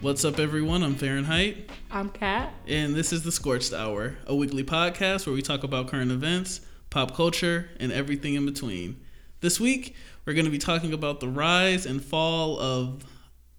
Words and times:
What's 0.00 0.24
up, 0.24 0.38
everyone? 0.38 0.82
I'm 0.82 0.94
Fahrenheit, 0.94 1.70
I'm 1.90 2.08
Kat. 2.08 2.52
and 2.66 2.94
this 2.94 3.12
is 3.12 3.22
the 3.22 3.30
Scorched 3.32 3.72
Hour, 3.74 4.16
a 4.26 4.34
weekly 4.34 4.64
podcast 4.64 5.26
where 5.26 5.34
we 5.34 5.42
talk 5.42 5.62
about 5.62 5.88
current 5.88 6.10
events, 6.10 6.60
pop 6.88 7.14
culture, 7.14 7.68
and 7.78 7.92
everything 7.92 8.34
in 8.34 8.46
between. 8.46 8.98
This 9.40 9.60
week, 9.60 9.94
we're 10.24 10.32
going 10.32 10.46
to 10.46 10.50
be 10.50 10.58
talking 10.58 10.92
about 10.94 11.20
the 11.20 11.28
rise 11.28 11.84
and 11.84 12.02
fall 12.02 12.58
of 12.58 13.04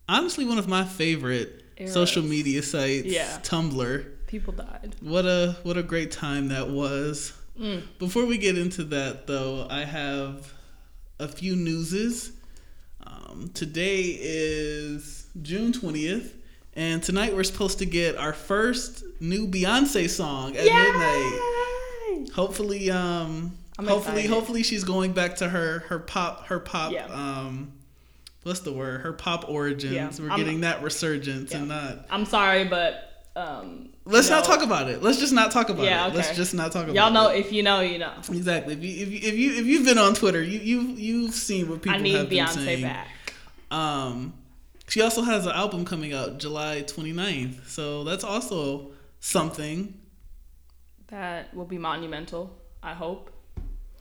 honestly 0.09 0.45
one 0.45 0.57
of 0.57 0.67
my 0.67 0.83
favorite 0.83 1.63
Eras. 1.77 1.93
social 1.93 2.23
media 2.23 2.63
sites, 2.63 3.05
Yeah. 3.05 3.39
Tumblr. 3.43 4.05
People 4.27 4.53
died. 4.53 4.95
What 5.01 5.25
a 5.25 5.57
what 5.63 5.77
a 5.77 5.83
great 5.83 6.11
time 6.11 6.47
that 6.49 6.69
was. 6.69 7.33
Mm. 7.59 7.83
Before 7.99 8.25
we 8.25 8.37
get 8.37 8.57
into 8.57 8.83
that, 8.85 9.27
though, 9.27 9.67
I 9.69 9.83
have 9.83 10.53
a 11.19 11.27
few 11.27 11.55
newses. 11.55 12.31
Um, 13.05 13.51
today 13.53 14.17
is 14.19 15.20
June 15.41 15.71
twentieth, 15.71 16.35
and 16.75 17.01
tonight 17.01 17.33
we're 17.35 17.43
supposed 17.43 17.79
to 17.79 17.85
get 17.85 18.17
our 18.17 18.33
first 18.33 19.03
new 19.19 19.47
Beyonce 19.47 20.09
song 20.09 20.55
at 20.57 20.65
midnight. 20.65 22.29
Hopefully, 22.33 22.91
um, 22.91 23.51
I'm 23.79 23.87
hopefully, 23.87 24.21
excited. 24.21 24.29
hopefully 24.29 24.63
she's 24.63 24.83
going 24.83 25.13
back 25.13 25.37
to 25.37 25.49
her 25.49 25.79
her 25.87 25.99
pop 25.99 26.47
her 26.47 26.59
pop. 26.59 26.91
Yeah. 26.91 27.05
Um, 27.05 27.71
what's 28.43 28.59
the 28.61 28.73
word? 28.73 29.01
Her 29.01 29.13
pop 29.13 29.47
origins. 29.49 29.93
Yeah. 29.93 30.11
We're 30.25 30.31
I'm- 30.31 30.39
getting 30.39 30.61
that 30.61 30.83
resurgence 30.83 31.53
and 31.53 31.69
not. 31.69 32.05
I'm 32.09 32.25
sorry, 32.25 32.65
but 32.65 33.07
um, 33.35 33.89
Let's 34.03 34.27
you 34.29 34.35
not 34.35 34.43
talk 34.43 34.61
about 34.61 34.89
it. 34.89 35.01
Let's 35.01 35.17
just 35.19 35.31
not 35.31 35.51
talk 35.51 35.69
about 35.69 35.85
Yeah, 35.85 36.07
it. 36.07 36.13
Let's 36.15 36.35
just 36.35 36.53
not 36.53 36.73
talk 36.73 36.83
about 36.83 36.89
it. 36.89 36.95
Y'all 36.95 37.11
know 37.11 37.29
if 37.29 37.53
you 37.53 37.63
know, 37.63 37.79
you 37.79 37.97
know. 37.99 38.11
Exactly. 38.17 38.73
If 38.73 38.83
you 38.83 39.03
if 39.05 39.11
you 39.11 39.29
if 39.29 39.35
you 39.37 39.53
if 39.61 39.65
you've 39.65 39.85
been 39.85 39.97
on 39.97 40.13
Twitter, 40.13 40.43
you 40.43 40.59
you 40.59 40.81
you've 40.93 41.33
seen 41.33 41.69
what 41.69 41.81
people 41.81 41.97
I 41.97 42.01
need 42.01 42.15
have 42.15 42.29
been 42.29 42.45
Beyonce 42.45 42.65
saying. 42.65 42.81
back. 42.83 43.07
Um, 43.71 44.33
she 44.91 45.01
also 45.01 45.21
has 45.21 45.45
an 45.45 45.53
album 45.53 45.85
coming 45.85 46.13
out 46.13 46.37
July 46.37 46.83
29th, 46.85 47.65
so 47.65 48.03
that's 48.03 48.25
also 48.25 48.91
something. 49.21 49.97
That 51.07 51.53
will 51.55 51.65
be 51.65 51.77
monumental. 51.77 52.59
I 52.83 52.93
hope. 52.93 53.31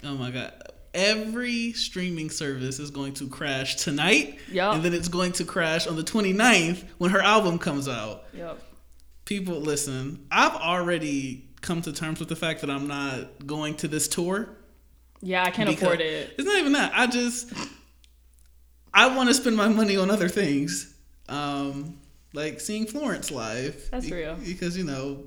Oh 0.03 0.17
my 0.17 0.33
god. 0.33 0.53
Every 0.93 1.73
streaming 1.75 2.29
service 2.29 2.81
is 2.81 2.91
going 2.91 3.15
to 3.15 3.29
crash 3.29 3.77
tonight, 3.77 4.41
Yup. 4.51 4.75
and 4.75 4.83
then 4.83 4.93
it's 4.93 5.07
going 5.07 5.31
to 5.33 5.45
crash 5.45 5.87
on 5.87 5.95
the 5.95 6.03
29th 6.03 6.83
when 6.99 7.13
her 7.13 7.21
album 7.21 7.61
comes 7.61 7.87
out. 7.87 8.25
Yep. 8.35 8.61
People, 9.27 9.61
listen, 9.61 10.27
I've 10.33 10.57
already 10.57 11.49
come 11.61 11.83
to 11.83 11.93
terms 11.93 12.19
with 12.19 12.29
the 12.29 12.35
fact 12.35 12.63
that 12.63 12.71
I'm 12.71 12.89
not 12.89 13.47
going 13.47 13.77
to 13.77 13.87
this 13.87 14.09
tour. 14.09 14.49
Yeah, 15.23 15.45
I 15.45 15.51
can't 15.51 15.69
afford 15.69 16.01
it. 16.01 16.35
It's 16.37 16.47
not 16.47 16.57
even 16.57 16.73
that. 16.73 16.91
I 16.97 17.07
just 17.07 17.53
I 18.93 19.15
want 19.17 19.29
to 19.29 19.35
spend 19.35 19.57
my 19.57 19.69
money 19.69 19.97
on 19.97 20.11
other 20.11 20.29
things, 20.29 20.95
um, 21.29 21.99
like 22.33 22.61
seeing 22.61 22.87
Florence 22.87 23.31
live. 23.31 23.89
That's 23.91 24.07
Be- 24.07 24.15
real. 24.15 24.37
Because 24.37 24.77
you 24.77 24.85
know, 24.85 25.25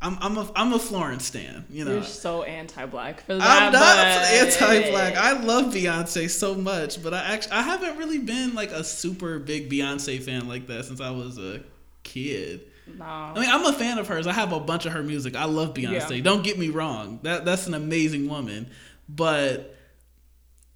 I'm 0.00 0.16
I'm 0.20 0.38
a 0.38 0.50
I'm 0.54 0.72
a 0.72 0.78
Florence 0.78 1.26
stan. 1.26 1.66
You 1.70 1.84
know, 1.84 1.94
You're 1.94 2.02
so 2.04 2.44
anti-black 2.44 3.22
for 3.22 3.34
that. 3.34 3.42
I'm 3.42 3.72
not 3.72 3.98
anti-black. 3.98 5.16
I 5.16 5.40
love 5.40 5.72
Beyonce 5.72 6.30
so 6.30 6.54
much, 6.54 7.02
but 7.02 7.12
I 7.12 7.34
actually 7.34 7.52
I 7.52 7.62
haven't 7.62 7.98
really 7.98 8.18
been 8.18 8.54
like 8.54 8.70
a 8.70 8.84
super 8.84 9.38
big 9.38 9.70
Beyonce 9.70 10.22
fan 10.22 10.48
like 10.48 10.66
that 10.68 10.84
since 10.84 11.00
I 11.00 11.10
was 11.10 11.38
a 11.38 11.60
kid. 12.04 12.62
No. 12.96 13.04
I 13.04 13.34
mean, 13.38 13.50
I'm 13.50 13.66
a 13.66 13.72
fan 13.72 13.98
of 13.98 14.08
hers. 14.08 14.26
I 14.26 14.32
have 14.32 14.52
a 14.52 14.60
bunch 14.60 14.86
of 14.86 14.92
her 14.92 15.02
music. 15.02 15.36
I 15.36 15.44
love 15.44 15.74
Beyonce. 15.74 16.16
Yeah. 16.18 16.22
Don't 16.22 16.42
get 16.42 16.58
me 16.58 16.70
wrong. 16.70 17.18
That 17.22 17.44
that's 17.44 17.66
an 17.66 17.74
amazing 17.74 18.28
woman. 18.28 18.70
But 19.08 19.77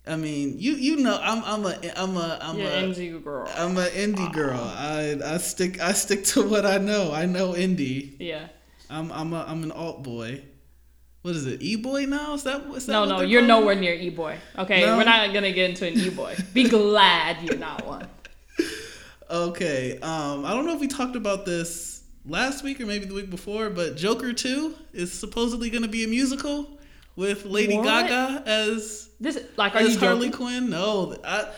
I 0.06 0.16
mean, 0.16 0.56
you 0.58 0.72
you 0.72 0.96
know, 0.96 1.18
I'm 1.22 1.44
I'm 1.44 1.64
a 1.64 1.78
I'm 1.96 2.16
a 2.16 2.38
I'm 2.42 2.58
You're 2.58 2.68
a 2.68 2.82
indie 2.82 3.22
girl. 3.22 3.48
I'm 3.56 3.76
a 3.78 3.86
indie 3.86 4.32
girl. 4.32 4.58
I 4.60 5.16
I 5.24 5.36
stick 5.38 5.80
I 5.80 5.92
stick 5.92 6.24
to 6.34 6.42
what 6.48 6.66
I 6.66 6.78
know. 6.78 7.12
I 7.12 7.26
know 7.26 7.52
indie. 7.52 8.16
yeah. 8.18 8.48
I'm 8.91 9.12
I'm 9.12 9.32
a 9.32 9.44
I'm 9.46 9.62
an 9.62 9.70
alt 9.72 10.02
boy. 10.02 10.42
What 11.22 11.36
is 11.36 11.46
it? 11.46 11.62
E 11.62 11.76
boy 11.76 12.04
now? 12.06 12.34
Is 12.34 12.42
that 12.42 12.62
is 12.74 12.86
that 12.86 12.92
No, 12.92 13.00
what 13.02 13.08
no, 13.08 13.20
you're 13.20 13.42
nowhere 13.42 13.76
near 13.76 13.94
e-boy. 13.94 14.36
Okay, 14.58 14.84
No? 14.84 14.96
we're 14.96 15.04
not 15.04 15.32
gonna 15.32 15.52
get 15.52 15.70
into 15.70 15.86
an 15.86 15.94
e-boy. 15.94 16.34
Be 16.52 16.68
glad 16.68 17.41
you're 17.44 17.58
not 17.58 17.86
one. 17.86 18.08
Okay. 19.30 19.98
Um, 20.00 20.44
I 20.44 20.50
don't 20.52 20.66
know 20.66 20.74
if 20.74 20.80
we 20.80 20.88
talked 20.88 21.16
about 21.16 21.46
this 21.46 22.02
last 22.26 22.64
week 22.64 22.80
or 22.80 22.86
maybe 22.86 23.04
the 23.06 23.14
week 23.14 23.30
before, 23.30 23.70
but 23.70 23.96
Joker 23.96 24.32
2 24.32 24.74
is 24.92 25.12
supposedly 25.12 25.70
going 25.70 25.82
to 25.84 25.88
be 25.88 26.04
a 26.04 26.08
musical 26.08 26.68
with 27.16 27.44
Lady 27.44 27.76
What? 27.76 27.84
Gaga 27.84 28.42
as 28.46 29.10
This 29.20 29.38
like, 29.56 29.74
are 29.74 29.78
as 29.78 29.96
Harley 29.96 30.28
joking? 30.28 30.46
Quinn. 30.46 30.70
No, 30.70 31.16
I, 31.24 31.48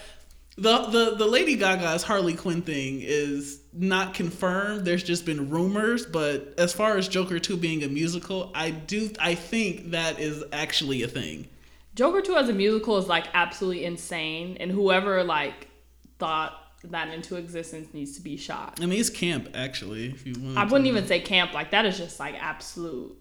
the 0.56 0.78
the 0.86 1.14
the 1.16 1.26
Lady 1.26 1.56
Gaga's 1.56 2.02
Harley 2.02 2.34
Quinn 2.34 2.62
thing 2.62 3.00
is 3.02 3.60
not 3.72 4.14
confirmed. 4.14 4.84
There's 4.84 5.02
just 5.02 5.26
been 5.26 5.50
rumors, 5.50 6.06
but 6.06 6.54
as 6.58 6.72
far 6.72 6.96
as 6.96 7.08
Joker 7.08 7.40
2 7.40 7.56
being 7.56 7.82
a 7.82 7.88
musical, 7.88 8.52
I 8.54 8.70
do 8.70 9.10
I 9.18 9.34
think 9.34 9.90
that 9.90 10.20
is 10.20 10.44
actually 10.52 11.02
a 11.02 11.08
thing. 11.08 11.48
Joker 11.96 12.20
2 12.20 12.36
as 12.36 12.48
a 12.48 12.52
musical 12.52 12.98
is 12.98 13.06
like 13.08 13.26
absolutely 13.34 13.84
insane, 13.84 14.56
and 14.60 14.70
whoever 14.70 15.24
like 15.24 15.68
thought 16.18 16.60
that 16.84 17.08
into 17.12 17.36
existence 17.36 17.92
needs 17.94 18.16
to 18.16 18.22
be 18.22 18.36
shot. 18.36 18.78
I 18.80 18.86
mean, 18.86 19.00
it's 19.00 19.10
camp 19.10 19.48
actually. 19.54 20.06
If 20.10 20.26
you 20.26 20.34
want, 20.38 20.58
I 20.58 20.64
wouldn't 20.64 20.86
even 20.86 21.06
say 21.06 21.20
camp 21.20 21.52
like 21.52 21.70
that 21.72 21.84
is 21.84 21.98
just 21.98 22.20
like 22.20 22.36
absolute, 22.38 23.16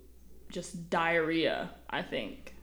just 0.53 0.89
diarrhea. 0.89 1.69
I 1.89 2.01
think. 2.01 2.53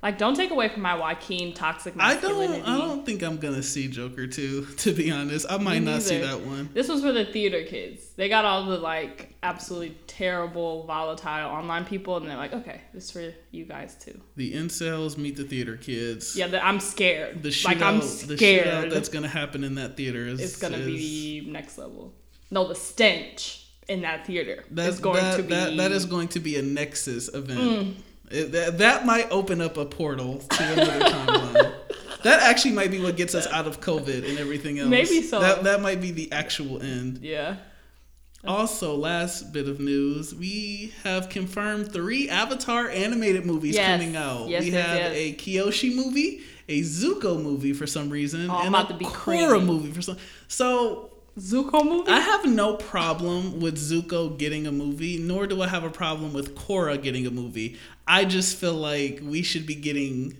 Like, 0.00 0.16
don't 0.16 0.36
take 0.36 0.52
away 0.52 0.68
from 0.68 0.82
my 0.82 0.94
Joaquin 0.94 1.54
toxic 1.54 1.96
masculinity. 1.96 2.62
I 2.62 2.66
don't. 2.66 2.74
I 2.74 2.78
don't 2.86 3.04
think 3.04 3.22
I'm 3.22 3.38
gonna 3.38 3.64
see 3.64 3.88
Joker 3.88 4.28
2, 4.28 4.64
To 4.76 4.92
be 4.92 5.10
honest, 5.10 5.46
I 5.50 5.58
might 5.58 5.80
not 5.80 6.02
see 6.02 6.18
that 6.18 6.40
one. 6.40 6.70
This 6.72 6.88
was 6.88 7.02
for 7.02 7.10
the 7.10 7.24
theater 7.24 7.64
kids. 7.64 8.10
They 8.14 8.28
got 8.28 8.44
all 8.44 8.66
the 8.66 8.78
like 8.78 9.34
absolutely 9.42 9.96
terrible, 10.06 10.84
volatile 10.84 11.50
online 11.50 11.84
people, 11.84 12.16
and 12.16 12.28
they're 12.28 12.36
like, 12.36 12.52
okay, 12.52 12.82
this 12.94 13.06
is 13.06 13.10
for 13.10 13.34
you 13.50 13.64
guys 13.64 13.96
too. 13.96 14.20
The 14.36 14.54
incels 14.54 15.18
meet 15.18 15.36
the 15.36 15.44
theater 15.44 15.76
kids. 15.76 16.36
Yeah, 16.36 16.46
the, 16.46 16.64
I'm 16.64 16.78
scared. 16.78 17.42
The 17.42 17.48
shootout, 17.48 17.64
like 17.64 17.82
I'm 17.82 17.98
the 17.98 18.04
shootout 18.04 18.36
scared. 18.36 18.92
that's 18.92 19.08
gonna 19.08 19.26
happen 19.26 19.64
in 19.64 19.74
that 19.76 19.96
theater 19.96 20.28
is 20.28 20.40
it's 20.40 20.56
gonna 20.60 20.78
is, 20.78 20.86
be 20.86 21.48
next 21.50 21.76
level. 21.76 22.14
No, 22.52 22.68
the 22.68 22.76
stench 22.76 23.67
in 23.88 24.02
that 24.02 24.26
theater 24.26 24.64
that's 24.70 25.00
going 25.00 25.22
that, 25.22 25.36
to 25.38 25.42
be. 25.42 25.48
that, 25.48 25.76
that 25.76 25.92
is 25.92 26.04
going 26.04 26.28
to 26.28 26.40
be 26.40 26.56
a 26.56 26.62
nexus 26.62 27.32
event. 27.34 27.60
Mm. 27.60 27.94
It- 28.30 28.52
that, 28.52 28.78
that 28.78 29.06
might 29.06 29.30
open 29.30 29.60
up 29.60 29.76
a 29.78 29.86
portal 29.86 30.38
to 30.38 30.72
another 30.72 31.00
timeline. 31.00 31.72
That 32.24 32.42
actually 32.42 32.72
might 32.72 32.90
be 32.90 33.00
what 33.00 33.16
gets 33.16 33.34
us 33.36 33.46
out 33.46 33.68
of 33.68 33.80
COVID 33.80 34.28
and 34.28 34.38
everything 34.38 34.80
else. 34.80 34.88
Maybe 34.90 35.22
so. 35.22 35.38
That 35.38 35.62
that 35.62 35.80
might 35.80 36.00
be 36.00 36.10
the 36.10 36.30
actual 36.32 36.82
end. 36.82 37.18
Yeah. 37.22 37.58
Also, 38.44 38.96
last 38.96 39.52
bit 39.52 39.68
of 39.68 39.80
news, 39.80 40.34
we 40.34 40.92
have 41.04 41.28
confirmed 41.28 41.92
three 41.92 42.28
Avatar 42.28 42.88
animated 42.88 43.46
movies 43.46 43.74
Yes. 43.74 44.00
coming 44.00 44.16
out. 44.16 44.48
Yes, 44.48 44.62
we 44.64 44.70
yes, 44.70 44.86
have 44.86 45.12
a 45.12 45.32
Kyoshi 45.34 45.94
movie, 45.94 46.40
a 46.68 46.80
Zuko 46.82 47.40
movie 47.42 47.72
for 47.72 47.86
some 47.86 48.10
reason, 48.10 48.48
Oh, 48.50 48.58
and 48.58 48.68
about 48.68 48.90
a 48.90 48.92
to 48.92 48.98
be 48.98 49.04
Korra 49.04 49.64
movie 49.64 49.90
for 49.92 50.02
some. 50.02 50.16
So 50.46 51.10
Zuko 51.38 51.84
movie. 51.84 52.10
I 52.10 52.20
have 52.20 52.44
no 52.46 52.74
problem 52.74 53.60
with 53.60 53.76
Zuko 53.76 54.36
getting 54.36 54.66
a 54.66 54.72
movie, 54.72 55.18
nor 55.18 55.46
do 55.46 55.62
I 55.62 55.68
have 55.68 55.84
a 55.84 55.90
problem 55.90 56.32
with 56.32 56.54
Korra 56.56 57.00
getting 57.02 57.26
a 57.26 57.30
movie. 57.30 57.78
I 58.06 58.24
just 58.24 58.56
feel 58.56 58.74
like 58.74 59.20
we 59.22 59.42
should 59.42 59.66
be 59.66 59.74
getting. 59.74 60.36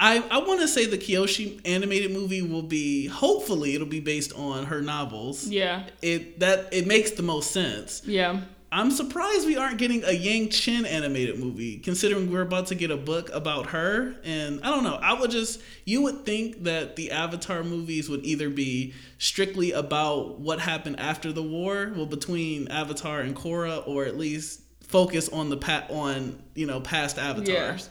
I, 0.00 0.24
I 0.30 0.38
want 0.38 0.60
to 0.60 0.68
say 0.68 0.86
the 0.86 0.98
Kyoshi 0.98 1.60
animated 1.64 2.10
movie 2.10 2.42
will 2.42 2.62
be 2.62 3.06
hopefully 3.06 3.74
it'll 3.74 3.86
be 3.86 4.00
based 4.00 4.32
on 4.34 4.66
her 4.66 4.80
novels. 4.80 5.46
yeah. 5.46 5.84
It 6.02 6.40
that 6.40 6.72
it 6.72 6.86
makes 6.86 7.12
the 7.12 7.22
most 7.22 7.52
sense. 7.52 8.02
Yeah. 8.04 8.40
I'm 8.74 8.90
surprised 8.90 9.46
we 9.46 9.56
aren't 9.56 9.78
getting 9.78 10.02
a 10.02 10.08
Yangchen 10.08 10.84
animated 10.84 11.38
movie, 11.38 11.78
considering 11.78 12.28
we're 12.32 12.42
about 12.42 12.66
to 12.66 12.74
get 12.74 12.90
a 12.90 12.96
book 12.96 13.30
about 13.32 13.66
her. 13.66 14.16
And 14.24 14.60
I 14.64 14.70
don't 14.70 14.82
know. 14.82 14.96
I 14.96 15.14
would 15.14 15.30
just, 15.30 15.62
you 15.84 16.02
would 16.02 16.26
think 16.26 16.64
that 16.64 16.96
the 16.96 17.12
Avatar 17.12 17.62
movies 17.62 18.08
would 18.08 18.24
either 18.24 18.50
be 18.50 18.92
strictly 19.18 19.70
about 19.70 20.40
what 20.40 20.58
happened 20.58 20.98
after 20.98 21.30
the 21.30 21.42
war, 21.42 21.92
well, 21.94 22.04
between 22.04 22.66
Avatar 22.66 23.20
and 23.20 23.36
Korra, 23.36 23.86
or 23.86 24.06
at 24.06 24.18
least 24.18 24.60
focus 24.82 25.28
on 25.28 25.50
the 25.50 25.56
pa- 25.56 25.86
on 25.88 26.42
you 26.56 26.66
know 26.66 26.80
past 26.80 27.16
avatars. 27.16 27.90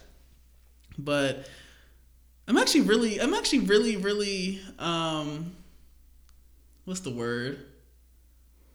But 0.98 1.48
I'm 2.46 2.58
actually 2.58 2.82
really, 2.82 3.22
I'm 3.22 3.34
actually 3.34 3.60
really, 3.60 3.96
really, 3.96 4.60
um, 4.80 5.56
what's 6.84 7.00
the 7.00 7.10
word? 7.12 7.66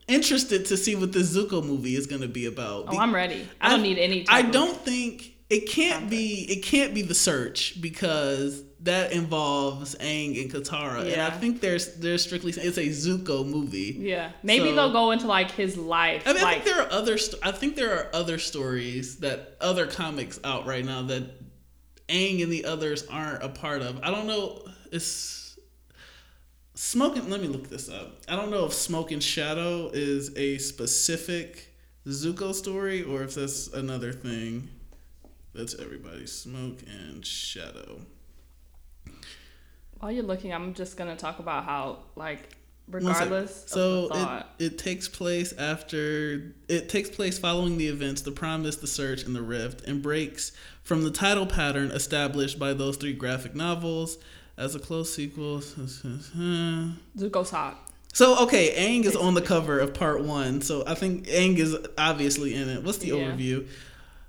Interested 0.08 0.66
to 0.66 0.76
see 0.76 0.94
what 0.96 1.12
the 1.12 1.20
Zuko 1.20 1.64
movie 1.64 1.94
is 1.96 2.06
going 2.06 2.22
to 2.22 2.28
be 2.28 2.46
about. 2.46 2.86
Oh, 2.88 2.98
I'm 2.98 3.14
ready. 3.14 3.46
I 3.60 3.70
don't 3.70 3.82
need 3.82 3.98
any. 3.98 4.26
I 4.28 4.40
of- 4.40 4.50
don't 4.52 4.76
think 4.76 5.34
it 5.50 5.68
can't 5.70 6.08
be. 6.10 6.46
It 6.50 6.62
can't 6.64 6.94
be 6.94 7.02
the 7.02 7.14
search 7.14 7.80
because 7.80 8.64
that 8.80 9.10
involves 9.12 9.96
Aang 9.96 10.40
and 10.40 10.52
Katara, 10.52 11.10
and 11.12 11.20
I 11.20 11.30
think 11.30 11.60
there's 11.60 11.96
there's 11.96 12.22
strictly 12.22 12.52
it's 12.52 12.78
a 12.78 12.86
Zuko 12.86 13.44
movie. 13.46 13.96
Yeah. 13.98 14.30
Maybe 14.42 14.68
So- 14.70 14.74
they'll 14.76 14.92
go 14.92 15.10
into 15.10 15.26
like 15.26 15.50
his 15.50 15.76
life. 15.76 16.22
I 16.26 16.32
mean, 16.32 16.44
I 16.44 16.52
think 16.54 16.64
there 16.64 16.80
are 16.82 16.92
other. 16.92 17.18
I 17.42 17.50
think 17.52 17.76
there 17.76 17.92
are 17.98 18.08
other 18.14 18.38
stories 18.38 19.16
that 19.18 19.56
other 19.60 19.86
comics 19.86 20.38
out 20.44 20.66
right 20.66 20.84
now 20.84 21.02
that 21.02 21.22
Aang 22.08 22.42
and 22.42 22.50
the 22.52 22.64
others 22.64 23.04
aren't 23.10 23.42
a 23.42 23.48
part 23.48 23.82
of. 23.82 24.00
I 24.02 24.10
don't 24.10 24.26
know. 24.26 24.62
It's 24.92 25.47
Smoking. 26.80 27.28
Let 27.28 27.40
me 27.40 27.48
look 27.48 27.68
this 27.68 27.88
up. 27.88 28.20
I 28.28 28.36
don't 28.36 28.52
know 28.52 28.64
if 28.64 28.72
Smoke 28.72 29.10
and 29.10 29.20
Shadow 29.20 29.90
is 29.92 30.30
a 30.36 30.58
specific 30.58 31.74
Zuko 32.06 32.54
story 32.54 33.02
or 33.02 33.24
if 33.24 33.34
that's 33.34 33.66
another 33.66 34.12
thing. 34.12 34.68
That's 35.52 35.74
everybody. 35.74 36.28
Smoke 36.28 36.78
and 36.86 37.26
Shadow. 37.26 38.02
While 39.98 40.12
you're 40.12 40.22
looking, 40.22 40.54
I'm 40.54 40.72
just 40.72 40.96
gonna 40.96 41.16
talk 41.16 41.40
about 41.40 41.64
how 41.64 41.98
like 42.14 42.54
regardless 42.86 43.64
so 43.66 44.08
it, 44.58 44.66
it 44.66 44.78
takes 44.78 45.08
place 45.08 45.52
after 45.58 46.54
it 46.68 46.88
takes 46.88 47.10
place 47.10 47.38
following 47.38 47.76
the 47.76 47.86
events 47.86 48.22
the 48.22 48.30
promise 48.30 48.76
the 48.76 48.86
search 48.86 49.24
and 49.24 49.36
the 49.36 49.42
rift 49.42 49.86
and 49.86 50.02
breaks 50.02 50.52
from 50.84 51.04
the 51.04 51.10
title 51.10 51.44
pattern 51.44 51.90
established 51.90 52.58
by 52.58 52.72
those 52.72 52.96
three 52.96 53.12
graphic 53.12 53.54
novels 53.54 54.16
as 54.58 54.74
a 54.74 54.78
close 54.78 55.14
sequel. 55.14 55.60
Zuko's 57.16 57.50
hot. 57.50 57.90
so 58.12 58.42
okay 58.44 58.74
Aang 58.76 59.04
is 59.04 59.16
on 59.16 59.34
the 59.34 59.42
cover 59.42 59.78
of 59.78 59.94
part 59.94 60.22
one 60.24 60.60
so 60.60 60.82
i 60.86 60.94
think 60.94 61.26
Aang 61.26 61.56
is 61.58 61.76
obviously 61.96 62.54
in 62.54 62.68
it. 62.68 62.82
What's 62.82 62.98
the 62.98 63.08
Yeah. 63.08 63.14
overview? 63.14 63.66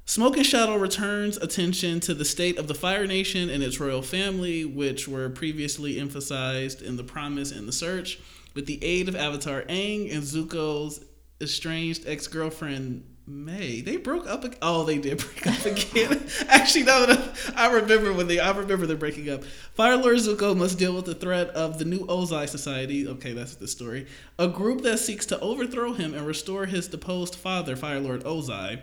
Smoke 0.05 0.37
and 0.37 0.45
Shadow 0.45 0.75
returns 0.75 1.37
attention 1.37 1.99
to 1.99 2.15
the 2.15 2.25
state 2.25 2.57
of 2.57 2.67
the 2.67 2.73
Fire 2.73 3.05
Nation 3.05 3.47
and 3.47 3.61
its 3.61 3.79
royal 3.79 4.01
family, 4.01 4.65
which 4.65 5.07
were 5.07 5.29
previously 5.29 5.99
emphasized 5.99 6.81
in 6.81 6.97
The 6.97 7.03
Promise 7.03 7.51
and 7.51 7.67
The 7.67 7.71
Search, 7.71 8.17
with 8.55 8.65
the 8.65 8.83
aid 8.83 9.07
of 9.07 9.15
Avatar 9.15 9.61
Aang 9.69 10.11
and 10.11 10.23
Zuko's 10.23 11.05
estranged 11.39 12.05
ex 12.07 12.25
girlfriend 12.25 13.03
Mai. 13.29 13.81
They 13.85 13.97
broke 13.97 14.27
up. 14.27 14.43
Oh, 14.61 14.83
they 14.83 14.97
did 14.97 15.17
break 15.43 15.47
up 15.47 15.65
again. 15.65 16.27
Actually, 16.47 16.83
no, 16.83 17.05
no, 17.05 17.31
I 17.55 17.71
remember 17.71 18.11
when 18.11 18.27
they. 18.27 18.39
I 18.39 18.49
remember 18.51 18.85
them 18.85 18.97
breaking 18.97 19.29
up. 19.29 19.43
Fire 19.75 19.97
Lord 19.97 20.17
Zuko 20.17 20.57
must 20.57 20.79
deal 20.79 20.95
with 20.95 21.05
the 21.05 21.15
threat 21.15 21.49
of 21.49 21.77
the 21.77 21.85
new 21.85 21.99
Ozai 22.07 22.49
Society. 22.49 23.07
Okay, 23.07 23.33
that's 23.33 23.55
the 23.55 23.67
story. 23.67 24.07
A 24.37 24.47
group 24.47 24.81
that 24.81 24.97
seeks 24.97 25.25
to 25.27 25.39
overthrow 25.39 25.93
him 25.93 26.13
and 26.13 26.25
restore 26.25 26.65
his 26.65 26.87
deposed 26.87 27.35
father, 27.35 27.75
Fire 27.75 27.99
Lord 27.99 28.23
Ozai 28.23 28.81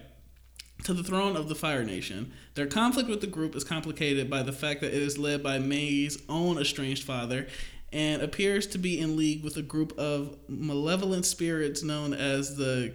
to 0.85 0.95
the 0.95 1.03
throne 1.03 1.37
of 1.37 1.49
the 1.49 1.55
Fire 1.55 1.85
Nation. 1.85 2.33
Their 2.55 2.67
conflict 2.67 3.09
with 3.09 3.21
the 3.21 3.27
group 3.27 3.57
is 3.57 3.65
complicated 3.65 4.31
by 4.31 4.43
the 4.43 4.53
fact 4.53 4.83
that 4.83 4.95
it 4.95 5.03
is 5.03 5.19
led 5.19 5.43
by 5.43 5.59
Mai's 5.59 6.23
own 6.29 6.59
estranged 6.59 7.03
father 7.03 7.49
and 7.93 8.23
appears 8.23 8.67
to 8.69 8.79
be 8.79 9.01
in 9.01 9.17
league 9.17 9.43
with 9.43 9.57
a 9.57 9.63
group 9.63 9.99
of 9.99 10.37
malevolent 10.49 11.25
spirits 11.25 11.83
known 11.83 12.13
as 12.13 12.57
the 12.57 12.93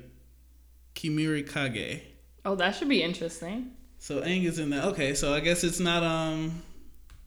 Kemurikage. 0.95 2.01
Oh, 2.45 2.55
that 2.55 2.75
should 2.75 2.89
be 2.89 3.03
interesting. 3.03 3.71
So 3.99 4.21
Aang 4.21 4.45
is 4.45 4.59
in 4.59 4.71
that. 4.71 4.85
Okay, 4.85 5.13
so 5.13 5.33
I 5.33 5.39
guess 5.39 5.63
it's 5.63 5.79
not 5.79 6.03
um 6.03 6.61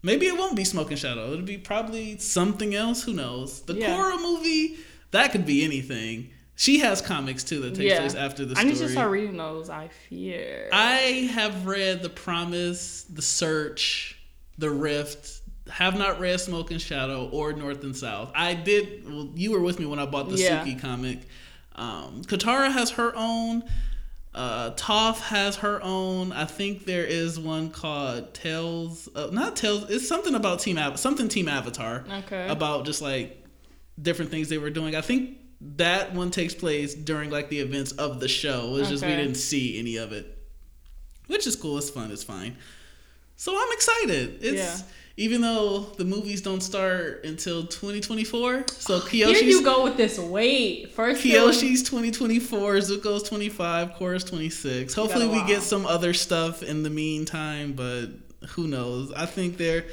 maybe 0.03 0.27
it 0.27 0.37
won't 0.37 0.57
be 0.57 0.65
Smoke 0.65 0.91
and 0.91 0.99
Shadow. 0.99 1.33
It'll 1.33 1.45
be 1.45 1.59
probably 1.59 2.19
something 2.19 2.75
else, 2.75 3.03
who 3.05 3.13
knows. 3.13 3.61
The 3.63 3.75
Yeah. 3.75 3.97
Korra 3.97 4.21
movie, 4.21 4.77
that 5.13 5.31
could 5.33 5.47
be 5.47 5.65
anything. 5.65 6.31
She 6.57 6.79
has 6.81 7.01
comics 7.01 7.43
too 7.45 7.61
that 7.63 7.75
takes 7.75 7.91
Yeah. 7.91 8.01
place 8.01 8.15
after 8.15 8.45
the 8.45 8.53
I 8.53 8.61
story. 8.61 8.73
need 8.73 8.79
to 8.79 8.89
start 8.89 9.11
reading 9.11 9.37
those. 9.37 9.71
I 9.71 9.89
fear. 10.09 10.69
I 10.73 11.29
have 11.33 11.67
read 11.67 12.03
The 12.03 12.11
Promise, 12.11 13.07
The 13.13 13.23
Search, 13.23 14.17
The 14.59 14.71
Rift. 14.71 15.41
Have 15.71 15.97
not 15.97 16.21
read 16.21 16.39
Smoke 16.41 16.71
and 16.73 16.81
Shadow 16.81 17.29
or 17.33 17.53
North 17.55 17.83
and 17.85 17.97
South. 17.97 18.31
I 18.35 18.53
did. 18.55 19.05
Well, 19.09 19.31
you 19.35 19.51
were 19.51 19.61
with 19.61 19.81
me 19.81 19.87
when 19.87 19.99
I 19.99 20.05
bought 20.07 20.29
the 20.29 20.37
Yeah. 20.37 20.63
Suki 20.65 20.79
comic. 20.79 21.21
Um, 21.75 22.23
Katara 22.25 22.71
has 22.73 22.91
her 22.93 23.13
own. 23.17 23.65
Uh, 24.35 24.73
Toph 24.73 25.21
has 25.21 25.57
her 25.57 25.81
own. 25.83 26.33
I 26.33 26.45
think 26.45 26.87
there 26.87 27.05
is 27.05 27.39
one 27.39 27.71
called 27.71 28.35
Tales. 28.35 29.09
Uh, 29.15 29.29
not 29.33 29.55
Tales. 29.57 29.89
It's 29.91 30.09
something 30.09 30.35
about 30.35 30.61
Team 30.61 30.77
Av- 30.79 30.99
something 30.99 31.29
Team 31.29 31.49
Avatar. 31.49 32.05
Okay. 32.25 32.49
About 32.49 32.85
just 32.85 33.01
like 33.01 33.45
different 34.01 34.31
things 34.31 34.49
they 34.49 34.59
were 34.59 34.71
doing. 34.71 34.97
I 34.97 35.01
think 35.03 35.39
that 35.77 36.13
one 36.15 36.31
takes 36.31 36.55
place 36.55 36.95
during 36.95 37.31
like 37.31 37.49
the 37.49 37.61
events 37.61 37.93
of 37.93 38.19
the 38.21 38.29
show. 38.29 38.77
It's 38.77 38.89
just 38.89 39.05
we 39.05 39.11
didn't 39.17 39.37
see 39.37 39.79
any 39.79 39.97
of 39.97 40.13
it, 40.13 40.37
which 41.29 41.47
is 41.47 41.55
cool. 41.57 41.79
It's 41.79 41.91
fun. 41.91 42.11
It's 42.11 42.25
fine. 42.25 42.57
So 43.37 43.57
I'm 43.57 43.73
excited. 43.73 44.39
It's 44.43 44.57
Yeah. 44.57 44.79
Even 45.17 45.41
though 45.41 45.81
the 45.81 46.05
movies 46.05 46.43
don't 46.43 46.61
start 46.63 47.25
until 47.25 47.63
2024. 47.67 48.65
So 48.69 49.01
Here 49.07 49.29
Kyoshi's 49.29 49.43
you 49.43 49.63
go 49.63 49.85
with 49.85 49.97
this 49.97 50.19
Wait, 50.19 50.93
First, 50.93 51.23
Kyoshi's 51.23 51.83
2024, 51.85 52.75
Zuko's 52.79 53.23
25, 53.29 53.91
Korra's 53.93 54.25
26. 54.25 54.93
Hopefully, 54.95 55.29
we 55.29 55.45
get 55.47 55.63
some 55.63 55.87
other 55.87 56.13
stuff 56.13 56.63
in 56.63 56.83
the 56.83 56.91
meantime, 56.91 57.73
but 57.73 58.07
who 58.51 58.67
knows? 58.67 59.13
I 59.13 59.27
think 59.27 59.57
they're. 59.57 59.85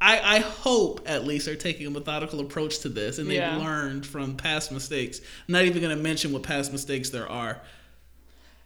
I, 0.00 0.36
I 0.36 0.38
hope 0.38 1.00
at 1.06 1.24
least 1.24 1.46
they're 1.46 1.56
taking 1.56 1.84
a 1.88 1.90
methodical 1.90 2.38
approach 2.38 2.78
to 2.80 2.88
this 2.88 3.18
and 3.18 3.28
they've 3.28 3.38
Yeah. 3.38 3.56
learned 3.56 4.06
from 4.06 4.36
past 4.36 4.70
mistakes. 4.70 5.18
I'm 5.48 5.52
not 5.54 5.64
even 5.64 5.82
going 5.82 5.96
to 5.96 6.00
mention 6.00 6.32
what 6.32 6.44
past 6.44 6.70
mistakes 6.70 7.10
there 7.10 7.28
are. 7.28 7.60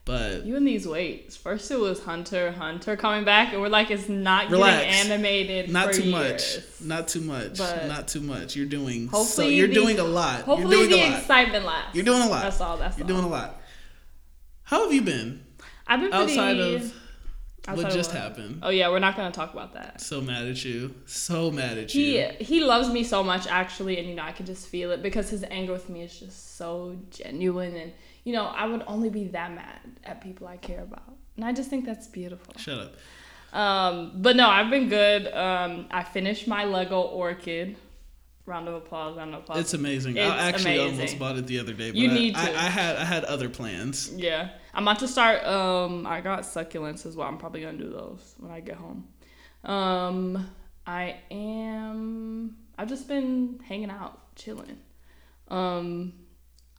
But 0.04 0.44
You 0.44 0.56
and 0.56 0.66
these 0.66 0.87
weights. 0.87 1.37
First 1.37 1.70
it 1.70 1.78
was 1.78 2.02
Hunter, 2.02 2.50
Hunter 2.50 2.96
coming 2.96 3.25
back, 3.25 3.52
and 3.52 3.62
we're 3.62 3.69
like, 3.69 3.88
it's 3.90 4.08
not 4.08 4.50
Relax. 4.50 4.84
getting 4.84 5.12
animated. 5.12 5.70
not 5.70 5.93
too 5.93 6.02
years. 6.02 6.10
much. 6.81 6.81
Not 6.88 7.06
too 7.08 7.20
much. 7.20 7.58
But- 7.58 7.87
not 7.87 8.08
too 8.08 8.20
much. 8.20 8.56
You're 8.56 8.66
doing 8.66 9.08
so 9.10 9.19
Hopefully 9.19 9.54
you're 9.54 9.69
the- 9.69 9.75
doing 9.75 9.99
a 10.00 10.04
lot. 10.04 10.40
Hopefully 10.43 10.76
you're 10.76 10.88
doing 10.88 11.00
the 11.02 11.06
a 11.06 11.10
lot. 11.10 11.19
excitement 11.20 11.64
lasts. 11.64 11.94
You're 11.94 12.04
doing 12.04 12.22
a 12.22 12.28
lot. 12.28 12.43
That's 12.43 12.60
all. 12.60 12.76
That's 12.78 12.99
You're 12.99 13.04
all. 13.06 13.12
doing 13.12 13.25
a 13.25 13.28
lot. 13.28 13.60
How 14.64 14.82
have 14.84 14.93
you 14.93 15.02
been 15.02 15.44
I've 15.87 16.00
been 16.00 16.10
pretty, 16.10 16.32
outside 16.32 16.58
of 16.58 16.94
outside 17.69 17.84
what 17.84 17.93
just 17.93 18.10
happened? 18.10 18.60
Oh 18.64 18.70
yeah, 18.70 18.88
we're 18.88 18.98
not 18.98 19.16
gonna 19.16 19.31
talk 19.31 19.52
about 19.52 19.75
that. 19.75 20.00
So 20.00 20.20
mad 20.20 20.46
at 20.48 20.64
you. 20.64 20.94
So 21.06 21.50
mad 21.52 21.78
at 21.78 21.93
He 21.93 22.19
you. 22.19 22.28
he 22.40 22.64
loves 22.64 22.88
me 22.88 23.05
so 23.05 23.22
much 23.22 23.46
actually, 23.46 23.98
and 23.98 24.08
you 24.08 24.14
know 24.16 24.22
I 24.25 24.32
can 24.32 24.46
just 24.46 24.66
feel 24.66 24.90
it 24.90 25.00
because 25.02 25.31
his 25.31 25.44
anger 25.48 25.72
with 25.72 25.88
me 25.88 26.02
is 26.02 26.19
just 26.19 26.56
so 26.56 26.96
genuine, 27.10 27.76
and 27.76 27.93
you 28.24 28.32
know 28.32 28.46
I 28.46 28.66
would 28.66 28.82
only 28.86 29.10
be 29.10 29.28
that 29.28 29.52
mad 29.52 29.80
at 30.04 30.20
people 30.20 30.46
I 30.46 30.56
care 30.56 30.82
about, 30.82 31.16
and 31.36 31.44
I 31.44 31.52
just 31.52 31.70
think 31.70 31.84
that's 31.84 32.06
beautiful. 32.08 32.54
Shut 32.56 32.78
up. 32.78 32.94
Um, 33.56 34.12
but 34.16 34.34
no, 34.36 34.48
I've 34.48 34.70
been 34.70 34.88
good. 34.88 35.26
Um, 35.32 35.86
I 35.90 36.02
finished 36.04 36.48
my 36.48 36.64
Lego 36.64 37.00
Orchid. 37.00 37.76
Round 38.44 38.66
of 38.66 38.74
applause. 38.74 39.16
Round 39.16 39.34
of 39.34 39.42
applause. 39.42 39.60
It's 39.60 39.74
amazing. 39.74 40.16
It's 40.16 40.28
I 40.28 40.48
actually 40.48 40.76
amazing. 40.78 40.94
almost 40.96 41.19
bought 41.19 41.36
it 41.36 41.46
the 41.46 41.60
other 41.60 41.72
day, 41.72 41.90
but 41.90 41.96
You 41.96 42.10
I, 42.10 42.14
need 42.14 42.36
I. 42.36 42.48
I 42.48 42.69
had 42.70 42.96
I 42.96 43.05
had 43.05 43.24
other 43.24 43.48
plans. 43.48 44.10
Yeah, 44.17 44.48
I'm 44.74 44.82
about 44.82 44.98
to 45.00 45.06
start. 45.08 45.44
Um, 45.44 46.06
I 46.06 46.20
got 46.20 46.41
succulents 46.41 47.06
as 47.06 47.14
well. 47.17 47.29
I'm 47.29 47.38
probably 47.38 47.60
gonna 47.60 47.79
do 47.79 47.91
those 47.91 48.34
when 48.38 48.50
I 48.50 48.58
get 48.60 48.76
home. 48.76 49.06
Um, 49.64 50.50
I 50.86 51.19
am. 51.31 52.56
I've 52.79 52.88
just 52.88 53.06
been 53.06 53.60
hanging 53.69 53.91
out, 53.91 54.34
chilling. 54.34 54.79
Um, 55.48 56.14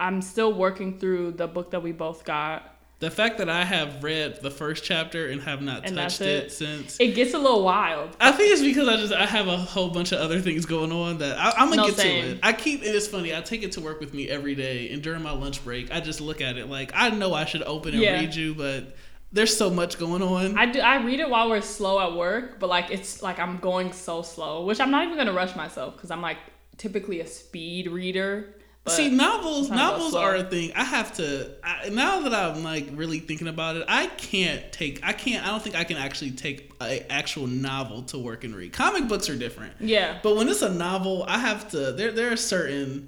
I'm 0.03 0.21
still 0.21 0.53
working 0.53 0.99
through 0.99 1.31
the 1.31 1.47
book 1.47 1.71
that 1.71 1.81
we 1.81 1.91
both 1.93 2.25
got. 2.25 2.69
The 2.99 3.09
fact 3.11 3.37
that 3.39 3.49
I 3.49 3.63
have 3.65 4.03
read 4.03 4.41
the 4.41 4.51
first 4.51 4.83
chapter 4.83 5.27
and 5.27 5.41
have 5.41 5.61
not 5.61 5.85
And 5.85 5.95
touched 5.95 6.21
it. 6.21 6.45
it? 6.45 6.51
since 6.51 6.97
It 6.99 7.15
gets 7.15 7.33
a 7.33 7.37
little 7.37 7.63
wild. 7.63 8.15
I 8.19 8.31
think 8.31 8.51
it's 8.53 8.61
because 8.61 8.87
I 8.87 8.95
just 8.97 9.13
I 9.13 9.25
have 9.25 9.47
a 9.47 9.57
whole 9.57 9.89
bunch 9.89 10.11
of 10.11 10.19
other 10.19 10.39
things 10.39 10.65
going 10.65 10.91
on 10.91 11.17
that 11.19 11.37
I, 11.37 11.51
I'm 11.57 11.69
gonna 11.69 11.81
No, 11.83 11.87
get 11.87 11.97
same. 11.97 12.23
to 12.23 12.31
it. 12.31 12.39
I 12.43 12.53
keep 12.53 12.81
and 12.81 12.89
it's 12.95 13.07
funny. 13.07 13.35
I 13.35 13.41
take 13.41 13.63
it 13.63 13.73
to 13.73 13.81
work 13.81 13.99
with 13.99 14.13
me 14.13 14.29
every 14.29 14.55
day, 14.55 14.89
and 14.91 15.01
during 15.01 15.21
my 15.21 15.31
lunch 15.31 15.63
break, 15.65 15.91
I 15.91 15.99
just 15.99 16.21
look 16.21 16.39
at 16.41 16.57
it 16.57 16.69
like 16.69 16.91
I 16.95 17.09
know 17.09 17.33
I 17.33 17.45
should 17.45 17.63
open 17.63 17.93
and 17.93 18.01
Yeah. 18.03 18.19
read 18.21 18.35
you, 18.35 18.55
but 18.55 18.95
there's 19.33 19.55
so 19.57 19.69
much 19.69 19.97
going 19.97 20.21
on. 20.21 20.57
I 20.57 20.65
do. 20.67 20.79
I 20.79 21.03
read 21.03 21.19
it 21.19 21.29
while 21.29 21.49
we're 21.49 21.61
slow 21.61 21.99
at 21.99 22.15
work, 22.17 22.59
but 22.59 22.67
like 22.69 22.89
it's 22.91 23.21
like 23.21 23.37
I'm 23.39 23.57
going 23.57 23.91
so 23.91 24.21
slow, 24.21 24.63
which 24.65 24.79
I'm 24.79 24.91
not 24.91 25.03
even 25.05 25.17
gonna 25.17 25.33
rush 25.33 25.55
myself 25.57 25.95
because 25.95 26.11
I'm 26.11 26.21
like 26.21 26.37
typically 26.77 27.19
a 27.19 27.27
speed 27.27 27.87
reader. 27.87 28.55
But 28.85 28.91
See, 28.93 29.09
novels 29.09 29.69
novels 29.69 30.13
are 30.13 30.35
a 30.35 30.43
thing. 30.43 30.73
I 30.75 30.83
have 30.83 31.13
to 31.15 31.51
I, 31.63 31.87
now 31.87 32.19
that 32.21 32.33
I'm 32.33 32.65
like 32.65 32.89
really 32.91 33.19
thinking 33.19 33.47
about 33.47 33.77
it. 33.77 33.85
I 33.87 34.07
can't 34.07 34.69
take. 34.73 34.99
I 35.03 35.13
can't. 35.13 35.45
I 35.45 35.51
don't 35.51 35.63
think 35.63 35.77
I 35.77 35.85
can 35.85 35.95
actually 35.95 36.31
take 36.31 36.73
a 36.81 37.09
actual 37.09 37.47
novel 37.47 38.01
to 38.03 38.17
work 38.17 38.43
and 38.43 38.53
read. 38.53 38.73
Comic 38.73 39.07
books 39.07 39.29
are 39.29 39.37
different, 39.37 39.73
yeah, 39.79 40.19
but 40.21 40.35
when 40.35 40.49
it's 40.49 40.61
a 40.61 40.69
novel, 40.73 41.23
I 41.27 41.37
have 41.37 41.69
to. 41.71 41.93
There 41.93 42.11
there 42.11 42.33
are 42.33 42.37
certain. 42.37 43.07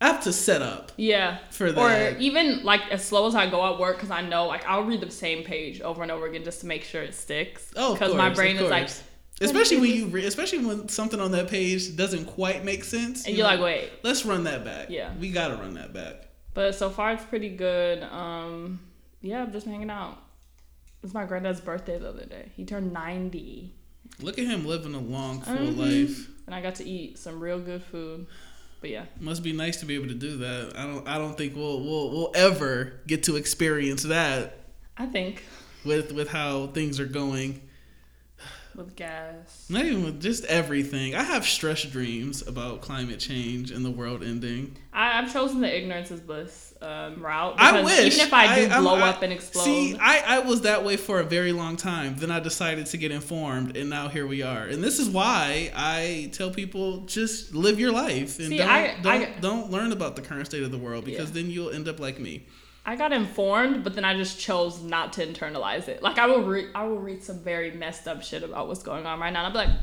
I 0.00 0.06
have 0.06 0.22
to 0.24 0.32
set 0.32 0.62
up. 0.62 0.90
yeah. 0.96 1.38
For 1.50 1.70
that. 1.70 2.14
or 2.14 2.18
even 2.18 2.64
like 2.64 2.82
as 2.90 3.04
slow 3.04 3.26
as 3.28 3.34
I 3.36 3.48
go 3.48 3.72
at 3.72 3.80
work, 3.80 3.96
because 3.96 4.10
I 4.10 4.20
know 4.20 4.46
like 4.46 4.64
I'll 4.66 4.84
read 4.84 5.00
the 5.00 5.10
same 5.10 5.42
page 5.42 5.80
over 5.80 6.02
and 6.02 6.12
over 6.12 6.26
again 6.26 6.44
just 6.44 6.60
to 6.60 6.66
make 6.66 6.84
sure 6.84 7.02
it 7.02 7.14
sticks. 7.14 7.72
Oh, 7.76 7.94
because 7.94 8.14
my 8.14 8.30
brain 8.30 8.56
is 8.56 8.70
like. 8.70 8.88
Especially 9.40 9.80
when 9.80 9.90
you, 9.90 10.06
re- 10.06 10.26
especially 10.26 10.64
when 10.64 10.88
something 10.88 11.18
on 11.18 11.32
that 11.32 11.48
page 11.48 11.96
doesn't 11.96 12.26
quite 12.26 12.64
make 12.64 12.84
sense, 12.84 13.26
and 13.26 13.36
you're 13.36 13.46
like, 13.46 13.60
wait. 13.60 13.90
let's 14.02 14.24
run 14.24 14.44
that 14.44 14.64
back. 14.64 14.88
Yeah. 14.90 15.12
we 15.18 15.30
gotta 15.30 15.54
run 15.56 15.74
that 15.74 15.92
back. 15.92 16.28
But 16.54 16.74
so 16.74 16.90
far 16.90 17.12
it's 17.12 17.24
pretty 17.24 17.48
good. 17.48 18.02
Um, 18.04 18.80
yeah, 19.20 19.42
I'm 19.42 19.52
just 19.52 19.66
hanging 19.66 19.90
out. 19.90 20.18
It's 21.02 21.14
my 21.14 21.24
granddad's 21.24 21.60
birthday 21.60 21.98
the 21.98 22.10
other 22.10 22.26
day. 22.26 22.50
He 22.54 22.64
turned 22.64 22.92
90. 22.92 23.74
Look 24.20 24.38
at 24.38 24.46
him 24.46 24.66
living 24.66 24.94
a 24.94 25.00
long, 25.00 25.40
full 25.40 25.56
Mhm. 25.56 25.76
life. 25.78 26.28
and 26.46 26.54
I 26.54 26.60
got 26.60 26.74
to 26.76 26.84
eat 26.84 27.18
some 27.18 27.40
real 27.40 27.58
good 27.58 27.82
food. 27.82 28.26
But 28.80 28.90
yeah, 28.90 29.04
Must 29.18 29.42
be 29.42 29.52
nice 29.52 29.78
to 29.78 29.86
be 29.86 29.94
able 29.94 30.08
to 30.08 30.14
do 30.14 30.36
that. 30.38 30.72
I 30.76 30.84
don't. 30.86 31.06
I 31.08 31.16
don't 31.18 31.38
think 31.38 31.54
we'll 31.56 31.80
we'll 31.82 32.10
we'll 32.10 32.32
ever 32.34 33.00
get 33.06 33.22
to 33.24 33.36
experience 33.36 34.02
that 34.02 34.58
I 34.96 35.06
think. 35.06 35.44
with 35.84 36.12
with 36.12 36.28
how 36.28 36.66
things 36.68 36.98
are 37.00 37.06
going. 37.06 37.60
With 38.76 38.96
gas. 38.96 39.66
Not 39.68 39.84
even 39.84 40.04
with 40.04 40.20
just 40.20 40.44
everything. 40.46 41.14
I 41.14 41.22
have 41.22 41.44
stress 41.46 41.82
dreams 41.84 42.46
about 42.46 42.80
climate 42.80 43.20
change 43.20 43.70
and 43.70 43.84
the 43.84 43.90
world 43.90 44.22
ending. 44.22 44.76
I, 44.92 45.18
I've 45.18 45.32
chosen 45.32 45.60
the 45.60 45.74
ignorance 45.76 46.10
is 46.10 46.20
bliss 46.20 46.74
um, 46.82 47.22
route. 47.22 47.54
I 47.58 47.82
wish. 47.82 48.14
Even 48.14 48.26
if 48.26 48.32
I 48.32 48.54
do 48.60 48.66
I'm- 48.68 48.82
blow 48.82 48.96
I- 48.96 49.08
up 49.10 49.22
and 49.22 49.32
explode. 49.32 49.64
See, 49.64 49.96
I, 49.98 50.36
I 50.36 50.38
was 50.40 50.62
that 50.62 50.84
way 50.84 50.96
for 50.96 51.20
a 51.20 51.24
very 51.24 51.52
long 51.52 51.76
time. 51.76 52.16
Then 52.16 52.30
I 52.30 52.40
decided 52.40 52.86
to 52.86 52.96
get 52.96 53.10
informed, 53.10 53.76
and 53.76 53.88
now 53.90 54.08
here 54.08 54.26
we 54.26 54.42
are. 54.42 54.64
And 54.64 54.82
this 54.82 54.98
is 54.98 55.08
why 55.08 55.70
I 55.74 56.30
tell 56.32 56.50
people 56.50 57.02
just 57.06 57.54
live 57.54 57.78
your 57.78 57.92
life 57.92 58.38
and 58.38 58.48
See, 58.48 58.58
don't 58.58 58.68
I- 58.68 58.96
don't, 59.00 59.06
I- 59.22 59.40
don't 59.40 59.70
learn 59.70 59.92
about 59.92 60.16
the 60.16 60.22
current 60.22 60.46
state 60.46 60.62
of 60.62 60.70
the 60.70 60.78
world 60.78 61.04
because 61.04 61.28
Yeah. 61.30 61.42
then 61.42 61.50
you'll 61.50 61.70
end 61.70 61.88
up 61.88 62.00
like 62.00 62.18
me. 62.18 62.46
I 62.84 62.96
got 62.96 63.12
informed, 63.12 63.84
but 63.84 63.94
then 63.94 64.04
I 64.04 64.16
just 64.16 64.40
chose 64.40 64.82
not 64.82 65.12
to 65.14 65.26
internalize 65.26 65.86
it. 65.88 66.02
Like 66.02 66.18
I 66.18 66.26
will 66.26 66.42
read, 66.42 66.70
I 66.74 66.84
will 66.84 66.98
read 66.98 67.22
some 67.22 67.38
very 67.38 67.70
messed 67.70 68.08
up 68.08 68.22
shit 68.22 68.42
about 68.42 68.66
what's 68.68 68.82
going 68.82 69.06
on 69.06 69.20
right 69.20 69.32
now. 69.32 69.44
And 69.44 69.46
I'll 69.46 69.52
be 69.64 69.70
like, 69.70 69.78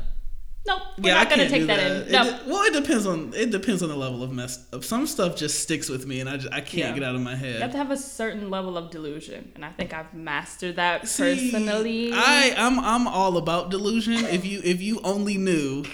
nope, 0.66 0.82
we're 0.98 1.08
yeah, 1.08 1.14
not 1.14 1.30
gonna 1.30 1.48
take 1.48 1.66
that, 1.66 1.76
that. 1.78 2.06
in. 2.06 2.12
No, 2.12 2.24
de- 2.24 2.50
well, 2.50 2.62
it 2.64 2.74
depends 2.74 3.06
on 3.06 3.32
it 3.34 3.50
depends 3.50 3.82
on 3.82 3.88
the 3.88 3.96
level 3.96 4.22
of 4.22 4.30
mess. 4.32 4.66
Up. 4.74 4.84
Some 4.84 5.06
stuff 5.06 5.34
just 5.34 5.60
sticks 5.60 5.88
with 5.88 6.06
me, 6.06 6.20
and 6.20 6.28
I 6.28 6.36
just, 6.36 6.52
I 6.52 6.60
can't 6.60 6.74
Yeah. 6.74 6.92
get 6.92 7.02
out 7.02 7.14
of 7.14 7.22
my 7.22 7.34
head. 7.34 7.54
you 7.54 7.60
have 7.60 7.72
to 7.72 7.78
have 7.78 7.90
a 7.90 7.96
certain 7.96 8.50
level 8.50 8.76
of 8.76 8.90
delusion, 8.90 9.50
and 9.54 9.64
I 9.64 9.70
think 9.70 9.94
I've 9.94 10.12
mastered 10.12 10.76
that 10.76 11.08
See, 11.08 11.50
personally. 11.52 12.10
I 12.12 12.54
I'm 12.54 12.78
I'm 12.80 13.08
all 13.08 13.38
about 13.38 13.70
delusion. 13.70 14.26
If 14.26 14.44
you 14.44 14.60
if 14.62 14.82
you 14.82 15.00
only 15.04 15.38
knew 15.38 15.84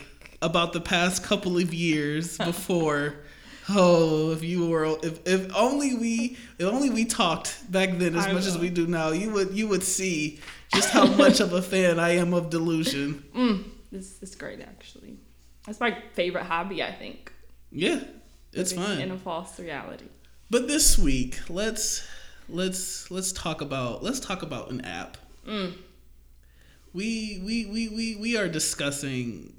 about 0.43 0.73
the 0.73 0.81
past 0.81 1.23
couple 1.23 1.57
of 1.57 1.73
years 1.73 2.37
before. 2.39 3.15
Oh, 3.69 4.31
if 4.33 4.45
you 4.45 4.69
were, 4.69 4.97
if, 5.03 5.27
if 5.27 5.55
only 5.57 5.95
we, 5.95 6.37
if 6.59 6.67
only 6.67 6.91
we 6.91 7.05
talked 7.05 7.71
back 7.71 7.91
then 7.99 8.15
as 8.15 8.27
I 8.27 8.33
much 8.33 8.47
as 8.47 8.57
we 8.57 8.71
do 8.71 8.87
now, 8.87 9.11
you 9.11 9.31
would, 9.33 9.53
you 9.53 9.67
would 9.69 9.83
see 9.83 10.41
just 10.73 10.91
how 10.91 11.07
much 11.07 11.41
of 11.41 11.53
a 11.53 11.61
fan 11.73 11.99
I 11.99 12.11
am 12.11 12.33
of 12.33 12.49
delusion. 12.51 13.25
mm, 13.35 13.65
it's, 13.91 14.23
it's 14.23 14.35
great 14.37 14.61
actually. 14.61 15.17
That's 15.67 15.81
my 15.81 15.99
favorite 16.13 16.45
hobby. 16.45 16.83
I 16.83 16.93
think. 16.93 17.33
Yeah, 17.73 18.05
it's 18.53 18.73
fun. 18.73 19.01
in 19.01 19.11
a 19.11 19.19
false 19.19 19.59
reality. 19.59 20.07
But 20.49 20.69
this 20.69 20.97
week, 20.97 21.41
let's 21.49 22.07
let's 22.49 23.11
let's 23.11 23.33
talk 23.33 23.61
about 23.63 24.03
let's 24.05 24.21
talk 24.21 24.43
about 24.43 24.71
an 24.71 24.83
app. 24.83 25.17
Mm. 25.45 25.73
We 26.93 27.43
we 27.45 27.67
we 27.67 27.89
we 27.89 28.17
we 28.17 28.37
are 28.37 28.47
discussing 28.49 29.55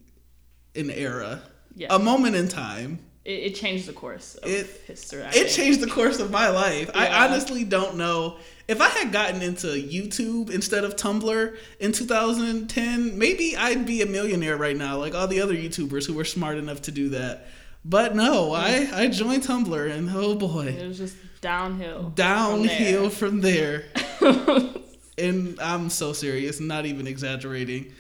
an 0.75 0.89
era, 0.89 1.41
Yeah, 1.75 1.87
a 1.93 1.99
moment 1.99 2.35
in 2.37 2.47
time. 2.47 2.99
It, 3.27 3.55
changed 3.55 3.85
the 3.87 3.93
course 3.93 4.35
of 4.35 4.49
It- 4.49 4.81
history. 4.87 5.23
I 5.23 5.27
It 5.29 5.33
think. 5.33 5.49
changed 5.49 5.81
the 5.81 5.87
course 5.87 6.19
of 6.19 6.31
my 6.31 6.47
life. 6.49 6.89
Yeah. 6.93 7.01
I 7.01 7.25
honestly 7.25 7.63
don't 7.63 7.97
know 7.97 8.37
if 8.67 8.79
I 8.81 8.89
had 8.89 9.11
gotten 9.11 9.41
into 9.41 9.67
YouTube 9.67 10.49
instead 10.49 10.83
of 10.83 10.95
Tumblr 10.95 11.55
in 11.79 11.91
2010. 11.91 13.17
Maybe 13.17 13.55
I'd 13.57 13.85
be 13.85 14.01
a 14.01 14.05
millionaire 14.05 14.57
right 14.57 14.75
now, 14.75 14.97
like 14.97 15.13
all 15.15 15.27
the 15.27 15.41
other 15.41 15.53
YouTubers 15.55 16.05
who 16.05 16.13
were 16.13 16.25
smart 16.25 16.57
enough 16.57 16.81
to 16.83 16.91
do 16.91 17.09
that. 17.09 17.47
But 17.85 18.15
no, 18.15 18.53
I 18.53 18.89
I 18.93 19.07
joined 19.07 19.43
Tumblr, 19.43 19.91
and 19.91 20.09
oh 20.13 20.35
boy. 20.35 20.67
It 20.67 20.87
was 20.87 20.97
just 20.97 21.15
downhill. 21.41 22.11
downhill 22.15 23.09
from 23.09 23.29
from 23.31 23.41
there. 23.41 23.85
there. 24.19 24.61
And 25.19 25.59
I'm 25.59 25.89
so 25.89 26.13
serious, 26.13 26.59
not 26.59 26.85
even 26.85 27.07
exaggerating. 27.07 27.91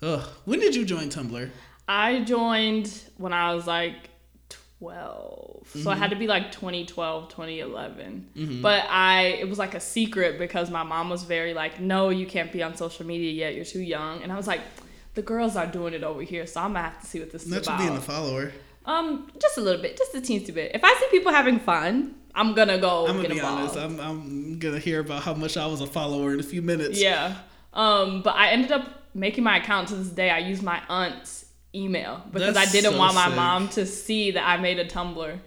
Ugh. 0.00 0.22
When 0.44 0.60
did 0.60 0.76
you 0.76 0.84
join 0.84 1.08
Tumblr? 1.08 1.50
I 1.88 2.22
joined 2.22 2.88
when 3.16 3.32
I 3.32 3.52
was 3.54 3.66
like 3.66 4.10
12. 4.78 5.68
So 5.72 5.78
Mm-hmm. 5.78 5.88
I 5.88 5.96
had 5.96 6.10
to 6.10 6.16
be 6.16 6.26
like 6.26 6.52
2012, 6.52 7.28
2011. 7.28 8.60
But 8.62 8.84
I 8.88 9.38
it 9.40 9.48
was 9.48 9.58
like 9.58 9.74
a 9.74 9.80
secret 9.80 10.38
because 10.38 10.70
my 10.70 10.82
mom 10.82 11.08
was 11.10 11.24
very 11.24 11.54
like, 11.54 11.80
"No, 11.80 12.10
you 12.10 12.26
can't 12.26 12.52
be 12.52 12.62
on 12.62 12.76
social 12.76 13.04
media 13.06 13.32
yet. 13.32 13.54
You're 13.54 13.64
too 13.64 13.80
young." 13.80 14.22
And 14.22 14.30
I 14.32 14.36
was 14.36 14.46
like, 14.46 14.60
"The 15.14 15.22
girls 15.22 15.56
are 15.56 15.66
doing 15.66 15.94
it 15.94 16.04
over 16.04 16.22
here, 16.22 16.46
so 16.46 16.60
I'm 16.60 16.74
to 16.74 16.80
have 16.80 17.00
to 17.00 17.06
see 17.06 17.20
what 17.20 17.30
this 17.32 17.44
is 17.44 17.50
Not 17.50 17.66
you 17.66 17.72
about." 17.72 17.78
being 17.78 17.96
a 17.96 18.00
follower. 18.00 18.52
um, 18.84 19.30
just 19.40 19.58
a 19.58 19.60
little 19.60 19.82
bit, 19.82 19.96
just 19.96 20.14
a 20.14 20.20
teensy 20.20 20.54
bit. 20.54 20.72
If 20.74 20.84
I 20.84 20.94
see 20.94 21.06
people 21.10 21.32
having 21.32 21.58
fun, 21.58 22.14
I'm 22.34 22.54
going 22.54 22.68
to 22.68 22.78
go 22.78 23.06
I'm 23.08 23.16
gonna 23.16 23.28
be 23.30 23.36
involved. 23.36 23.76
honest. 23.76 23.76
I'm 23.76 23.98
I'm 24.00 24.58
gonna 24.60 24.78
hear 24.78 25.00
about 25.00 25.22
how 25.22 25.34
much 25.34 25.56
I 25.56 25.66
was 25.66 25.80
a 25.80 25.86
follower 25.86 26.32
in 26.34 26.40
a 26.40 26.44
few 26.44 26.62
minutes. 26.62 27.00
Yeah. 27.00 27.34
Um, 27.74 28.22
but 28.22 28.34
I 28.36 28.50
ended 28.50 28.70
up 28.72 28.86
making 29.14 29.42
my 29.42 29.56
account 29.58 29.88
to 29.88 29.96
this 29.96 30.08
day. 30.10 30.30
I 30.30 30.38
use 30.38 30.62
my 30.62 30.80
aunt's 30.88 31.45
email 31.74 32.22
because 32.30 32.54
That's 32.54 32.68
I 32.68 32.72
didn't 32.72 32.92
so 32.92 32.98
want 32.98 33.14
my 33.14 33.26
sick. 33.26 33.36
mom 33.36 33.68
to 33.70 33.86
see 33.86 34.32
that 34.32 34.46
I 34.46 34.56
made 34.56 34.78
a 34.78 34.84
Tumblr. 34.84 35.38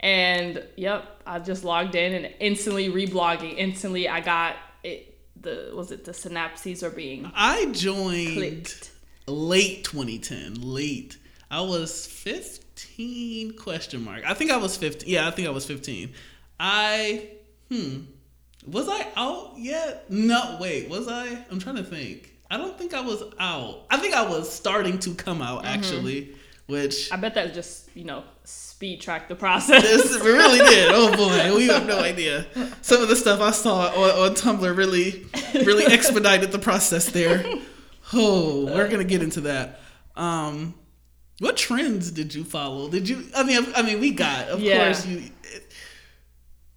And 0.00 0.64
yep, 0.76 1.22
I 1.26 1.38
just 1.40 1.64
logged 1.64 1.94
in 1.94 2.12
and 2.14 2.34
instantly 2.40 2.88
reblogging. 2.88 3.56
Instantly, 3.56 4.08
I 4.08 4.20
got 4.20 4.56
it. 4.84 5.16
The 5.40 5.72
was 5.74 5.92
it 5.92 6.04
the 6.04 6.12
synapses 6.12 6.82
are 6.82 6.90
being 6.90 7.30
I 7.34 7.66
joined 7.72 8.34
clicked. 8.34 8.90
late 9.26 9.84
2010. 9.84 10.60
Late. 10.62 11.16
I 11.50 11.62
was 11.62 12.06
15 12.06 13.52
question 13.56 14.04
mark. 14.04 14.22
I 14.26 14.34
think 14.34 14.50
I 14.50 14.56
was 14.58 14.76
15. 14.76 15.08
Yeah, 15.08 15.26
I 15.26 15.30
think 15.30 15.48
I 15.48 15.50
was 15.50 15.64
15. 15.66 16.12
I 16.60 17.28
hmm. 17.70 18.00
Was 18.66 18.88
I 18.88 19.06
out 19.16 19.54
yet? 19.56 20.10
No, 20.10 20.58
wait, 20.60 20.88
was 20.88 21.08
I? 21.08 21.44
I'm 21.50 21.58
trying 21.58 21.76
to 21.76 21.84
think. 21.84 22.34
I 22.50 22.56
don't 22.56 22.78
think 22.78 22.94
I 22.94 23.00
was 23.00 23.22
out. 23.38 23.84
I 23.90 23.98
think 23.98 24.14
I 24.14 24.26
was 24.28 24.50
starting 24.52 24.98
to 25.00 25.14
come 25.14 25.42
out 25.42 25.58
Mm-hmm. 25.64 25.74
actually, 25.74 26.34
which 26.66 27.12
I 27.12 27.16
bet 27.16 27.34
that 27.34 27.54
just 27.54 27.88
you 27.94 28.04
know 28.04 28.24
speed 28.44 29.00
tracked 29.00 29.28
the 29.28 29.34
process. 29.36 29.82
this 29.82 30.18
really 30.22 30.58
did. 30.58 30.90
Oh 30.92 31.14
boy, 31.16 31.56
we 31.56 31.66
have 31.68 31.86
no 31.86 31.98
idea. 32.00 32.46
Some 32.82 33.02
of 33.02 33.08
the 33.08 33.16
stuff 33.16 33.40
I 33.40 33.50
saw 33.50 33.88
on, 33.88 34.30
on 34.30 34.34
Tumblr 34.34 34.76
really, 34.76 35.26
really 35.54 35.86
expedited 35.92 36.52
the 36.52 36.58
process 36.58 37.10
there. 37.10 37.44
Oh, 38.14 38.64
we're 38.66 38.88
gonna 38.88 39.04
get 39.04 39.22
into 39.22 39.42
that. 39.42 39.80
Um, 40.16 40.74
what 41.40 41.56
trends 41.56 42.10
did 42.10 42.34
you 42.34 42.42
follow? 42.44 42.88
Did 42.88 43.08
you? 43.08 43.24
I 43.36 43.42
mean, 43.44 43.66
I 43.76 43.82
mean, 43.82 44.00
we 44.00 44.10
got, 44.10 44.48
of 44.48 44.60
Yeah. 44.60 44.84
course, 44.86 45.06
you. 45.06 45.30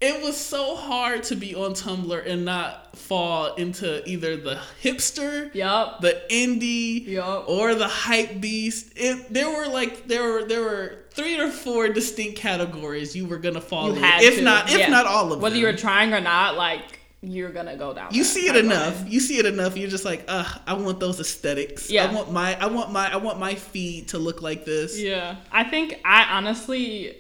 It, 0.02 0.24
was 0.24 0.38
so 0.38 0.76
hard 0.76 1.24
to 1.24 1.36
be 1.36 1.56
on 1.56 1.74
Tumblr 1.74 2.26
and 2.28 2.46
not 2.46 2.96
fall 2.98 3.56
into 3.56 4.08
either 4.10 4.36
the 4.38 4.60
hipster, 4.84 5.54
yup. 5.54 6.02
the 6.02 6.22
indie, 6.30 7.06
Yup. 7.08 7.46
or 7.48 7.76
the 7.76 7.88
hype 7.88 8.42
beast. 8.42 8.94
It 8.96 9.32
there 9.34 9.50
were 9.50 9.68
like 9.68 10.08
there 10.08 10.24
were 10.24 10.46
there 10.46 10.62
were 10.62 10.98
three 11.12 11.40
or 11.40 11.50
four 11.50 11.90
distinct 11.90 12.38
categories 12.38 13.16
you 13.16 13.26
were 13.28 13.38
gonna 13.38 13.62
fall 13.62 13.90
You 13.90 13.98
in, 13.98 14.04
if 14.24 14.36
to, 14.36 14.42
not 14.42 14.70
if 14.72 14.80
yeah. 14.80 14.88
not 14.88 15.06
all 15.06 15.24
of 15.26 15.30
Whether 15.30 15.34
them. 15.34 15.42
Whether 15.42 15.56
you 15.58 15.66
were 15.66 15.74
trying 15.74 16.14
or 16.14 16.22
not, 16.22 16.56
like 16.56 17.00
you're 17.24 17.52
gonna 17.52 17.78
go 17.78 17.94
down. 17.94 18.14
you 18.14 18.24
see 18.24 18.48
it 18.48 18.56
enough. 18.56 19.04
You 19.08 19.20
see 19.20 19.38
it 19.38 19.46
enough. 19.46 19.78
You're 19.78 19.90
just 19.90 20.06
like, 20.06 20.26
ugh, 20.28 20.60
I 20.66 20.74
want 20.74 21.00
those 21.00 21.20
aesthetics. 21.20 21.90
Yeah. 21.90 22.06
I 22.10 22.14
want 22.14 22.32
my 22.32 22.60
I 22.60 22.66
want 22.66 22.92
my 22.92 23.12
I 23.14 23.18
want 23.18 23.40
my 23.40 23.54
feed 23.56 24.08
to 24.10 24.18
look 24.18 24.42
like 24.42 24.66
this. 24.66 25.00
Yeah, 25.00 25.36
I 25.52 25.64
think 25.64 26.00
I 26.04 26.24
honestly, 26.36 27.16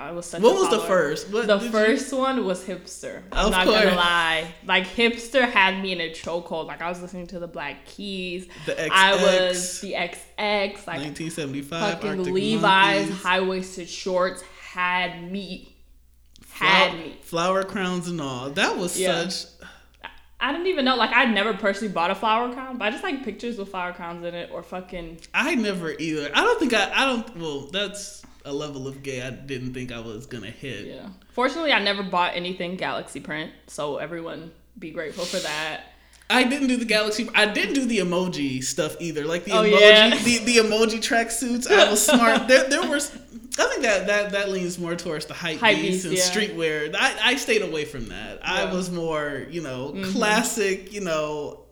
I 0.00 0.12
was 0.12 0.26
such. 0.26 0.40
What 0.42 0.54
was 0.54 0.70
the 0.70 0.80
first? 0.80 1.30
What 1.30 1.46
the 1.46 1.58
did 1.58 1.64
you- 1.66 1.70
first 1.70 2.12
one 2.12 2.44
was 2.44 2.64
hipster. 2.64 3.22
I'm 3.32 3.46
Of 3.46 3.52
not 3.52 3.66
course. 3.66 3.82
gonna 3.84 3.96
lie. 3.96 4.54
Like 4.66 4.84
hipster 4.86 5.48
had 5.50 5.82
me 5.82 5.92
in 5.92 6.00
a 6.00 6.10
chokehold. 6.10 6.66
Like 6.66 6.80
I 6.82 6.88
was 6.88 7.02
listening 7.02 7.26
to 7.28 7.38
the 7.38 7.46
Black 7.48 7.84
Keys. 7.86 8.48
The 8.66 8.72
XX. 8.72 8.88
I 8.90 9.12
was 9.22 9.80
the 9.80 9.92
XX. 9.92 10.86
Like 10.86 11.00
1975 11.00 11.92
fucking 11.94 12.08
Arctic 12.10 12.32
Levi's 12.34 12.62
Monkeys, 13.08 13.22
high 13.22 13.40
waisted 13.40 13.88
shorts 13.88 14.42
had 14.72 15.30
me. 15.30 15.76
Had 16.52 16.90
flower, 16.90 16.98
me. 16.98 17.16
flower 17.22 17.62
crowns 17.64 18.08
and 18.08 18.20
all. 18.20 18.50
That 18.50 18.76
was 18.76 18.98
Yeah. 18.98 19.28
such. 19.28 19.50
I 20.42 20.52
didn't 20.52 20.68
even 20.68 20.84
know. 20.86 20.96
Like 20.96 21.10
I'd 21.12 21.32
never 21.34 21.52
personally 21.54 21.92
bought 21.92 22.10
a 22.10 22.14
flower 22.14 22.50
crown, 22.52 22.78
but 22.78 22.86
I 22.86 22.90
just 22.90 23.02
like 23.04 23.22
pictures 23.24 23.58
with 23.58 23.68
flower 23.70 23.92
crowns 23.92 24.24
in 24.24 24.34
it 24.34 24.50
or 24.52 24.62
fucking. 24.62 25.20
I 25.34 25.54
never 25.54 25.92
either. 25.98 26.30
I 26.34 26.40
don't 26.42 26.58
think 26.58 26.72
I. 26.72 26.90
I 26.94 27.04
don't. 27.04 27.36
Well, 27.36 27.68
that's 27.70 28.22
a 28.44 28.52
level 28.52 28.86
of 28.88 29.02
gay 29.02 29.22
I 29.22 29.30
didn't 29.30 29.74
think 29.74 29.92
I 29.92 30.00
was 30.00 30.26
gonna 30.26 30.50
hit. 30.50 30.86
Yeah. 30.86 31.08
Fortunately, 31.32 31.72
I 31.72 31.82
never 31.82 32.02
bought 32.02 32.34
anything 32.36 32.76
Galaxy 32.76 33.20
print, 33.20 33.50
so 33.66 33.96
everyone 33.98 34.50
be 34.78 34.90
grateful 34.90 35.24
for 35.24 35.38
that. 35.38 35.82
I 36.32 36.44
didn't 36.44 36.68
do 36.68 36.76
the 36.76 36.84
galaxy. 36.84 37.28
I 37.34 37.46
didn't 37.46 37.74
do 37.74 37.86
the 37.86 37.98
emoji 37.98 38.62
stuff 38.62 38.94
either. 39.00 39.24
Like 39.24 39.44
the 39.44 39.50
Oh, 39.50 39.64
emoji, 39.64 39.80
yeah. 39.80 40.10
the, 40.10 40.38
the 40.44 40.56
emoji 40.58 40.98
tracksuits. 41.00 41.68
I 41.68 41.90
was 41.90 42.06
smart. 42.06 42.46
There, 42.46 42.68
there 42.70 42.88
was. 42.88 43.10
I 43.58 43.64
think 43.66 43.82
that 43.82 44.06
that 44.06 44.30
that 44.30 44.48
leans 44.48 44.78
more 44.78 44.94
towards 44.94 45.26
the 45.26 45.34
hype, 45.34 45.58
Hype 45.58 45.76
and 45.78 45.84
yeah. 45.86 46.22
streetwear. 46.22 46.94
I, 46.96 47.16
I 47.32 47.34
stayed 47.36 47.62
away 47.62 47.84
from 47.84 48.10
that. 48.10 48.38
I 48.44 48.60
Yeah. 48.60 48.66
Mm-hmm. 48.68 48.76
was 48.76 48.90
more, 48.92 49.44
you 49.50 49.60
know, 49.60 49.92
classic. 50.12 50.92
You 50.92 51.00
know, 51.00 51.64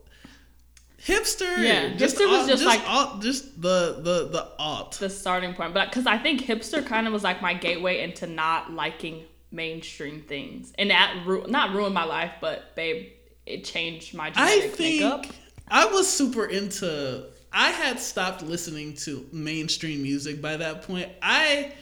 hipster. 1.04 1.58
Yeah, 1.58 1.90
hipster 1.90 2.28
was 2.28 2.40
alt- 2.40 2.48
just 2.48 2.64
like- 2.64 3.20
just 3.20 3.60
the 3.60 4.00
the 4.02 4.28
the 4.28 4.48
alt. 4.58 4.98
The 4.98 5.10
starting 5.10 5.54
point, 5.54 5.74
but 5.74 5.90
because 5.90 6.06
I 6.06 6.18
think 6.18 6.42
hipster 6.42 6.84
kind 6.84 7.06
of 7.06 7.12
was 7.12 7.22
like 7.24 7.40
my 7.42 7.54
gateway 7.54 8.02
into 8.02 8.26
not 8.26 8.72
liking 8.72 9.24
mainstream 9.50 10.22
things, 10.22 10.72
and 10.78 10.90
that 10.90 11.22
ru- 11.26 11.46
not 11.48 11.74
ruined 11.74 11.94
my 11.94 12.04
life, 12.04 12.32
but 12.40 12.74
babe, 12.76 13.12
it 13.46 13.64
changed 13.64 14.14
my 14.14 14.32
I 14.34 14.60
think 14.68 15.00
makeup. 15.02 15.26
I 15.68 15.86
was 15.86 16.10
super 16.10 16.44
into. 16.46 17.24
I 17.52 17.70
had 17.70 17.98
stopped 17.98 18.42
listening 18.42 18.94
to 18.96 19.26
mainstream 19.32 20.02
music 20.02 20.42
by 20.42 20.58
that 20.58 20.82
point. 20.82 21.08
I 21.22 21.72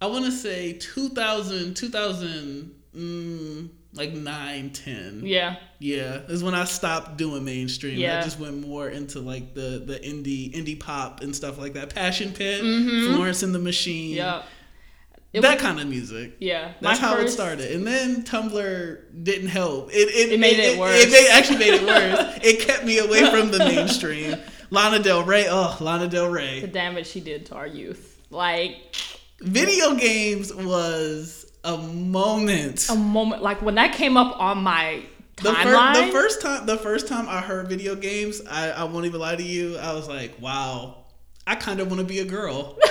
I 0.00 0.06
want 0.06 0.24
to 0.24 0.32
say 0.32 0.72
2000 0.72 1.74
2000 1.74 2.74
mm, 2.96 3.68
like 3.94 4.12
nine, 4.12 4.70
ten. 4.70 5.22
Yeah. 5.24 5.56
Yeah, 5.78 6.20
is 6.28 6.42
when 6.42 6.54
I 6.54 6.64
stopped 6.64 7.16
doing 7.16 7.44
mainstream. 7.44 7.98
Yeah. 7.98 8.20
I 8.20 8.22
just 8.22 8.38
went 8.38 8.66
more 8.66 8.88
into 8.88 9.20
like 9.20 9.54
the 9.54 9.82
the 9.84 9.98
indie 9.98 10.52
indie 10.54 10.78
pop 10.78 11.20
and 11.22 11.34
stuff 11.34 11.58
like 11.58 11.74
that. 11.74 11.94
Passion 11.94 12.32
Pit, 12.32 12.62
mm-hmm. 12.62 13.14
Florence 13.14 13.42
and 13.42 13.54
the 13.54 13.58
Machine. 13.58 14.16
Yep. 14.16 14.44
It 15.32 15.40
that 15.40 15.54
was- 15.54 15.62
kind 15.62 15.80
of 15.80 15.88
music. 15.88 16.36
Yeah. 16.40 16.72
That's 16.80 16.98
how 16.98 17.16
it 17.16 17.28
started, 17.28 17.72
and 17.72 17.86
then 17.86 18.22
Tumblr 18.22 19.24
didn't 19.24 19.48
help. 19.48 19.90
It 19.90 20.08
it, 20.08 20.32
It 20.32 20.40
made 20.40 20.58
it 20.58 20.78
worse. 20.78 21.02
It, 21.02 21.10
made, 21.10 21.28
actually 21.30 21.58
made 21.58 21.74
it 21.74 21.86
worse. 21.86 22.38
it 22.42 22.60
kept 22.60 22.84
me 22.84 22.98
away 22.98 23.30
from 23.30 23.50
the 23.50 23.58
mainstream. 23.58 24.36
Lana 24.70 25.02
Del 25.02 25.24
Rey, 25.24 25.46
oh 25.48 25.76
Lana 25.80 26.08
Del 26.08 26.28
Rey. 26.28 26.60
The 26.60 26.66
damage 26.66 27.06
she 27.06 27.20
did 27.20 27.46
to 27.46 27.54
our 27.56 27.66
youth. 27.66 28.20
Like 28.30 28.96
Video 29.42 29.96
games 29.96 30.54
was 30.54 31.41
a 31.64 31.78
moment. 31.78 32.88
a 32.90 32.94
moment, 32.94 33.42
like 33.42 33.62
when 33.62 33.76
that 33.76 33.94
came 33.94 34.16
up 34.16 34.38
on 34.40 34.62
my 34.62 35.02
The, 35.36 35.54
fir- 35.54 35.54
timeline. 35.54 36.06
the 36.06 36.12
first 36.12 36.42
time, 36.42 36.66
the 36.66 36.76
first 36.76 37.08
time 37.08 37.28
I 37.28 37.40
heard 37.40 37.68
video 37.68 37.94
games, 37.94 38.42
I, 38.48 38.70
I 38.70 38.84
won't 38.84 39.06
even 39.06 39.20
lie 39.20 39.36
to 39.36 39.42
you. 39.42 39.78
I 39.78 39.94
was 39.94 40.08
like, 40.08 40.40
wow, 40.40 41.04
I 41.46 41.54
kind 41.54 41.80
of 41.80 41.88
want 41.88 42.00
to 42.00 42.06
be 42.06 42.20
a 42.20 42.24
girl. 42.24 42.78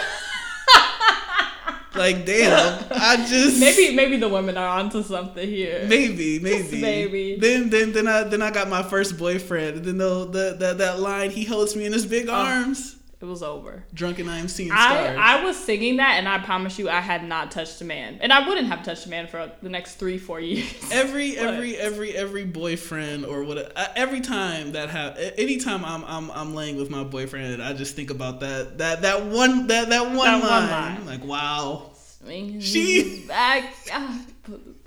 like, 1.95 2.25
damn, 2.25 2.83
I 2.91 3.25
just 3.27 3.59
maybe 3.59 3.95
maybe 3.95 4.17
the 4.17 4.29
women 4.29 4.57
are 4.57 4.79
onto 4.79 5.03
something 5.03 5.47
here. 5.47 5.85
Maybe, 5.87 6.39
maybe, 6.39 6.81
maybe. 6.81 7.37
Then, 7.37 7.69
then, 7.69 7.91
then 7.91 8.07
I 8.07 8.23
then 8.23 8.41
I 8.41 8.51
got 8.51 8.69
my 8.69 8.83
first 8.83 9.17
boyfriend. 9.17 9.77
And 9.77 9.85
then 9.85 9.97
the, 9.97 10.25
the 10.25 10.55
that 10.59 10.77
that 10.77 10.99
line, 10.99 11.31
he 11.31 11.43
holds 11.43 11.75
me 11.75 11.85
in 11.85 11.93
his 11.93 12.05
big 12.05 12.29
oh. 12.29 12.33
arms. 12.33 12.95
It 13.21 13.25
was 13.25 13.43
over. 13.43 13.83
Drunken 13.93 14.27
I 14.27 14.39
am 14.39 14.47
seeing 14.47 14.69
stars. 14.69 15.15
I 15.17 15.37
I 15.39 15.45
was 15.45 15.55
singing 15.55 15.97
that, 15.97 16.15
and 16.17 16.27
I 16.27 16.39
promise 16.39 16.79
you, 16.79 16.89
I 16.89 17.01
had 17.01 17.23
not 17.23 17.51
touched 17.51 17.79
a 17.81 17.85
man, 17.85 18.17
and 18.19 18.33
I 18.33 18.47
wouldn't 18.47 18.65
have 18.67 18.81
touched 18.83 19.05
a 19.05 19.09
man 19.09 19.27
for 19.27 19.51
the 19.61 19.69
next 19.69 19.95
three, 19.95 20.17
four 20.17 20.39
years. 20.39 20.65
every 20.91 21.35
But- 21.35 21.53
every 21.53 21.77
every 21.77 22.11
every 22.17 22.45
boyfriend 22.45 23.25
or 23.25 23.43
what 23.43 23.77
uh, 23.77 23.87
every 23.95 24.21
time 24.21 24.71
that 24.71 24.89
have 24.89 25.17
anytime 25.37 25.85
I'm 25.85 26.03
I'm 26.05 26.31
I'm 26.31 26.55
laying 26.55 26.77
with 26.77 26.89
my 26.89 27.03
boyfriend, 27.03 27.61
I 27.61 27.73
just 27.73 27.95
think 27.95 28.09
about 28.09 28.39
that 28.39 28.79
that 28.79 29.03
that 29.03 29.25
one 29.25 29.67
that 29.67 29.89
that 29.89 30.05
one 30.07 30.15
That 30.17 30.41
one 30.41 30.49
line. 30.49 30.69
line. 30.71 31.05
Like 31.05 31.23
wow. 31.23 31.91
Swinging 31.93 32.59
She- 32.59 33.25
back, 33.27 33.65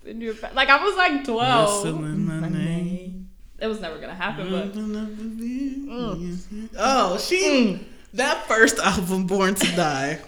in 0.04 0.20
your 0.20 0.34
back. 0.34 0.54
Like 0.54 0.70
I 0.70 0.82
was 0.84 0.96
like 0.96 1.24
twelve. 1.24 1.84
Whistling 1.84 2.26
my 2.26 2.48
name. 2.48 3.28
It 3.60 3.68
was 3.68 3.80
never 3.80 3.98
gonna 4.00 4.14
happen, 4.14 4.50
but 4.50 4.72
Oh, 6.76 7.18
she 7.18 7.40
Mm. 7.44 7.84
That 8.14 8.46
first 8.46 8.78
album, 8.78 9.26
Born 9.26 9.54
to 9.54 9.76
Die. 9.76 10.18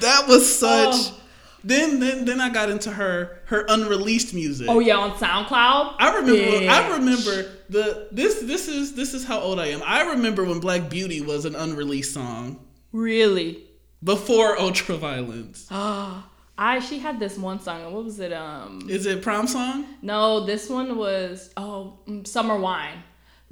That 0.00 0.26
was 0.28 0.58
such. 0.58 0.94
Oh. 0.94 1.20
Then, 1.66 1.98
then, 1.98 2.26
then 2.26 2.40
I 2.42 2.50
got 2.50 2.68
into 2.68 2.90
her 2.90 3.38
her 3.46 3.64
unreleased 3.68 4.34
music. 4.34 4.66
oh 4.68 4.80
yeah, 4.80 4.96
on 4.98 5.12
SoundCloud. 5.12 5.94
I 5.98 6.16
remember. 6.16 6.70
I 6.70 6.96
remember 6.98 7.50
the 7.70 8.08
this 8.12 8.40
this 8.42 8.68
is 8.68 8.94
this 8.94 9.14
is 9.14 9.24
how 9.24 9.40
old 9.40 9.58
I 9.58 9.66
am. 9.68 9.82
I 9.84 10.10
remember 10.10 10.44
when 10.44 10.60
Black 10.60 10.90
Beauty 10.90 11.22
was 11.22 11.46
an 11.46 11.54
unreleased 11.54 12.12
song 12.12 12.58
Really. 12.92 13.64
before 14.02 14.56
Ultraviolence. 14.58 15.66
Ah, 15.70 16.28
I 16.58 16.80
she 16.80 16.98
had 16.98 17.18
this 17.18 17.38
one 17.38 17.60
song. 17.60 17.90
What 17.94 18.04
was 18.04 18.20
it? 18.20 18.32
Um, 18.34 18.86
Is 18.90 19.06
it 19.06 19.22
prom 19.22 19.46
song? 19.46 19.86
no, 20.02 20.44
this 20.44 20.68
one 20.68 20.98
was 20.98 21.50
oh 21.56 21.98
mm, 22.06 22.26
Summer 22.26 22.58
Wine. 22.58 23.02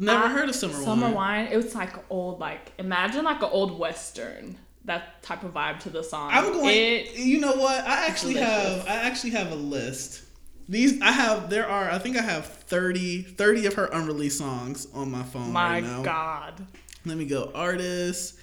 Never 0.03 0.25
I- 0.25 0.29
heard 0.29 0.49
of 0.49 0.55
Summer, 0.55 0.75
Wine. 0.75 0.85
Summer 0.85 1.07
Wine. 1.07 1.15
Wine. 1.15 1.47
It 1.53 1.57
was 1.57 1.75
like 1.75 1.95
old, 2.11 2.41
like 2.41 2.73
imagine 2.79 3.25
like 3.25 3.43
an 3.43 3.49
old 3.51 3.79
western. 3.79 4.59
That 4.85 5.23
type 5.23 5.45
of 5.45 5.55
vibe 5.55 5.79
to 5.81 5.91
the 5.91 6.03
song. 6.03 6.31
I'm 6.33 6.53
going. 6.53 6.75
It, 6.75 7.15
you 7.17 7.39
know 7.41 7.53
what? 7.53 7.85
I 7.87 8.07
actually 8.09 8.35
delicious. 8.35 8.85
have. 8.85 8.89
I 8.89 9.07
actually 9.07 9.31
have 9.31 9.53
a 9.53 9.57
list. 9.57 10.25
These 10.69 11.01
I 11.01 11.13
have. 11.13 11.51
There 11.51 11.69
are. 11.69 11.89
I 11.89 11.99
think 11.99 12.17
I 12.17 12.23
have 12.23 12.47
30, 12.47 13.23
30 13.23 13.67
of 13.67 13.75
her 13.75 13.85
unreleased 13.93 14.39
songs 14.39 14.89
on 14.93 15.11
my 15.11 15.23
phone 15.23 15.53
my 15.53 15.75
right 15.75 15.85
now. 15.85 16.03
God. 16.03 16.67
Let 17.05 17.17
me 17.17 17.27
go. 17.27 17.53
Artist. 17.55 18.39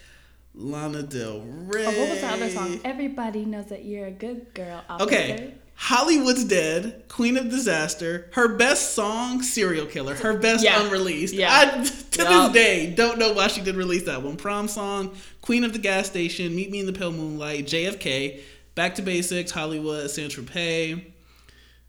Lana 0.55 1.03
Del 1.03 1.41
Rey. 1.41 1.85
Oh, 1.85 1.99
what 1.99 2.09
was 2.09 2.21
the 2.21 2.27
other 2.27 2.49
song? 2.49 2.79
Everybody 2.83 3.45
knows 3.45 3.67
that 3.67 3.85
you're 3.85 4.07
a 4.07 4.11
good 4.11 4.53
girl. 4.53 4.83
Officer. 4.89 5.05
Okay. 5.07 5.53
Hollywood's 5.81 6.43
Dead, 6.43 7.03
Queen 7.07 7.37
of 7.37 7.49
Disaster. 7.49 8.29
Her 8.33 8.49
best 8.57 8.93
song, 8.95 9.41
Serial 9.41 9.85
Killer. 9.85 10.13
Her 10.13 10.37
best 10.37 10.61
Yeah. 10.61 10.83
unreleased. 10.85 11.33
Yeah. 11.33 11.47
I, 11.51 11.83
to 12.11 12.21
Yup. 12.23 12.51
this 12.51 12.63
day, 12.63 12.93
don't 12.93 13.17
know 13.17 13.31
why 13.31 13.47
she 13.47 13.61
didn't 13.61 13.77
release 13.77 14.03
that 14.03 14.21
one. 14.21 14.35
Prom 14.35 14.67
song, 14.67 15.15
Queen 15.41 15.63
of 15.63 15.71
the 15.71 15.79
Gas 15.79 16.07
Station, 16.07 16.53
Meet 16.53 16.69
Me 16.69 16.81
in 16.81 16.85
the 16.85 16.91
Pale 16.91 17.13
Moonlight, 17.13 17.65
JFK, 17.65 18.41
Back 18.75 18.95
to 18.95 19.01
Basics, 19.01 19.51
Hollywood, 19.51 20.11
Saint 20.11 20.33
Tropez. 20.33 21.01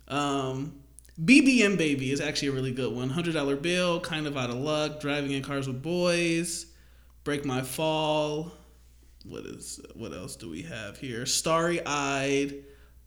Um, 0.07 0.74
BBM 1.22 1.76
Baby 1.76 2.12
is 2.12 2.20
actually 2.20 2.48
a 2.48 2.53
really 2.53 2.72
good 2.72 2.94
one. 2.94 3.11
$100 3.11 3.61
Bill, 3.61 4.00
Kind 4.00 4.29
of 4.29 4.37
Out 4.37 4.50
of 4.50 4.57
Luck, 4.57 5.00
Driving 5.00 5.33
in 5.33 5.42
Cars 5.42 5.66
with 5.66 5.83
Boys, 5.83 6.66
Break 7.24 7.44
My 7.44 7.62
Fall. 7.62 8.53
What 9.24 9.44
is 9.46 9.81
what 9.94 10.12
else 10.14 10.37
do 10.37 10.48
we 10.48 10.62
have 10.62 10.96
here? 10.96 11.26
Starry 11.26 11.85
Eyed, 11.85 12.55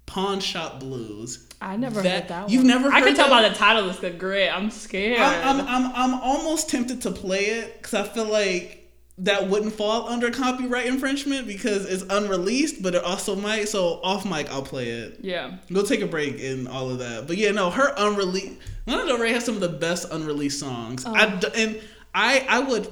Pawn 0.06 0.40
Shop 0.40 0.80
Blues. 0.80 1.48
I 1.62 1.78
never 1.78 2.02
That- 2.02 2.22
heard 2.24 2.28
that 2.30 2.42
one. 2.44 2.52
you've 2.52 2.66
never 2.66 2.92
I 2.92 3.02
can 3.02 3.16
tell 3.16 3.30
by 3.30 3.48
the 3.48 3.56
title 3.56 3.90
it's 3.90 4.00
the 4.00 4.10
grit. 4.12 4.54
I'm 4.54 4.70
scared. 4.70 5.20
I'm, 5.20 5.62
I'm, 5.62 5.68
I'm, 5.68 5.92
I'm 5.96 6.14
almost 6.22 6.70
tempted 6.70 7.02
to 7.04 7.12
play 7.12 7.46
it 7.46 7.78
because 7.82 7.94
I 7.94 8.04
feel 8.04 8.26
like 8.26 8.80
that 9.20 9.48
wouldn't 9.48 9.74
fall 9.74 10.10
under 10.10 10.30
copyright 10.32 10.88
infringement 10.88 11.48
because 11.48 11.86
it's 11.86 12.04
unreleased, 12.10 12.82
but 12.82 12.96
it 12.96 13.04
also 13.04 13.36
might. 13.36 13.70
So 13.70 14.02
off 14.04 14.26
mic, 14.26 14.50
I'll 14.52 14.62
play 14.64 14.90
it. 14.90 15.20
yeah. 15.22 15.58
Go 15.72 15.84
take 15.86 16.02
a 16.02 16.08
break 16.08 16.42
and 16.42 16.68
all 16.68 16.90
of 16.90 17.00
that. 17.00 17.28
But 17.28 17.38
yeah, 17.38 17.52
no, 17.52 17.70
her 17.70 17.94
unreleased. 17.96 18.60
Lana 18.88 19.06
Del 19.06 19.18
Rey 19.20 19.32
has 19.32 19.46
some 19.46 19.56
of 19.56 19.62
the 19.62 19.70
best 19.70 20.12
unreleased 20.12 20.60
songs. 20.60 21.06
I 21.06 21.26
Oh. 21.34 21.40
d 21.40 21.48
and 21.56 21.82
I 22.14 22.46
I 22.50 22.60
would 22.60 22.88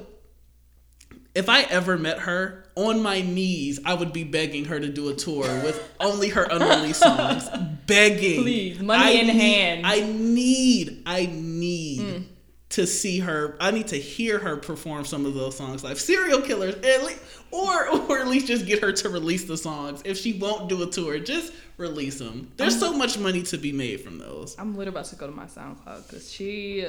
if 1.36 1.50
I 1.50 1.64
ever 1.64 1.98
met 1.98 2.20
her 2.20 2.61
on 2.76 3.02
my 3.02 3.22
knees, 3.22 3.80
I 3.86 3.94
would 3.94 4.14
be 4.14 4.24
begging 4.24 4.66
her 4.66 4.80
to 4.80 4.90
do 4.90 5.10
a 5.10 5.14
tour 5.14 5.44
with 5.64 5.82
only 6.00 6.30
her 6.30 6.44
unreleased 6.44 7.02
songs. 7.02 7.50
Begging, 7.86 8.44
Please, 8.44 8.80
money 8.80 9.20
in 9.20 9.28
need, 9.28 9.36
hand. 9.36 9.86
I 9.86 10.02
need, 10.02 11.04
I 11.06 11.30
need. 11.32 12.00
Mm. 12.00 12.24
To 12.70 12.88
see 12.88 13.20
her, 13.20 13.58
I 13.60 13.72
need 13.72 13.88
to 13.88 13.98
hear 13.98 14.40
her 14.40 14.56
perform 14.56 15.04
some 15.04 15.26
of 15.26 15.34
those 15.34 15.58
songs, 15.58 15.84
like 15.84 15.98
"Serial 15.98 16.40
Killers," 16.40 16.76
at 16.76 17.04
least, 17.04 17.20
or 17.52 17.90
or 17.90 18.20
at 18.20 18.28
least 18.30 18.48
just 18.48 18.66
get 18.66 18.82
her 18.82 18.94
to 18.94 19.10
release 19.10 19.44
the 19.44 19.58
songs. 19.58 20.02
If 20.06 20.18
she 20.18 20.40
won't 20.40 20.70
do 20.70 20.82
a 20.82 20.86
tour, 20.86 21.20
just 21.20 21.52
release 21.76 22.20
them. 22.20 22.50
There's 22.56 22.80
so 22.80 22.94
much 22.94 23.18
money 23.18 23.44
to 23.44 23.58
be 23.58 23.74
made 23.74 24.00
from 24.00 24.20
those. 24.20 24.56
I'm 24.58 24.78
literally 24.78 24.96
about 24.96 25.06
to 25.08 25.18
go 25.18 25.28
to 25.28 25.34
my 25.34 25.48
SoundCloud 25.48 26.08
because 26.08 26.32
she 26.32 26.86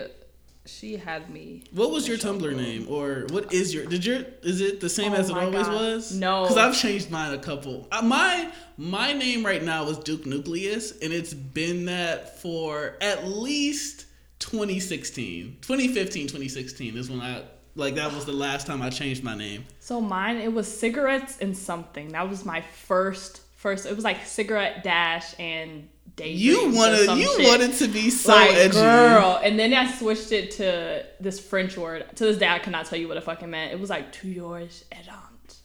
she 0.64 0.96
had 0.96 1.28
me. 1.30 1.64
What 1.72 1.90
was 1.90 2.06
your 2.06 2.16
Tumblr 2.18 2.38
Bloom. 2.38 2.56
name, 2.56 2.86
or 2.88 3.26
what 3.30 3.52
is 3.52 3.74
your? 3.74 3.84
Did 3.86 4.04
your 4.04 4.24
is 4.42 4.60
it 4.60 4.80
the 4.80 4.88
same 4.88 5.12
Oh 5.12 5.16
as 5.16 5.28
it 5.30 5.36
always 5.36 5.66
God. 5.66 5.74
was? 5.74 6.14
No. 6.14 6.42
because 6.42 6.56
I've 6.56 6.76
changed 6.76 7.10
mine 7.10 7.34
a 7.34 7.38
couple. 7.38 7.88
Uh, 7.90 8.02
my 8.02 8.50
my 8.76 9.12
name 9.12 9.44
right 9.44 9.62
now 9.62 9.86
is 9.88 9.98
Duke 9.98 10.24
Nucleus, 10.26 10.92
and 11.00 11.12
it's 11.12 11.34
been 11.34 11.86
that 11.86 12.40
for 12.40 12.96
at 13.00 13.26
least 13.26 14.06
2016, 14.38 15.58
2015, 15.62 16.22
2016 16.28 16.96
is 16.96 17.10
when 17.10 17.20
I 17.20 17.42
like 17.74 17.94
that 17.94 18.12
was 18.12 18.24
the 18.24 18.32
last 18.32 18.66
time 18.66 18.82
I 18.82 18.90
changed 18.90 19.24
my 19.24 19.36
name. 19.36 19.64
So 19.80 20.00
mine, 20.00 20.36
it 20.36 20.52
was 20.52 20.66
cigarettes 20.68 21.38
and 21.40 21.56
something. 21.56 22.08
That 22.12 22.28
was 22.28 22.44
my 22.44 22.60
first 22.60 23.40
first. 23.56 23.86
It 23.86 23.94
was 23.94 24.04
like 24.04 24.24
cigarette 24.26 24.82
dash 24.84 25.34
and 25.38 25.88
You 26.20 26.70
wanted 26.70 27.18
you 27.18 27.36
shit. 27.36 27.48
wanted 27.48 27.72
to 27.74 27.88
be 27.88 28.10
so 28.10 28.32
like 28.32 28.50
edgy. 28.52 28.74
girl, 28.74 29.40
and 29.42 29.58
then 29.58 29.72
I 29.72 29.90
switched 29.90 30.30
it 30.32 30.52
to 30.52 31.06
this 31.20 31.40
French 31.40 31.76
word. 31.76 32.04
To 32.16 32.24
this 32.24 32.38
day, 32.38 32.48
I 32.48 32.58
cannot 32.58 32.86
tell 32.86 32.98
you 32.98 33.08
what 33.08 33.16
it 33.16 33.22
fucking 33.24 33.50
meant. 33.50 33.72
It 33.72 33.80
was 33.80 33.90
like 33.90 34.12
to 34.12 34.28
yours 34.28 34.84
errant. 34.92 35.56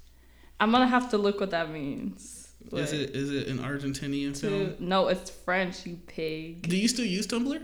I'm 0.59 0.71
gonna 0.71 0.87
have 0.87 1.11
to 1.11 1.17
look 1.17 1.39
what 1.39 1.51
that 1.51 1.69
means. 1.69 2.49
Is 2.71 2.93
it 2.93 3.15
is 3.15 3.31
it 3.31 3.47
an 3.47 3.59
Argentinian 3.59 4.37
film? 4.37 4.75
no, 4.79 5.07
it's 5.07 5.29
French. 5.29 5.85
You 5.85 5.97
pig. 6.07 6.67
Do 6.67 6.77
you 6.77 6.87
still 6.87 7.05
use 7.05 7.27
Tumblr? 7.27 7.61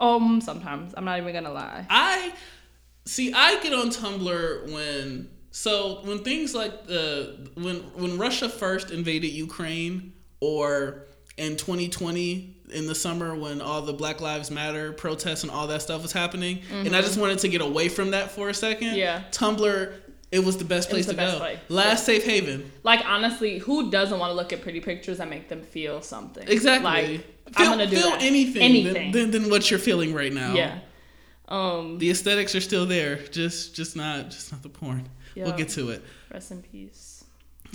Um, 0.00 0.40
sometimes 0.40 0.94
I'm 0.96 1.04
not 1.04 1.18
even 1.18 1.32
gonna 1.32 1.52
lie. 1.52 1.86
I 1.88 2.32
see. 3.04 3.32
I 3.32 3.60
get 3.62 3.72
on 3.72 3.90
Tumblr 3.90 4.72
when 4.72 5.28
so 5.50 6.00
when 6.04 6.24
things 6.24 6.54
like 6.54 6.86
the 6.86 7.50
when 7.54 7.76
when 7.94 8.18
Russia 8.18 8.48
first 8.48 8.90
invaded 8.90 9.28
Ukraine, 9.28 10.12
or 10.40 11.06
in 11.36 11.56
2020 11.56 12.56
in 12.72 12.86
the 12.86 12.94
summer 12.94 13.34
when 13.34 13.60
all 13.60 13.82
the 13.82 13.92
Black 13.92 14.20
Lives 14.20 14.50
Matter 14.50 14.92
protests 14.92 15.42
and 15.42 15.50
all 15.50 15.66
that 15.68 15.82
stuff 15.82 16.02
was 16.02 16.12
happening, 16.12 16.60
and 16.70 16.94
I 16.94 17.00
just 17.02 17.18
wanted 17.18 17.38
to 17.40 17.48
get 17.48 17.60
away 17.60 17.88
from 17.88 18.10
that 18.12 18.30
for 18.30 18.48
a 18.48 18.54
second. 18.54 18.88
Mm-hmm. 18.88 18.96
Yeah. 18.98 19.22
Tumblr. 19.30 19.92
It 20.30 20.42
was 20.42 20.56
the 20.56 20.64
best 20.64 20.88
place 20.88 21.04
the 21.04 21.12
to 21.12 21.16
best 21.18 21.34
go. 21.34 21.38
place. 21.40 21.58
Last 21.68 22.06
safe 22.06 22.24
haven. 22.24 22.72
Like 22.84 23.04
honestly, 23.04 23.58
who 23.58 23.90
doesn't 23.90 24.18
want 24.18 24.30
to 24.30 24.34
look 24.34 24.50
at 24.54 24.62
pretty 24.62 24.80
pictures 24.80 25.18
that 25.18 25.28
make 25.28 25.50
them 25.50 25.60
feel 25.60 26.00
something? 26.00 26.48
Exactly. 26.48 26.90
Like 26.90 27.20
feel, 27.20 27.24
I'm 27.56 27.66
gonna 27.72 27.86
do 27.86 27.96
feel 27.96 28.10
that. 28.12 28.22
anything, 28.22 28.62
Anything. 28.62 29.12
Than, 29.12 29.30
than, 29.30 29.42
than 29.42 29.50
what 29.50 29.70
you're 29.70 29.78
feeling 29.78 30.14
right 30.14 30.32
now. 30.32 30.54
yeah. 30.54 30.78
Um. 31.48 31.98
The 31.98 32.10
aesthetics 32.10 32.54
are 32.54 32.62
still 32.62 32.86
there. 32.86 33.16
Just 33.16 33.74
just 33.74 33.94
not 33.94 34.30
just 34.30 34.52
not 34.52 34.62
the 34.62 34.70
porn. 34.70 35.06
We'll 35.36 35.52
get 35.52 35.68
to 35.70 35.90
it. 35.90 36.02
Rest 36.32 36.50
in 36.50 36.62
peace. 36.62 37.11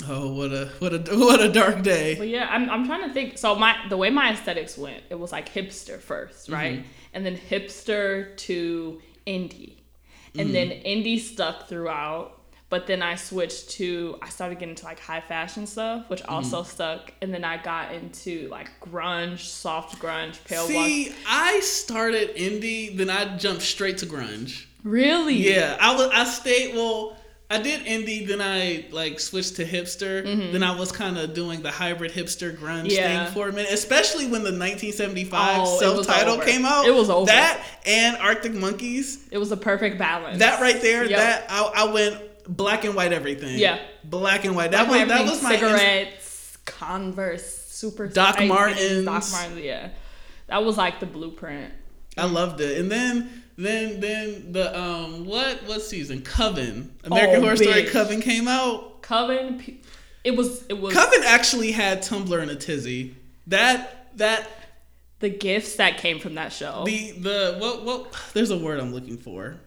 Oh, 0.07 0.31
what 0.33 0.51
a 0.51 0.67
what 0.79 0.93
a 0.93 0.97
what 1.17 1.41
a 1.41 1.51
dark 1.51 1.81
day. 1.81 2.15
But 2.15 2.27
yeah, 2.27 2.47
I'm, 2.49 2.69
I'm 2.69 2.85
trying 2.85 3.07
to 3.07 3.13
think. 3.13 3.37
So 3.37 3.55
my 3.55 3.75
the 3.89 3.97
way 3.97 4.09
my 4.09 4.31
aesthetics 4.33 4.77
went, 4.77 5.03
it 5.09 5.15
was 5.15 5.31
like 5.31 5.49
hipster 5.51 5.99
first, 5.99 6.49
right? 6.49 6.79
Mm-hmm. 6.79 6.87
And 7.13 7.25
then 7.25 7.35
hipster 7.35 8.35
to 8.37 9.01
indie, 9.25 9.77
and 10.37 10.53
then 10.53 10.69
Mm. 10.69 10.85
indie 10.85 11.19
stuck 11.19 11.67
throughout. 11.67 12.33
But 12.69 12.85
then 12.85 13.01
I 13.01 13.15
switched 13.15 13.69
to 13.71 14.17
I 14.21 14.29
started 14.29 14.55
getting 14.55 14.71
into 14.71 14.85
like 14.85 14.99
high 14.99 15.21
fashion 15.21 15.65
stuff, 15.65 16.09
which 16.09 16.21
also 16.23 16.61
Mm-hmm. 16.61 16.69
stuck. 16.69 17.13
And 17.21 17.33
then 17.33 17.43
I 17.43 17.57
got 17.57 17.93
into 17.93 18.49
like 18.49 18.69
grunge, 18.81 19.39
soft 19.39 19.99
grunge, 19.99 20.43
pale. 20.43 20.67
See, 20.67 21.11
I 21.25 21.61
started 21.61 22.35
indie, 22.35 22.95
then 22.95 23.09
I 23.09 23.37
jumped 23.37 23.63
straight 23.63 23.97
to 23.99 24.05
grunge. 24.05 24.65
Really? 24.83 25.33
Yeah, 25.35 25.77
I 25.79 25.95
was. 25.95 26.09
I 26.13 26.23
stayed. 26.25 26.75
Well, 26.75 27.17
I 27.49 27.61
did 27.61 27.85
indie, 27.85 28.27
then 28.27 28.41
I 28.41 28.85
like 28.91 29.21
switched 29.21 29.55
to 29.55 29.65
hipster. 29.65 30.23
Then 30.51 30.63
I 30.63 30.77
was 30.77 30.91
kind 30.91 31.17
of 31.17 31.33
doing 31.33 31.61
the 31.61 31.71
hybrid 31.71 32.11
hipster 32.11 32.53
grunge 32.55 32.87
Mm-hmm. 32.87 32.91
Yeah. 32.91 33.25
thing 33.25 33.33
for 33.33 33.47
a 33.47 33.53
minute, 33.53 33.71
especially 33.71 34.25
when 34.25 34.43
the 34.43 34.51
1975 34.51 35.61
Oh, 35.61 35.79
self-title 35.79 36.39
came 36.39 36.65
out. 36.65 36.85
It 36.85 36.93
was 36.93 37.09
over. 37.09 37.27
That 37.27 37.63
and 37.85 38.17
Arctic 38.17 38.53
Monkeys. 38.53 39.25
It 39.31 39.37
was 39.37 39.51
a 39.53 39.57
perfect 39.57 39.97
balance. 39.97 40.39
That 40.39 40.59
right 40.59 40.81
there. 40.81 41.05
Yep. 41.05 41.17
That 41.17 41.45
I, 41.49 41.71
I 41.87 41.91
went 41.93 42.21
black 42.57 42.83
and 42.83 42.95
white 42.95 43.13
everything. 43.13 43.57
Yeah. 43.57 43.79
black 44.03 44.43
and 44.43 44.53
white. 44.55 44.71
That 44.71 44.89
Like 44.89 45.07
was 45.07 45.07
that 45.09 45.25
was 45.25 45.41
my 45.43 45.55
cigarettes, 45.55 46.57
Converse, 46.65 47.45
super 47.67 48.07
Doc 48.07 48.43
Martens. 48.43 49.05
Doc 49.05 49.23
Martens, 49.31 49.59
yeah. 49.61 49.89
That 50.47 50.63
was 50.65 50.77
like 50.77 50.99
the 50.99 51.05
blueprint. 51.05 51.71
I 52.17 52.25
loved 52.25 52.59
it. 52.61 52.77
And 52.79 52.91
then 52.91 53.43
then 53.57 53.99
then 53.99 54.51
the 54.51 54.77
um 54.79 55.25
what 55.25 55.63
what 55.65 55.81
season? 55.81 56.21
Coven. 56.21 56.93
American 57.03 57.37
Oh, 57.37 57.41
Horror 57.41 57.55
Story. 57.57 57.83
Coven 57.85 58.21
came 58.21 58.47
out. 58.47 59.01
Coven, 59.01 59.79
it 60.23 60.35
was 60.35 60.63
it 60.69 60.79
was 60.79 60.93
Coven 60.93 61.21
actually 61.25 61.71
had 61.71 62.01
Tumblr 62.03 62.41
in 62.43 62.49
a 62.49 62.55
tizzy. 62.55 63.15
That 63.47 64.15
that 64.17 64.47
the 65.19 65.29
gifts 65.29 65.77
that 65.77 65.97
came 65.97 66.19
from 66.19 66.35
that 66.35 66.53
show. 66.53 66.83
the 66.85 67.11
the 67.13 67.57
what 67.59 67.83
what 67.83 68.13
there's 68.33 68.51
a 68.51 68.57
word 68.57 68.79
I'm 68.79 68.93
looking 68.93 69.17
for. 69.17 69.57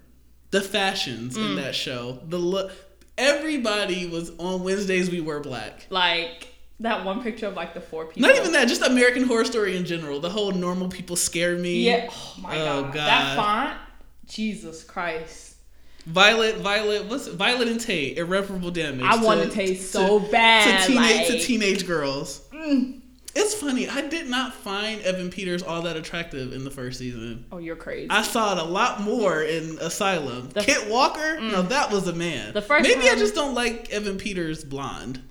The 0.53 0.61
fashions 0.61 1.37
Mm. 1.37 1.50
in 1.50 1.57
that 1.57 1.74
show. 1.74 2.18
The 2.29 2.38
look 2.38 2.72
everybody 3.18 4.07
was 4.07 4.31
on 4.38 4.62
Wednesdays 4.64 5.11
we 5.11 5.20
were 5.20 5.40
black. 5.40 5.87
like 5.90 6.48
that 6.81 7.05
one 7.05 7.23
picture 7.23 7.47
of 7.47 7.55
like 7.55 7.75
the 7.75 7.81
four 7.81 8.07
people. 8.07 8.23
Not 8.29 8.37
even 8.37 8.53
that, 8.53 8.69
just 8.69 8.83
American 8.83 9.25
Horror 9.25 9.45
Story 9.45 9.77
in 9.77 9.85
general. 9.85 10.21
The 10.21 10.31
whole 10.31 10.51
normal 10.53 10.88
people 10.88 11.16
scare 11.16 11.57
me. 11.57 11.85
Yeah. 11.87 12.09
Oh 12.11 12.35
my 12.40 12.59
Oh, 12.61 12.83
god. 12.85 12.95
God. 12.95 12.95
That 12.97 13.37
font. 13.37 13.79
Jesus 14.27 14.85
Christ. 14.85 15.57
Violet, 16.07 16.57
Violet, 16.59 17.05
what's 17.07 17.27
it? 17.27 17.35
Violet 17.35 17.69
and 17.69 17.81
Tate, 17.81 18.16
irreparable 18.16 18.71
damage. 18.71 19.05
I 19.05 19.23
want 19.23 19.43
to- 19.43 19.51
taste 19.51 19.90
so 19.93 20.19
bad. 20.19 20.87
to 20.87 20.93
teenage 20.93 21.16
like, 21.19 21.27
to 21.29 21.38
teenage 21.38 21.87
girls. 21.87 22.40
mm. 22.53 22.97
It's 23.33 23.55
funny. 23.55 23.88
I 23.88 24.01
did 24.09 24.27
not 24.29 24.55
find 24.55 25.01
Evan 25.03 25.31
Peters 25.31 25.62
all 25.62 25.83
that 25.83 25.97
attractive 25.97 26.53
in 26.53 26.64
the 26.64 26.71
first 26.71 26.99
season. 26.99 27.45
Oh, 27.53 27.59
you're 27.59 27.77
crazy. 27.77 28.11
I 28.11 28.23
saw 28.23 28.53
it 28.53 28.59
a 28.59 28.64
lot 28.64 29.03
more 29.03 29.40
in 29.43 29.79
Asylum. 29.81 30.49
The- 30.53 30.61
Mm. 30.61 30.64
Kit 30.64 30.88
Walker, 30.90 31.38
no, 31.40 31.62
that 31.62 31.93
was 31.93 32.09
a 32.09 32.12
man. 32.12 32.55
The 32.55 32.62
first 32.62 32.83
maybe 32.88 33.09
I 33.09 33.14
just 33.14 33.35
don't 33.37 33.55
like 33.55 33.90
Evan 33.90 34.16
Peters 34.19 34.64
blonde. 34.64 35.23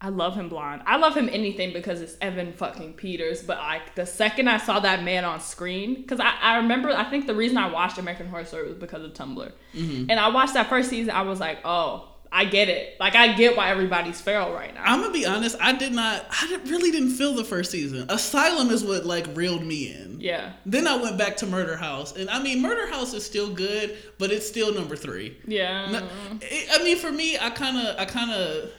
I 0.00 0.10
love 0.10 0.36
him 0.36 0.48
blonde. 0.48 0.82
I 0.86 0.96
love 0.96 1.16
him 1.16 1.28
anything 1.32 1.72
because 1.72 2.00
it's 2.00 2.16
Evan 2.20 2.52
fucking 2.52 2.94
Peters. 2.94 3.42
But 3.42 3.58
like 3.58 3.94
the 3.96 4.06
second 4.06 4.48
I 4.48 4.58
saw 4.58 4.78
that 4.80 5.02
man 5.02 5.24
on 5.24 5.40
screen, 5.40 5.94
because 5.96 6.20
I, 6.20 6.34
I 6.40 6.56
remember, 6.58 6.90
I 6.90 7.10
think 7.10 7.26
the 7.26 7.34
reason 7.34 7.58
I 7.58 7.68
watched 7.70 7.98
American 7.98 8.28
Horror 8.28 8.44
Story 8.44 8.68
was 8.68 8.76
because 8.76 9.02
of 9.02 9.12
Tumblr. 9.14 9.50
Mm-hmm. 9.74 10.08
And 10.10 10.20
I 10.20 10.28
watched 10.28 10.54
that 10.54 10.68
first 10.68 10.88
season, 10.90 11.10
I 11.10 11.22
was 11.22 11.40
like, 11.40 11.58
oh, 11.64 12.08
I 12.30 12.44
get 12.44 12.68
it. 12.68 12.94
Like 13.00 13.14
I 13.16 13.32
get 13.32 13.56
why 13.56 13.70
everybody's 13.70 14.20
feral 14.20 14.52
right 14.52 14.72
now. 14.74 14.82
I'm 14.84 15.00
gonna 15.00 15.12
be 15.14 15.24
honest. 15.24 15.56
I 15.60 15.72
did 15.72 15.92
not. 15.92 16.26
I 16.30 16.60
really 16.66 16.90
didn't 16.90 17.12
feel 17.12 17.32
the 17.34 17.42
first 17.42 17.70
season. 17.70 18.04
Asylum 18.10 18.68
is 18.70 18.84
what 18.84 19.06
like 19.06 19.26
reeled 19.34 19.64
me 19.64 19.90
in. 19.94 20.20
yeah, 20.20 20.52
Then 20.66 20.86
I 20.86 20.96
went 20.96 21.16
back 21.16 21.38
to 21.38 21.46
Murder 21.46 21.74
House, 21.76 22.14
and 22.14 22.28
I 22.28 22.40
mean 22.42 22.60
Murder 22.60 22.86
House 22.86 23.14
is 23.14 23.24
still 23.24 23.48
good, 23.52 23.96
but 24.18 24.30
it's 24.30 24.46
still 24.46 24.74
number 24.74 24.94
three. 24.94 25.38
yeah. 25.46 26.06
It- 26.42 26.68
I 26.80 26.84
mean, 26.84 26.98
for 26.98 27.10
me, 27.10 27.38
I 27.38 27.48
kind 27.50 27.78
of, 27.78 27.98
I 27.98 28.04
kind 28.04 28.30
of, 28.30 28.70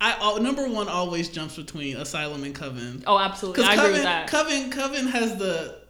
I 0.00 0.16
uh, 0.20 0.38
number 0.38 0.68
one 0.68 0.88
always 0.88 1.28
jumps 1.28 1.56
between 1.56 1.96
Asylum 1.96 2.44
and 2.44 2.54
Coven. 2.54 3.04
oh, 3.06 3.18
absolutely. 3.18 3.62
Because 3.62 3.78
I 3.78 3.82
agree 3.82 3.92
with 3.94 4.02
that. 4.02 4.28
Coven, 4.28 4.70
Coven 4.70 5.06
has 5.08 5.36
the. 5.36 5.83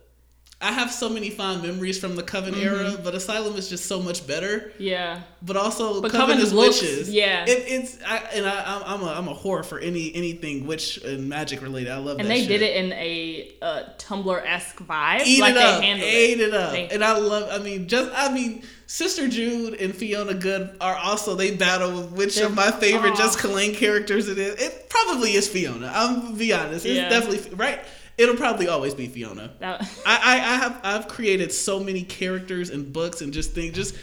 I 0.64 0.72
have 0.72 0.90
so 0.90 1.08
many 1.10 1.28
fond 1.30 1.62
memories 1.62 1.98
from 1.98 2.16
the 2.16 2.22
Coven 2.22 2.54
Mm-hmm. 2.54 2.62
era, 2.64 2.98
but 3.04 3.14
Asylum 3.14 3.54
is 3.56 3.68
just 3.68 3.84
so 3.86 4.00
much 4.00 4.26
better. 4.26 4.72
yeah. 4.78 5.20
But 5.42 5.56
also, 5.58 6.00
But 6.00 6.10
Coven, 6.10 6.26
Coven 6.36 6.42
is 6.42 6.54
looks- 6.54 6.80
witches. 6.80 7.10
yeah. 7.10 7.44
it, 7.46 7.64
it's 7.66 7.98
I, 8.02 8.16
and 8.34 8.46
I, 8.46 8.62
I'm 8.76 8.82
I'm 8.94 9.02
a 9.02 9.12
I'm 9.12 9.28
a 9.28 9.34
whore 9.34 9.62
for 9.62 9.78
any 9.78 10.14
anything 10.14 10.66
witch 10.66 10.96
and 11.04 11.28
magic 11.28 11.60
related. 11.60 11.92
I 11.92 11.98
love 11.98 12.18
And 12.18 12.26
that 12.26 12.32
they 12.32 12.40
shit. 12.40 12.48
did 12.48 12.62
it 12.62 12.76
in 12.76 12.92
a 12.94 13.52
uh, 13.60 13.82
Tumblr 13.98 14.42
esque 14.46 14.78
vibe. 14.78 15.20
Eat 15.26 15.40
like 15.40 15.50
it 15.54 15.58
up, 15.58 15.80
they 15.80 15.86
handled 15.86 16.10
ate 16.10 16.40
it. 16.40 16.48
it 16.48 16.54
up, 16.54 16.72
They- 16.72 16.88
and 16.88 17.04
I 17.04 17.18
love. 17.18 17.50
I 17.52 17.62
mean, 17.62 17.86
just 17.88 18.10
I 18.14 18.32
mean, 18.32 18.62
Sister 18.86 19.28
Jude 19.28 19.74
and 19.74 19.94
Fiona 19.94 20.32
Goode 20.32 20.76
are 20.80 20.96
also 20.96 21.34
they 21.34 21.54
battle 21.54 21.90
with 21.92 22.12
which 22.12 22.40
of 22.40 22.54
my 22.54 22.70
favorite. 22.70 23.16
Jessica 23.16 23.48
Lange 23.48 23.74
characters 23.74 24.28
it 24.28 24.38
is. 24.38 24.54
It 24.62 24.88
probably 24.88 25.32
is 25.34 25.46
Fiona. 25.46 25.92
I'm 25.94 26.36
be 26.36 26.54
honest. 26.54 26.86
It's 26.86 26.96
Yeah. 26.96 27.10
definitely 27.10 27.54
right. 27.54 27.80
It'll 28.16 28.36
probably 28.36 28.68
always 28.68 28.94
be 28.94 29.06
Fiona. 29.06 29.52
That, 29.58 29.82
I, 30.06 30.16
I, 30.16 30.34
I 30.34 30.56
have 30.56 30.80
I've 30.82 31.08
created 31.08 31.52
so 31.52 31.80
many 31.80 32.02
characters 32.02 32.70
and 32.70 32.92
books 32.92 33.20
and 33.20 33.32
just 33.32 33.52
things 33.52 33.74
just 33.74 33.96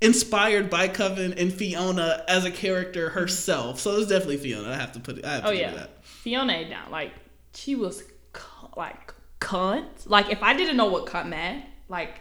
inspired 0.00 0.70
by 0.70 0.88
Coven 0.88 1.34
and 1.34 1.52
Fiona 1.52 2.24
as 2.28 2.44
a 2.44 2.50
character 2.50 3.08
mm-hmm. 3.08 3.18
herself. 3.18 3.80
So 3.80 3.96
it's 3.96 4.08
definitely 4.08 4.38
Fiona. 4.38 4.70
I 4.70 4.76
have 4.76 4.92
to 4.92 5.00
put 5.00 5.18
it. 5.18 5.24
I 5.24 5.34
have 5.34 5.42
to 5.42 5.48
oh 5.48 5.52
yeah, 5.52 5.72
that. 5.72 6.04
Fiona 6.04 6.68
down. 6.68 6.90
Like 6.90 7.12
she 7.54 7.74
was 7.74 8.02
cu- 8.32 8.68
like 8.76 9.14
cunt. 9.40 9.86
Like 10.06 10.30
if 10.30 10.42
I 10.42 10.54
didn't 10.54 10.76
know 10.76 10.86
what 10.86 11.06
cunt 11.06 11.28
meant, 11.28 11.64
like 11.88 12.20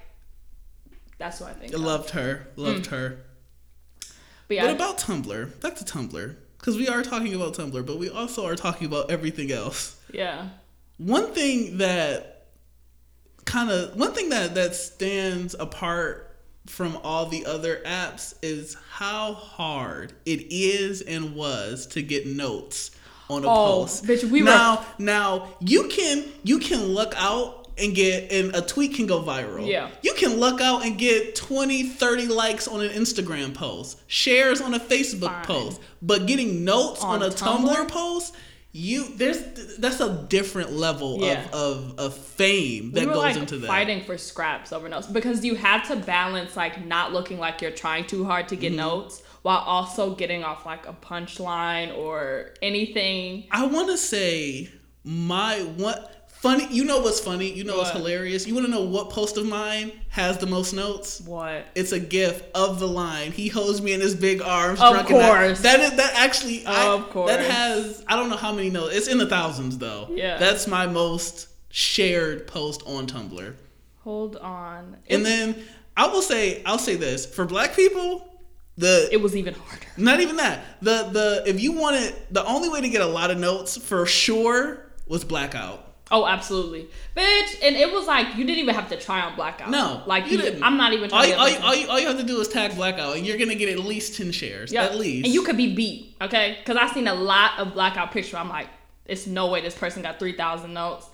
that's 1.18 1.40
what 1.40 1.52
I 1.52 1.54
think. 1.54 1.74
I 1.74 1.78
loved 1.78 2.12
her. 2.12 2.48
Loved 2.56 2.88
hmm. 2.88 2.96
her. 2.96 3.20
But 4.48 4.56
yeah, 4.56 4.66
What 4.66 4.76
about 4.76 4.98
Tumblr? 4.98 5.62
Back 5.62 5.76
to 5.76 5.86
Tumblr. 5.86 6.36
Because 6.58 6.76
we 6.76 6.88
are 6.90 7.04
talking 7.04 7.36
about 7.36 7.54
Tumblr, 7.54 7.86
but 7.86 8.00
we 8.00 8.10
also 8.10 8.46
are 8.46 8.56
talking 8.56 8.88
about 8.88 9.12
everything 9.12 9.52
else. 9.52 10.02
yeah. 10.12 10.50
One 11.00 11.34
thing 11.34 11.78
that 11.80 12.48
kind 13.46 13.72
of 13.72 13.96
one 13.96 14.14
thing 14.14 14.30
that 14.30 14.54
that 14.56 14.76
stands 14.76 15.56
apart 15.60 16.26
from 16.68 16.98
all 17.04 17.26
the 17.26 17.46
other 17.48 17.82
apps 17.86 18.36
is 18.44 18.78
how 18.92 19.34
hard 19.34 20.14
it 20.26 20.46
is 20.52 21.02
and 21.02 21.34
was 21.34 21.88
to 21.88 22.02
get 22.04 22.28
notes 22.28 22.92
on 23.30 23.44
a 23.44 23.48
Oh, 23.50 23.82
post. 23.82 24.04
bitch, 24.06 24.24
we 24.30 24.42
were- 24.44 24.50
now 24.50 24.86
now 25.00 25.48
you 25.62 25.88
can 25.88 26.26
you 26.44 26.60
can 26.60 26.84
look 26.90 27.14
out 27.16 27.56
and 27.78 27.96
get 27.96 28.30
and 28.32 28.54
a 28.56 28.62
tweet 28.62 28.94
can 28.96 29.08
go 29.08 29.22
viral. 29.24 29.66
Yeah. 29.66 29.90
You 30.04 30.14
can 30.16 30.36
look 30.38 30.60
out 30.60 30.86
and 30.86 30.98
get 30.98 31.34
20, 31.36 31.84
30 31.84 32.28
likes 32.28 32.68
on 32.68 32.82
an 32.82 32.90
Instagram 32.92 33.54
post, 33.54 33.98
shares 34.08 34.60
on 34.60 34.74
a 34.74 34.80
Facebook 34.80 35.32
Fine. 35.32 35.46
post, 35.46 35.82
but 36.02 36.26
getting 36.28 36.66
notes 36.66 37.02
on, 37.02 37.24
On 37.24 37.30
a 37.32 37.34
Tumblr, 37.34 37.66
Tumblr? 37.70 37.88
post, 37.88 38.34
you 38.80 39.10
there's 39.16 39.40
that's 39.78 40.00
a 40.00 40.26
different 40.30 40.72
level 40.72 41.20
Yeah. 41.22 41.46
of, 41.52 41.54
of 41.54 42.00
of 42.00 42.18
fame 42.18 42.92
that 42.94 43.02
we 43.08 43.14
goes 43.14 43.18
like 43.18 43.36
into 43.36 43.58
that. 43.58 43.68
fighting 43.68 44.04
for 44.04 44.18
scraps 44.18 44.72
over 44.72 44.88
notes 44.88 45.08
because 45.08 45.44
you 45.44 45.56
have 45.56 45.88
to 45.90 45.96
balance 45.98 46.56
like 46.56 46.86
not 46.86 47.12
looking 47.12 47.38
like 47.40 47.62
you're 47.62 47.72
trying 47.72 48.06
too 48.06 48.24
hard 48.26 48.48
to 48.50 48.56
Mm-hmm. 48.56 48.62
get 48.62 48.74
notes 48.74 49.22
while 49.42 49.60
also 49.60 50.16
getting 50.16 50.44
off 50.44 50.66
like 50.66 50.86
a 50.88 50.94
punchline 50.94 51.96
or 51.98 52.52
anything. 52.62 53.46
I 53.52 53.66
want 53.68 53.88
to 53.90 53.98
say 53.98 54.70
my 55.04 55.60
what 55.78 56.19
funny. 56.42 56.68
You 56.72 56.84
know 56.86 57.00
what's 57.00 57.20
funny? 57.20 57.52
You 57.52 57.64
know 57.64 57.78
what's 57.78 57.92
hilarious? 57.92 58.48
You 58.48 58.54
want 58.56 58.66
to 58.66 58.72
know 58.72 58.84
what 58.84 59.10
post 59.10 59.38
of 59.38 59.46
mine 59.46 59.92
has 60.10 60.38
the 60.38 60.48
most 60.48 60.74
notes? 60.74 61.22
What? 61.22 61.66
It's 61.76 61.92
a 61.92 62.00
gif 62.00 62.44
of 62.56 62.80
the 62.80 62.88
line. 62.88 63.32
He 63.32 63.48
holds 63.48 63.82
me 63.82 63.94
in 63.94 64.02
his 64.02 64.16
big 64.16 64.42
arms. 64.42 64.80
Of 64.82 64.94
drunk 64.94 65.10
and 65.12 65.22
I- 65.22 65.28
course. 65.48 65.62
that 65.62 65.80
is 65.80 65.92
that 65.98 66.14
actually. 66.16 66.66
I, 66.66 66.88
Of 66.94 67.10
course. 67.10 67.30
That 67.32 67.42
has 67.52 68.04
I 68.08 68.16
don't 68.16 68.30
know 68.30 68.38
how 68.38 68.54
many 68.54 68.70
notes. 68.70 68.96
It's 68.96 69.08
in 69.08 69.18
the 69.18 69.28
thousands 69.28 69.78
though. 69.78 70.08
Yeah. 70.12 70.38
That's 70.38 70.68
my 70.68 70.88
most 70.88 71.48
shared 71.70 72.48
post 72.48 72.82
on 72.86 73.06
Tumblr. 73.08 73.54
Hold 74.04 74.38
on. 74.38 74.98
And 75.10 75.22
It- 75.22 75.24
then 75.26 75.56
I 75.98 76.08
will 76.08 76.22
say 76.22 76.62
I'll 76.66 76.80
say 76.80 76.96
this 76.96 77.26
for 77.26 77.46
Black 77.46 77.76
people. 77.76 78.26
The 78.78 79.10
it 79.12 79.18
was 79.22 79.36
even 79.36 79.54
harder. 79.56 79.86
not 79.98 80.22
even 80.22 80.38
that. 80.38 80.64
The 80.82 81.10
the 81.12 81.44
if 81.46 81.60
you 81.60 81.74
wanted 81.74 82.16
the 82.32 82.46
only 82.46 82.70
way 82.70 82.80
to 82.80 82.88
get 82.88 83.02
a 83.02 83.06
lot 83.06 83.30
of 83.30 83.38
notes 83.38 83.76
for 83.76 84.06
sure 84.06 84.86
was 85.06 85.26
blackout. 85.26 85.86
Oh, 86.12 86.26
absolutely, 86.26 86.90
bitch! 87.16 87.56
And 87.62 87.76
it 87.76 87.92
was 87.92 88.08
like 88.08 88.36
you 88.36 88.44
didn't 88.44 88.60
even 88.60 88.74
have 88.74 88.90
to 88.90 88.98
try 88.98 89.22
on 89.22 89.36
blackout. 89.36 89.70
No, 89.70 90.02
like 90.08 90.30
you 90.32 90.38
didn't. 90.38 90.64
I'm 90.64 90.76
not 90.76 90.94
even 90.94 91.12
All 91.12 91.20
trying 91.20 91.30
you, 91.30 91.36
to. 91.36 91.40
all, 91.40 91.50
you, 91.50 91.60
all, 91.60 91.76
you, 91.76 91.90
all 91.90 92.00
you 92.00 92.08
have 92.08 92.18
to 92.18 92.24
do 92.24 92.40
is 92.40 92.48
tag 92.48 92.76
blackout, 92.76 93.16
and 93.16 93.28
you're 93.28 93.38
gonna 93.38 93.56
get 93.56 93.70
at 93.70 93.80
least 93.80 94.18
ten 94.18 94.32
shares. 94.32 94.72
Yeah. 94.74 94.86
At 94.86 94.98
least. 94.98 95.26
And 95.26 95.34
you 95.34 95.44
could 95.44 95.58
be 95.58 95.76
beat, 95.76 96.16
okay? 96.20 96.58
Because 96.60 96.78
I've 96.78 96.92
seen 96.92 97.08
a 97.08 97.14
lot 97.14 97.60
of 97.60 97.74
blackout 97.74 98.12
picture. 98.12 98.38
I'm 98.38 98.50
like, 98.50 98.70
it's 99.06 99.28
no 99.28 99.48
way 99.48 99.62
this 99.62 99.76
person 99.76 100.02
got 100.02 100.18
three 100.18 100.36
thousand 100.36 100.74
notes, 100.74 101.08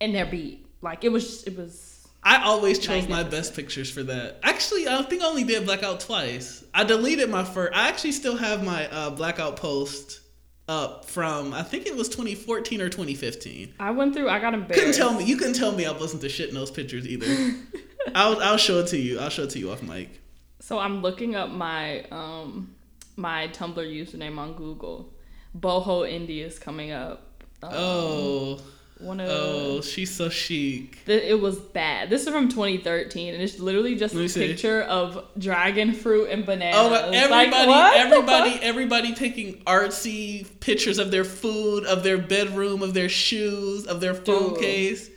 and 0.00 0.14
they're 0.14 0.26
beat. 0.26 0.66
Like 0.82 1.04
it 1.04 1.12
was, 1.12 1.44
it 1.44 1.56
was. 1.56 2.06
I 2.22 2.42
always 2.44 2.78
chose 2.78 3.08
my 3.08 3.22
best 3.22 3.54
pictures 3.54 3.90
for 3.90 4.02
that. 4.02 4.40
Actually, 4.42 4.88
I 4.88 5.00
think 5.02 5.22
I 5.22 5.26
only 5.26 5.44
did 5.44 5.64
blackout 5.64 6.00
twice. 6.00 6.64
I 6.74 6.84
deleted 6.84 7.30
my 7.30 7.44
first. 7.44 7.74
I 7.74 7.88
actually 7.88 8.12
still 8.12 8.36
have 8.36 8.64
my 8.64 8.88
uh, 8.88 9.10
blackout 9.10 9.56
post 9.56 10.20
up 10.68 11.04
from 11.04 11.52
I 11.52 11.62
think 11.62 11.86
it 11.86 11.94
was 11.94 12.08
2014 12.08 12.80
or 12.80 12.88
2015. 12.88 13.74
I 13.78 13.90
went 13.90 14.14
through. 14.14 14.28
I 14.28 14.38
got 14.38 14.54
embarrassed. 14.54 14.78
Couldn't 14.80 14.94
tell 14.96 15.12
me. 15.14 15.24
You 15.24 15.36
couldn't 15.36 15.54
tell 15.54 15.72
me 15.72 15.84
I 15.86 15.92
wasn't 15.92 16.22
the 16.22 16.28
shit 16.28 16.48
in 16.48 16.54
those 16.54 16.70
pictures 16.70 17.06
either. 17.06 17.54
I'll 18.14 18.40
I'll 18.40 18.56
show 18.56 18.78
it 18.80 18.86
to 18.88 18.98
you. 18.98 19.18
I'll 19.20 19.30
show 19.30 19.42
it 19.44 19.50
to 19.50 19.58
you 19.58 19.70
off 19.70 19.82
mic. 19.82 20.20
So 20.60 20.78
I'm 20.78 21.02
looking 21.02 21.34
up 21.34 21.50
my 21.50 22.04
um 22.10 22.74
my 23.16 23.48
Tumblr 23.48 23.76
username 23.76 24.38
on 24.38 24.54
Google. 24.54 25.12
Boho 25.58 26.02
Indie 26.10 26.44
is 26.44 26.58
coming 26.58 26.90
up. 26.90 27.44
Um, 27.62 27.70
Oh, 27.74 28.60
one 29.04 29.20
of 29.20 29.28
oh, 29.28 29.80
she's 29.80 30.14
so 30.14 30.28
chic. 30.28 31.04
th- 31.04 31.22
it 31.22 31.40
was 31.40 31.58
bad. 31.58 32.10
This 32.10 32.26
is 32.26 32.28
from 32.32 32.48
2013, 32.48 33.34
and 33.34 33.42
it's 33.42 33.58
literally 33.58 33.94
just 33.94 34.14
a 34.14 34.28
see. 34.28 34.48
picture 34.48 34.82
of 34.82 35.24
dragon 35.38 35.92
fruit 35.92 36.30
and 36.30 36.44
bananas. 36.46 36.76
Oh, 36.78 36.88
but 36.90 37.10
Like, 37.10 37.48
everybody, 37.52 37.98
everybody, 37.98 38.58
everybody 38.62 39.14
taking 39.14 39.62
artsy 39.64 40.46
pictures 40.60 40.98
of 40.98 41.10
their 41.10 41.24
food, 41.24 41.84
of 41.84 42.02
their 42.02 42.18
bedroom, 42.18 42.82
of 42.82 42.94
their 42.94 43.08
shoes, 43.08 43.86
of 43.86 44.00
their 44.00 44.14
phone 44.14 44.54
Dude. 44.54 44.60
case. 44.62 45.10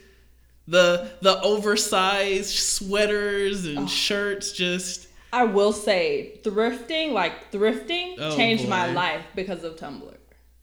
The 0.66 1.10
the 1.22 1.40
oversized 1.40 2.54
sweaters 2.54 3.64
and 3.64 3.88
shirts 3.88 4.52
just 4.52 5.08
I 5.32 5.44
will 5.44 5.72
say, 5.72 6.38
thrifting, 6.42 7.12
like 7.12 7.50
thrifting, 7.52 8.16
Oh, 8.18 8.36
changed 8.36 8.68
my 8.68 8.92
life 8.92 9.22
because 9.34 9.62
of 9.64 9.76
Tumblr. 9.76 10.14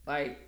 Like, 0.07 0.44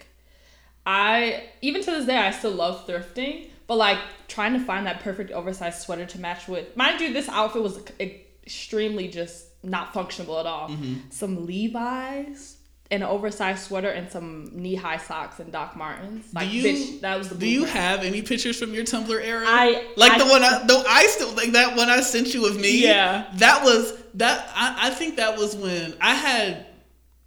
I 0.88 1.44
even 1.62 1.84
to 1.84 1.92
this 1.92 2.06
day 2.06 2.18
I 2.18 2.32
still 2.32 2.52
love 2.52 2.88
thrifting, 2.88 3.50
but 3.68 3.76
like 3.76 4.00
trying 4.30 4.54
to 4.54 4.60
find 4.60 4.88
that 4.88 5.02
perfect 5.02 5.32
oversized 5.32 5.82
sweater 5.82 6.06
to 6.06 6.20
match 6.20 6.48
with. 6.48 6.76
Mind 6.78 7.02
you, 7.02 7.12
this 7.12 7.28
outfit 7.28 7.62
was 7.62 7.80
extremely 8.00 9.10
just 9.10 9.48
not 9.64 9.94
functional 9.94 10.40
at 10.40 10.46
all. 10.46 10.70
Mm-hmm. 10.70 11.10
Some 11.10 11.46
Levi's. 11.46 12.54
And 12.90 13.04
an 13.04 13.10
oversized 13.10 13.66
sweater 13.66 13.90
and 13.90 14.10
some 14.10 14.50
knee-high 14.54 14.96
socks 14.96 15.42
and 15.42 15.52
Doc 15.52 15.76
Martens. 15.76 16.34
Like, 16.34 16.54
you- 16.54 16.64
bitch, 16.64 17.02
that 17.02 17.18
was 17.18 17.28
the. 17.28 17.36
Do 17.36 17.46
you 17.46 17.66
have 17.66 18.02
any 18.06 18.22
pictures 18.22 18.58
from 18.58 18.74
your 18.74 18.86
Tumblr 18.86 19.10
era? 19.22 19.44
I- 19.46 19.88
like 19.98 20.14
I- 20.14 20.18
the 20.20 20.26
one 20.26 20.42
I 20.42 20.64
though 20.66 20.84
I 20.88 21.06
still 21.08 21.34
like 21.34 21.52
that 21.52 21.76
one 21.76 21.90
I 21.90 22.00
sent 22.00 22.34
you 22.34 22.48
of 22.48 22.58
me. 22.58 22.82
Yeah. 22.82 23.26
That 23.36 23.66
was 23.66 23.94
that 24.14 24.50
I, 24.56 24.88
I 24.88 24.90
think 24.92 25.18
that 25.18 25.38
was 25.38 25.54
when 25.54 25.96
I 26.00 26.14
had 26.16 26.66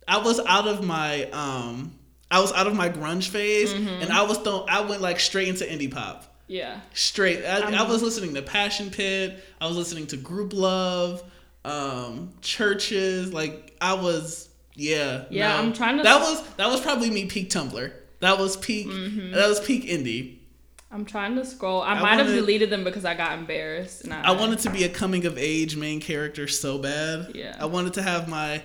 I 0.08 0.16
was 0.24 0.40
out 0.40 0.66
of 0.66 0.82
my 0.82 1.24
um 1.26 1.92
I 2.30 2.40
was 2.40 2.52
out 2.52 2.66
of 2.66 2.74
my 2.74 2.88
grunge 2.88 3.28
phase 3.28 3.72
Mm-hmm. 3.72 4.02
and 4.02 4.12
I 4.12 4.22
was 4.22 4.38
th- 4.42 4.64
I 4.68 4.80
went 4.82 5.00
like 5.02 5.18
straight 5.20 5.48
into 5.48 5.64
indie 5.64 5.90
pop. 5.92 6.26
Yeah. 6.46 6.80
Straight. 6.94 7.44
I, 7.44 7.60
I 7.78 7.82
was 7.88 8.02
listening 8.02 8.34
to 8.34 8.42
Passion 8.42 8.90
Pit. 8.90 9.42
I 9.60 9.66
was 9.68 9.76
listening 9.76 10.06
to 10.08 10.16
Grouplove, 10.16 11.22
um, 11.64 12.32
Chvrches. 12.42 13.32
Like 13.32 13.76
I 13.80 13.94
was, 13.94 14.48
yeah. 14.74 15.24
Yeah, 15.30 15.56
I'm 15.58 15.72
trying 15.72 15.96
to- 15.98 16.02
That 16.02 16.20
was 16.20 16.42
that 16.56 16.68
was 16.68 16.80
probably 16.80 17.10
me 17.10 17.26
peak 17.26 17.50
Tumblr. 17.50 17.92
That 18.20 18.38
was 18.38 18.56
peak. 18.56 18.86
Mm-hmm. 18.88 19.32
That 19.32 19.48
was 19.48 19.60
peak 19.60 19.84
indie. 19.88 20.36
I'm 20.92 21.04
trying 21.04 21.36
to 21.36 21.44
scroll. 21.44 21.82
I, 21.82 21.92
I 21.94 22.00
might 22.02 22.18
have 22.18 22.26
deleted 22.26 22.68
them 22.68 22.82
because 22.82 23.04
I 23.04 23.14
got 23.14 23.38
embarrassed. 23.38 24.02
And 24.02 24.12
I, 24.12 24.22
I 24.22 24.30
wanted 24.32 24.58
to 24.60 24.70
be 24.70 24.82
a 24.82 24.88
coming 24.88 25.24
of 25.24 25.38
age 25.38 25.76
main 25.76 26.00
character 26.00 26.48
so 26.48 26.78
bad. 26.78 27.30
Yeah. 27.34 27.56
I 27.60 27.66
wanted 27.66 27.94
to 27.94 28.02
have 28.02 28.28
my 28.28 28.60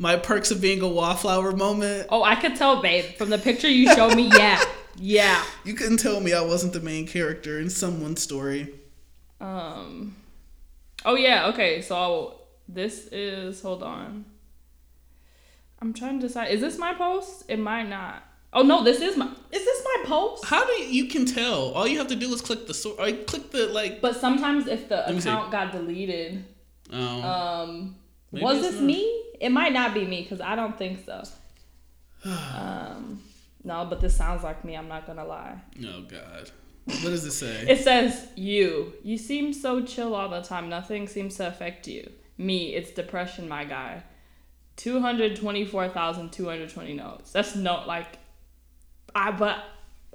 my 0.00 0.16
perks 0.16 0.50
of 0.50 0.62
being 0.62 0.80
a 0.80 0.88
wallflower 0.88 1.52
moment. 1.52 2.06
Oh, 2.08 2.22
I 2.24 2.34
could 2.34 2.56
tell, 2.56 2.80
babe, 2.80 3.16
from 3.18 3.28
the 3.28 3.36
picture 3.36 3.68
you 3.68 3.86
showed 3.94 4.16
me. 4.16 4.30
Yeah, 4.34 4.58
yeah. 4.96 5.44
You 5.62 5.74
couldn't 5.74 5.98
tell 5.98 6.20
me 6.20 6.32
I 6.32 6.40
wasn't 6.40 6.72
the 6.72 6.80
main 6.80 7.06
character 7.06 7.60
in 7.60 7.68
someone's 7.68 8.22
story. 8.22 8.72
Um. 9.42 10.16
Oh 11.04 11.16
yeah. 11.16 11.48
Okay. 11.48 11.82
So 11.82 12.40
this 12.66 13.08
is. 13.12 13.60
Hold 13.60 13.82
on. 13.82 14.24
I'm 15.80 15.92
trying 15.92 16.18
to 16.20 16.26
decide. 16.26 16.50
Is 16.50 16.60
this 16.62 16.78
my 16.78 16.94
post? 16.94 17.44
It 17.48 17.58
might 17.58 17.88
not. 17.88 18.22
Oh 18.52 18.62
no, 18.62 18.82
this 18.82 19.00
is 19.02 19.16
my. 19.18 19.26
Is 19.52 19.64
this 19.64 19.82
my 19.84 20.04
post? 20.06 20.44
How 20.46 20.64
do 20.66 20.72
you, 20.72 20.86
you 21.04 21.08
can 21.10 21.26
tell? 21.26 21.72
All 21.72 21.86
you 21.86 21.98
have 21.98 22.08
to 22.08 22.16
do 22.16 22.32
is 22.32 22.40
click 22.40 22.66
the 22.66 22.74
sor- 22.74 23.00
I 23.00 23.12
click 23.12 23.50
the 23.50 23.66
like. 23.68 24.00
But 24.00 24.16
sometimes 24.16 24.66
if 24.66 24.88
the 24.88 25.04
me 25.10 25.20
see. 25.20 25.28
account 25.28 25.52
got 25.52 25.72
deleted, 25.72 26.44
Oh. 26.92 27.22
um, 27.22 27.96
Maybe 28.32 28.44
was 28.44 28.60
this 28.60 28.74
not. 28.74 28.84
me? 28.84 29.24
It 29.40 29.50
might 29.50 29.72
not 29.72 29.94
be 29.94 30.06
me 30.06 30.22
because 30.22 30.40
I 30.40 30.54
don't 30.54 30.76
think 30.76 31.04
so. 31.04 31.22
um, 32.54 33.22
no, 33.64 33.86
but 33.86 34.00
this 34.00 34.16
sounds 34.16 34.42
like 34.42 34.64
me. 34.64 34.76
I'm 34.76 34.88
not 34.88 35.06
gonna 35.06 35.24
lie. 35.24 35.60
oh 35.84 36.02
God. 36.02 36.50
What 36.84 37.10
does 37.10 37.24
it 37.24 37.32
say? 37.32 37.66
It 37.68 37.78
says 37.84 38.28
you. 38.34 38.94
You 39.04 39.16
seem 39.16 39.52
so 39.52 39.82
chill 39.82 40.14
all 40.14 40.28
the 40.28 40.42
time. 40.42 40.68
Nothing 40.68 41.06
seems 41.06 41.36
to 41.36 41.46
affect 41.46 41.86
you. 41.86 42.10
Me, 42.38 42.74
it's 42.74 42.90
depression, 42.90 43.48
my 43.48 43.64
guy. 43.64 44.02
Two 44.76 45.00
hundred 45.00 45.36
twenty-four 45.36 45.88
thousand 45.90 46.32
two 46.32 46.48
hundred 46.48 46.70
twenty 46.70 46.94
notes. 46.94 47.32
That's 47.32 47.54
not 47.54 47.86
like. 47.86 48.18
I 49.14 49.30
but 49.32 49.62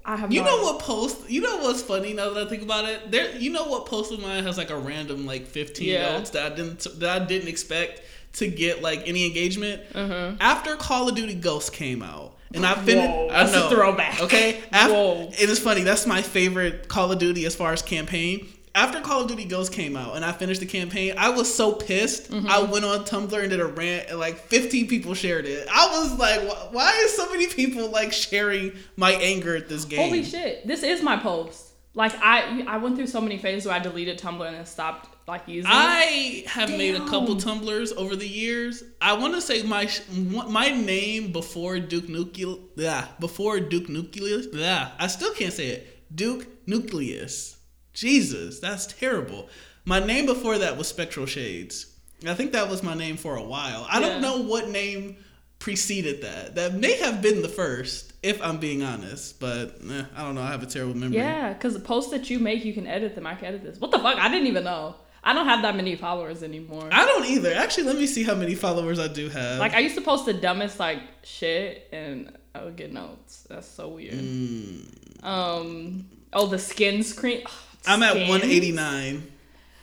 I 0.05 0.15
have. 0.17 0.31
you 0.31 0.41
no 0.41 0.47
know 0.57 0.63
what 0.63 0.79
post? 0.79 1.29
You 1.29 1.41
know 1.41 1.57
what's 1.57 1.81
funny 1.81 2.13
now 2.13 2.29
that 2.31 2.45
I 2.45 2.49
think 2.49 2.61
about 2.63 2.85
it? 2.85 3.11
There, 3.11 3.35
you 3.35 3.49
know 3.49 3.65
what 3.65 3.85
post 3.87 4.11
of 4.13 4.21
mine 4.21 4.43
has 4.43 4.57
like 4.57 4.69
a 4.69 4.77
random 4.77 5.25
like 5.25 5.47
fifteen 5.47 5.89
Yeah. 5.89 6.17
notes 6.17 6.29
that 6.31 6.51
I 6.51 6.55
didn't 6.55 6.85
that 6.99 7.21
I 7.21 7.25
didn't 7.25 7.47
expect 7.49 8.01
to 8.33 8.47
get 8.47 8.81
like 8.81 9.07
any 9.07 9.25
engagement. 9.25 9.81
Uh-huh. 9.95 10.33
After 10.39 10.75
Call 10.75 11.09
of 11.09 11.15
Duty 11.15 11.33
Ghosts 11.35 11.69
came 11.69 12.03
out, 12.03 12.35
and 12.53 12.65
I 12.65 12.75
finished. 12.75 13.09
Whoa, 13.09 13.27
I 13.29 13.43
that's 13.45 13.55
a 13.55 13.69
throwback. 13.69 14.21
Okay, 14.21 14.61
After, 14.71 14.93
Whoa. 14.93 15.29
it 15.39 15.49
is 15.49 15.57
funny. 15.59 15.81
That's 15.83 16.05
my 16.05 16.21
favorite 16.21 16.87
Call 16.87 17.11
of 17.11 17.17
Duty 17.19 17.45
as 17.45 17.55
far 17.55 17.73
as 17.73 17.81
campaign. 17.81 18.47
After 18.75 18.99
Call 18.99 19.21
of 19.21 19.29
Duty 19.29 19.45
Ghosts 19.45 19.73
came 19.73 19.95
out 19.95 20.17
and 20.17 20.25
I 20.25 20.33
finished 20.33 20.59
the 20.59 20.65
campaign, 20.65 21.13
I 21.17 21.29
was 21.29 21.51
so 21.51 21.71
pissed. 21.71 22.29
Mm-hmm. 22.29 22.49
I 22.49 22.59
went 22.59 22.83
on 22.83 23.05
Tumblr 23.05 23.39
and 23.39 23.49
did 23.49 23.61
a 23.61 23.65
rant, 23.65 24.09
and 24.09 24.19
like 24.19 24.37
15 24.37 24.87
people 24.89 25.13
shared 25.13 25.45
it. 25.45 25.65
I 25.71 25.87
was 25.97 26.19
like, 26.19 26.41
why 26.73 26.91
is 27.05 27.15
so 27.15 27.29
many 27.29 27.47
people 27.47 27.89
like 27.89 28.11
sharing 28.11 28.73
my 28.97 29.13
anger 29.13 29.55
at 29.55 29.69
this 29.69 29.85
game? 29.85 29.99
Holy 29.99 30.23
shit! 30.23 30.67
This 30.67 30.83
is 30.83 31.01
my 31.01 31.15
post. 31.15 31.71
Like 31.93 32.13
I, 32.21 32.65
I 32.67 32.75
went 32.75 32.97
through 32.97 33.07
so 33.07 33.21
many 33.21 33.37
phases 33.37 33.65
where 33.65 33.75
I 33.75 33.79
deleted 33.79 34.19
Tumblr 34.19 34.45
and 34.45 34.57
then 34.57 34.65
stopped 34.65 35.07
like 35.25 35.47
using. 35.47 35.71
it. 35.71 35.73
I 35.73 36.43
have 36.47 36.69
made 36.69 36.95
a 36.95 37.07
couple 37.07 37.35
Damn. 37.35 37.61
Tumblrs 37.61 37.95
over 37.95 38.17
the 38.17 38.27
years. 38.27 38.83
I 39.01 39.13
want 39.13 39.33
to 39.35 39.41
say 39.41 39.63
my 39.63 39.89
my 40.11 40.67
name 40.69 41.31
before 41.31 41.79
Duke 41.79 42.09
Nucleus. 42.09 42.59
Yeah, 42.75 43.07
before 43.21 43.61
Duke 43.61 43.87
Nucleus. 43.87 44.47
Yeah, 44.51 44.91
I 44.99 45.07
still 45.07 45.33
can't 45.33 45.53
say 45.53 45.67
it. 45.67 46.13
Duke 46.13 46.45
Nucleus. 46.67 47.54
Jesus, 47.95 48.59
that's 48.59 48.85
terrible. 48.85 49.49
My 49.85 49.99
name 49.99 50.25
before 50.27 50.57
that 50.59 50.77
was 50.77 50.87
Spectral 50.87 51.25
Shades. 51.25 51.87
I 52.27 52.33
think 52.33 52.51
that 52.53 52.69
was 52.69 52.83
my 52.83 52.93
name 52.93 53.17
for 53.17 53.35
a 53.35 53.43
while. 53.43 53.87
I 53.89 53.99
Yeah. 53.99 54.07
don't 54.09 54.21
know 54.21 54.41
what 54.43 54.69
name 54.69 55.17
preceded 55.59 56.21
that. 56.23 56.55
That 56.55 56.73
may 56.75 56.93
have 56.97 57.21
been 57.21 57.41
the 57.41 57.47
first, 57.49 58.13
if 58.21 58.41
I'm 58.41 58.57
being 58.57 58.83
honest. 58.83 59.39
But 59.39 59.79
eh, 59.89 60.03
I 60.15 60.21
don't 60.23 60.35
know. 60.35 60.41
I 60.41 60.51
have 60.51 60.61
a 60.63 60.65
terrible 60.67 60.95
memory. 60.95 61.17
Yeah, 61.17 61.53
because 61.53 61.73
the 61.73 61.79
posts 61.79 62.11
that 62.11 62.29
you 62.29 62.39
make, 62.39 62.65
you 62.65 62.73
can 62.73 62.85
edit 62.87 63.15
them. 63.15 63.25
I 63.25 63.35
can 63.35 63.45
edit 63.45 63.63
this. 63.63 63.79
What 63.79 63.91
the 63.91 63.99
fuck? 63.99 64.17
I 64.17 64.29
didn't 64.29 64.47
even 64.47 64.63
know. 64.63 64.95
I 65.23 65.33
don't 65.33 65.47
have 65.47 65.63
that 65.63 65.75
many 65.75 65.95
followers 65.95 66.43
anymore. 66.43 66.87
I 66.91 67.03
don't 67.05 67.25
either. 67.25 67.51
Actually, 67.53 67.85
let 67.87 67.95
me 67.97 68.05
see 68.05 68.23
how 68.23 68.35
many 68.35 68.53
followers 68.53 68.99
I 68.99 69.07
do 69.07 69.27
have. 69.29 69.57
like 69.59 69.73
I 69.73 69.79
used 69.79 69.95
to 69.95 70.01
post 70.01 70.25
the 70.27 70.33
dumbest 70.33 70.79
like 70.79 70.99
shit, 71.23 71.87
and 71.91 72.31
I 72.53 72.63
would 72.63 72.75
get 72.75 72.93
notes. 72.93 73.45
That's 73.49 73.67
so 73.67 73.87
weird. 73.89 74.13
Mm. 74.13 75.23
Um. 75.23 76.05
Oh, 76.33 76.45
the 76.47 76.59
skin 76.59 77.01
screen. 77.03 77.43
I'm 77.87 78.03
at 78.03 78.15
189, 78.15 79.31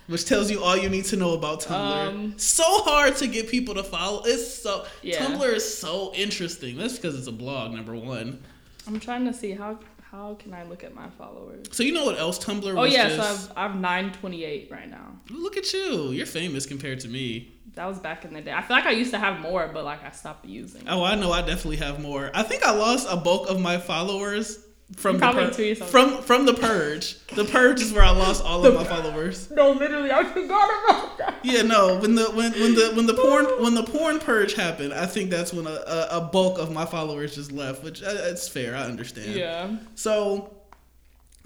which 0.08 0.24
tells 0.24 0.50
you 0.50 0.62
all 0.62 0.76
you 0.76 0.88
need 0.88 1.04
to 1.06 1.16
know 1.16 1.34
about 1.34 1.60
Tumblr. 1.62 2.08
Um, 2.08 2.34
so 2.38 2.64
hard 2.82 3.16
to 3.16 3.26
get 3.26 3.48
people 3.48 3.74
to 3.74 3.82
follow. 3.84 4.22
It's 4.24 4.52
so 4.62 4.84
Yeah. 5.02 5.24
Tumblr 5.24 5.52
is 5.52 5.78
so 5.78 6.12
interesting. 6.14 6.76
That's 6.76 6.96
because 6.96 7.16
it's 7.18 7.28
a 7.28 7.32
blog, 7.32 7.72
number 7.72 7.94
one. 7.94 8.42
I'm 8.86 8.98
trying 9.00 9.24
to 9.26 9.32
see 9.32 9.52
how 9.52 9.78
how 10.10 10.34
can 10.34 10.52
I 10.52 10.62
look 10.64 10.84
at 10.84 10.94
my 10.94 11.08
followers. 11.16 11.66
So 11.70 11.82
you 11.82 11.92
know 11.92 12.04
what 12.04 12.18
else 12.18 12.38
Tumblr 12.38 12.76
Oh 12.78 12.84
yeah, 12.84 13.08
just? 13.08 13.48
so 13.56 13.56
I've 13.56 13.70
I've 13.70 13.76
928 13.80 14.68
right 14.70 14.90
now. 14.90 15.16
Look 15.30 15.56
at 15.56 15.72
you. 15.72 16.10
You're 16.10 16.26
famous 16.26 16.66
compared 16.66 17.00
to 17.00 17.08
me. 17.08 17.52
That 17.74 17.86
was 17.86 17.98
back 17.98 18.26
in 18.26 18.34
the 18.34 18.42
day. 18.42 18.52
I 18.52 18.60
feel 18.60 18.76
like 18.76 18.84
I 18.84 18.90
used 18.90 19.12
to 19.12 19.18
have 19.18 19.40
more, 19.40 19.70
but 19.72 19.84
like 19.84 20.04
I 20.04 20.10
stopped 20.10 20.44
using. 20.44 20.86
Oh, 20.86 21.02
I 21.02 21.14
know. 21.14 21.32
I 21.32 21.40
definitely 21.40 21.78
have 21.78 22.00
more. 22.02 22.30
I 22.34 22.42
think 22.42 22.62
I 22.64 22.72
lost 22.72 23.06
a 23.10 23.16
bulk 23.16 23.48
of 23.48 23.58
my 23.60 23.78
followers 23.78 24.58
from 24.96 25.18
the 25.18 25.30
pur- 25.32 25.74
from 25.86 26.22
from 26.22 26.46
the 26.46 26.54
purge. 26.54 27.16
The 27.28 27.44
purge 27.44 27.80
is 27.80 27.92
where 27.92 28.04
I 28.04 28.10
lost 28.10 28.44
all 28.44 28.64
of 28.66 28.74
my 28.74 28.84
followers. 28.84 29.50
No, 29.50 29.72
literally, 29.72 30.10
I 30.12 30.22
forgot 30.24 30.68
about 30.84 31.18
that. 31.18 31.34
Yeah, 31.42 31.62
no. 31.62 31.98
When 31.98 32.14
the 32.14 32.24
when 32.24 32.52
when 32.52 32.74
the 32.74 32.92
when 32.94 33.06
the 33.06 33.14
porn 33.14 33.46
when 33.62 33.74
the 33.74 33.84
porn 33.84 34.18
purge 34.18 34.54
happened, 34.54 34.92
I 34.92 35.06
think 35.06 35.30
that's 35.30 35.52
when 35.52 35.66
a, 35.66 35.70
a, 35.70 36.08
a 36.10 36.20
bulk 36.20 36.58
of 36.58 36.70
my 36.70 36.84
followers 36.84 37.34
just 37.34 37.52
left, 37.52 37.82
which 37.82 38.02
uh, 38.02 38.08
it's 38.10 38.48
fair. 38.48 38.76
I 38.76 38.82
understand. 38.82 39.34
Yeah. 39.34 39.76
So, 39.94 40.54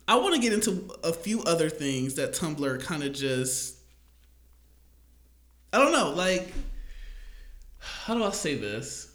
I 0.08 0.16
want 0.16 0.34
to 0.34 0.40
get 0.40 0.52
into 0.52 0.90
a 1.04 1.12
few 1.12 1.42
other 1.44 1.68
things 1.70 2.14
that 2.14 2.32
Tumblr 2.32 2.82
kind 2.82 3.02
of 3.04 3.12
just. 3.12 3.74
I 5.72 5.78
don't 5.78 5.92
know, 5.92 6.10
like, 6.10 6.52
how 7.78 8.14
do 8.14 8.24
I 8.24 8.30
say 8.30 8.54
this? 8.54 9.05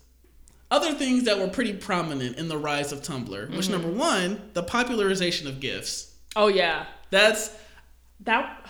Other 0.71 0.93
things 0.93 1.25
that 1.25 1.37
were 1.37 1.49
pretty 1.49 1.73
prominent 1.73 2.37
in 2.37 2.47
the 2.47 2.57
rise 2.57 2.91
of 2.93 3.01
Tumblr, 3.01 3.49
which 3.55 3.67
Mm-hmm. 3.67 3.71
number 3.73 3.89
one, 3.89 4.49
the 4.53 4.63
popularization 4.63 5.47
of 5.47 5.59
GIFs. 5.59 6.15
Oh 6.35 6.47
yeah. 6.47 6.85
That's 7.09 7.51
That 8.21 8.65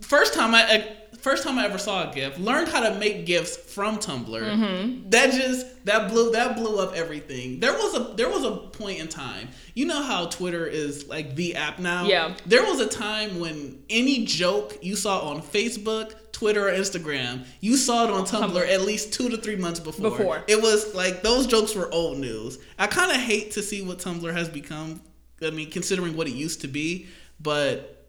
first 0.00 0.34
time 0.34 0.54
I 0.54 0.86
first 1.22 1.44
time 1.44 1.58
I 1.58 1.64
ever 1.64 1.78
saw 1.78 2.10
a 2.10 2.12
GIF. 2.12 2.38
Learned 2.38 2.68
how 2.68 2.80
to 2.80 2.98
make 2.98 3.24
GIFs 3.24 3.56
from 3.56 3.98
Tumblr. 3.98 4.26
Mm-hmm. 4.26 5.08
That 5.10 5.32
just 5.32 5.84
that 5.86 6.10
blew 6.10 6.32
that 6.32 6.56
blew 6.56 6.78
up 6.78 6.94
everything. 6.94 7.60
There 7.60 7.72
was 7.72 7.94
a 7.94 8.14
there 8.14 8.28
was 8.28 8.44
a 8.44 8.56
point 8.56 8.98
in 8.98 9.08
time. 9.08 9.48
You 9.74 9.86
know 9.86 10.02
how 10.02 10.26
Twitter 10.26 10.66
is 10.66 11.08
like 11.08 11.34
the 11.36 11.54
app 11.56 11.78
now. 11.78 12.04
Yeah. 12.04 12.34
There 12.44 12.64
was 12.64 12.80
a 12.80 12.88
time 12.88 13.40
when 13.40 13.82
any 13.88 14.24
joke 14.26 14.78
you 14.82 14.96
saw 14.96 15.20
on 15.30 15.42
Facebook, 15.42 16.32
Twitter, 16.32 16.68
or 16.68 16.72
Instagram, 16.72 17.46
you 17.60 17.76
saw 17.76 18.04
it 18.04 18.10
on 18.10 18.24
Tumblr, 18.24 18.50
Tumblr. 18.50 18.68
at 18.68 18.82
least 18.82 19.12
two 19.12 19.28
to 19.28 19.36
three 19.36 19.56
months 19.56 19.80
before. 19.80 20.10
Before. 20.10 20.44
It 20.48 20.60
was 20.60 20.94
like 20.94 21.22
those 21.22 21.46
jokes 21.46 21.74
were 21.74 21.92
old 21.92 22.18
news. 22.18 22.58
I 22.78 22.88
kind 22.88 23.12
of 23.12 23.18
hate 23.18 23.52
to 23.52 23.62
see 23.62 23.82
what 23.82 23.98
Tumblr 23.98 24.32
has 24.32 24.48
become. 24.48 25.00
I 25.40 25.50
mean, 25.50 25.70
considering 25.70 26.16
what 26.16 26.28
it 26.28 26.34
used 26.34 26.60
to 26.60 26.68
be, 26.68 27.06
but 27.40 28.06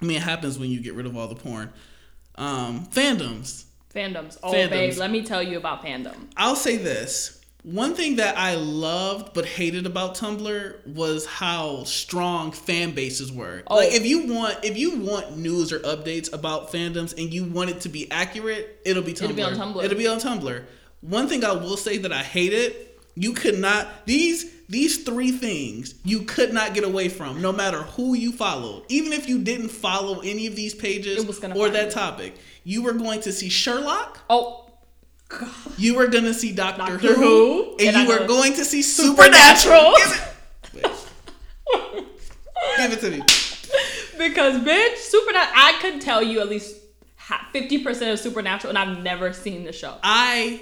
I 0.00 0.04
mean, 0.04 0.16
it 0.18 0.22
happens 0.22 0.58
when 0.58 0.70
you 0.70 0.80
get 0.80 0.94
rid 0.94 1.06
of 1.06 1.16
all 1.16 1.26
the 1.28 1.34
porn. 1.34 1.72
Um, 2.36 2.86
fandoms. 2.86 3.64
Fandoms. 3.94 4.38
Oh, 4.42 4.52
Fandoms. 4.52 4.70
babe, 4.70 4.96
let 4.96 5.10
me 5.10 5.22
tell 5.22 5.42
you 5.42 5.56
about 5.56 5.84
fandom. 5.84 6.14
I'll 6.36 6.56
say 6.56 6.76
this. 6.76 7.40
One 7.62 7.94
thing 7.94 8.16
that 8.16 8.36
I 8.36 8.56
loved 8.56 9.32
but 9.32 9.46
hated 9.46 9.86
about 9.86 10.16
Tumblr 10.16 10.86
was 10.86 11.24
how 11.24 11.84
strong 11.84 12.52
fan 12.52 12.90
bases 12.90 13.32
were. 13.32 13.62
Oh. 13.68 13.76
Like 13.76 13.92
if 13.94 14.04
you 14.04 14.26
want 14.34 14.62
if 14.62 14.76
you 14.76 14.98
want 14.98 15.38
news 15.38 15.72
or 15.72 15.78
updates 15.78 16.30
about 16.30 16.70
fandoms 16.70 17.16
and 17.16 17.32
you 17.32 17.44
want 17.44 17.70
it 17.70 17.80
to 17.82 17.88
be 17.88 18.10
accurate, 18.10 18.80
it'll 18.84 19.02
be 19.02 19.14
Tumblr. 19.14 19.30
It'll 19.30 19.36
be 19.36 19.42
on 19.42 19.54
Tumblr. 19.54 19.82
It'll 19.84 19.96
be 19.98 20.06
on 20.06 20.18
Tumblr. 20.18 20.62
One 21.00 21.26
thing 21.26 21.42
I 21.42 21.52
will 21.52 21.78
say 21.78 21.96
that 21.98 22.12
I 22.12 22.22
hated, 22.22 22.74
you 23.16 23.32
could 23.32 23.58
not 23.58 24.06
these 24.06 24.52
these 24.68 25.04
three 25.04 25.30
things 25.30 25.94
you 26.04 26.22
could 26.22 26.52
not 26.52 26.72
get 26.74 26.84
away 26.84 27.08
from 27.08 27.40
no 27.42 27.52
matter 27.52 27.82
who 27.82 28.14
you 28.14 28.32
followed. 28.32 28.82
Even 28.88 29.12
if 29.12 29.28
you 29.28 29.38
didn't 29.42 29.68
follow 29.68 30.20
any 30.20 30.46
of 30.46 30.56
these 30.56 30.74
pages 30.74 31.20
It 31.22 31.26
was 31.26 31.38
gonna 31.38 31.56
or 31.56 31.68
that 31.68 31.88
it. 31.88 31.90
topic, 31.92 32.34
you 32.64 32.82
were 32.82 32.92
going 32.94 33.20
to 33.22 33.32
see 33.32 33.48
Sherlock 33.50 34.20
Oh, 34.30 34.70
God. 35.28 35.48
you 35.76 35.94
were 35.96 36.06
gonna 36.08 36.32
see 36.34 36.52
Doctor, 36.52 36.78
Doctor 36.92 36.98
Who, 36.98 37.14
Who, 37.14 37.70
and, 37.78 37.94
and 37.96 38.08
you 38.08 38.08
were 38.18 38.26
going 38.26 38.54
to 38.54 38.64
see 38.64 38.80
Supernatural. 38.82 39.94
Supernatural. 39.96 40.24
Give 40.72 40.84
it, 40.84 42.06
give 42.78 42.92
it 42.92 43.00
to 43.00 43.10
me. 43.10 43.18
because 44.18 44.60
bitch, 44.62 44.96
Supernatural. 44.96 45.52
I 45.56 45.78
could 45.80 46.00
tell 46.00 46.22
you 46.22 46.40
at 46.40 46.48
least 46.48 46.76
fifty 47.52 47.78
percent 47.84 48.12
of 48.12 48.18
Supernatural, 48.18 48.70
and 48.70 48.78
I've 48.78 49.02
never 49.02 49.32
seen 49.32 49.64
the 49.64 49.72
show. 49.72 49.96
I 50.02 50.60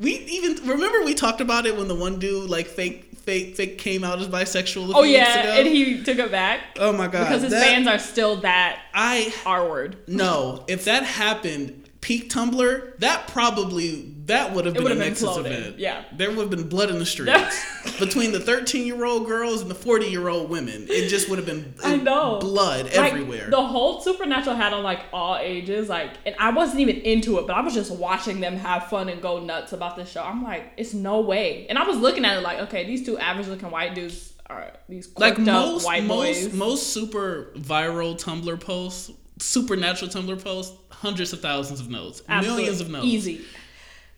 we 0.00 0.12
even 0.12 0.56
remember 0.66 1.04
we 1.04 1.14
talked 1.14 1.40
about 1.40 1.66
it 1.66 1.76
when 1.76 1.86
the 1.86 1.94
one 1.94 2.18
dude 2.18 2.48
like 2.50 2.66
fake 2.66 3.06
fake 3.18 3.54
fake 3.54 3.76
came 3.78 4.02
out 4.02 4.18
as 4.18 4.28
bisexual. 4.28 4.92
Oh 4.94 5.02
yeah, 5.02 5.56
and 5.58 5.68
he 5.68 6.02
took 6.02 6.18
it 6.18 6.30
back 6.30 6.60
oh 6.78 6.92
my 6.92 7.06
god, 7.06 7.24
because 7.28 7.42
his 7.42 7.52
that- 7.52 7.64
fans 7.66 7.86
are 7.86 7.98
still 7.98 8.36
that 8.40 8.80
I 8.94 9.32
R 9.46 9.68
word. 9.68 9.96
no. 10.08 10.64
If 10.68 10.84
that 10.86 11.04
happened, 11.04 11.79
peak 12.00 12.30
Tumblr, 12.30 12.96
that 12.98 13.28
probably 13.28 14.14
that 14.26 14.54
would 14.54 14.64
have 14.64 14.74
been 14.74 14.86
a 14.86 14.88
been 14.90 14.98
Nexus 15.00 15.36
event. 15.36 15.78
yeah. 15.78 16.04
there 16.12 16.30
would 16.30 16.38
have 16.38 16.50
been 16.50 16.68
blood 16.68 16.88
in 16.88 16.98
the 16.98 17.06
streets 17.14 17.64
between 17.98 18.32
the 18.32 18.40
thirteen 18.40 18.86
year 18.86 19.04
old 19.04 19.26
girls 19.26 19.60
and 19.60 19.70
the 19.70 19.74
forty 19.74 20.06
year 20.06 20.28
old 20.28 20.48
women. 20.48 20.86
It 20.88 21.08
just 21.08 21.28
would 21.28 21.38
have 21.38 21.46
been 21.46 21.74
I 21.84 21.96
know. 21.96 22.38
blood 22.38 22.84
Like, 22.86 23.12
everywhere. 23.12 23.50
The 23.50 23.62
whole 23.62 24.00
Supernatural 24.00 24.56
had 24.56 24.72
on 24.72 24.82
like 24.82 25.00
all 25.12 25.36
ages, 25.36 25.88
like, 25.88 26.10
and 26.24 26.34
I 26.38 26.50
wasn't 26.50 26.80
even 26.80 26.96
into 26.96 27.38
it, 27.38 27.46
but 27.46 27.56
I 27.56 27.60
was 27.60 27.74
just 27.74 27.90
watching 27.90 28.40
them 28.40 28.56
have 28.56 28.88
fun 28.88 29.08
and 29.08 29.20
go 29.20 29.40
nuts 29.44 29.72
about 29.72 29.96
this 29.96 30.10
show. 30.10 30.22
I'm 30.22 30.42
like, 30.42 30.72
it's 30.76 30.94
no 30.94 31.20
way. 31.20 31.66
And 31.68 31.78
I 31.78 31.86
was 31.86 31.98
looking 31.98 32.24
at 32.24 32.38
it 32.38 32.42
like, 32.42 32.60
okay, 32.60 32.86
these 32.86 33.04
two 33.04 33.18
average 33.18 33.48
looking 33.48 33.70
white 33.70 33.94
dudes 33.94 34.32
are 34.46 34.72
these 34.88 35.08
like 35.16 35.38
most 35.38 35.84
white 35.84 36.02
most 36.04 36.44
boys. 36.44 36.52
most 36.54 36.92
super 36.92 37.52
viral 37.56 38.20
Tumblr 38.20 38.60
posts, 38.60 39.10
supernatural 39.40 40.10
Tumblr 40.10 40.42
post, 40.42 40.74
hundreds 40.90 41.32
of 41.32 41.40
thousands 41.40 41.80
of 41.80 41.88
notes, 41.90 42.22
millions 42.28 42.80
of 42.80 42.90
notes. 42.90 43.06
Easy. 43.06 43.44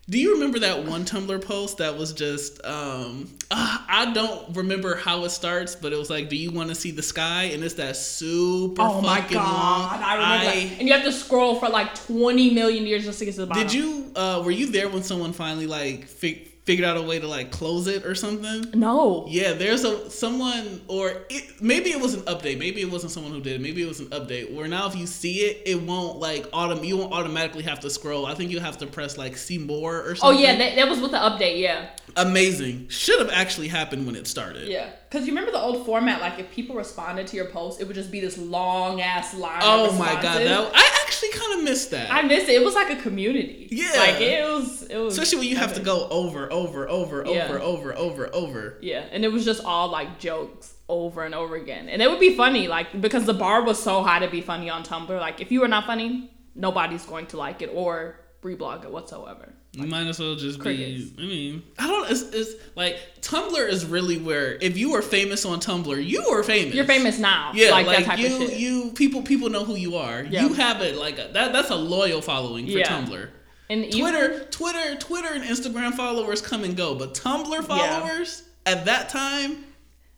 Do 0.09 0.19
you 0.19 0.33
remember 0.33 0.59
that 0.59 0.83
one 0.83 1.05
Tumblr 1.05 1.45
post 1.45 1.77
that 1.77 1.97
was 1.97 2.11
just 2.11 2.63
um 2.65 3.33
ah, 3.51 3.85
I 3.87 4.11
don't 4.13 4.53
remember 4.55 4.95
how 4.95 5.23
it 5.23 5.29
starts, 5.29 5.75
but 5.77 5.93
it 5.93 5.97
was 5.97 6.09
like, 6.09 6.27
"Do 6.27 6.35
you 6.35 6.51
want 6.51 6.69
to 6.69 6.75
see 6.75 6.91
the 6.91 7.01
sky?" 7.01 7.43
And 7.53 7.63
it's 7.63 7.75
that 7.75 7.95
super 7.95 8.81
Oh 8.81 9.01
my 9.01 9.21
fucking 9.21 9.37
god, 9.37 9.91
long. 9.91 10.03
I 10.03 10.13
remember 10.15 10.45
that. 10.45 10.79
And 10.79 10.87
you 10.89 10.93
have 10.93 11.05
to 11.05 11.11
scroll 11.13 11.55
for 11.55 11.69
like 11.69 11.95
20 11.95 12.53
million 12.53 12.85
years 12.85 13.05
just 13.05 13.19
to 13.19 13.25
get 13.25 13.35
to 13.35 13.41
the 13.41 13.47
bottom. 13.47 13.63
Did 13.63 13.73
you 13.73 14.11
uh 14.15 14.41
were 14.43 14.51
you 14.51 14.67
there 14.67 14.89
when 14.89 15.03
someone 15.03 15.31
finally 15.31 15.67
like 15.67 16.05
fig- 16.07 16.49
figured 16.65 16.87
out 16.87 16.95
a 16.95 17.01
way 17.01 17.19
to 17.19 17.27
like 17.27 17.51
close 17.51 17.87
it 17.87 18.05
or 18.05 18.15
something? 18.15 18.65
No. 18.73 19.25
Yeah, 19.27 19.53
there's 19.53 19.83
a 19.83 20.09
someone 20.09 20.81
or 20.87 21.11
it, 21.29 21.61
maybe 21.61 21.89
it 21.91 21.99
was 21.99 22.13
an 22.13 22.21
update. 22.21 22.57
Maybe 22.57 22.81
it 22.81 22.89
wasn't 22.89 23.11
someone 23.11 23.33
who 23.33 23.41
did. 23.41 23.53
it. 23.53 23.61
Maybe 23.61 23.83
it 23.83 23.87
was 23.87 23.99
an 23.99 24.07
update 24.07 24.53
where 24.53 24.67
now 24.67 24.87
if 24.87 24.95
you 24.95 25.05
see 25.05 25.39
it, 25.39 25.61
it 25.65 25.81
won't 25.81 26.19
like 26.19 26.49
autom- 26.51 26.85
you 26.85 26.97
won't 26.97 27.11
automatically 27.13 27.63
have 27.63 27.79
to 27.81 27.89
scroll. 27.89 28.25
I 28.25 28.33
think 28.33 28.51
you 28.51 28.59
have 28.59 28.77
to 28.79 28.87
press 28.87 29.17
like 29.17 29.35
see 29.37 29.57
more 29.57 30.01
or 30.01 30.15
something. 30.15 30.39
Oh 30.39 30.41
yeah, 30.41 30.57
that, 30.57 30.75
that 30.75 30.87
was 30.89 30.99
with 31.01 31.11
the 31.11 31.17
update. 31.17 31.59
Yeah, 31.59 31.89
amazing. 32.15 32.87
Should 32.89 33.19
have 33.19 33.29
actually 33.31 33.67
happened 33.67 34.05
when 34.05 34.15
it 34.15 34.27
started. 34.27 34.67
yeah. 34.67 34.89
Cause 35.13 35.27
you 35.27 35.31
remember 35.31 35.51
the 35.51 35.61
old 35.61 35.85
format, 35.85 36.21
like 36.21 36.39
if 36.39 36.49
people 36.51 36.75
responded 36.75 37.27
to 37.27 37.35
your 37.35 37.45
post, 37.45 37.79
it 37.79 37.85
would 37.85 37.93
just 37.93 38.09
be 38.09 38.19
this 38.19 38.35
long 38.35 38.99
ass 38.99 39.35
line. 39.35 39.59
Oh 39.61 39.91
my 39.95 40.13
god, 40.15 40.23
that 40.23 40.71
I 40.73 40.99
actually 41.05 41.29
kind 41.29 41.59
of 41.59 41.63
missed 41.63 41.91
that. 41.91 42.11
I 42.11 42.23
missed 42.23 42.49
it. 42.49 42.53
It 42.53 42.65
was 42.65 42.73
like 42.73 42.89
a 42.89 42.95
community. 42.99 43.67
Yeah. 43.69 43.91
like 43.95 44.19
it 44.19 44.43
was. 44.43 44.81
It 44.81 44.97
was 44.97 45.13
Especially 45.13 45.37
when 45.37 45.47
you 45.49 45.57
have 45.57 45.75
to 45.75 45.81
go 45.81 46.07
over, 46.09 46.51
over, 46.51 46.89
over, 46.89 47.23
Yeah. 47.27 47.45
over, 47.45 47.59
over, 47.59 47.95
over, 47.95 48.29
over. 48.33 48.77
Yeah, 48.81 49.05
and 49.11 49.23
it 49.23 49.31
was 49.31 49.45
just 49.45 49.63
all 49.63 49.89
like 49.89 50.17
jokes 50.17 50.73
over 50.89 51.23
and 51.23 51.35
over 51.35 51.57
again, 51.57 51.89
and 51.89 52.01
it 52.01 52.09
would 52.09 52.19
be 52.19 52.35
funny, 52.35 52.67
like 52.67 52.99
because 52.99 53.25
the 53.25 53.35
bar 53.35 53.63
was 53.63 53.77
so 53.81 54.01
high 54.01 54.17
to 54.17 54.31
be 54.31 54.41
funny 54.41 54.71
on 54.71 54.83
Tumblr. 54.83 55.09
Like 55.09 55.39
if 55.39 55.51
you 55.51 55.61
were 55.61 55.67
not 55.67 55.85
funny, 55.85 56.31
nobody's 56.55 57.05
going 57.05 57.27
to 57.27 57.37
like 57.37 57.61
it 57.61 57.69
or 57.71 58.19
reblog 58.41 58.83
it 58.83 58.89
whatsoever. 58.89 59.53
You 59.73 59.87
might 59.87 60.05
as 60.05 60.19
well 60.19 60.35
just 60.35 60.59
crickets. 60.59 61.09
be. 61.09 61.23
I 61.23 61.25
mean, 61.27 61.63
I 61.79 61.87
don't. 61.87 62.09
It's, 62.11 62.21
it's 62.21 62.51
like 62.75 62.99
Tumblr 63.21 63.67
is 63.69 63.85
really 63.85 64.19
where 64.19 64.53
if 64.61 64.77
you 64.77 64.91
were 64.91 65.01
famous 65.01 65.45
on 65.45 65.59
Tumblr, 65.59 66.05
you 66.05 66.23
were 66.29 66.43
famous. 66.43 66.75
You're 66.75 66.85
famous 66.85 67.17
now. 67.17 67.51
Yeah, 67.55 67.71
like, 67.71 67.87
like, 67.87 67.97
that 67.99 68.05
type 68.05 68.19
you, 68.19 68.35
of 68.35 68.49
shit. 68.49 68.59
you 68.59 68.91
people, 68.91 69.23
people 69.23 69.49
know 69.49 69.65
who 69.65 69.75
you 69.75 69.95
are. 69.95 70.21
Yeah. 70.23 70.43
You 70.43 70.53
have 70.53 70.81
it 70.81 70.95
like 70.95 71.17
a, 71.17 71.29
that. 71.33 71.53
That's 71.53 71.71
a 71.71 71.75
loyal 71.75 72.21
following 72.21 72.65
for 72.67 72.73
Yeah. 72.73 72.87
Tumblr. 72.87 73.29
and 73.71 73.85
even- 73.85 73.99
Twitter, 73.99 74.45
Twitter, 74.51 74.95
Twitter, 74.95 75.29
and 75.33 75.43
Instagram 75.43 75.93
followers 75.93 76.39
come 76.39 76.63
and 76.63 76.77
go, 76.77 76.93
but 76.93 77.15
Tumblr 77.15 77.65
followers 77.65 78.43
at 78.67 78.85
that 78.85 79.09
time, 79.09 79.65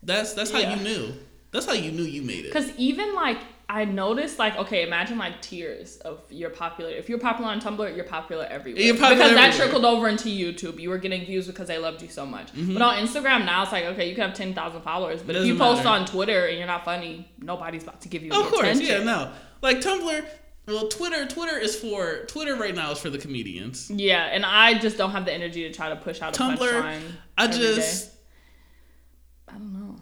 that's 0.02 0.34
that's 0.34 0.50
how 0.50 0.58
Yeah. 0.58 0.76
you 0.76 0.82
knew. 0.82 1.12
That's 1.52 1.64
how 1.64 1.72
you 1.72 1.92
knew 1.92 2.02
you 2.02 2.20
made 2.20 2.44
it. 2.44 2.52
Because 2.52 2.70
even 2.76 3.14
like 3.14 3.38
I 3.68 3.84
noticed, 3.84 4.38
like 4.38 4.56
okay, 4.56 4.84
imagine 4.84 5.18
like 5.18 5.42
tiers 5.42 5.96
of 5.98 6.20
you're 6.30 6.50
popular. 6.50 6.90
If 6.90 7.08
you're 7.08 7.18
popular 7.18 7.50
on 7.50 7.60
Tumblr, 7.60 7.96
you're 7.96 8.04
popular 8.04 8.44
everywhere. 8.44 8.80
You're 8.80 8.96
popular 8.96 9.30
because 9.30 9.34
that 9.34 9.54
trickled 9.54 9.84
over 9.84 10.08
into 10.08 10.28
YouTube. 10.28 10.78
You 10.78 10.88
were 10.88 10.98
getting 10.98 11.24
views 11.24 11.48
because 11.48 11.66
they 11.66 11.78
loved 11.78 12.00
you 12.00 12.08
so 12.08 12.24
much. 12.24 12.52
Mm-hmm. 12.52 12.74
But 12.74 12.82
on 12.82 13.04
Instagram 13.04 13.44
now, 13.44 13.64
it's 13.64 13.72
like 13.72 13.84
okay, 13.86 14.08
you 14.08 14.14
can 14.14 14.28
have 14.28 14.36
ten 14.36 14.54
thousand 14.54 14.82
followers, 14.82 15.20
but 15.22 15.34
if 15.34 15.46
you 15.46 15.58
post 15.58 15.82
matter. 15.82 16.00
on 16.00 16.06
Twitter 16.06 16.46
and 16.46 16.58
you're 16.58 16.66
not 16.68 16.84
funny, 16.84 17.28
nobody's 17.40 17.82
about 17.82 18.00
to 18.02 18.08
give 18.08 18.22
you. 18.22 18.30
Of 18.30 18.46
course, 18.46 18.60
attention. 18.60 18.86
yeah, 18.86 19.02
no. 19.02 19.32
Like 19.62 19.80
Tumblr, 19.80 20.24
well, 20.68 20.88
Twitter, 20.88 21.26
Twitter 21.26 21.58
is 21.58 21.74
for 21.74 22.24
Twitter 22.26 22.54
right 22.56 22.74
now 22.74 22.92
is 22.92 22.98
for 22.98 23.10
the 23.10 23.18
comedians. 23.18 23.90
Yeah, 23.90 24.24
and 24.24 24.44
I 24.44 24.78
just 24.78 24.96
don't 24.96 25.10
have 25.10 25.24
the 25.24 25.32
energy 25.32 25.62
to 25.62 25.72
try 25.72 25.88
to 25.88 25.96
push 25.96 26.22
out 26.22 26.36
a 26.36 26.40
Tumblr. 26.40 26.82
I 26.82 27.44
every 27.44 27.58
day. 27.58 27.74
just, 27.74 28.12
I 29.48 29.52
don't 29.52 29.72
know. 29.72 29.96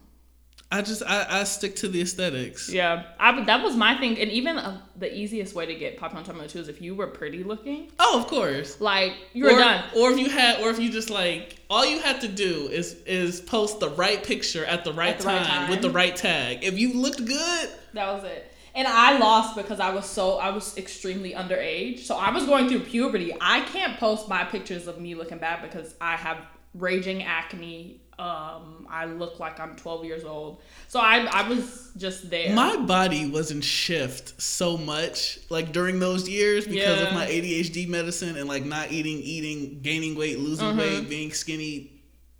I 0.72 0.83
just, 0.83 1.03
I, 1.07 1.27
I 1.40 1.44
stick 1.44 1.77
to 1.77 1.88
the 1.88 2.00
aesthetics. 2.00 2.68
Yeah, 2.68 3.05
I 3.20 3.44
that 3.44 3.62
was 3.62 3.77
my 3.77 3.96
thing, 3.98 4.18
and 4.18 4.31
even 4.31 4.59
uh, 4.59 4.81
the 4.96 5.14
easiest 5.16 5.55
way 5.55 5.66
to 5.66 5.74
get 5.74 5.96
popular 5.98 6.24
on 6.24 6.29
Tumblr 6.29 6.48
too 6.50 6.59
is 6.59 6.68
if 6.68 6.83
you 6.83 6.94
were 6.96 7.07
pretty 7.07 7.44
looking, 7.44 7.92
Oh, 8.00 8.18
of 8.20 8.27
course. 8.27 8.81
like 8.81 9.12
you 9.35 9.44
were 9.44 9.53
or, 9.53 9.59
done. 9.59 9.85
Or 9.96 10.11
if 10.11 10.18
you 10.18 10.29
had, 10.31 10.61
or 10.61 10.70
if 10.70 10.81
you 10.81 10.90
just 10.90 11.11
like, 11.11 11.59
all 11.70 11.87
you 11.87 12.00
had 12.00 12.20
to 12.22 12.29
do 12.29 12.68
is 12.72 12.94
is 13.07 13.40
post 13.40 13.79
the 13.79 13.90
right 13.90 14.22
picture 14.24 14.64
at 14.64 14.85
the 14.85 14.92
right, 14.92 15.14
At 15.14 15.20
the 15.20 15.27
right 15.27 15.46
time, 15.46 15.70
with 15.70 15.83
the 15.83 15.90
right 15.90 16.16
tag. 16.16 16.64
If 16.64 16.77
you 16.79 16.94
looked 16.94 17.24
good, 17.24 17.68
That 17.92 18.12
was 18.12 18.24
it. 18.24 18.50
And 18.77 18.88
I 18.88 19.18
lost 19.18 19.55
because 19.55 19.79
I 19.79 19.94
was 19.94 20.05
so 20.07 20.38
I 20.38 20.50
was 20.50 20.77
extremely 20.77 21.33
underage. 21.35 22.00
So 22.00 22.16
I 22.16 22.31
was 22.33 22.44
going 22.46 22.68
through 22.68 22.81
puberty. 22.81 23.33
I 23.40 23.61
can't 23.61 23.97
post 23.99 24.28
my 24.28 24.43
pictures 24.45 24.88
of 24.88 25.01
me 25.01 25.14
looking 25.14 25.38
bad 25.38 25.62
because 25.62 25.95
I 26.01 26.16
have 26.16 26.38
raging 26.74 27.22
acne. 27.22 28.01
Um, 28.18 28.86
I 28.88 29.06
look 29.06 29.40
like 29.40 29.58
I'm 29.58 29.74
12 29.76 30.04
years 30.04 30.24
old. 30.24 30.62
So 30.88 31.00
I 31.00 31.24
I 31.30 31.48
was 31.48 31.90
just 31.96 32.30
there. 32.30 32.54
my 32.54 32.76
body 32.76 33.28
was 33.28 33.50
in 33.50 33.60
shift 33.60 34.40
so 34.40 34.76
much, 34.76 35.38
like 35.50 35.72
during 35.72 35.98
those 35.98 36.28
years 36.28 36.66
because 36.66 37.02
of 37.02 37.12
my 37.12 37.26
ADHD 37.26 37.88
medicine 37.88 38.36
and 38.36 38.48
like 38.48 38.64
not 38.64 38.92
eating, 38.92 39.18
eating, 39.18 39.80
gaining 39.82 40.14
weight, 40.16 40.38
losing 40.38 40.68
Mm-hmm. 40.68 40.78
weight, 40.78 41.08
being 41.08 41.32
skinny, 41.32 41.90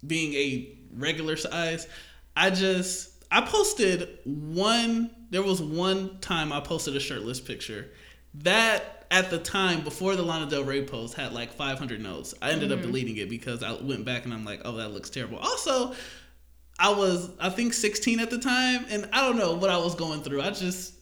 being 0.07 0.33
a 0.35 0.79
regular 0.97 1.37
size. 1.37 1.89
I 2.37 2.51
just, 2.51 3.25
I 3.31 3.41
posted 3.41 4.19
one. 4.25 5.11
There 5.31 5.43
was 5.43 5.61
one 5.61 6.19
time 6.21 6.53
I 6.53 6.61
posted 6.61 6.95
a 6.97 7.01
shirtless 7.01 7.41
picture. 7.41 7.91
That 8.35 9.04
at 9.15 9.31
the 9.31 9.39
time 9.39 9.83
before 9.83 10.17
the 10.17 10.23
Lana 10.23 10.51
Del 10.51 10.65
Rey 10.65 10.85
post 10.85 11.15
had 11.15 11.33
like 11.33 11.53
500 11.53 12.01
notes. 12.01 12.35
I 12.43 12.51
ended 12.51 12.71
Mm-hmm. 12.71 12.79
up 12.81 12.85
deleting 12.85 13.17
it 13.19 13.31
because 13.31 13.63
I 13.63 13.73
went 13.73 14.05
back 14.05 14.25
and 14.25 14.35
I'm 14.35 14.45
like, 14.45 14.63
oh, 14.65 14.73
that 14.73 14.89
looks 14.89 15.09
terrible. 15.09 15.39
Also, 15.39 15.95
I 16.79 16.91
was 16.91 17.31
I 17.39 17.49
think 17.51 17.73
16 17.75 18.19
at 18.21 18.31
the 18.31 18.39
time, 18.39 18.85
and 18.91 19.09
I 19.13 19.21
don't 19.27 19.39
know 19.39 19.55
what 19.55 19.71
I 19.71 19.77
was 19.79 19.95
going 19.95 20.23
through. 20.23 20.43
I 20.43 20.51
just, 20.51 20.95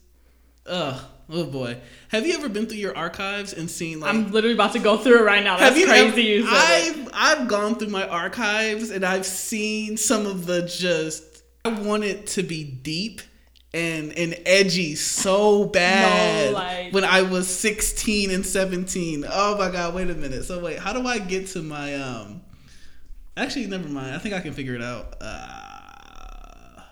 ugh, 0.66 1.00
oh 1.30 1.44
boy. 1.46 1.78
Have 2.10 2.26
you 2.26 2.34
ever 2.34 2.50
been 2.50 2.66
through 2.66 2.76
your 2.78 2.94
archives 2.96 3.54
and 3.54 3.70
seen 3.70 4.00
like 4.00 4.12
I'm 4.12 4.30
literally 4.30 4.54
about 4.54 4.74
to 4.74 4.78
go 4.80 4.98
through 4.98 5.20
it 5.20 5.24
right 5.24 5.42
now. 5.42 5.56
That's 5.56 5.70
have 5.70 5.78
you 5.78 5.86
crazy. 5.86 6.38
ever-. 6.40 6.48
I've 6.50 7.08
I've 7.14 7.48
gone 7.48 7.76
through 7.76 7.88
my 7.88 8.06
archives 8.06 8.90
and 8.90 9.04
I've 9.06 9.24
seen 9.26 9.96
some 9.96 10.26
of 10.26 10.44
the 10.44 10.62
just 10.66 11.42
I 11.64 11.70
want 11.70 12.04
it 12.04 12.26
to 12.28 12.42
be 12.42 12.62
deep 12.64 13.22
and 13.74 14.12
and 14.18 14.36
edgy 14.44 14.94
so 14.94 15.64
bad 15.64 16.52
like- 16.52 16.92
when 16.92 17.04
I 17.04 17.22
was 17.22 17.48
16 17.48 18.30
and 18.30 18.44
17. 18.44 19.24
Oh 19.30 19.56
my 19.56 19.70
god, 19.70 19.94
wait 19.94 20.10
a 20.10 20.14
minute. 20.14 20.44
So 20.44 20.60
wait, 20.62 20.78
how 20.78 20.92
do 20.92 21.06
I 21.06 21.18
get 21.18 21.46
to 21.48 21.62
my 21.62 21.94
um 21.94 22.42
Actually, 23.36 23.66
never 23.66 23.88
mind. 23.88 24.14
I 24.14 24.18
think 24.18 24.34
I 24.34 24.40
can 24.40 24.52
figure 24.52 24.74
it 24.74 24.82
out. 24.82 25.16
Uh, 25.22 26.82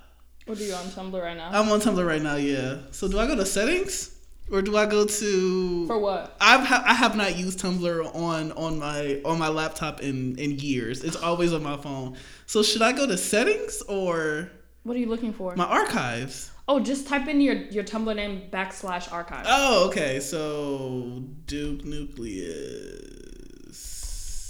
What 0.47 0.59
are 0.59 0.65
you 0.65 0.73
on 0.73 0.87
Tumblr 0.87 1.21
right 1.23 1.37
now? 1.37 1.51
I'm 1.53 1.71
on 1.71 1.81
Tumblr 1.81 2.07
right 2.07 2.23
now, 2.23 2.37
yeah. 2.37 2.79
So 2.93 3.09
do 3.09 3.19
I 3.19 3.27
go 3.27 3.37
to 3.37 3.45
settings 3.45 4.17
or 4.51 4.63
do 4.63 4.75
I 4.77 4.87
go 4.87 5.05
to 5.05 5.87
For 5.87 5.99
what? 5.99 6.35
I've 6.41 6.67
ha- 6.67 6.83
I 6.87 6.95
have 6.95 7.15
not 7.15 7.37
used 7.37 7.61
Tumblr 7.61 8.15
on 8.17 8.53
on 8.53 8.79
my 8.79 9.21
on 9.25 9.39
my 9.39 9.49
laptop 9.49 10.01
in 10.03 10.37
in 10.39 10.59
years. 10.59 11.05
It's 11.05 11.17
always 11.17 11.53
on 11.53 11.63
my 11.63 11.77
phone. 11.77 12.17
So 12.47 12.63
should 12.63 12.81
I 12.83 12.93
go 12.93 13.07
to 13.07 13.19
settings 13.19 13.83
or 13.83 14.51
What 14.85 14.97
are 14.97 14.99
you 15.01 15.09
looking 15.11 15.33
for? 15.35 15.55
my 15.57 15.67
archives? 15.67 16.51
Oh, 16.71 16.81
just 16.81 17.07
type 17.07 17.27
in 17.29 17.41
your 17.41 17.55
your 17.55 17.85
Tumblr 17.85 18.15
name 18.15 18.43
backslash 18.51 19.13
archive. 19.13 19.45
Oh, 19.49 19.89
okay. 19.89 20.21
So 20.21 21.25
Duke 21.47 21.85
Nucleus 21.85 23.11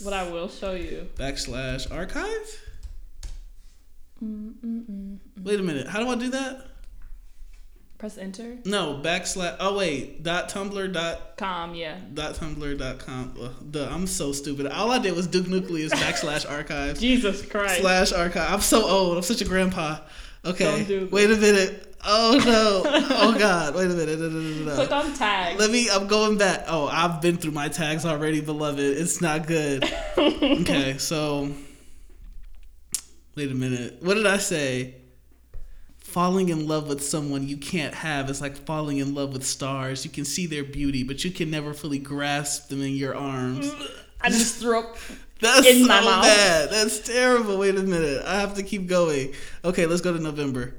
what 0.03 0.15
I 0.15 0.31
will 0.31 0.49
show 0.49 0.73
you. 0.73 1.09
backslash 1.17 1.91
archive. 1.93 2.63
Wait 4.21 5.61
a 5.61 5.63
minute. 5.63 5.87
How 5.89 6.01
do 6.01 6.09
I 6.09 6.15
do 6.15 6.31
that? 6.31 6.67
Press 7.99 8.17
enter. 8.17 8.57
No, 8.65 9.01
backslash. 9.03 9.57
Oh 9.61 9.77
wait, 9.77 10.23
dot 10.23 10.49
tumblr 10.49 10.93
dot 10.93 11.37
Com, 11.37 11.75
yeah. 11.75 11.99
dot 12.15 12.35
tumblr 12.35 12.79
dot 12.79 12.99
com. 12.99 13.35
Ugh, 13.41 13.53
duh, 13.71 13.89
I'm 13.91 14.07
so 14.07 14.33
stupid. 14.33 14.67
All 14.69 14.91
I 14.91 14.99
did 14.99 15.15
was 15.15 15.27
Duke 15.27 15.49
Nucleus 15.49 15.93
backslash 15.93 16.51
archive. 16.57 16.99
Jesus 16.99 17.45
Christ. 17.45 17.81
slash 17.81 18.13
archive. 18.13 18.53
I'm 18.53 18.61
so 18.61 18.87
old. 18.87 19.19
I'm 19.19 19.23
such 19.23 19.43
a 19.43 19.45
grandpa. 19.45 19.99
Okay. 20.45 20.65
Don't 20.65 20.89
do. 20.89 21.09
Wait 21.13 21.31
a 21.31 21.37
minute. 21.37 21.90
Oh 22.05 22.41
no. 22.45 22.83
oh 23.11 23.37
god. 23.39 23.75
Wait 23.75 23.87
a 23.87 23.95
minute. 23.95 24.19
No, 24.19 24.29
no, 24.29 24.65
no, 24.65 24.75
Click 24.75 24.93
on 24.93 25.13
tag. 25.15 25.59
Let 25.59 25.71
me. 25.71 25.89
I'm 25.91 26.07
going 26.07 26.39
back. 26.39 26.65
Oh, 26.69 26.87
I've 26.87 27.21
been 27.21 27.37
through 27.37 27.53
my 27.53 27.69
tags 27.69 28.05
already, 28.07 28.41
beloved. 28.41 28.81
It's 28.81 29.21
not 29.21 29.47
good. 29.47 29.85
okay. 30.19 30.97
So. 30.99 31.51
Wait 33.37 33.51
a 33.51 33.55
minute. 33.55 33.99
What 34.03 34.15
did 34.15 34.27
I 34.27 34.39
say? 34.39 34.95
Falling 35.99 36.49
in 36.49 36.67
love 36.67 36.89
with 36.89 37.03
someone 37.03 37.47
you 37.47 37.57
can't 37.57 37.95
have 37.95 38.29
is 38.29 38.41
like 38.41 38.57
falling 38.57 38.99
in 38.99 39.15
love 39.15 39.33
with 39.33 39.45
stars. 39.47 40.05
You 40.05 40.11
can 40.11 40.25
see 40.25 40.47
their 40.47 40.65
beauty, 40.65 41.05
but 41.05 41.23
you 41.25 41.31
can 41.31 41.51
never 41.51 41.73
fully 41.73 41.99
grasp 41.99 42.69
them 42.69 42.83
in 42.83 42.93
your 42.93 43.15
arms. 43.15 43.73
I 44.21 44.31
just 44.31 44.57
threw 44.57 44.81
up. 44.81 44.97
That's 45.41 45.67
in 45.67 45.83
so 45.83 45.89
my 45.89 46.01
mouth. 46.03 46.25
bad. 46.25 46.71
That's 46.71 46.99
terrible. 47.01 47.59
Wait 47.59 47.77
a 47.77 47.83
minute. 47.83 48.23
I 48.27 48.41
have 48.41 48.55
to 48.55 48.63
keep 48.63 48.89
going. 48.89 49.33
Okay, 49.65 49.87
let's 49.87 50.03
go 50.03 50.13
to 50.13 50.19
November. 50.19 50.75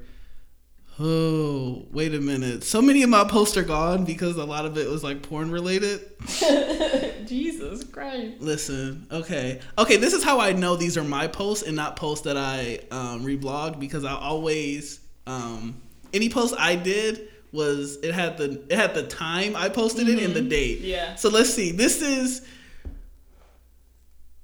Oh, 1.00 1.86
wait 1.90 2.14
a 2.14 2.20
minute. 2.20 2.64
So 2.64 2.82
many 2.82 3.02
of 3.02 3.08
my 3.08 3.24
posts 3.24 3.56
are 3.56 3.62
gone 3.62 4.04
because 4.04 4.36
a 4.36 4.44
lot 4.44 4.66
of 4.66 4.76
it 4.76 4.88
was 4.88 5.02
like 5.02 5.22
porn 5.22 5.50
related. 5.50 6.00
Jesus 7.26 7.82
Christ. 7.84 8.40
Listen, 8.40 9.06
okay. 9.10 9.60
Okay, 9.78 9.96
this 9.96 10.12
is 10.12 10.22
how 10.22 10.38
I 10.38 10.52
know 10.52 10.76
these 10.76 10.98
are 10.98 11.04
my 11.04 11.28
posts 11.28 11.66
and 11.66 11.74
not 11.74 11.96
posts 11.96 12.24
that 12.24 12.36
I 12.36 12.80
um, 12.90 13.24
reblogged 13.24 13.80
because 13.80 14.04
I 14.04 14.14
always 14.14 15.00
um, 15.26 15.80
any 16.12 16.28
post 16.28 16.54
I 16.58 16.76
did 16.76 17.28
was 17.52 17.96
it 18.02 18.12
had 18.12 18.36
the 18.36 18.62
it 18.68 18.76
had 18.76 18.94
the 18.94 19.04
time 19.04 19.56
I 19.56 19.70
posted 19.70 20.08
it 20.08 20.22
and 20.22 20.34
the 20.34 20.42
date. 20.42 20.80
Yeah. 20.80 21.14
So 21.14 21.30
let's 21.30 21.52
see. 21.52 21.72
This 21.72 22.02
is 22.02 22.46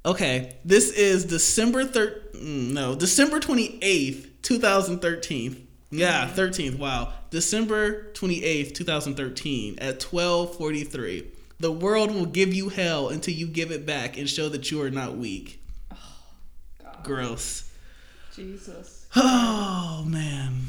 okay. 0.04 0.56
This 0.64 0.90
is 0.92 1.24
December 1.26 1.84
thir- 1.84 2.22
mm, 2.34 2.72
no 2.72 2.94
December 2.94 3.38
twenty 3.38 3.78
eighth, 3.82 4.30
two 4.42 4.58
thousand 4.58 5.00
thirteen. 5.00 5.67
Yeah, 5.90 6.26
thirteenth. 6.26 6.78
Wow, 6.78 7.12
December 7.30 8.12
twenty 8.12 8.44
eighth, 8.44 8.74
two 8.74 8.84
thousand 8.84 9.16
thirteen, 9.16 9.78
at 9.78 10.00
twelve 10.00 10.56
forty 10.56 10.84
three. 10.84 11.30
The 11.60 11.72
world 11.72 12.12
will 12.14 12.26
give 12.26 12.54
you 12.54 12.68
hell 12.68 13.08
until 13.08 13.34
you 13.34 13.46
give 13.46 13.72
it 13.72 13.84
back 13.84 14.16
and 14.16 14.28
show 14.28 14.48
that 14.50 14.70
you 14.70 14.80
are 14.82 14.90
not 14.90 15.16
weak. 15.16 15.60
God. 16.82 17.04
Gross. 17.04 17.72
Jesus. 18.34 19.06
Oh 19.16 20.04
man. 20.06 20.66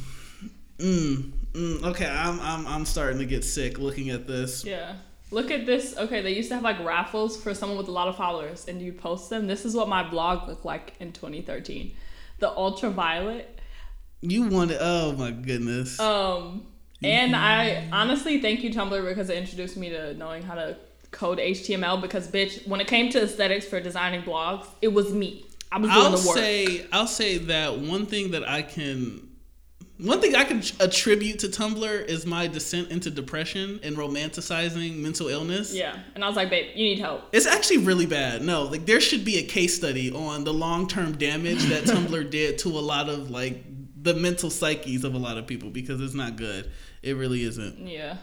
Mm, 0.78 1.32
mm, 1.52 1.84
okay, 1.84 2.08
I'm 2.08 2.40
I'm 2.40 2.66
I'm 2.66 2.86
starting 2.86 3.20
to 3.20 3.26
get 3.26 3.44
sick 3.44 3.78
looking 3.78 4.10
at 4.10 4.26
this. 4.26 4.64
Yeah. 4.64 4.96
Look 5.32 5.52
at 5.52 5.66
this. 5.66 5.96
Okay, 5.98 6.22
they 6.22 6.34
used 6.34 6.50
to 6.50 6.56
have 6.56 6.64
like 6.64 6.80
raffles 6.84 7.42
for 7.42 7.54
someone 7.54 7.78
with 7.78 7.88
a 7.88 7.92
lot 7.92 8.08
of 8.08 8.16
followers, 8.16 8.66
and 8.68 8.82
you 8.82 8.94
post 8.94 9.30
them. 9.30 9.46
This 9.46 9.66
is 9.66 9.76
what 9.76 9.88
my 9.90 10.10
blog 10.10 10.48
looked 10.48 10.66
like 10.66 10.94
in 11.00 11.12
2013. 11.12 11.94
The 12.40 12.50
ultraviolet. 12.50 13.59
You 14.22 14.44
wanted 14.44 14.78
oh 14.82 15.14
my 15.14 15.32
goodness. 15.32 16.00
Um, 16.00 16.66
and 17.02 17.36
I 17.36 17.88
honestly 17.92 18.42
thank 18.42 18.64
you 18.64 18.72
Tumblr 18.72 19.08
because 19.08 19.30
it 19.30 19.38
introduced 19.38 19.78
me 19.78 19.90
to 19.90 20.14
knowing 20.16 20.44
how 20.44 20.56
to 20.56 20.78
code 21.12 21.38
HTML. 21.38 22.02
Because 22.02 22.28
bitch, 22.28 22.68
when 22.68 22.82
it 22.82 22.88
came 22.88 23.10
to 23.12 23.24
aesthetics 23.24 23.66
for 23.66 23.80
designing 23.80 24.22
blogs, 24.24 24.68
it 24.82 24.90
was 24.90 25.14
me. 25.14 25.46
I 25.72 25.78
was 25.78 25.90
doing 25.90 26.06
I'll 26.06 26.18
the 26.18 26.28
work. 26.28 26.38
say 26.38 26.86
I'll 26.92 27.08
say 27.08 27.38
that 27.38 27.80
one 27.80 28.06
thing 28.06 28.32
that 28.32 28.48
I 28.48 28.62
can 28.62 29.30
one 30.00 30.22
thing 30.22 30.34
I 30.34 30.46
can 30.46 30.64
attribute 30.80 31.40
to 31.40 31.48
Tumblr 31.48 32.06
is 32.06 32.26
my 32.26 32.48
descent 32.48 32.90
into 32.90 33.12
depression 33.12 33.82
and 33.84 33.98
romanticizing 33.98 34.98
mental 34.98 35.28
illness. 35.28 35.74
yeah, 35.74 35.98
and 36.16 36.24
I 36.24 36.28
was 36.28 36.38
like, 36.38 36.50
babe, 36.50 36.72
you 36.74 36.86
need 36.86 37.00
help. 37.00 37.24
It's 37.34 37.46
actually 37.46 37.80
really 37.80 38.06
bad. 38.06 38.42
No, 38.42 38.64
like 38.64 38.86
there 38.86 39.02
should 39.02 39.26
be 39.26 39.40
a 39.40 39.44
case 39.44 39.76
study 39.76 40.12
on 40.12 40.46
the 40.46 40.54
long-term 40.54 41.18
damage 41.18 41.64
that 41.66 41.84
Tumblr 41.86 42.30
did 42.30 42.58
to 42.60 42.70
a 42.70 42.80
lot 42.80 43.10
of 43.10 43.30
like 43.30 43.64
the 44.02 44.14
mental 44.14 44.50
psyches 44.50 45.04
of 45.04 45.14
a 45.14 45.18
lot 45.18 45.38
of 45.38 45.48
people 45.48 45.70
because 45.70 46.02
it's 46.02 46.14
not 46.14 46.36
good. 46.36 46.70
It 47.04 47.16
really 47.16 47.44
isn't. 47.44 47.88
Yeah. 47.88 48.18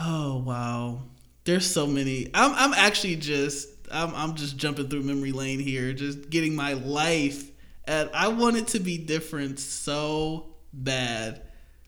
Oh 0.00 0.38
wow. 0.38 1.02
There's 1.44 1.70
so 1.70 1.86
many. 1.86 2.30
I'm 2.34 2.52
I'm 2.54 2.74
actually 2.74 3.16
just 3.16 3.68
I'm 3.92 4.14
I'm 4.14 4.34
just 4.34 4.56
jumping 4.56 4.88
through 4.88 5.02
memory 5.02 5.32
lane 5.32 5.60
here, 5.60 5.92
just 5.92 6.30
getting 6.30 6.54
my 6.54 6.72
life 6.74 7.50
at 7.86 8.14
I 8.14 8.28
want 8.28 8.56
it 8.56 8.68
to 8.68 8.80
be 8.80 8.98
different 8.98 9.58
so 9.58 10.46
bad. 10.72 11.42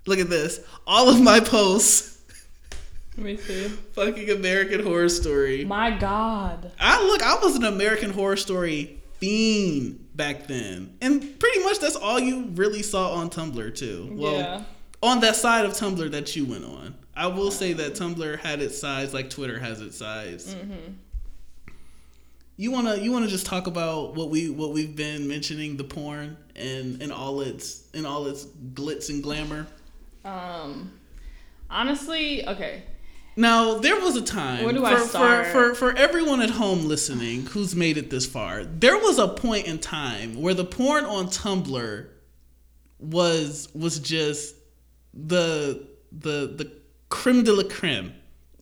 Look 0.06 0.18
at 0.18 0.28
this. 0.30 0.60
All 0.86 1.08
of 1.08 1.20
my 1.20 1.40
posts 1.40 2.18
Let 3.16 3.24
me 3.26 3.36
see. 3.38 3.68
fucking 3.68 4.30
American 4.30 4.84
horror 4.84 5.08
story. 5.08 5.64
My 5.64 5.90
God. 5.90 6.70
I 6.78 7.02
look, 7.06 7.22
I 7.22 7.36
was 7.42 7.56
an 7.56 7.64
American 7.64 8.10
horror 8.10 8.36
story 8.36 9.02
fiend 9.18 10.08
back 10.14 10.46
then. 10.46 10.96
And 11.00 11.38
pretty 11.38 11.60
much 11.62 11.78
that's 11.78 11.96
all 11.96 12.18
you 12.18 12.46
really 12.54 12.82
saw 12.82 13.12
on 13.12 13.30
Tumblr 13.30 13.74
too. 13.76 14.08
Well, 14.12 14.34
yeah. 14.34 14.62
on 15.02 15.20
that 15.20 15.36
side 15.36 15.64
of 15.64 15.72
Tumblr 15.72 16.10
that 16.10 16.34
you 16.36 16.44
went 16.44 16.64
on. 16.64 16.94
I 17.14 17.28
will 17.28 17.50
say 17.50 17.72
that 17.72 17.94
Tumblr 17.94 18.38
had 18.40 18.60
its 18.60 18.78
sides 18.78 19.14
like 19.14 19.30
Twitter 19.30 19.58
has 19.58 19.80
its 19.80 19.96
sides. 19.96 20.54
Mm-hmm. 20.54 20.92
You 22.58 22.70
wanna 22.72 22.96
you 22.96 23.12
wanna 23.12 23.28
just 23.28 23.44
talk 23.44 23.66
about 23.66 24.14
what 24.14 24.30
we 24.30 24.48
what 24.48 24.72
we've 24.72 24.96
been 24.96 25.28
mentioning 25.28 25.76
the 25.76 25.84
porn 25.84 26.38
and 26.54 27.02
and 27.02 27.12
all 27.12 27.42
its 27.42 27.84
and 27.92 28.06
all 28.06 28.26
its 28.26 28.46
glitz 28.74 29.10
and 29.10 29.22
glamour. 29.22 29.66
Um. 30.24 30.92
Honestly, 31.68 32.46
okay. 32.46 32.84
Now 33.36 33.78
there 33.78 34.00
was 34.00 34.16
a 34.16 34.22
time 34.22 34.64
Where 34.64 34.72
do 34.72 34.80
for, 34.80 34.86
I 34.86 34.98
start? 35.00 35.46
for 35.48 35.74
for 35.74 35.92
for 35.92 35.98
everyone 35.98 36.40
at 36.40 36.50
home 36.50 36.86
listening 36.86 37.46
who's 37.46 37.76
made 37.76 37.98
it 37.98 38.08
this 38.10 38.26
far. 38.26 38.64
There 38.64 38.96
was 38.96 39.18
a 39.18 39.28
point 39.28 39.66
in 39.66 39.78
time 39.78 40.40
where 40.40 40.54
the 40.54 40.64
porn 40.64 41.04
on 41.04 41.26
Tumblr 41.28 42.06
was 42.98 43.68
was 43.74 43.98
just 43.98 44.54
the 45.12 45.86
the 46.12 46.54
the 46.56 46.72
creme 47.10 47.44
de 47.44 47.52
la 47.52 47.64
creme. 47.68 48.14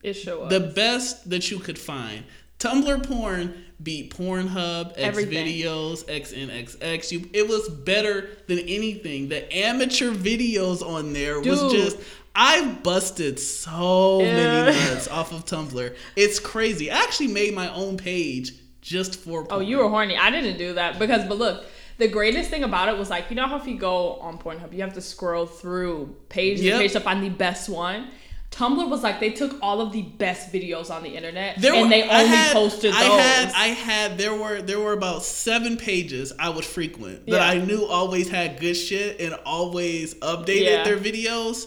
It 0.03 0.15
sure 0.15 0.41
was. 0.41 0.51
the 0.51 0.61
best 0.61 1.31
that 1.31 1.51
you 1.51 1.59
could 1.61 1.79
find. 1.79 2.25
Tumblr 2.59 3.07
porn 3.07 3.65
beat 3.83 4.15
Pornhub, 4.15 4.91
X 4.93 4.99
Everything. 4.99 5.47
videos, 5.47 6.05
XNXX. 6.05 7.13
You, 7.13 7.29
it 7.33 7.47
was 7.49 7.69
better 7.69 8.31
than 8.47 8.61
anything. 8.61 9.29
The 9.29 9.53
amateur 9.55 10.13
videos 10.13 10.81
on 10.83 11.13
there 11.13 11.41
was 11.41 11.73
just. 11.73 11.99
I 12.35 12.67
busted 12.83 13.39
so 13.39 14.21
Yeah. 14.21 14.65
many 14.65 14.77
nuts 14.77 15.09
off 15.09 15.33
of 15.33 15.45
Tumblr. 15.45 15.95
It's 16.17 16.39
crazy. 16.41 16.91
I 16.91 16.99
actually 16.99 17.29
made 17.29 17.55
my 17.55 17.73
own 17.73 17.97
page 17.97 18.53
just 18.81 19.17
for. 19.21 19.47
Oh, 19.51 19.61
you 19.61 19.79
were 19.79 19.89
horny. 19.89 20.17
I 20.17 20.31
didn't 20.31 20.59
do 20.59 20.75
that 20.75 20.99
because, 20.99 21.25
but 21.29 21.39
look, 21.39 21.65
the 21.99 22.09
greatest 22.09 22.51
thing 22.51 22.65
about 22.65 22.89
it 22.89 22.99
was 22.99 23.09
like, 23.09 23.27
you 23.31 23.37
know 23.37 23.47
how 23.47 23.57
if 23.57 23.67
you 23.67 23.79
go 23.79 24.15
on 24.15 24.39
Pornhub, 24.39 24.73
you 24.73 24.81
have 24.83 24.95
to 24.95 25.01
scroll 25.01 25.47
through 25.47 26.17
page 26.29 26.59
to 26.59 26.65
Yep. 26.65 26.81
page 26.81 26.93
to 26.93 27.01
find 27.01 27.23
the 27.23 27.29
best 27.31 27.69
one. 27.69 28.09
Tumblr 28.51 28.89
was 28.89 29.03
like 29.03 29.19
they 29.19 29.31
took 29.31 29.57
all 29.63 29.81
of 29.81 29.93
the 29.93 30.03
best 30.03 30.53
videos 30.53 30.89
on 30.89 31.03
the 31.03 31.09
internet 31.11 31.61
There 31.61 31.73
and 31.73 31.83
were- 31.85 31.89
they 31.89 32.03
only 32.03 32.27
had- 32.27 32.53
posted 32.53 32.93
those. 32.93 33.01
I 33.01 33.05
had, 33.05 33.53
I 33.55 33.67
had, 33.69 34.19
there 34.19 34.35
were, 34.35 34.61
there 34.63 34.79
were 34.79 34.93
about 34.93 35.25
seven 35.25 35.77
pages 35.77 36.33
I 36.39 36.51
would 36.51 36.65
frequent 36.65 37.27
that 37.27 37.33
Yeah. 37.37 37.49
I 37.49 37.59
knew 37.65 37.85
always 37.85 38.29
had 38.29 38.61
good 38.61 38.75
shit 38.75 39.21
and 39.21 39.35
always 39.45 40.15
updated 40.17 40.61
Yeah. 40.71 40.85
their 40.85 40.99
videos. 40.99 41.67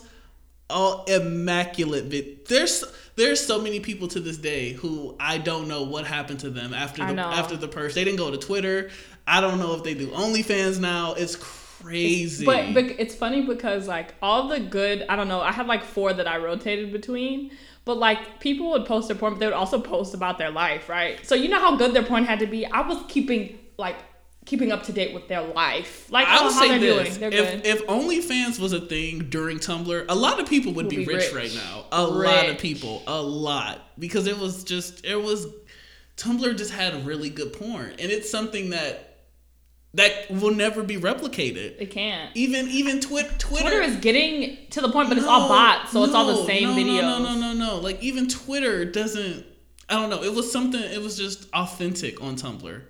All 0.70 1.06
immaculate 1.06 2.46
there's 2.48 2.84
there's 3.16 3.44
so 3.44 3.60
many 3.60 3.80
people 3.80 4.08
to 4.10 4.20
this 4.20 4.38
day 4.38 4.74
who 4.74 5.16
I 5.20 5.40
don't 5.40 5.68
know 5.68 5.84
what 5.84 6.06
happened 6.06 6.40
to 6.42 6.50
them 6.50 6.74
after 6.74 7.06
the 7.06 7.20
after 7.20 7.58
the 7.58 7.68
purge. 7.68 7.96
They 7.96 8.04
didn't 8.04 8.20
go 8.20 8.30
to 8.32 8.38
Twitter. 8.38 8.92
I 9.26 9.42
don't 9.42 9.58
know 9.58 9.74
if 9.76 9.84
they 9.84 9.94
do 9.94 10.08
OnlyFans 10.08 10.80
now. 10.80 11.14
It's 11.16 11.36
crazy. 11.36 12.46
But, 12.46 12.74
but 12.74 12.86
it's 12.98 13.16
funny 13.16 13.42
because 13.42 13.88
like 13.88 14.14
all 14.22 14.48
the 14.48 14.60
good, 14.60 15.04
I 15.10 15.16
don't 15.16 15.28
know. 15.28 15.42
I 15.42 15.52
had 15.52 15.68
like 15.68 15.84
four 15.84 16.14
that 16.14 16.28
I 16.28 16.38
rotated 16.38 16.94
between. 16.94 17.52
But 17.86 17.98
like 17.98 18.40
people 18.40 18.70
would 18.72 18.86
post 18.86 19.08
their 19.08 19.18
porn, 19.18 19.34
but 19.34 19.40
they 19.40 19.46
would 19.46 19.54
also 19.54 19.80
post 19.80 20.14
about 20.14 20.38
their 20.38 20.52
life, 20.52 20.90
right? 20.90 21.26
So 21.26 21.36
you 21.36 21.48
know 21.50 21.60
how 21.60 21.76
good 21.76 21.94
their 21.94 22.04
porn 22.04 22.26
had 22.26 22.40
to 22.40 22.48
be. 22.48 22.66
I 22.66 22.82
was 22.82 23.02
keeping 23.08 23.58
like 23.78 23.96
keeping 24.48 24.72
up 24.72 24.82
to 24.84 24.92
date 24.92 25.14
with 25.14 25.28
their 25.28 25.44
life, 25.44 26.10
like 26.10 26.26
I'll 26.28 26.48
oh, 26.48 26.54
how 26.54 26.62
say 26.62 26.80
they're 26.80 27.04
this: 27.04 27.18
doing. 27.18 27.30
They're 27.32 27.40
if 27.40 27.66
if 27.66 27.88
OnlyFans 27.88 28.60
was 28.60 28.74
a 28.74 28.80
thing 28.82 29.28
during 29.30 29.60
Tumblr, 29.60 30.06
a 30.10 30.16
lot 30.16 30.40
of 30.40 30.50
people 30.50 30.74
would 30.74 30.88
Would 30.88 30.90
be, 30.96 31.06
be 31.06 31.14
rich, 31.14 31.32
rich. 31.32 31.34
right 31.34 31.54
now. 31.54 31.86
A 31.92 32.04
lot 32.04 32.50
of 32.50 32.58
people, 32.58 33.04
a 33.06 33.22
lot, 33.22 33.82
because 34.00 34.26
it 34.26 34.40
was 34.40 34.64
just 34.64 35.06
it 35.06 35.22
was 35.22 35.46
Tumblr 36.16 36.58
just 36.58 36.72
had 36.72 37.06
really 37.06 37.30
good 37.30 37.54
porn, 37.54 37.92
and 37.92 38.12
it's 38.12 38.32
something 38.32 38.72
that 38.72 39.04
that 39.94 40.30
will 40.30 40.54
never 40.54 40.84
be 40.84 40.98
replicated. 40.98 41.76
it 41.80 41.92
can't. 41.92 42.36
Even 42.36 42.68
even 42.70 43.00
Twi- 43.00 43.24
Twitter. 43.38 43.64
Twitter 43.64 43.82
is 43.82 43.98
getting 43.98 44.58
to 44.72 44.82
the 44.82 44.90
point, 44.90 45.10
but 45.10 45.18
it's 45.18 45.28
all 45.28 45.48
bots, 45.48 45.92
so 45.92 46.04
it's 46.04 46.14
all 46.14 46.26
the 46.26 46.46
same 46.46 46.70
no, 46.70 46.76
videos. 46.76 47.02
No, 47.02 47.20
no, 47.20 47.36
no, 47.36 47.54
no, 47.54 47.54
no. 47.54 47.80
Like 47.80 48.02
even 48.02 48.28
Twitter 48.28 48.86
doesn't. 48.86 49.46
I 49.90 49.94
don't 49.94 50.10
know. 50.10 50.24
It 50.24 50.34
was 50.34 50.52
something. 50.52 50.82
It 50.82 51.02
was 51.02 51.18
just 51.18 51.48
authentic 51.54 52.22
on 52.22 52.36
Tumblr. 52.36 52.82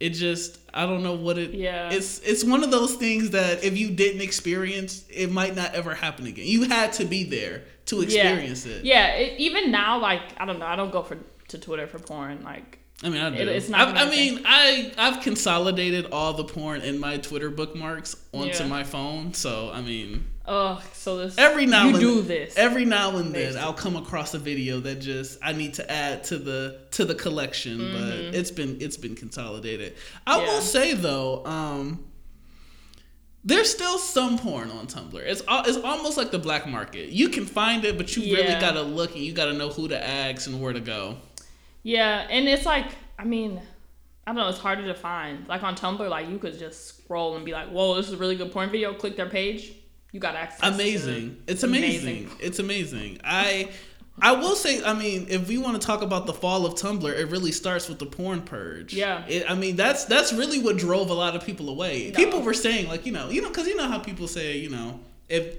It 0.00 0.10
just. 0.10 0.58
I 0.72 0.86
don't 0.86 1.02
know 1.02 1.14
what 1.14 1.38
it. 1.38 1.52
Yeah. 1.52 1.90
It's 1.90 2.18
it's 2.20 2.42
one 2.44 2.64
of 2.64 2.70
those 2.70 2.94
things 2.96 3.30
that 3.30 3.62
if 3.62 3.76
you 3.78 3.90
didn't 3.90 4.22
experience, 4.22 5.04
it 5.08 5.30
might 5.30 5.54
not 5.54 5.74
ever 5.74 5.94
happen 5.94 6.26
again. 6.26 6.46
You 6.46 6.64
had 6.64 6.92
to 6.94 7.04
be 7.04 7.24
there 7.24 7.62
to 7.86 8.00
experience 8.02 8.66
yeah. 8.66 8.72
it. 8.74 8.84
Yeah, 8.84 9.06
it, 9.14 9.38
even 9.38 9.70
now, 9.70 9.98
like 10.00 10.22
I 10.36 10.44
don't 10.44 10.58
know, 10.58 10.66
I 10.66 10.76
don't 10.76 10.90
go 10.90 11.02
for 11.02 11.18
to 11.48 11.58
Twitter 11.58 11.86
for 11.86 11.98
porn. 11.98 12.42
Like 12.42 12.78
I 13.02 13.08
mean, 13.08 13.22
I 13.22 13.30
do. 13.30 13.36
It- 13.36 13.48
it's 13.48 13.68
not 13.68 13.96
I, 13.96 14.02
I 14.06 14.10
mean, 14.10 14.42
I 14.44 14.92
I've 14.98 15.20
consolidated 15.22 16.06
all 16.10 16.32
the 16.32 16.44
porn 16.44 16.80
in 16.80 16.98
my 16.98 17.18
Twitter 17.18 17.50
bookmarks 17.50 18.16
onto 18.32 18.62
Yeah. 18.62 18.68
my 18.68 18.82
phone. 18.82 19.32
So 19.34 19.70
I 19.72 19.80
mean, 19.80 20.26
oh, 20.46 20.82
so 20.92 21.16
this 21.18 21.36
every 21.38 21.66
now 21.66 21.84
you 21.86 21.90
and 21.90 22.00
do 22.00 22.22
this. 22.22 22.56
every 22.56 22.84
now 22.84 23.16
and 23.16 23.34
then. 23.34 23.56
I'll 23.56 23.72
come 23.72 23.96
across 23.96 24.34
a 24.34 24.38
video 24.38 24.80
that 24.80 24.96
just 24.96 25.38
I 25.42 25.52
need 25.52 25.74
to 25.74 25.90
add 25.90 26.24
to 26.24 26.38
the 26.38 26.80
to 26.92 27.04
the 27.04 27.14
collection, 27.14 27.78
but 27.92 28.34
it's 28.34 28.50
been 28.50 28.78
it's 28.80 28.96
been 28.96 29.14
consolidated. 29.14 29.94
I 30.26 30.36
Mm-hmm. 30.36 30.46
Yeah. 30.46 30.52
will 30.54 30.60
say 30.60 30.94
though, 30.94 31.44
um 31.46 32.04
there's 33.46 33.70
still 33.70 33.98
some 33.98 34.38
porn 34.38 34.70
on 34.70 34.86
Tumblr. 34.86 35.20
It's 35.20 35.42
it's 35.48 35.76
almost 35.78 36.16
like 36.16 36.30
the 36.30 36.38
black 36.38 36.66
market. 36.66 37.10
You 37.10 37.28
can 37.28 37.44
find 37.44 37.84
it, 37.84 37.98
but 37.98 38.16
you 38.16 38.34
really 38.34 38.58
gotta 38.58 38.80
look 38.82 39.14
and 39.14 39.20
you 39.22 39.32
gotta 39.32 39.52
know 39.52 39.68
who 39.68 39.88
to 39.88 40.02
ask 40.08 40.46
and 40.46 40.60
where 40.62 40.72
to 40.72 40.80
go. 40.80 41.16
Yeah, 41.82 42.26
and 42.30 42.48
it's 42.48 42.64
like, 42.64 42.86
I 43.18 43.24
mean, 43.24 43.60
I 44.26 44.30
don't 44.30 44.36
know, 44.36 44.48
it's 44.48 44.56
harder 44.58 44.86
to 44.86 44.94
find. 44.94 45.46
Like 45.46 45.62
on 45.62 45.76
Tumblr, 45.76 46.08
like 46.08 46.30
you 46.30 46.38
could 46.38 46.58
just 46.58 46.86
scroll 46.86 47.36
and 47.36 47.44
be 47.44 47.52
like, 47.52 47.68
whoa, 47.68 47.94
this 47.96 48.06
is 48.06 48.14
a 48.14 48.16
really 48.16 48.36
good 48.36 48.50
porn 48.50 48.70
video. 48.70 48.94
Click 48.94 49.14
their 49.16 49.28
page, 49.28 49.74
you 50.14 50.20
got 50.20 50.36
access. 50.36 50.60
amazing. 50.62 51.42
it. 51.48 51.52
It's 51.52 51.64
amazing. 51.64 52.30
It's 52.38 52.60
amazing. 52.60 53.18
I 53.24 53.68
I 54.22 54.30
will 54.30 54.54
say, 54.54 54.82
I 54.84 54.94
mean, 54.94 55.26
if 55.28 55.48
we 55.48 55.58
want 55.58 55.80
to 55.80 55.84
talk 55.84 56.02
about 56.02 56.26
the 56.26 56.32
fall 56.32 56.64
of 56.64 56.74
Tumblr, 56.74 57.12
it 57.12 57.24
really 57.32 57.50
starts 57.50 57.88
with 57.88 57.98
the 57.98 58.06
porn 58.06 58.42
purge. 58.42 58.94
Yeah. 58.94 59.26
It, 59.26 59.50
I 59.50 59.56
mean, 59.56 59.74
that's 59.74 60.04
that's 60.04 60.32
really 60.32 60.60
what 60.60 60.76
drove 60.76 61.10
a 61.10 61.14
lot 61.14 61.34
of 61.34 61.44
people 61.44 61.68
away. 61.68 62.10
No. 62.10 62.14
People 62.14 62.42
were 62.42 62.54
saying 62.54 62.86
like, 62.86 63.06
you 63.06 63.12
know, 63.12 63.28
you 63.28 63.42
know, 63.42 63.48
because 63.48 63.66
you 63.66 63.76
know 63.76 63.88
how 63.88 63.98
people 63.98 64.28
say, 64.28 64.56
you 64.56 64.70
know, 64.70 65.00
if 65.28 65.58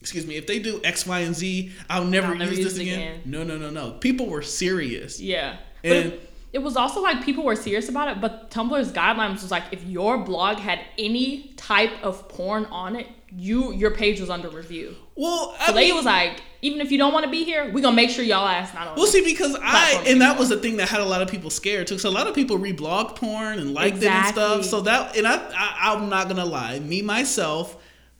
excuse 0.00 0.26
me, 0.26 0.36
if 0.36 0.46
they 0.46 0.58
do 0.58 0.80
X, 0.82 1.06
Y, 1.06 1.20
and 1.20 1.36
Z, 1.36 1.70
I'll 1.90 2.04
never, 2.04 2.28
I'll 2.28 2.34
never 2.36 2.50
use, 2.50 2.60
use 2.60 2.72
this 2.72 2.82
again. 2.82 2.98
again. 2.98 3.22
No, 3.26 3.44
no, 3.44 3.58
no, 3.58 3.68
no. 3.68 3.90
People 3.92 4.26
were 4.26 4.42
serious. 4.42 5.20
Yeah. 5.20 5.58
And- 5.82 6.14
it, 6.14 6.30
it 6.54 6.62
was 6.62 6.76
also 6.76 7.02
like 7.02 7.24
people 7.24 7.44
were 7.44 7.56
serious 7.56 7.88
about 7.88 8.06
it, 8.06 8.20
but 8.20 8.48
Tumblr's 8.52 8.92
guidelines 8.92 9.42
was 9.42 9.50
like 9.50 9.64
if 9.72 9.82
your 9.84 10.18
blog 10.18 10.58
had 10.58 10.78
any 10.96 11.52
type 11.56 11.90
of 12.00 12.28
porn 12.28 12.66
on 12.66 12.94
it, 12.94 13.08
you 13.36 13.72
your 13.72 13.90
page 13.92 14.20
was 14.20 14.30
under 14.30 14.48
review. 14.48 14.94
Well, 15.16 15.54
I 15.60 15.66
So 15.66 15.72
they 15.72 15.92
was 15.92 16.04
like, 16.04 16.42
even 16.62 16.80
if 16.80 16.90
you 16.92 16.98
don't 16.98 17.12
want 17.12 17.24
to 17.24 17.30
be 17.30 17.44
here, 17.44 17.70
we 17.72 17.80
gonna 17.82 17.94
make 17.96 18.10
sure 18.10 18.24
y'all 18.24 18.46
ass 18.46 18.72
not 18.74 18.88
on. 18.88 18.96
Well, 18.96 19.06
see, 19.06 19.24
because 19.24 19.56
I 19.62 20.02
and 20.06 20.20
that 20.20 20.38
was 20.38 20.48
the 20.48 20.56
thing 20.56 20.76
that 20.78 20.88
had 20.88 21.00
a 21.00 21.04
lot 21.04 21.20
of 21.22 21.28
people 21.28 21.50
scared 21.50 21.86
too. 21.86 21.98
So 21.98 22.08
a 22.08 22.10
lot 22.10 22.26
of 22.26 22.34
people 22.34 22.58
reblog 22.58 23.16
porn 23.16 23.58
and 23.58 23.74
liked 23.74 23.98
it 23.98 24.04
and 24.06 24.26
stuff. 24.28 24.64
So 24.64 24.80
that 24.82 25.16
and 25.16 25.26
I, 25.26 25.36
I 25.36 25.94
I'm 25.94 26.08
not 26.08 26.28
gonna 26.28 26.44
lie, 26.46 26.78
me 26.80 27.02
myself, 27.02 27.76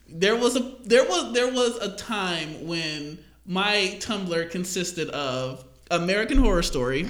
there 0.08 0.36
was 0.36 0.56
a 0.56 0.60
there 0.84 1.04
was 1.04 1.32
there 1.32 1.52
was 1.52 1.76
a 1.78 1.94
time 1.96 2.66
when 2.66 3.18
my 3.46 3.96
Tumblr 4.00 4.50
consisted 4.50 5.08
of 5.10 5.64
American 5.90 6.38
Horror 6.38 6.62
Story, 6.62 7.06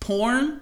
porn, 0.00 0.60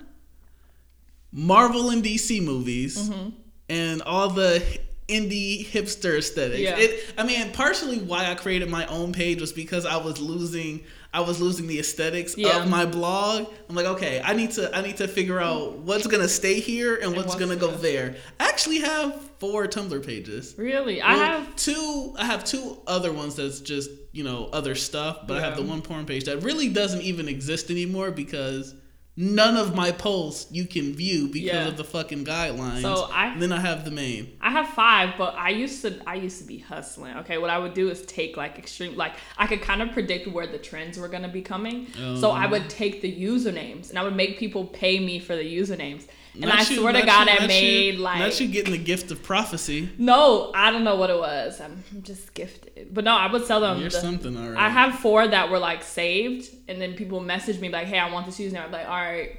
Marvel 1.32 1.90
and 1.90 2.02
DC 2.02 2.42
movies, 2.42 3.08
Mm-hmm. 3.10 3.28
and 3.68 4.02
all 4.02 4.28
the 4.30 4.62
indie 5.10 5.66
hipster 5.66 6.16
aesthetics. 6.18 6.60
Yeah. 6.60 6.76
It, 6.78 7.12
I 7.18 7.24
mean, 7.24 7.50
partially 7.52 7.98
why 7.98 8.30
I 8.30 8.34
created 8.34 8.68
my 8.70 8.86
own 8.86 9.12
page 9.12 9.40
was 9.40 9.52
because 9.52 9.84
I 9.84 9.96
was 9.96 10.20
losing 10.20 10.84
I 11.12 11.20
was 11.22 11.40
losing 11.40 11.66
the 11.66 11.80
aesthetics 11.80 12.36
Yeah. 12.38 12.62
of 12.62 12.68
my 12.70 12.86
blog. 12.86 13.48
I'm 13.68 13.74
like, 13.74 13.86
okay, 13.86 14.22
I 14.24 14.32
need 14.32 14.52
to 14.52 14.74
I 14.76 14.80
need 14.80 14.96
to 14.98 15.08
figure 15.08 15.40
out 15.40 15.78
what's 15.78 16.06
gonna 16.06 16.28
stay 16.28 16.60
here 16.60 16.94
and, 16.96 17.16
what's, 17.16 17.28
what's 17.28 17.40
gonna 17.40 17.56
go 17.56 17.72
there. 17.72 18.14
I 18.38 18.48
actually 18.48 18.78
have 18.80 19.20
four 19.40 19.66
Tumblr 19.66 20.06
pages. 20.06 20.54
Really, 20.56 21.02
I 21.02 21.14
Well, 21.16 21.40
have. 21.40 21.56
two. 21.56 22.14
I 22.16 22.26
have 22.26 22.44
two 22.44 22.78
other 22.86 23.12
ones 23.12 23.34
that's 23.36 23.58
just 23.60 23.90
you 24.12 24.22
know 24.22 24.48
other 24.52 24.74
stuff, 24.76 25.26
but 25.26 25.38
I 25.38 25.40
have 25.40 25.56
the 25.56 25.62
one 25.62 25.82
porn 25.82 26.06
page 26.06 26.24
that 26.24 26.42
really 26.44 26.68
doesn't 26.68 27.02
even 27.02 27.28
exist 27.28 27.70
anymore 27.70 28.10
because 28.12 28.74
none 29.20 29.56
of 29.56 29.74
my 29.74 29.92
posts 29.92 30.50
you 30.50 30.64
can 30.66 30.94
view 30.94 31.26
because 31.28 31.46
Yeah. 31.48 31.68
of 31.68 31.76
the 31.76 31.84
fucking 31.84 32.24
guidelines. 32.24 32.80
So 32.80 33.08
I- 33.12 33.32
and 33.32 33.42
then 33.42 33.52
I 33.52 33.60
have 33.60 33.84
the 33.84 33.90
main. 33.90 34.32
I 34.40 34.50
have 34.50 34.68
five, 34.68 35.10
but 35.18 35.34
I 35.36 35.50
used 35.50 35.82
to 35.82 36.00
I 36.06 36.14
used 36.14 36.38
to 36.38 36.44
be 36.44 36.58
hustling. 36.58 37.14
Okay, 37.18 37.36
what 37.38 37.50
I 37.50 37.58
would 37.58 37.74
do 37.74 37.90
is 37.90 38.00
take 38.06 38.36
like 38.36 38.58
extreme 38.58 38.96
like 38.96 39.12
I 39.36 39.46
could 39.46 39.60
kind 39.60 39.82
of 39.82 39.92
predict 39.92 40.26
where 40.28 40.46
the 40.46 40.58
trends 40.58 40.98
were 40.98 41.08
gonna 41.08 41.28
be 41.28 41.42
coming. 41.42 41.88
So 42.18 42.30
I 42.30 42.46
Oh. 42.46 42.50
would 42.52 42.70
take 42.70 43.02
the 43.02 43.12
usernames 43.12 43.90
and 43.90 43.98
I 43.98 44.02
would 44.02 44.16
make 44.16 44.38
people 44.38 44.64
pay 44.64 44.98
me 44.98 45.18
for 45.18 45.36
the 45.36 45.44
usernames. 45.44 46.04
And 46.34 46.50
I 46.50 46.58
you- 46.60 46.78
swear 46.78 46.92
to 46.92 47.02
God, 47.04 47.26
you- 47.26 47.32
I 47.40 47.46
made 47.46 47.94
you, 47.94 48.00
like 48.00 48.18
not 48.18 48.40
you 48.40 48.48
getting 48.48 48.72
the 48.72 48.78
gift 48.78 49.10
of 49.10 49.22
prophecy. 49.22 49.88
no, 49.98 50.52
I 50.54 50.70
don't 50.70 50.84
know 50.84 50.96
what 50.96 51.10
it 51.10 51.18
was. 51.18 51.60
I'm 51.60 51.82
just 52.02 52.34
gifted, 52.34 52.94
but 52.94 53.04
no, 53.04 53.14
I 53.16 53.30
would 53.30 53.46
sell 53.46 53.60
them. 53.60 53.80
You're 53.80 53.90
the- 53.90 54.00
something, 54.00 54.36
all 54.36 54.50
right. 54.50 54.58
I 54.58 54.68
have 54.68 55.00
four 55.00 55.26
that 55.26 55.50
were 55.50 55.58
like 55.58 55.82
saved, 55.82 56.48
and 56.68 56.80
then 56.80 56.94
people 56.94 57.20
message 57.20 57.60
me 57.60 57.68
like, 57.68 57.86
"Hey, 57.86 57.98
I 57.98 58.10
want 58.10 58.26
this 58.26 58.38
username." 58.38 58.64
I'm 58.64 58.72
like, 58.72 58.86
"All 58.86 58.94
right." 58.94 59.36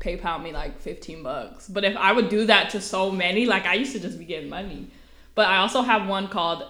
PayPal 0.00 0.42
me 0.42 0.52
like 0.52 0.80
15 0.82 1.22
bucks. 1.22 1.68
But 1.68 1.84
if 1.84 1.96
I 1.96 2.12
would 2.12 2.28
do 2.28 2.44
that 2.46 2.68
to 2.70 2.80
so 2.80 3.10
many, 3.10 3.46
like 3.46 3.64
I 3.64 3.74
used 3.74 3.92
to 3.92 4.00
just 4.00 4.18
be 4.18 4.24
getting 4.24 4.50
money. 4.50 4.88
But 5.34 5.46
I 5.48 5.58
also 5.58 5.82
have 5.82 6.08
one 6.08 6.28
called 6.28 6.64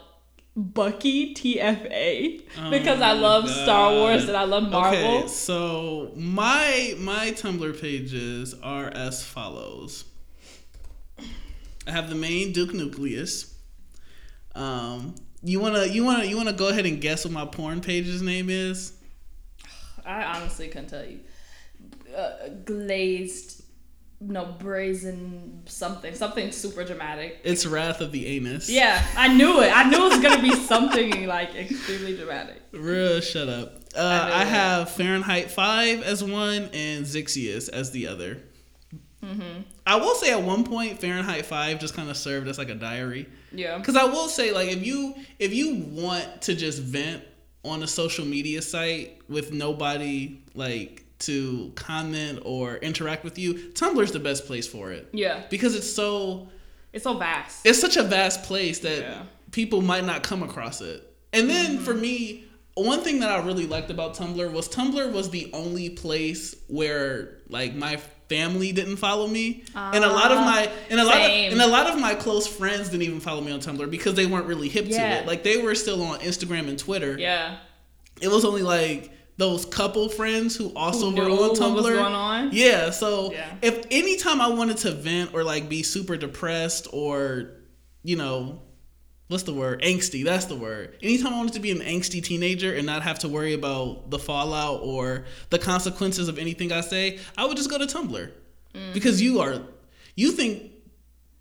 Bucky 0.57 1.35
TFA 1.35 2.71
because 2.71 3.01
I 3.01 3.13
Oh 3.13 3.17
love 3.17 3.49
Star 3.49 3.91
Wars 3.93 4.29
and 4.29 4.37
I 4.37 4.45
love 4.45 4.71
Marvel. 4.71 5.19
Okay, 5.19 5.29
so 5.29 6.13
my 6.15 6.95
my 6.99 7.33
Tumblr 7.33 7.81
pages 7.81 8.55
are 8.63 8.89
as 8.89 9.25
follows. 9.25 10.05
I 11.87 11.91
have 11.91 12.09
the 12.09 12.15
main 12.15 12.53
Duke 12.53 12.73
Nucleus. 12.73 13.53
Um, 14.55 15.17
you 15.43 15.59
wanna 15.59 15.87
you 15.87 16.05
wanna 16.05 16.25
you 16.25 16.37
wanna 16.37 16.53
go 16.53 16.69
ahead 16.69 16.87
and 16.87 17.01
guess 17.01 17.25
what 17.25 17.35
my 17.35 17.45
porn 17.45 17.81
page's 17.81 18.23
name 18.23 18.49
is? 18.49 18.93
I 20.07 20.23
honestly 20.23 20.69
couldn't 20.69 20.89
tell 20.89 21.05
you. 21.05 21.21
Uh, 22.17 22.49
glazed, 22.65 23.64
no 24.27 24.47
brazen 24.59 25.63
something, 25.67 26.15
something 26.15 26.53
super 26.53 26.85
dramatic. 26.85 27.41
It's 27.45 27.67
Wrath 27.67 28.01
of 28.01 28.13
the 28.13 28.27
Anus. 28.27 28.69
Yeah, 28.69 29.05
I 29.17 29.35
knew 29.35 29.61
it. 29.61 29.71
I 29.75 29.89
knew 29.89 30.07
it 30.07 30.11
was 30.11 30.21
gonna 30.21 30.43
be 30.43 30.55
something 30.67 31.27
like 31.27 31.55
extremely 31.55 32.17
dramatic. 32.17 32.63
Real 32.73 33.21
shut 33.21 33.49
up. 33.49 33.77
Uh, 33.97 34.01
I 34.33 34.41
I, 34.41 34.45
have 34.45 34.91
Fahrenheit 34.91 35.51
5 35.51 36.03
as 36.03 36.23
one 36.23 36.69
and 36.73 37.05
Zixius 37.05 37.69
as 37.69 37.93
the 37.93 38.09
other. 38.09 38.39
Mm-hmm. 39.23 39.63
I 39.87 39.97
will 39.97 40.15
say 40.17 40.33
at 40.33 40.43
one 40.43 40.65
point 40.65 41.01
Fahrenheit 41.01 41.47
5 41.47 41.79
just 41.79 41.95
kind 41.95 42.11
of 42.11 42.17
served 42.17 42.49
as 42.49 42.59
like 42.59 42.71
a 42.71 42.75
diary. 42.75 43.29
Yeah. 43.53 43.79
Because 43.79 43.97
I 43.97 44.05
will 44.05 44.29
say, 44.29 44.53
like, 44.53 44.69
if 44.69 44.85
you 44.85 45.15
if 45.39 45.55
you 45.55 45.77
want 45.91 46.43
to 46.43 46.55
just 46.55 46.83
vent 46.83 47.23
on 47.65 47.83
a 47.83 47.87
social 47.87 48.25
media 48.25 48.61
site 48.61 49.19
with 49.29 49.53
nobody 49.53 50.43
like 50.55 51.04
to 51.27 51.73
comment 51.75 52.41
or 52.45 52.77
interact 52.77 53.25
with 53.25 53.39
you, 53.39 53.55
Tumblr's 53.75 54.13
the 54.13 54.21
best 54.21 54.47
place 54.47 54.67
for 54.67 54.93
it 54.93 55.09
Yeah. 55.13 55.43
because 55.51 55.75
it's 55.75 55.91
so 55.91 56.49
It's 56.93 57.05
so 57.05 57.15
vast. 57.19 57.65
it's 57.67 57.81
such 57.81 57.97
a 57.97 58.03
vast 58.03 58.43
place 58.45 58.81
that 58.81 58.99
Yeah. 59.01 59.23
people 59.53 59.81
might 59.83 60.05
not 60.05 60.23
come 60.23 60.43
across 60.43 60.81
it. 60.81 61.11
And 61.33 61.49
then 61.51 61.79
for 61.79 61.95
me, 61.95 62.45
one 62.75 63.01
thing 63.03 63.21
that 63.21 63.31
I 63.31 63.39
really 63.45 63.67
liked 63.67 63.91
about 63.91 64.15
Tumblr 64.17 64.51
was 64.53 64.69
Tumblr 64.69 65.13
was 65.13 65.31
the 65.31 65.51
only 65.53 65.91
place 65.91 66.55
where 66.69 67.39
like 67.49 67.75
my 67.75 67.99
family 68.29 68.73
didn't 68.73 68.97
follow 68.97 69.27
me, 69.27 69.63
and 69.75 70.03
a 70.03 70.09
lot 70.09 70.33
of 70.33 70.39
my 70.39 70.69
and 70.91 70.99
a 70.99 71.05
lot 71.05 71.17
of 71.17 71.23
Ah, 71.23 71.27
and 71.53 71.61
a 71.61 71.67
lot 71.67 71.89
of 71.91 72.01
my 72.01 72.15
close 72.15 72.47
friends 72.47 72.89
didn't 72.89 73.03
even 73.03 73.21
follow 73.21 73.41
me 73.43 73.53
on 73.53 73.61
Tumblr 73.61 73.89
because 73.91 74.15
they 74.15 74.27
weren't 74.27 74.47
really 74.47 74.69
hip 74.69 74.87
to 74.89 74.95
it. 74.95 75.27
Like 75.27 75.43
they 75.45 75.59
were 75.59 75.75
still 75.75 76.03
on 76.03 76.21
Instagram 76.21 76.69
and 76.69 76.79
Twitter. 76.79 77.17
Yeah. 77.19 77.57
It 78.21 78.29
was 78.29 78.45
only 78.45 78.63
like 78.63 79.11
those 79.37 79.65
couple 79.65 80.09
friends 80.09 80.55
who 80.57 80.73
also 80.77 81.11
Who 81.11 81.17
were 81.17 81.29
on 81.31 81.57
Tumblr. 81.57 82.01
on? 82.01 82.51
Yeah, 82.53 82.91
so 82.91 83.33
Yeah. 83.33 83.53
if 83.63 83.85
anytime 83.91 84.41
I 84.41 84.49
wanted 84.49 84.77
to 84.79 84.93
vent 84.93 85.35
or 85.35 85.43
like 85.43 85.69
be 85.69 85.83
super 85.83 86.17
depressed 86.17 86.87
or, 86.93 87.51
you 88.05 88.15
know, 88.17 88.61
what's 89.29 89.43
the 89.43 89.53
word? 89.53 89.83
Angsty, 89.83 90.23
that's 90.25 90.45
the 90.45 90.55
word. 90.55 90.97
Anytime 91.03 91.35
I 91.35 91.37
wanted 91.39 91.55
to 91.55 91.61
be 91.61 91.73
an 91.73 91.81
angsty 91.81 92.23
teenager 92.23 92.75
and 92.75 92.87
not 92.87 93.03
have 93.03 93.19
to 93.21 93.29
worry 93.29 93.55
about 93.55 94.11
the 94.11 94.19
fallout 94.21 94.81
or 94.83 95.25
the 95.51 95.59
consequences 95.59 96.29
of 96.29 96.39
anything 96.39 96.71
I 96.71 96.81
say, 96.83 97.19
I 97.37 97.45
would 97.45 97.57
just 97.57 97.71
go 97.71 97.79
to 97.79 97.87
Tumblr. 97.87 98.31
Mm. 98.75 98.93
Because 98.95 99.21
you 99.21 99.41
are 99.41 99.63
you 100.17 100.31
think 100.33 100.71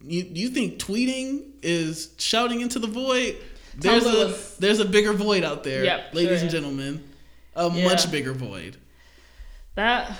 you 0.03 0.25
you 0.33 0.49
think 0.49 0.79
tweeting 0.79 1.43
is 1.61 2.09
shouting 2.17 2.61
into 2.61 2.79
the 2.79 2.87
void? 2.87 3.37
There's 3.77 4.03
Tumblr 4.03 4.13
a 4.23 4.25
was- 4.27 4.55
there's 4.59 4.79
a 4.79 4.85
bigger 4.85 5.13
void 5.13 5.43
out 5.43 5.63
there, 5.63 5.83
Yep, 5.83 6.13
ladies 6.13 6.29
sure 6.39 6.41
and 6.43 6.49
gentlemen. 6.51 7.03
A 7.55 7.69
Yeah. 7.71 7.83
much 7.85 8.09
bigger 8.11 8.33
void. 8.33 8.77
That, 9.75 10.11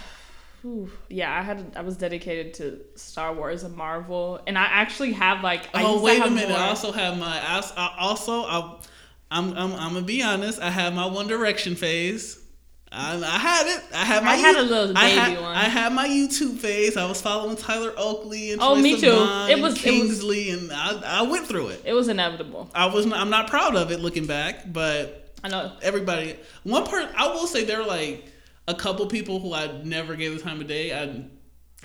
yeah, 1.10 1.38
I 1.38 1.42
had 1.44 1.74
I 1.76 1.82
was 1.82 1.98
dedicated 1.98 2.54
to 2.56 2.80
Star 2.96 3.34
Wars 3.34 3.64
and 3.64 3.76
Marvel, 3.76 4.40
and 4.48 4.58
I 4.58 4.64
actually 4.64 5.12
have 5.14 5.44
like. 5.44 5.70
I 5.76 5.84
oh 5.84 6.02
wait 6.02 6.22
a 6.22 6.30
minute! 6.30 6.50
more- 6.50 6.58
I 6.58 6.70
also 6.70 6.92
have 6.92 7.18
my. 7.18 7.40
I 7.40 7.62
I 7.78 7.96
also, 8.00 8.44
I, 8.44 8.76
I'm, 9.30 9.52
I'm, 9.58 9.74
I'm 9.74 9.94
gonna 9.94 10.02
be 10.02 10.24
honest. 10.24 10.60
I 10.62 10.70
have 10.70 10.94
my 10.94 11.06
One 11.06 11.28
Direction 11.28 11.76
phase. 11.76 12.40
I, 12.96 13.16
I 13.16 13.38
had 13.40 13.68
it. 13.78 13.84
I 13.94 14.06
had 14.06 14.24
my. 14.24 14.32
I 14.32 14.36
had 14.36 14.56
a 14.56 14.62
little 14.62 14.98
I 14.98 15.08
baby 15.10 15.20
had, 15.20 15.42
one. 15.42 15.56
I 15.56 15.64
had 15.64 15.94
my 15.94 16.08
YouTube 16.08 16.58
phase. 16.60 16.96
I 16.96 17.08
was 17.08 17.22
following 17.22 17.56
Tyler 17.58 17.92
Oakley 17.98 18.52
and 18.54 18.62
Oh, 18.62 18.76
me 18.76 19.00
too. 19.00 19.08
It 19.08 19.12
was- 19.16 19.50
it 19.50 19.60
was- 19.62 19.74
Kingsley, 19.80 20.52
and 20.52 20.72
I, 20.72 21.20
I 21.20 21.22
went 21.24 21.48
through 21.48 21.70
it. 21.70 21.82
It 21.86 21.94
was 21.94 22.08
inevitable. 22.08 22.70
I 22.74 22.86
was. 22.88 23.06
Not, 23.06 23.20
I'm 23.20 23.30
not 23.32 23.50
proud 23.50 23.76
of 23.76 23.92
it 23.92 24.00
looking 24.00 24.26
back, 24.28 24.72
but 24.72 25.23
I 25.44 25.50
know. 25.50 25.74
everybody. 25.82 26.38
One 26.64 26.86
part. 26.86 27.08
I 27.18 27.28
will 27.28 27.48
say 27.48 27.64
there 27.66 27.80
were 27.80 27.86
like 27.86 28.26
a 28.68 28.74
couple 28.76 29.06
people 29.08 29.40
who 29.40 29.54
I 29.54 29.82
never 29.84 30.16
gave 30.16 30.34
the 30.36 30.42
time 30.42 30.62
of 30.62 30.68
day. 30.68 30.94
I. 30.94 31.26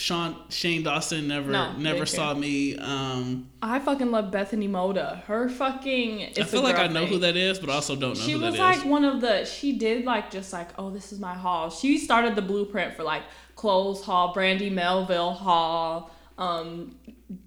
Sean 0.01 0.37
Shane 0.49 0.85
Dawson 0.85 1.27
never 1.27 1.51
No, 1.51 1.73
never 1.77 2.07
saw 2.07 2.33
care. 2.33 2.41
me. 2.41 2.77
Um, 2.79 3.51
I 3.61 3.81
fucking 3.81 4.13
love 4.13 4.31
Bethany 4.31 4.69
Mota. 4.69 5.25
Her 5.27 5.49
fucking. 5.49 6.35
I 6.39 6.45
feel 6.45 6.63
like 6.63 6.77
I 6.79 6.87
know 6.87 7.01
thing. 7.01 7.09
who 7.15 7.19
that 7.19 7.37
is, 7.37 7.59
but 7.59 7.69
I 7.69 7.73
also 7.75 7.97
don't 7.97 8.11
know 8.17 8.21
She 8.25 8.31
who 8.31 8.41
was 8.43 8.55
that 8.55 8.61
like 8.61 8.77
is. 8.79 8.85
one 8.85 9.05
of 9.05 9.21
the. 9.21 9.45
She 9.45 9.77
did 9.77 10.05
like 10.05 10.31
just 10.31 10.53
like 10.53 10.69
oh 10.79 10.91
this 10.91 11.13
is 11.13 11.19
my 11.19 11.35
haul. 11.35 11.69
She 11.71 11.99
started 11.99 12.37
the 12.37 12.43
blueprint 12.43 12.95
for 12.95 13.03
like 13.03 13.25
clothes 13.57 14.05
haul, 14.05 14.33
Brandy 14.33 14.71
Melville 14.71 15.33
haul. 15.33 16.13
Um, 16.39 16.95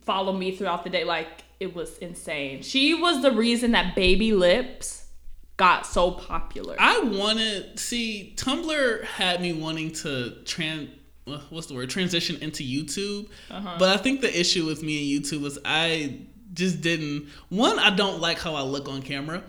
follow 0.02 0.34
me 0.34 0.54
throughout 0.54 0.84
the 0.84 0.90
day. 0.90 1.06
Like 1.06 1.46
it 1.62 1.74
was 1.74 1.98
insane. 2.00 2.64
She 2.64 2.94
was 2.96 3.22
the 3.22 3.32
reason 3.32 3.72
that 3.72 3.96
Baby 3.96 4.34
Lips 4.34 5.06
got 5.62 5.86
so 5.86 6.10
popular. 6.12 6.76
I 6.80 7.00
wanted 7.02 7.78
see 7.80 8.34
Tumblr 8.36 9.04
had 9.06 9.42
me 9.42 9.54
wanting 9.54 9.92
to 10.04 10.32
trans. 10.46 10.90
What's 11.52 11.68
the 11.68 11.76
word? 11.76 11.90
Transition 11.90 12.38
into 12.42 12.64
YouTube, 12.64 13.28
Uh-huh. 13.52 13.76
but 13.78 13.90
I 13.90 13.98
think 13.98 14.22
the 14.22 14.40
issue 14.44 14.66
with 14.66 14.82
me 14.82 14.94
and 15.16 15.24
YouTube 15.24 15.42
was 15.42 15.60
I 15.64 16.22
just 16.54 16.82
didn't. 16.82 17.28
One, 17.50 17.78
I 17.78 17.92
don't 17.96 18.20
like 18.20 18.40
how 18.40 18.56
I 18.56 18.64
look 18.64 18.90
on 18.90 19.04
camera, 19.04 19.44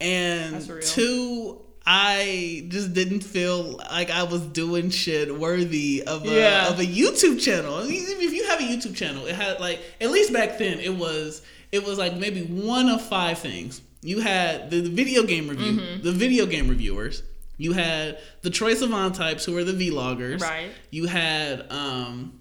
and 0.00 0.64
two, 0.82 1.60
I 1.84 2.64
just 2.68 2.94
didn't 2.94 3.20
feel 3.22 3.78
like 3.90 4.10
I 4.10 4.22
was 4.22 4.40
doing 4.42 4.90
shit 4.90 5.36
worthy 5.36 6.02
of 6.06 6.24
a 6.24 6.28
Yeah. 6.30 6.68
of 6.70 6.78
a 6.78 6.84
YouTube 6.86 7.40
channel. 7.40 7.80
If 7.84 8.32
you 8.32 8.46
have 8.46 8.60
a 8.60 8.62
YouTube 8.62 8.94
channel, 8.96 9.26
it 9.26 9.34
had 9.34 9.58
like 9.60 9.80
at 10.00 10.10
least 10.12 10.32
back 10.32 10.58
then 10.58 10.78
it 10.78 10.94
was 10.94 11.42
it 11.72 11.84
was 11.84 11.98
like 11.98 12.14
maybe 12.16 12.42
one 12.44 12.88
of 12.88 13.02
five 13.02 13.38
things. 13.40 13.80
You 14.06 14.20
had 14.20 14.70
the, 14.70 14.80
video 14.82 15.22
game 15.24 15.48
review, 15.48 15.72
Mm-hmm. 15.80 16.02
the 16.02 16.12
video 16.12 16.46
game 16.46 16.68
reviewers. 16.68 17.22
You 17.58 17.72
had 17.72 18.18
the 18.42 18.50
Troye 18.50 18.74
Sivan 18.76 19.14
types 19.14 19.44
who 19.44 19.56
are 19.56 19.64
the 19.64 19.72
vloggers. 19.72 20.40
Right. 20.42 20.70
You 20.90 21.06
had 21.06 21.70
um 21.72 22.40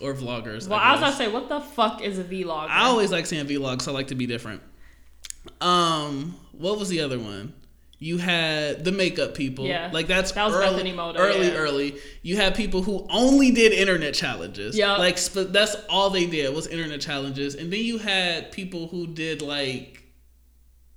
or 0.00 0.14
vloggers. 0.14 0.66
well, 0.66 0.78
I 0.80 0.92
was 0.92 1.00
gonna 1.00 1.12
say, 1.14 1.28
what 1.28 1.48
the 1.48 1.60
fuck 1.60 2.00
is 2.02 2.18
a 2.18 2.24
vlogger? 2.24 2.68
I 2.70 2.84
always 2.86 3.10
like 3.12 3.26
saying 3.26 3.46
vlogs. 3.46 3.82
So 3.82 3.92
I 3.92 3.94
like 3.94 4.08
to 4.08 4.14
be 4.14 4.26
different. 4.26 4.62
Um, 5.60 6.36
what 6.52 6.78
was 6.78 6.88
the 6.88 7.00
other 7.00 7.18
one? 7.18 7.54
You 8.02 8.16
had 8.16 8.82
the 8.84 8.92
makeup 8.92 9.34
people. 9.34 9.66
Yeah. 9.66 9.90
like 9.92 10.06
that's 10.06 10.32
That 10.32 10.46
was 10.46 10.54
early, 10.54 10.70
Bethany 10.72 10.92
Mota, 10.92 11.18
early, 11.18 11.48
yeah. 11.48 11.52
early. 11.54 11.96
You 12.22 12.36
had 12.36 12.54
people 12.54 12.82
who 12.82 13.06
only 13.10 13.50
did 13.50 13.72
internet 13.72 14.14
challenges. 14.14 14.76
Yeah. 14.76 14.96
like 14.96 15.18
sp- 15.20 15.52
that's 15.52 15.76
all 15.90 16.08
they 16.08 16.24
did 16.26 16.54
was 16.54 16.66
internet 16.66 17.00
challenges, 17.02 17.54
and 17.54 17.70
then 17.70 17.80
you 17.80 17.98
had 17.98 18.52
people 18.52 18.88
who 18.88 19.06
did 19.06 19.42
like 19.42 19.99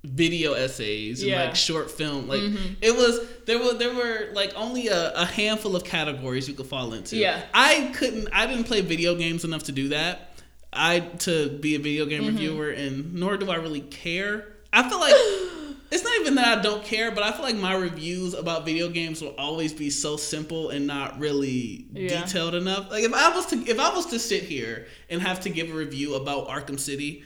video 0.04 0.52
essays 0.52 1.20
and 1.22 1.30
Yeah. 1.30 1.36
Mm-hmm. 1.38 1.46
like 1.48 1.56
short 1.56 1.90
film. 1.90 2.28
Like 2.28 2.42
it 2.82 2.94
was 2.94 3.20
there 3.46 3.58
were 3.58 3.74
there 3.74 3.94
were 3.94 4.28
like 4.32 4.52
only 4.54 4.88
a, 4.88 5.12
a 5.14 5.24
handful 5.24 5.74
of 5.74 5.84
categories 5.84 6.46
you 6.48 6.54
could 6.54 6.66
fall 6.66 6.92
into. 6.92 7.16
Yeah. 7.16 7.42
I 7.54 7.90
couldn't. 7.94 8.28
I 8.32 8.46
didn't 8.46 8.64
play 8.64 8.80
video 8.82 9.14
games 9.14 9.44
enough 9.44 9.64
to 9.64 9.72
do 9.72 9.88
that. 9.88 10.30
I 10.72 11.00
to 11.20 11.48
be 11.50 11.74
a 11.74 11.78
video 11.78 12.04
game 12.06 12.22
Mm-hmm. 12.24 12.34
reviewer, 12.36 12.70
and 12.70 13.14
nor 13.14 13.36
do 13.36 13.50
I 13.50 13.56
really 13.56 13.80
care. 13.80 14.46
I 14.72 14.88
feel 14.88 14.98
like 15.00 15.14
it's 15.92 16.02
not 16.02 16.12
even 16.20 16.34
that 16.34 16.58
I 16.58 16.62
don't 16.62 16.84
care, 16.84 17.10
but 17.12 17.22
I 17.22 17.30
feel 17.32 17.42
like 17.42 17.54
my 17.56 17.74
reviews 17.74 18.34
about 18.34 18.64
video 18.66 18.88
games 18.88 19.22
will 19.22 19.34
always 19.38 19.72
be 19.72 19.88
so 19.88 20.16
simple 20.16 20.70
and 20.70 20.86
not 20.86 21.18
really 21.20 21.86
Yeah. 21.92 22.20
detailed 22.24 22.54
enough. 22.56 22.90
Like 22.90 23.04
if 23.04 23.14
I 23.14 23.28
was 23.34 23.46
to 23.46 23.56
if 23.66 23.78
I 23.78 23.94
was 23.94 24.06
to 24.06 24.18
sit 24.18 24.42
here 24.42 24.86
and 25.08 25.22
have 25.22 25.40
to 25.40 25.48
give 25.50 25.70
a 25.70 25.74
review 25.74 26.14
about 26.16 26.48
Arkham 26.48 26.78
City, 26.78 27.22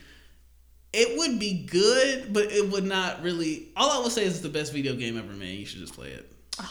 it 0.93 1.19
would 1.19 1.39
be 1.39 1.67
good, 1.67 2.33
but 2.33 2.51
it 2.51 2.71
would 2.71 2.85
not 2.85 3.23
really. 3.23 3.69
All 3.77 3.91
I 3.91 4.03
would 4.03 4.13
say 4.13 4.25
is 4.25 4.35
it's 4.35 4.41
the 4.41 4.49
best 4.49 4.73
video 4.73 4.95
game 4.95 5.19
ever 5.19 5.33
made. 5.33 5.59
You 5.59 5.67
should 5.67 5.81
just 5.81 5.95
play 5.95 6.11
it. 6.11 6.33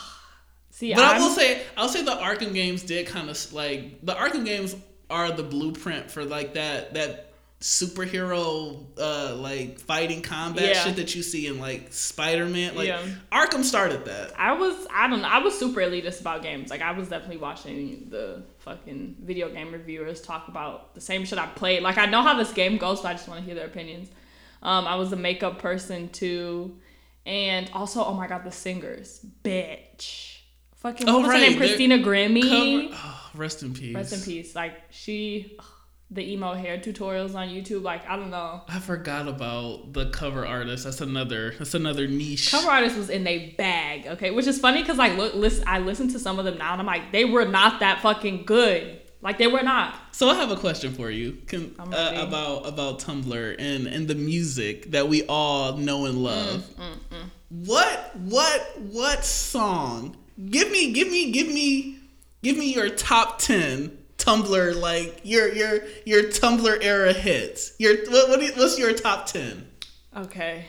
See, 0.71 0.93
But 0.93 1.03
I 1.03 1.15
I'm, 1.15 1.21
will 1.21 1.29
say, 1.29 1.63
I'll 1.75 1.89
say 1.89 2.03
the 2.03 2.11
Arkham 2.11 2.53
games 2.53 2.83
did 2.83 3.07
kind 3.07 3.29
of 3.29 3.53
like 3.53 3.99
the 4.05 4.13
Arkham 4.13 4.45
games 4.45 4.75
are 5.09 5.31
the 5.31 5.43
blueprint 5.43 6.11
for 6.11 6.23
like 6.23 6.53
that 6.53 6.93
that 6.93 7.26
superhero 7.59 8.85
uh 8.99 9.35
like 9.35 9.79
fighting 9.79 10.21
combat 10.21 10.63
Yeah. 10.75 10.83
shit 10.83 10.95
that 10.97 11.15
you 11.15 11.23
see 11.23 11.47
in 11.47 11.59
like 11.59 11.91
Spider-Man. 11.91 12.75
Like 12.75 12.87
Yeah. 12.87 13.03
Arkham 13.31 13.63
started 13.63 14.05
that. 14.05 14.39
I 14.39 14.53
was 14.53 14.75
I 14.93 15.07
don't 15.07 15.21
know 15.21 15.27
I 15.27 15.39
was 15.39 15.57
super 15.57 15.79
elitist 15.81 16.21
about 16.21 16.43
games. 16.43 16.69
Like 16.69 16.81
I 16.81 16.91
was 16.91 17.07
definitely 17.09 17.37
watching 17.37 18.07
the 18.09 18.43
fucking 18.59 19.15
video 19.23 19.49
game 19.49 19.71
reviewers 19.71 20.21
talk 20.21 20.47
about 20.49 20.93
the 20.93 21.01
same 21.01 21.25
shit 21.25 21.39
I 21.39 21.47
played. 21.47 21.81
Like 21.81 21.97
I 21.97 22.05
know 22.05 22.21
how 22.21 22.35
this 22.37 22.53
game 22.53 22.77
goes, 22.77 23.01
but 23.01 23.09
I 23.09 23.13
just 23.13 23.27
want 23.27 23.39
to 23.39 23.45
hear 23.45 23.55
their 23.55 23.65
opinions. 23.67 24.09
Um, 24.61 24.85
I 24.87 24.95
was 24.95 25.11
a 25.11 25.15
makeup 25.15 25.59
person 25.59 26.09
too, 26.09 26.77
and 27.25 27.69
also 27.73 28.03
oh 28.03 28.13
my 28.13 28.27
god, 28.27 28.43
the 28.43 28.51
singers, 28.51 29.23
bitch, 29.43 30.39
fucking 30.77 31.07
Oh, 31.07 31.13
what 31.19 31.21
was 31.23 31.27
her 31.27 31.33
right, 31.33 31.41
name? 31.49 31.59
they're 31.59 31.67
Christina 31.67 31.97
Grimmie. 31.99 32.89
Cover, 32.89 32.95
oh, 33.03 33.29
rest 33.35 33.61
in 33.63 33.73
peace. 33.73 33.95
Rest 33.95 34.13
in 34.13 34.21
peace. 34.21 34.55
Like 34.55 34.73
she, 34.89 35.55
ugh, 35.59 35.65
the 36.09 36.31
emo 36.33 36.53
hair 36.53 36.77
tutorials 36.77 37.35
on 37.35 37.49
YouTube. 37.49 37.83
Like 37.83 38.07
I 38.07 38.15
don't 38.15 38.29
know. 38.29 38.61
I 38.67 38.79
forgot 38.79 39.27
about 39.27 39.93
the 39.93 40.09
cover 40.09 40.45
artist. 40.45 40.85
That's 40.85 41.01
another 41.01 41.53
that's 41.57 41.73
another 41.73 42.07
niche. 42.07 42.51
cover 42.51 42.69
artist 42.69 42.97
was 42.97 43.09
in 43.09 43.27
a 43.27 43.51
bag, 43.57 44.07
okay, 44.07 44.31
which 44.31 44.47
is 44.47 44.59
funny 44.59 44.81
because 44.81 44.97
like 44.97 45.17
look, 45.17 45.33
listen, 45.35 45.63
I 45.67 45.79
listen 45.79 46.11
to 46.13 46.19
some 46.19 46.39
of 46.39 46.45
them 46.45 46.57
now 46.57 46.71
and 46.71 46.81
I'm 46.81 46.87
like, 46.87 47.11
they 47.11 47.25
were 47.25 47.45
not 47.45 47.81
that 47.81 48.01
fucking 48.01 48.45
good. 48.45 49.01
Like 49.21 49.37
they 49.39 49.47
were 49.47 49.63
not. 49.63 49.99
So 50.11 50.29
I 50.29 50.35
have 50.35 50.51
a 50.51 50.55
question 50.55 50.93
for 50.93 51.09
you 51.09 51.33
Can, 51.47 51.75
uh, 51.79 52.13
about 52.27 52.67
about 52.67 52.99
Tumblr 52.99 53.55
and 53.59 53.87
and 53.87 54.07
the 54.07 54.15
music 54.15 54.91
that 54.91 55.09
we 55.09 55.23
all 55.23 55.75
know 55.75 56.05
and 56.05 56.23
love. 56.23 56.63
Mm, 56.79 57.29
What 57.49 58.15
what 58.15 58.61
what 58.79 59.25
song? 59.25 60.15
Give 60.49 60.71
me 60.71 60.93
give 60.93 61.09
me 61.09 61.31
give 61.31 61.47
me 61.47 61.99
give 62.43 62.57
me 62.57 62.73
your 62.73 62.89
top 62.89 63.39
ten 63.39 63.97
Tumblr 64.27 64.75
like 64.81 65.21
your 65.23 65.47
your 65.53 65.79
your 66.05 66.23
Tumblr 66.23 66.83
era 66.83 67.13
hits. 67.13 67.73
Your 67.79 67.95
what, 68.11 68.29
what 68.29 68.41
what's 68.57 68.77
your 68.77 68.93
top 68.93 69.25
ten? 69.27 69.67
Okay. 70.15 70.65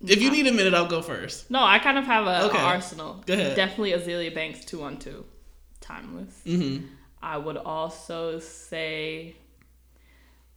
If 0.00 0.22
you 0.22 0.30
need 0.30 0.46
a 0.46 0.52
minute, 0.52 0.74
I'll 0.74 0.86
go 0.86 1.02
first. 1.02 1.50
No, 1.50 1.62
I 1.62 1.80
kind 1.80 1.98
of 1.98 2.04
have 2.04 2.26
a, 2.26 2.30
a 2.30 2.46
Okay. 2.46 2.58
arsenal. 2.58 3.22
Go 3.26 3.34
ahead. 3.34 3.56
Definitely 3.56 3.92
Azealia 3.92 4.32
Banks 4.34 4.64
two 4.64 4.82
on 4.82 4.96
two, 4.98 5.24
timeless. 5.80 6.40
Mm-hmm. 6.46 6.86
I 7.20 7.36
would 7.36 7.56
also 7.56 8.38
say 8.38 9.36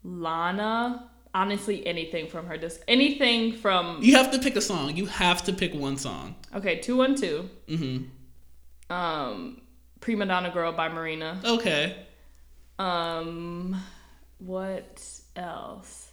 Lana. 0.03 1.07
Honestly, 1.33 1.87
anything 1.87 2.27
from 2.27 2.45
her 2.47 2.57
Just 2.57 2.81
anything 2.89 3.53
from 3.53 3.99
You 4.03 4.17
have 4.17 4.31
to 4.31 4.39
pick 4.39 4.57
a 4.57 4.61
song. 4.61 4.97
You 4.97 5.05
have 5.05 5.43
to 5.45 5.53
pick 5.53 5.73
one 5.73 5.97
song. 5.97 6.35
okay 6.55 6.79
two 6.79 6.97
one 6.97 7.15
two. 7.15 7.49
Mm-hmm. 7.67 8.93
Um, 8.93 9.61
Prima 10.01 10.25
Donna 10.25 10.51
Girl 10.51 10.71
by 10.73 10.89
Marina. 10.89 11.39
Okay. 11.45 11.95
Um, 12.77 13.75
what 14.39 15.01
else? 15.35 16.11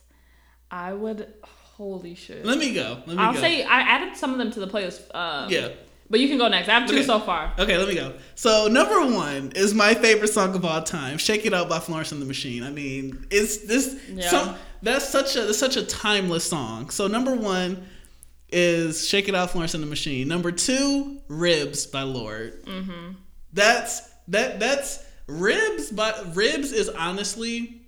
I 0.71 0.93
would. 0.93 1.33
Holy 1.43 2.15
shit. 2.15 2.45
Let 2.45 2.59
me 2.59 2.75
go. 2.75 3.03
Let 3.07 3.17
me 3.17 3.23
I'll 3.23 3.33
go. 3.35 3.41
say 3.41 3.65
I 3.65 3.81
added 3.81 4.17
some 4.17 4.33
of 4.33 4.39
them 4.39 4.51
to 4.53 4.61
the 4.61 4.67
playlist. 4.69 5.15
Um, 5.15 5.51
yeah. 5.51 5.69
But 6.11 6.21
you 6.21 6.29
can 6.29 6.39
go 6.39 6.49
next. 6.49 6.69
I 6.69 6.73
have 6.79 6.89
two 6.89 6.97
Okay. 6.97 7.05
so 7.05 7.21
far. 7.21 7.53
Okay, 7.59 7.77
let 7.77 7.87
me 7.87 7.95
go. 7.95 8.15
So 8.35 8.67
number 8.67 9.15
one 9.15 9.53
is 9.55 9.75
my 9.75 9.93
favorite 9.95 10.29
song 10.29 10.55
of 10.55 10.65
all 10.65 10.83
time, 10.83 11.19
"Shake 11.19 11.45
It 11.47 11.53
Out" 11.55 11.69
by 11.69 11.81
Florence 11.81 12.13
and 12.13 12.21
the 12.23 12.27
Machine. 12.27 12.63
I 12.63 12.71
mean, 12.71 13.27
it's 13.31 13.59
this. 13.67 13.99
Yeah. 14.13 14.29
Some, 14.31 14.57
that's 14.83 15.09
such 15.09 15.37
a 15.37 15.43
that's 15.43 15.59
such 15.59 15.77
a 15.77 15.85
timeless 15.85 16.49
song. 16.49 16.89
So 16.91 17.07
number 17.09 17.35
one 17.35 17.87
is 18.51 19.07
"Shake 19.07 19.29
It 19.29 19.35
Out" 19.35 19.51
Florence 19.51 19.75
and 19.75 19.83
the 19.83 19.87
Machine. 19.87 20.29
Number 20.29 20.51
two, 20.51 21.19
"Ribs" 21.29 21.87
by 21.87 22.03
Lorde. 22.03 22.65
Mm-hmm. 22.65 23.13
That's 23.59 24.09
that 24.29 24.61
that's 24.61 25.05
Ribs. 25.27 25.91
But 25.91 26.35
Ribs 26.37 26.73
is 26.73 26.89
honestly, 26.89 27.83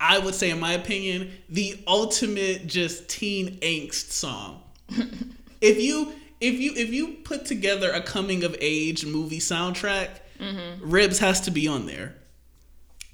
I 0.00 0.18
would 0.18 0.34
say, 0.34 0.50
in 0.50 0.58
my 0.58 0.72
opinion, 0.72 1.30
the 1.48 1.82
ultimate 1.86 2.66
just 2.66 3.08
teen 3.08 3.58
angst 3.60 4.10
song 4.10 4.62
if 5.60 5.80
you 5.80 6.12
if 6.40 6.58
you 6.58 6.72
if 6.76 6.90
you 6.90 7.18
put 7.24 7.44
together 7.44 7.90
a 7.92 8.02
coming 8.02 8.44
of 8.44 8.56
age 8.60 9.04
movie 9.06 9.38
soundtrack, 9.38 10.08
mm-hmm. 10.38 10.90
Ribs 10.90 11.18
has 11.18 11.40
to 11.42 11.50
be 11.50 11.68
on 11.68 11.86
there. 11.86 12.14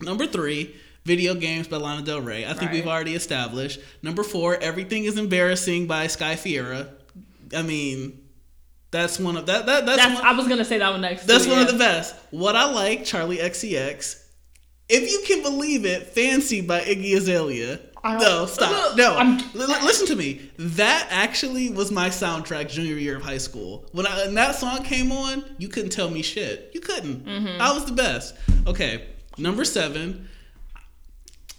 Number 0.00 0.26
three, 0.26 0.76
video 1.04 1.34
games 1.34 1.68
by 1.68 1.78
Lana 1.78 2.02
Del 2.02 2.20
Rey. 2.20 2.44
I 2.46 2.52
think 2.52 2.72
we've 2.72 2.86
already 2.86 3.14
established. 3.14 3.80
Number 4.02 4.22
four, 4.22 4.56
everything 4.56 5.04
is 5.04 5.16
embarrassing 5.16 5.86
by 5.86 6.06
Sky 6.06 6.36
Ferreira. 6.36 6.88
I 7.56 7.62
mean, 7.62 8.25
that's 8.90 9.18
one 9.18 9.36
of 9.36 9.46
that 9.46 9.66
that 9.66 9.84
that's, 9.86 9.98
That's 9.98 10.14
one, 10.14 10.24
I 10.26 10.32
was 10.36 10.48
gonna 10.48 10.64
say 10.64 10.78
that 10.78 10.90
one 10.90 11.00
next. 11.00 11.26
that's 11.26 11.44
too, 11.44 11.50
one 11.50 11.60
of 11.60 11.66
the 11.68 11.78
best. 11.78 12.14
What 12.30 12.56
I 12.56 12.70
like, 12.72 13.00
Charli 13.02 13.38
XCX. 13.38 14.22
If 14.88 15.10
you 15.10 15.22
can 15.26 15.42
believe 15.42 15.84
it, 15.84 16.08
Fancy 16.08 16.60
by 16.60 16.80
Iggy 16.82 17.16
Azalea. 17.16 17.80
I 18.04 18.12
don't- 18.12 18.20
No, 18.20 18.46
stop. 18.46 18.96
No. 18.96 19.16
L- 19.18 19.84
listen 19.84 20.06
to 20.06 20.14
me. 20.16 20.48
That 20.58 21.08
actually 21.10 21.70
was 21.70 21.90
my 21.90 22.08
soundtrack 22.08 22.68
junior 22.70 22.94
year 22.96 23.16
of 23.16 23.22
high 23.22 23.38
school. 23.38 23.84
When, 23.90 24.06
I, 24.06 24.26
when 24.26 24.34
that 24.34 24.54
song 24.54 24.84
came 24.84 25.10
on, 25.10 25.42
you 25.58 25.66
couldn't 25.66 25.90
tell 25.90 26.08
me 26.08 26.22
shit. 26.22 26.70
You 26.72 26.80
couldn't. 26.80 27.26
Mm-hmm. 27.26 27.60
I 27.60 27.72
was 27.72 27.84
the 27.86 27.92
best. 27.92 28.36
Okay, 28.68 29.06
number 29.38 29.64
seven. 29.64 30.28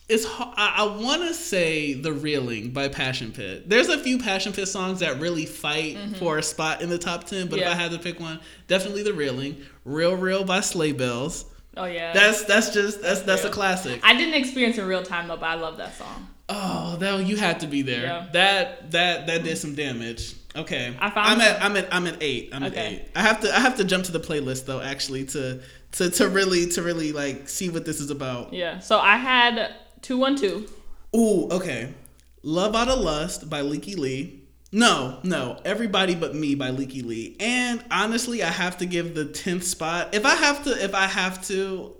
It's 0.10 0.26
I, 0.26 0.74
I 0.78 0.86
want 1.02 1.24
to 1.24 1.34
say 1.34 1.94
"The 1.94 2.14
Reeling" 2.14 2.72
by 2.72 2.88
Passion 2.88 3.32
Pit. 3.34 3.70
There's 3.70 3.90
a 3.90 3.98
few 4.00 4.18
Passion 4.20 4.54
Pit 4.54 4.68
songs 4.70 5.00
that 5.02 5.20
really 5.20 5.46
fight 5.46 5.98
for 6.18 6.38
a 6.38 6.44
spot 6.44 6.82
in 6.82 6.90
the 6.90 6.98
top 6.98 7.26
ten, 7.26 7.48
but 7.48 7.60
if 7.60 7.66
Mm-hmm. 7.66 7.74
I 7.80 7.82
had 7.82 7.92
to 7.92 8.00
pick 8.00 8.20
one, 8.20 8.40
definitely 8.68 9.04
"The 9.04 9.14
Reeling." 9.14 9.58
"Real 9.84 10.16
Real" 10.16 10.44
by 10.46 10.62
Sleigh 10.62 10.94
Bells. 10.94 11.46
Oh 11.76 11.86
yeah. 11.86 12.14
That's 12.14 12.46
that's 12.46 12.70
just 12.74 13.02
that's 13.02 13.22
that's 13.22 13.44
a 13.44 13.50
classic. 13.50 14.00
I 14.04 14.16
didn't 14.16 14.36
experience 14.36 14.78
in 14.78 14.88
real 14.88 15.04
time 15.04 15.28
though, 15.28 15.36
but 15.38 15.46
I 15.48 15.56
love 15.56 15.78
that 15.78 15.96
song. 15.96 16.28
Oh, 16.50 16.96
that 17.00 17.28
you 17.28 17.36
had 17.36 17.60
to 17.60 17.68
be 17.68 17.82
there. 17.82 18.04
Yeah. 18.04 18.28
That 18.32 18.92
that 18.92 19.28
that 19.28 19.44
did 19.44 19.58
some 19.58 19.76
damage. 19.76 20.36
Okay, 20.56 20.96
I 21.00 21.10
found 21.10 21.28
I'm 21.28 21.42
at 21.42 21.62
I'm 21.62 21.76
at 21.76 21.94
I'm 21.94 22.08
at 22.08 22.18
eight. 22.24 22.50
I'm 22.54 22.64
Okay. 22.64 22.78
at 22.80 22.92
eight. 22.94 23.10
I 23.16 23.22
have 23.24 23.42
to 23.42 23.54
I 23.56 23.60
have 23.60 23.76
to 23.78 23.84
jump 23.84 24.06
to 24.06 24.12
the 24.14 24.22
playlist 24.22 24.66
though 24.66 24.80
actually 24.82 25.26
to 25.26 25.60
to 25.92 26.10
to 26.12 26.30
really 26.30 26.68
to 26.70 26.82
really 26.82 27.12
like 27.12 27.50
see 27.50 27.70
what 27.70 27.84
this 27.86 28.00
is 28.00 28.10
about. 28.10 28.54
Yeah. 28.54 28.80
So 28.80 28.98
I 28.98 29.18
had 29.18 29.76
two 30.08 30.18
one 30.18 30.38
two. 30.38 30.66
Ooh, 31.14 31.50
okay. 31.52 31.94
Love 32.42 32.76
Out 32.76 32.88
of 32.88 33.00
Lust 33.00 33.50
by 33.50 33.62
Lykke 33.62 33.98
Li. 33.98 34.42
No, 34.72 35.20
no. 35.24 35.60
Everybody 35.66 36.16
But 36.16 36.34
Me 36.34 36.56
by 36.56 36.70
Lykke 36.70 37.04
Li. 37.04 37.36
And 37.42 37.84
honestly, 37.92 38.42
I 38.42 38.48
have 38.48 38.78
to 38.78 38.86
give 38.86 39.16
the 39.16 39.26
10th 39.26 39.64
spot. 39.64 40.16
If 40.16 40.26
I 40.26 40.36
have 40.36 40.64
to 40.64 40.82
if 40.82 40.96
I 40.96 41.08
have 41.08 41.46
to, 41.48 41.94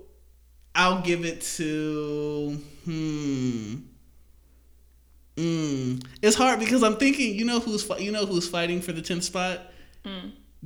I'll 0.74 1.02
give 1.02 1.26
it 1.26 1.42
to 1.56 2.58
hmm. 2.86 3.74
Mm. 5.36 6.02
It's 6.22 6.34
hard 6.34 6.60
because 6.60 6.82
I'm 6.82 6.96
thinking, 6.96 7.34
you 7.34 7.44
know 7.44 7.60
who's 7.60 7.86
you 7.98 8.10
know 8.10 8.24
who's 8.24 8.48
fighting 8.48 8.80
for 8.80 8.92
the 8.92 9.02
10th 9.02 9.24
spot? 9.24 9.60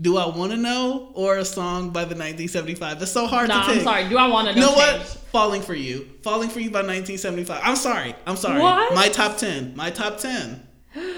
Do 0.01 0.17
I 0.17 0.27
want 0.35 0.53
to 0.53 0.57
know 0.57 1.11
or 1.15 1.37
a 1.37 1.45
song 1.45 1.91
by 1.91 2.03
the 2.03 2.15
1975? 2.15 3.03
It's 3.03 3.13
so 3.13 3.27
hard 3.27 3.51
to 3.51 3.61
pick. 3.61 3.77
I'm 3.77 3.81
sorry. 3.83 4.09
Do 4.09 4.17
I 4.17 4.27
want 4.27 4.49
to 4.49 4.55
know? 4.55 4.61
You 4.61 4.67
know? 4.69 4.77
what? 4.77 5.03
Falling 5.03 5.61
for 5.61 5.75
You. 5.75 6.09
Falling 6.23 6.49
for 6.49 6.61
You 6.61 6.71
by 6.71 6.79
1975. 6.79 7.61
I'm 7.63 7.77
sorry. 7.77 8.15
I'm 8.27 8.37
sorry. 8.37 8.61
What? 8.61 8.95
My 8.95 9.09
top 9.09 9.37
10. 9.37 9.77
My 9.77 9.91
top 9.91 10.19
10. 10.19 10.67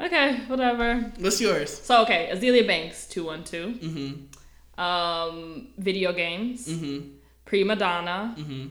Okay, 0.00 0.36
whatever. 0.46 1.12
What's 1.18 1.40
yours? 1.40 1.76
So 1.76 2.02
okay, 2.02 2.30
Azealia 2.32 2.64
Banks 2.64 3.08
two 3.08 3.24
one 3.24 3.42
two. 3.42 3.74
Mm-hmm. 3.82 4.80
Um, 4.80 5.68
video 5.76 6.12
games. 6.12 6.68
Mm-hmm. 6.68 7.08
Prima 7.44 7.74
Donna. 7.74 8.32
Mm-hmm. 8.38 8.66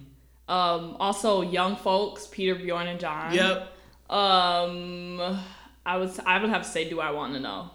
Um, 0.49 0.95
also 1.01 1.41
Young 1.41 1.75
Folks, 1.75 2.27
Peter 2.27 2.55
Bjorn 2.55 2.87
and 2.87 2.97
John. 2.97 3.33
Yep. 3.33 3.73
Um, 4.09 5.37
I 5.85 5.97
was 5.97 6.17
I 6.25 6.39
would 6.39 6.49
have 6.49 6.63
to 6.63 6.69
say, 6.69 6.89
do 6.89 7.01
I 7.01 7.11
want 7.11 7.33
to 7.33 7.41
know? 7.41 7.71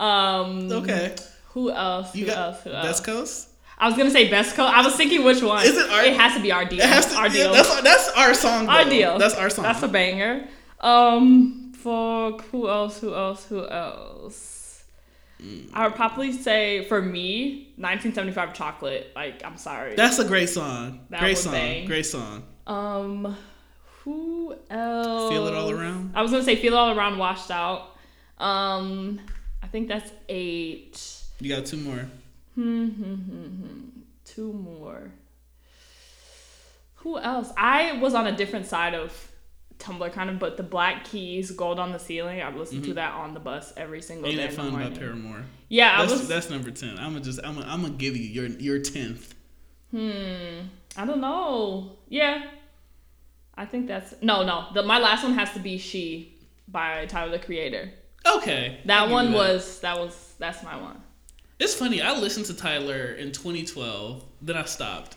Um, 0.00 0.70
Okay. 0.72 1.14
Who 1.54 1.70
else? 1.70 2.14
You 2.14 2.26
who 2.26 2.32
else? 2.32 2.62
Who 2.62 2.70
else? 2.70 2.86
Best 2.86 3.04
Coast? 3.04 3.48
I 3.78 3.88
was 3.88 3.96
gonna 3.96 4.10
say 4.10 4.28
Best 4.28 4.54
Coast. 4.54 4.72
I 4.72 4.82
was 4.84 4.94
thinking 4.94 5.24
which 5.24 5.42
one. 5.42 5.64
Is 5.66 5.76
it 5.76 5.90
our- 5.90 6.04
It 6.04 6.14
has 6.16 6.34
to 6.34 6.40
be 6.40 6.52
our 6.52 6.64
deal. 6.64 6.80
It 6.80 6.88
has 6.88 7.06
to 7.06 7.16
our 7.16 7.26
yeah, 7.28 7.32
deal. 7.32 7.52
that's, 7.52 7.70
our, 7.70 7.82
that's 7.82 8.08
our 8.10 8.34
song. 8.34 8.66
Though. 8.66 8.72
our 8.72 8.84
deal. 8.84 9.18
That's 9.18 9.34
our 9.34 9.50
song. 9.50 9.64
That's 9.64 9.82
a 9.82 9.88
banger. 9.88 10.46
Um, 10.80 11.72
for 11.76 12.32
who 12.52 12.68
else? 12.68 13.00
Who 13.00 13.14
else? 13.14 13.44
Who 13.46 13.66
else? 13.68 14.84
Mm. 15.42 15.70
I 15.72 15.86
would 15.86 15.94
probably 15.96 16.32
say 16.32 16.84
for 16.84 17.00
me, 17.02 17.72
1975 17.76 18.54
Chocolate. 18.54 19.12
Like, 19.16 19.42
I'm 19.44 19.56
sorry. 19.56 19.94
That's 19.96 20.18
a 20.18 20.24
great 20.24 20.50
song. 20.50 21.00
That 21.10 21.20
great 21.20 21.38
song. 21.38 21.52
bang. 21.52 21.86
Great 21.86 22.06
song. 22.06 22.42
Um, 22.66 23.36
who 24.04 24.54
else? 24.70 25.30
Feel 25.32 25.46
It 25.46 25.54
All 25.54 25.70
Around? 25.70 26.12
I 26.14 26.22
was 26.22 26.30
gonna 26.30 26.44
say 26.44 26.56
Feel 26.56 26.74
It 26.74 26.76
All 26.76 26.96
Around, 26.96 27.18
Washed 27.18 27.50
Out. 27.50 27.96
Um, 28.38 29.20
think 29.70 29.88
that's 29.88 30.10
eight. 30.28 31.00
You 31.40 31.54
got 31.54 31.66
two 31.66 31.78
more. 31.78 32.06
Hmm, 32.54 32.88
hmm, 32.88 33.14
hmm, 33.14 33.44
hmm. 33.46 33.84
Two 34.24 34.52
more. 34.52 35.10
Who 36.96 37.18
else? 37.18 37.50
I 37.56 37.98
was 37.98 38.14
on 38.14 38.26
a 38.26 38.36
different 38.36 38.66
side 38.66 38.94
of 38.94 39.32
Tumblr, 39.78 40.12
kind 40.12 40.28
of, 40.28 40.38
but 40.38 40.58
the 40.58 40.62
Black 40.62 41.04
Keys, 41.04 41.50
Gold 41.52 41.78
on 41.78 41.92
the 41.92 41.98
Ceiling. 41.98 42.42
I've 42.42 42.56
listened 42.56 42.84
to 42.84 42.94
that 42.94 43.14
on 43.14 43.32
the 43.32 43.40
bus 43.40 43.72
every 43.76 44.02
single 44.02 44.28
Mm-hmm. 44.28 44.38
Ain't 44.40 44.50
day. 44.50 44.56
That 44.56 44.70
Fun 44.70 44.92
by. 44.92 44.98
Paramore. 44.98 45.44
Yeah, 45.68 45.94
I 45.96 46.00
That's, 46.02 46.12
was. 46.12 46.28
that's 46.28 46.50
number 46.50 46.70
10. 46.70 46.98
I'm 46.98 47.12
gonna 47.12 47.20
just 47.20 47.40
I'm 47.42 47.54
gonna, 47.54 47.66
I'm 47.66 47.80
gonna 47.82 47.94
give 47.94 48.16
you 48.16 48.24
your 48.24 48.46
your 48.46 48.78
10th. 48.80 49.30
Hmm. 49.90 50.66
I 50.96 51.06
don't 51.06 51.20
know. 51.20 51.96
Yeah. 52.08 52.44
I 53.54 53.64
think 53.64 53.86
that's 53.86 54.14
no, 54.22 54.42
no. 54.42 54.66
The 54.74 54.82
my 54.82 54.98
last 54.98 55.22
one 55.22 55.34
has 55.34 55.52
to 55.54 55.60
be 55.60 55.78
She 55.78 56.36
by 56.68 57.06
Tyler 57.06 57.30
the 57.32 57.38
Creator. 57.38 57.90
Okay. 58.26 58.78
That 58.86 59.08
one 59.10 59.30
that. 59.32 59.36
was 59.36 59.80
that 59.80 59.98
was 59.98 60.34
that's 60.38 60.62
my 60.62 60.76
one. 60.80 61.00
It's 61.58 61.74
funny. 61.74 62.00
I 62.00 62.16
listened 62.18 62.46
to 62.46 62.54
Tyler 62.54 63.12
in 63.12 63.32
2012. 63.32 64.24
Then 64.42 64.56
I 64.56 64.64
stopped. 64.64 65.16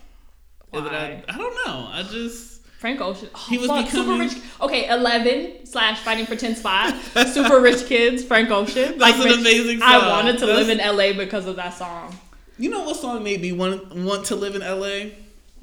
Then 0.72 0.82
I, 0.86 0.88
Why? 0.88 1.24
I 1.28 1.38
don't 1.38 1.54
know. 1.66 1.88
I 1.90 2.02
just 2.10 2.66
Frank 2.78 3.00
Ocean. 3.00 3.28
Oh, 3.34 3.46
He 3.48 3.56
was 3.58 3.68
fuck, 3.68 3.86
becoming- 3.86 4.28
super 4.28 4.36
rich. 4.40 4.44
Okay, 4.60 4.88
eleven 4.88 5.64
slash 5.66 6.00
fighting 6.00 6.26
for 6.26 6.36
ten 6.36 6.54
spot. 6.56 6.94
super 7.28 7.60
rich 7.60 7.86
kids. 7.86 8.24
Frank 8.24 8.50
Ocean. 8.50 8.98
That's 8.98 9.18
an 9.18 9.24
rich- 9.24 9.38
amazing 9.40 9.80
I 9.82 10.08
wanted 10.10 10.38
to 10.38 10.46
That's- 10.46 10.66
live 10.66 10.78
in 10.78 10.96
LA 10.96 11.12
because 11.12 11.46
of 11.46 11.56
that 11.56 11.74
song. 11.74 12.14
You 12.58 12.70
know 12.70 12.84
what 12.84 12.96
song 12.96 13.22
made 13.24 13.40
me 13.40 13.52
want 13.52 13.94
want 13.94 14.26
to 14.26 14.36
live 14.36 14.54
in 14.54 14.60
LA? 14.62 15.10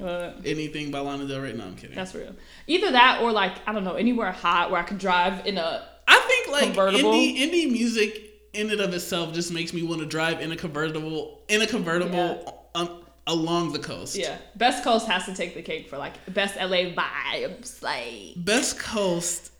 Uh, 0.04 0.32
Anything 0.44 0.90
by 0.90 0.98
Lana 0.98 1.26
Del 1.28 1.40
Rey? 1.40 1.52
No, 1.52 1.64
I'm 1.64 1.76
kidding. 1.76 1.94
that's 1.94 2.12
real. 2.14 2.34
Either 2.66 2.90
that 2.90 3.20
or 3.22 3.30
like 3.30 3.52
I 3.68 3.72
don't 3.72 3.84
know 3.84 3.94
anywhere 3.94 4.32
hot 4.32 4.70
where 4.72 4.80
I 4.80 4.82
could 4.84 4.98
drive 4.98 5.46
in 5.46 5.58
a. 5.58 5.88
I 6.12 6.20
think 6.26 6.76
like 6.76 6.94
indie 6.94 7.38
indie 7.38 7.70
music 7.70 8.30
in 8.52 8.70
and 8.70 8.80
of 8.80 8.92
itself 8.92 9.32
just 9.32 9.52
makes 9.52 9.72
me 9.72 9.82
want 9.82 10.00
to 10.00 10.06
drive 10.06 10.40
in 10.40 10.52
a 10.52 10.56
convertible 10.56 11.42
in 11.48 11.62
a 11.62 11.66
convertible 11.66 12.68
um, 12.74 13.02
along 13.26 13.72
the 13.72 13.78
coast. 13.78 14.16
Yeah, 14.16 14.36
Best 14.56 14.84
Coast 14.84 15.06
has 15.06 15.24
to 15.26 15.34
take 15.34 15.54
the 15.54 15.62
cake 15.62 15.88
for 15.88 15.96
like 15.98 16.14
best 16.32 16.56
LA 16.56 16.92
vibes. 16.94 17.82
Like, 17.82 18.34
Best 18.36 18.78
Coast. 18.78 19.52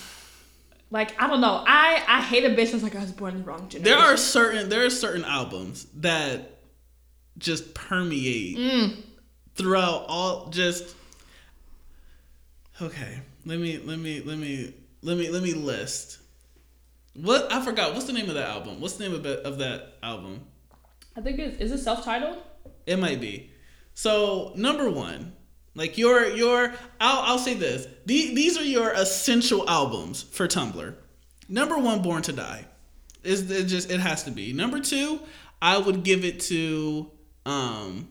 like 0.90 1.20
I 1.20 1.26
don't 1.28 1.40
know. 1.40 1.62
I 1.66 2.02
I 2.08 2.20
hate 2.22 2.44
a 2.44 2.50
bitch 2.50 2.72
that's 2.72 2.82
like 2.82 2.96
I 2.96 3.00
was 3.00 3.12
born 3.12 3.34
in 3.34 3.40
the 3.42 3.46
wrong 3.46 3.68
generation. 3.68 3.84
There 3.84 3.98
are 3.98 4.16
certain 4.16 4.68
there 4.68 4.84
are 4.84 4.90
certain 4.90 5.24
albums 5.24 5.86
that 5.96 6.58
just 7.38 7.74
permeate 7.74 8.56
Mm. 8.56 8.96
throughout 9.54 10.06
all 10.08 10.48
just 10.48 10.94
Okay. 12.80 13.20
Let 13.44 13.58
me 13.60 13.78
let 13.78 13.98
me 13.98 14.20
let 14.20 14.38
me 14.38 14.74
let 15.02 15.16
me 15.16 15.30
let 15.30 15.42
me 15.42 15.54
list. 15.54 16.18
What 17.14 17.50
I 17.52 17.64
forgot. 17.64 17.94
What's 17.94 18.06
the 18.06 18.12
name 18.12 18.28
of 18.28 18.34
that 18.34 18.48
album? 18.48 18.80
What's 18.80 18.94
the 18.94 19.04
name 19.04 19.14
of, 19.14 19.24
it, 19.24 19.40
of 19.44 19.58
that 19.58 19.94
album? 20.02 20.40
I 21.16 21.20
think 21.20 21.38
it's 21.38 21.58
is 21.60 21.72
it 21.72 21.78
self 21.78 22.04
titled. 22.04 22.38
It 22.86 22.98
might 22.98 23.20
be. 23.20 23.50
So 23.94 24.52
number 24.54 24.90
one, 24.90 25.32
like 25.74 25.96
your 25.96 26.26
your 26.26 26.74
I'll 27.00 27.22
I'll 27.22 27.38
say 27.38 27.54
this. 27.54 27.86
The, 28.04 28.34
these 28.34 28.58
are 28.58 28.64
your 28.64 28.90
essential 28.92 29.68
albums 29.68 30.22
for 30.22 30.46
Tumblr. 30.46 30.94
Number 31.48 31.78
one, 31.78 32.02
Born 32.02 32.22
to 32.22 32.32
Die. 32.32 32.66
Is 33.22 33.50
it 33.50 33.64
just 33.64 33.90
it 33.90 34.00
has 34.00 34.24
to 34.24 34.30
be. 34.30 34.52
Number 34.52 34.80
two, 34.80 35.20
I 35.62 35.78
would 35.78 36.02
give 36.02 36.24
it 36.24 36.40
to 36.40 37.10
um 37.44 38.08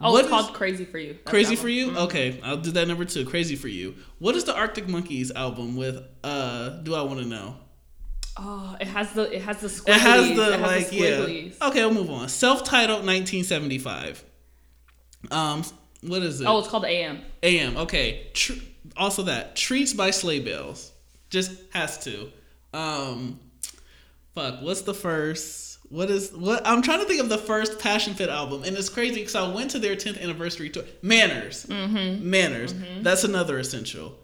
Oh, 0.00 0.12
what 0.12 0.24
it's 0.24 0.26
is- 0.26 0.30
called 0.30 0.54
Crazy 0.54 0.84
for 0.84 0.98
You. 0.98 1.14
That's 1.14 1.30
Crazy 1.30 1.56
for. 1.56 1.68
You? 1.68 1.96
Okay, 1.96 2.40
I'll 2.44 2.56
do 2.56 2.70
that 2.72 2.86
number 2.86 3.04
two. 3.04 3.24
Crazy 3.24 3.56
for 3.56 3.68
You. 3.68 3.96
What 4.18 4.36
is 4.36 4.44
the 4.44 4.54
Arctic 4.54 4.88
Monkeys 4.88 5.32
album 5.32 5.76
with 5.76 6.02
uh 6.22 6.68
Do 6.84 6.94
I 6.94 7.02
Wanna 7.02 7.24
Know? 7.24 7.56
Oh, 8.36 8.76
it 8.80 8.86
has 8.86 9.12
the 9.12 9.22
it 9.34 9.42
has 9.42 9.60
the 9.60 9.66
squigglies. 9.68 9.88
It 9.96 10.00
has 10.00 10.36
the 10.36 10.52
It 10.54 10.60
has 10.60 10.82
like 10.82 10.88
the 10.90 10.96
yeah. 10.96 11.66
Okay, 11.68 11.84
we'll 11.84 11.94
move 11.94 12.10
on. 12.10 12.28
Self-titled 12.28 13.04
1975. 13.04 14.24
Um, 15.32 15.64
what 16.02 16.22
is 16.22 16.40
it? 16.40 16.46
Oh, 16.46 16.60
it's 16.60 16.68
called 16.68 16.84
AM. 16.84 17.20
AM. 17.42 17.76
Okay. 17.76 18.28
Tr- 18.34 18.52
also 18.96 19.24
that 19.24 19.56
treats 19.56 19.92
by 19.92 20.10
sleigh 20.12 20.38
bells. 20.38 20.92
Just 21.30 21.50
has 21.72 21.98
to. 22.04 22.30
Um, 22.72 23.40
fuck. 24.36 24.62
What's 24.62 24.82
the 24.82 24.94
first? 24.94 25.67
What 25.90 26.10
is 26.10 26.32
what? 26.32 26.66
I'm 26.66 26.82
trying 26.82 26.98
to 27.00 27.06
think 27.06 27.20
of 27.22 27.28
the 27.28 27.38
first 27.38 27.78
Passion 27.78 28.14
Pit 28.14 28.28
album, 28.28 28.62
and 28.64 28.76
it's 28.76 28.88
crazy 28.90 29.20
because 29.20 29.34
I 29.34 29.48
went 29.52 29.70
to 29.72 29.78
their 29.78 29.96
10th 29.96 30.20
anniversary 30.22 30.68
tour. 30.70 30.84
Manners. 31.02 31.64
Mm-hmm. 31.66 32.28
Manners. 32.28 32.74
That's 33.00 33.24
another 33.24 33.58
essential. 33.58 34.18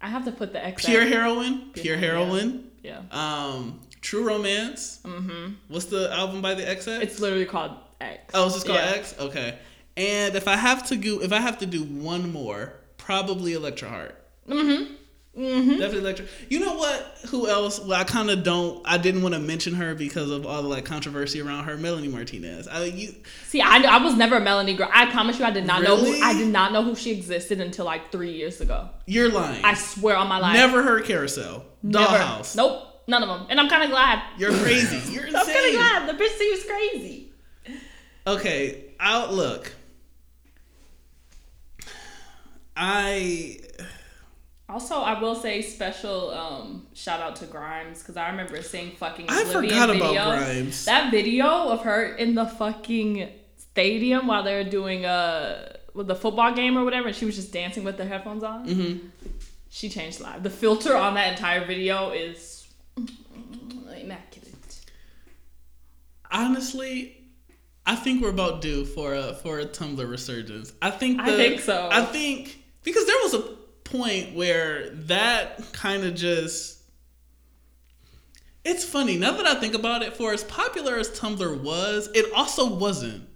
I 0.00 0.08
have 0.08 0.24
to 0.26 0.32
put 0.32 0.52
the 0.52 0.64
X. 0.64 0.84
Pure 0.86 1.06
heroine. 1.06 1.70
Pure 1.74 1.96
Yeah. 1.96 2.00
heroine. 2.00 2.70
Yeah. 2.82 3.00
Um, 3.10 3.80
True 4.00 4.24
Romance. 4.26 5.00
Mm-hmm. 5.04 5.54
What's 5.68 5.86
the 5.86 6.10
album 6.12 6.40
by 6.40 6.54
the 6.54 6.62
XX? 6.62 7.02
It's 7.02 7.20
literally 7.20 7.44
called 7.44 7.72
X. 8.00 8.30
Oh, 8.32 8.46
it's 8.46 8.54
just 8.54 8.66
called 8.66 8.78
Yeah. 8.78 8.92
X. 8.96 9.14
Okay. 9.18 9.58
And 9.96 10.34
if 10.36 10.46
I 10.48 10.56
have 10.56 10.86
to 10.88 10.96
go, 10.96 11.20
if 11.20 11.32
I 11.32 11.40
have 11.40 11.58
to 11.58 11.66
do 11.66 11.82
one 11.82 12.32
more, 12.32 12.74
probably 12.96 13.52
Electra 13.52 13.88
Heart. 13.90 14.16
Mm-hmm. 14.48 14.94
Mm-hmm. 15.40 15.70
Definitely 15.70 15.98
Electra. 16.00 16.26
You 16.50 16.60
know 16.60 16.74
what? 16.74 17.18
Who 17.28 17.48
else? 17.48 17.80
Well, 17.80 17.98
I 17.98 18.04
kind 18.04 18.30
of 18.30 18.42
don't. 18.42 18.82
I 18.84 18.98
didn't 18.98 19.22
want 19.22 19.34
to 19.34 19.40
mention 19.40 19.74
her 19.74 19.94
because 19.94 20.30
of 20.30 20.44
all 20.44 20.62
the 20.62 20.68
like 20.68 20.84
controversy 20.84 21.40
around 21.40 21.64
her. 21.64 21.78
Melanie 21.78 22.08
Martinez. 22.08 22.68
I 22.68 22.84
you. 22.84 23.14
See, 23.46 23.62
I, 23.62 23.78
I 23.78 24.04
was 24.04 24.14
never 24.16 24.36
a 24.36 24.40
Melanie 24.40 24.74
girl. 24.74 24.90
I 24.92 25.10
promise 25.10 25.38
you, 25.38 25.46
I 25.46 25.50
did 25.50 25.66
not 25.66 25.82
know. 25.82 25.96
Who, 25.96 26.12
I 26.22 26.34
did 26.34 26.48
not 26.48 26.72
know 26.72 26.82
who 26.82 26.94
she 26.94 27.12
existed 27.12 27.58
until 27.58 27.86
like 27.86 28.12
three 28.12 28.32
years 28.32 28.60
ago. 28.60 28.90
You're 29.06 29.30
lying. 29.30 29.64
I 29.64 29.72
swear 29.74 30.16
on 30.16 30.28
my 30.28 30.38
life. 30.38 30.54
Never 30.54 30.82
heard 30.82 31.04
Carousel. 31.06 31.64
Never. 31.82 32.06
Dollhouse. 32.06 32.54
Nope. 32.54 32.86
None 33.06 33.22
of 33.22 33.28
them. 33.30 33.46
And 33.48 33.58
I'm 33.58 33.68
kind 33.70 33.82
of 33.82 33.90
glad. 33.90 34.22
You're 34.36 34.52
crazy. 34.52 34.98
You're 35.10 35.24
insane. 35.26 35.36
I'm 35.36 35.46
kind 35.46 35.66
of 35.66 35.72
glad. 35.72 36.08
The 36.08 36.22
bitch 36.22 36.36
seems 36.36 36.64
crazy. 36.64 37.32
Okay. 38.26 38.84
Outlook. 39.00 39.72
I 42.76 43.60
Also, 44.70 45.00
I 45.00 45.20
will 45.20 45.34
say 45.34 45.62
special 45.62 46.30
um, 46.30 46.86
shout 46.94 47.20
out 47.20 47.34
to 47.36 47.46
Grimes 47.46 47.98
because 47.98 48.16
I 48.16 48.30
remember 48.30 48.62
seeing 48.62 48.92
fucking. 48.92 49.26
I 49.28 49.44
forgot 49.44 49.90
about. 49.90 50.14
Grimes. 50.14 50.84
That 50.84 51.10
video 51.10 51.46
of 51.46 51.82
her 51.82 52.14
in 52.14 52.36
the 52.36 52.46
fucking 52.46 53.30
stadium 53.56 54.28
while 54.28 54.44
they 54.44 54.54
were 54.54 54.70
doing 54.70 55.04
a 55.04 55.76
with 55.94 56.06
the 56.06 56.14
football 56.14 56.54
game 56.54 56.78
or 56.78 56.84
whatever, 56.84 57.08
and 57.08 57.16
she 57.16 57.24
was 57.24 57.34
just 57.34 57.52
dancing 57.52 57.82
with 57.82 57.96
the 57.96 58.04
headphones 58.04 58.44
on. 58.44 58.68
Mm-hmm. 58.68 59.08
She 59.70 59.88
changed 59.88 60.20
live. 60.20 60.44
The 60.44 60.50
filter 60.50 60.96
on 60.96 61.14
that 61.14 61.32
entire 61.32 61.64
video 61.66 62.10
is 62.10 62.68
immaculate. 64.00 64.80
honestly, 66.30 67.16
I 67.86 67.96
think 67.96 68.22
we're 68.22 68.30
about 68.30 68.62
due 68.62 68.84
for 68.84 69.14
a 69.14 69.34
for 69.34 69.58
a 69.58 69.66
Tumblr 69.66 70.08
resurgence. 70.08 70.72
I 70.80 70.90
think 70.90 71.16
the, 71.16 71.32
I 71.32 71.36
think 71.36 71.60
so. 71.60 71.88
I 71.90 72.04
think 72.04 72.62
because 72.84 73.06
there 73.06 73.16
was 73.24 73.34
a 73.34 73.59
point 73.90 74.34
where 74.34 74.90
that 74.90 75.72
kind 75.72 76.04
of 76.04 76.14
just 76.14 76.80
it's 78.64 78.84
funny 78.84 79.16
now 79.16 79.32
that 79.32 79.46
I 79.46 79.54
think 79.54 79.74
about 79.74 80.02
it. 80.02 80.16
For 80.16 80.32
as 80.32 80.44
popular 80.44 80.96
as 80.96 81.08
Tumblr 81.10 81.62
was, 81.62 82.08
it 82.14 82.26
also 82.34 82.74
wasn't. 82.74 83.28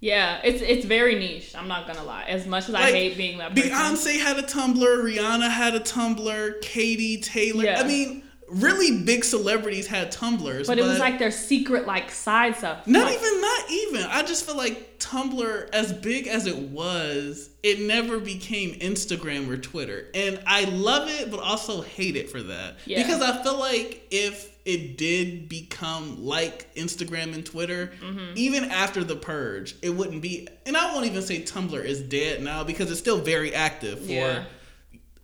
Yeah, 0.00 0.40
it's 0.42 0.60
it's 0.62 0.84
very 0.84 1.16
niche. 1.16 1.54
I'm 1.54 1.68
not 1.68 1.86
gonna 1.86 2.02
lie. 2.02 2.24
As 2.24 2.46
much 2.46 2.68
as 2.68 2.74
I 2.74 2.90
hate 2.90 3.16
being 3.16 3.38
that 3.38 3.54
person. 3.54 3.70
Beyonce 3.70 4.20
had 4.20 4.38
a 4.38 4.42
Tumblr, 4.42 4.76
Rihanna 4.80 5.48
had 5.48 5.74
a 5.74 5.80
Tumblr, 5.80 6.60
Katie 6.60 7.20
Taylor. 7.20 7.64
Yeah. 7.64 7.80
I 7.80 7.86
mean, 7.86 8.21
really 8.52 9.02
big 9.04 9.24
celebrities 9.24 9.86
had 9.86 10.12
Tumblrs, 10.12 10.66
but 10.66 10.78
it 10.78 10.82
was 10.84 10.98
like 10.98 11.18
their 11.18 11.30
secret 11.30 11.86
like 11.86 12.10
side 12.10 12.56
stuff. 12.56 12.86
Not 12.86 13.06
Like, 13.06 13.18
even, 13.18 13.40
not 13.40 13.70
even. 13.70 14.02
I 14.04 14.22
just 14.22 14.44
feel 14.46 14.56
like 14.56 14.98
Tumblr, 14.98 15.70
as 15.72 15.92
big 15.92 16.26
as 16.26 16.46
it 16.46 16.56
was, 16.58 17.50
it 17.62 17.80
never 17.80 18.18
became 18.18 18.74
Instagram 18.78 19.48
or 19.48 19.56
Twitter. 19.56 20.06
And 20.14 20.40
I 20.46 20.64
love 20.64 21.08
it, 21.08 21.30
but 21.30 21.40
also 21.40 21.80
hate 21.82 22.16
it 22.16 22.30
for 22.30 22.42
that. 22.42 22.76
Yeah. 22.84 23.02
Because 23.02 23.22
I 23.22 23.42
feel 23.42 23.58
like 23.58 24.06
if 24.10 24.50
it 24.64 24.96
did 24.98 25.48
become 25.48 26.24
like 26.24 26.72
Instagram 26.74 27.34
and 27.34 27.44
Twitter, 27.44 27.90
Mm-hmm. 28.00 28.32
even 28.36 28.64
after 28.70 29.02
the 29.02 29.16
purge, 29.16 29.74
it 29.82 29.90
wouldn't 29.90 30.22
be. 30.22 30.46
And 30.66 30.76
I 30.76 30.92
won't 30.94 31.06
even 31.06 31.22
say 31.22 31.40
Tumblr 31.42 31.82
is 31.84 32.00
dead 32.02 32.42
now 32.42 32.64
because 32.64 32.90
it's 32.90 33.00
still 33.00 33.18
very 33.18 33.54
active 33.54 33.98
for 34.00 34.12
Yeah. 34.12 34.44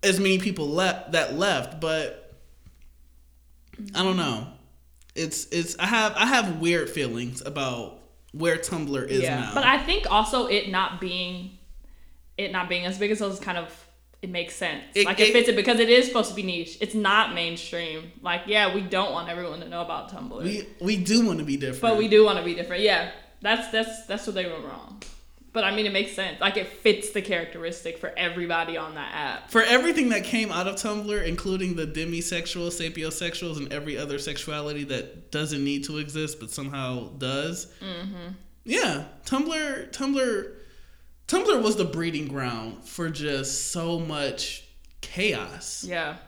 as 0.03 0.18
many 0.18 0.39
people 0.39 0.66
left 0.68 1.12
that 1.12 1.35
left, 1.35 1.81
but 1.81 2.24
I 3.95 4.03
don't 4.03 4.16
know. 4.16 4.47
It's 5.14 5.47
it's 5.47 5.79
I 5.79 5.87
have 5.87 6.12
I 6.16 6.26
have 6.26 6.61
weird 6.61 6.89
feelings 6.91 7.41
about 7.45 7.99
where 8.33 8.57
Tumblr 8.57 9.09
is 9.09 9.22
now. 9.22 9.53
But 9.55 9.64
I 9.64 9.79
think 9.79 10.11
also 10.11 10.47
it 10.47 10.68
not 10.70 11.01
being 11.01 11.59
it 12.37 12.53
not 12.53 12.68
being 12.68 12.85
as 12.85 12.99
big 12.99 13.11
as 13.11 13.18
those 13.18 13.41
kind 13.41 13.59
of 13.59 13.85
it 14.20 14.31
makes 14.31 14.55
sense. 14.55 14.83
It- 14.95 15.07
like 15.07 15.18
it, 15.20 15.29
it- 15.29 15.33
fits 15.33 15.49
it 15.49 15.57
because 15.57 15.79
it 15.81 15.89
is 15.89 16.07
supposed 16.07 16.29
to 16.31 16.35
be 16.37 16.43
niche. 16.43 16.79
It's 16.81 16.95
not 16.95 17.35
mainstream. 17.35 18.12
Like 18.22 18.43
yeah, 18.47 18.74
we 18.74 18.81
don't 18.83 19.12
want 19.12 19.29
everyone 19.29 19.61
to 19.61 19.68
know 19.68 19.83
about 19.83 20.11
Tumblr, 20.12 20.43
we 20.43 20.66
we 20.81 20.97
do 20.97 21.26
want 21.26 21.39
to 21.39 21.45
be 21.45 21.57
different. 21.57 21.83
but 21.83 21.97
we 21.97 22.09
do 22.09 22.24
want 22.24 22.39
to 22.39 22.45
be 22.45 22.55
different. 22.55 22.83
Yeah, 22.83 23.11
that's 23.41 23.68
that's 23.72 24.07
that's 24.07 24.26
what 24.26 24.35
they 24.35 24.47
were 24.47 24.61
wrong. 24.61 25.03
But 25.59 25.64
I 25.64 25.74
mean, 25.74 25.86
it 25.86 25.92
makes 25.92 26.12
sense. 26.12 26.40
Like 26.40 26.56
it 26.56 26.68
fits 26.68 27.11
the 27.11 27.20
characteristic 27.20 27.98
for 27.98 28.12
everybody 28.16 28.76
on 28.76 28.94
that 28.94 29.12
app. 29.12 29.50
for 29.50 29.61
everything 29.62 30.11
that 30.11 30.22
came 30.22 30.52
out 30.52 30.68
of 30.68 30.76
Tumblr, 30.76 31.26
including 31.26 31.74
the 31.74 31.84
demisexual, 31.84 32.68
sapiosexuals, 32.68 33.56
and 33.56 33.72
every 33.72 33.98
other 33.98 34.20
sexuality 34.20 34.84
that 34.84 35.32
doesn't 35.32 35.64
need 35.64 35.82
to 35.86 35.98
exist 35.98 36.38
but 36.38 36.50
somehow 36.52 37.09
does. 37.18 37.72
Mm-hmm. 37.82 38.34
Yeah, 38.62 39.06
Tumblr, 39.26 39.90
Tumblr, 39.90 40.52
Tumblr 41.26 41.62
was 41.62 41.74
the 41.74 41.84
breeding 41.86 42.28
ground 42.28 42.84
for 42.84 43.11
just 43.11 43.72
so 43.72 43.98
much 43.98 44.62
chaos. 45.00 45.82
Yeah. 45.82 46.18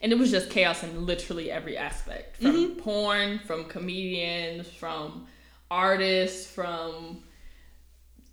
And 0.00 0.12
it 0.12 0.18
was 0.18 0.30
just 0.30 0.48
chaos 0.50 0.84
in 0.84 1.06
literally 1.06 1.50
every 1.50 1.76
aspect 1.76 2.36
from 2.36 2.52
Mm-hmm. 2.52 2.78
porn, 2.80 3.40
from 3.40 3.64
comedians, 3.64 4.68
from 4.68 5.26
artists, 5.72 6.48
from 6.48 7.24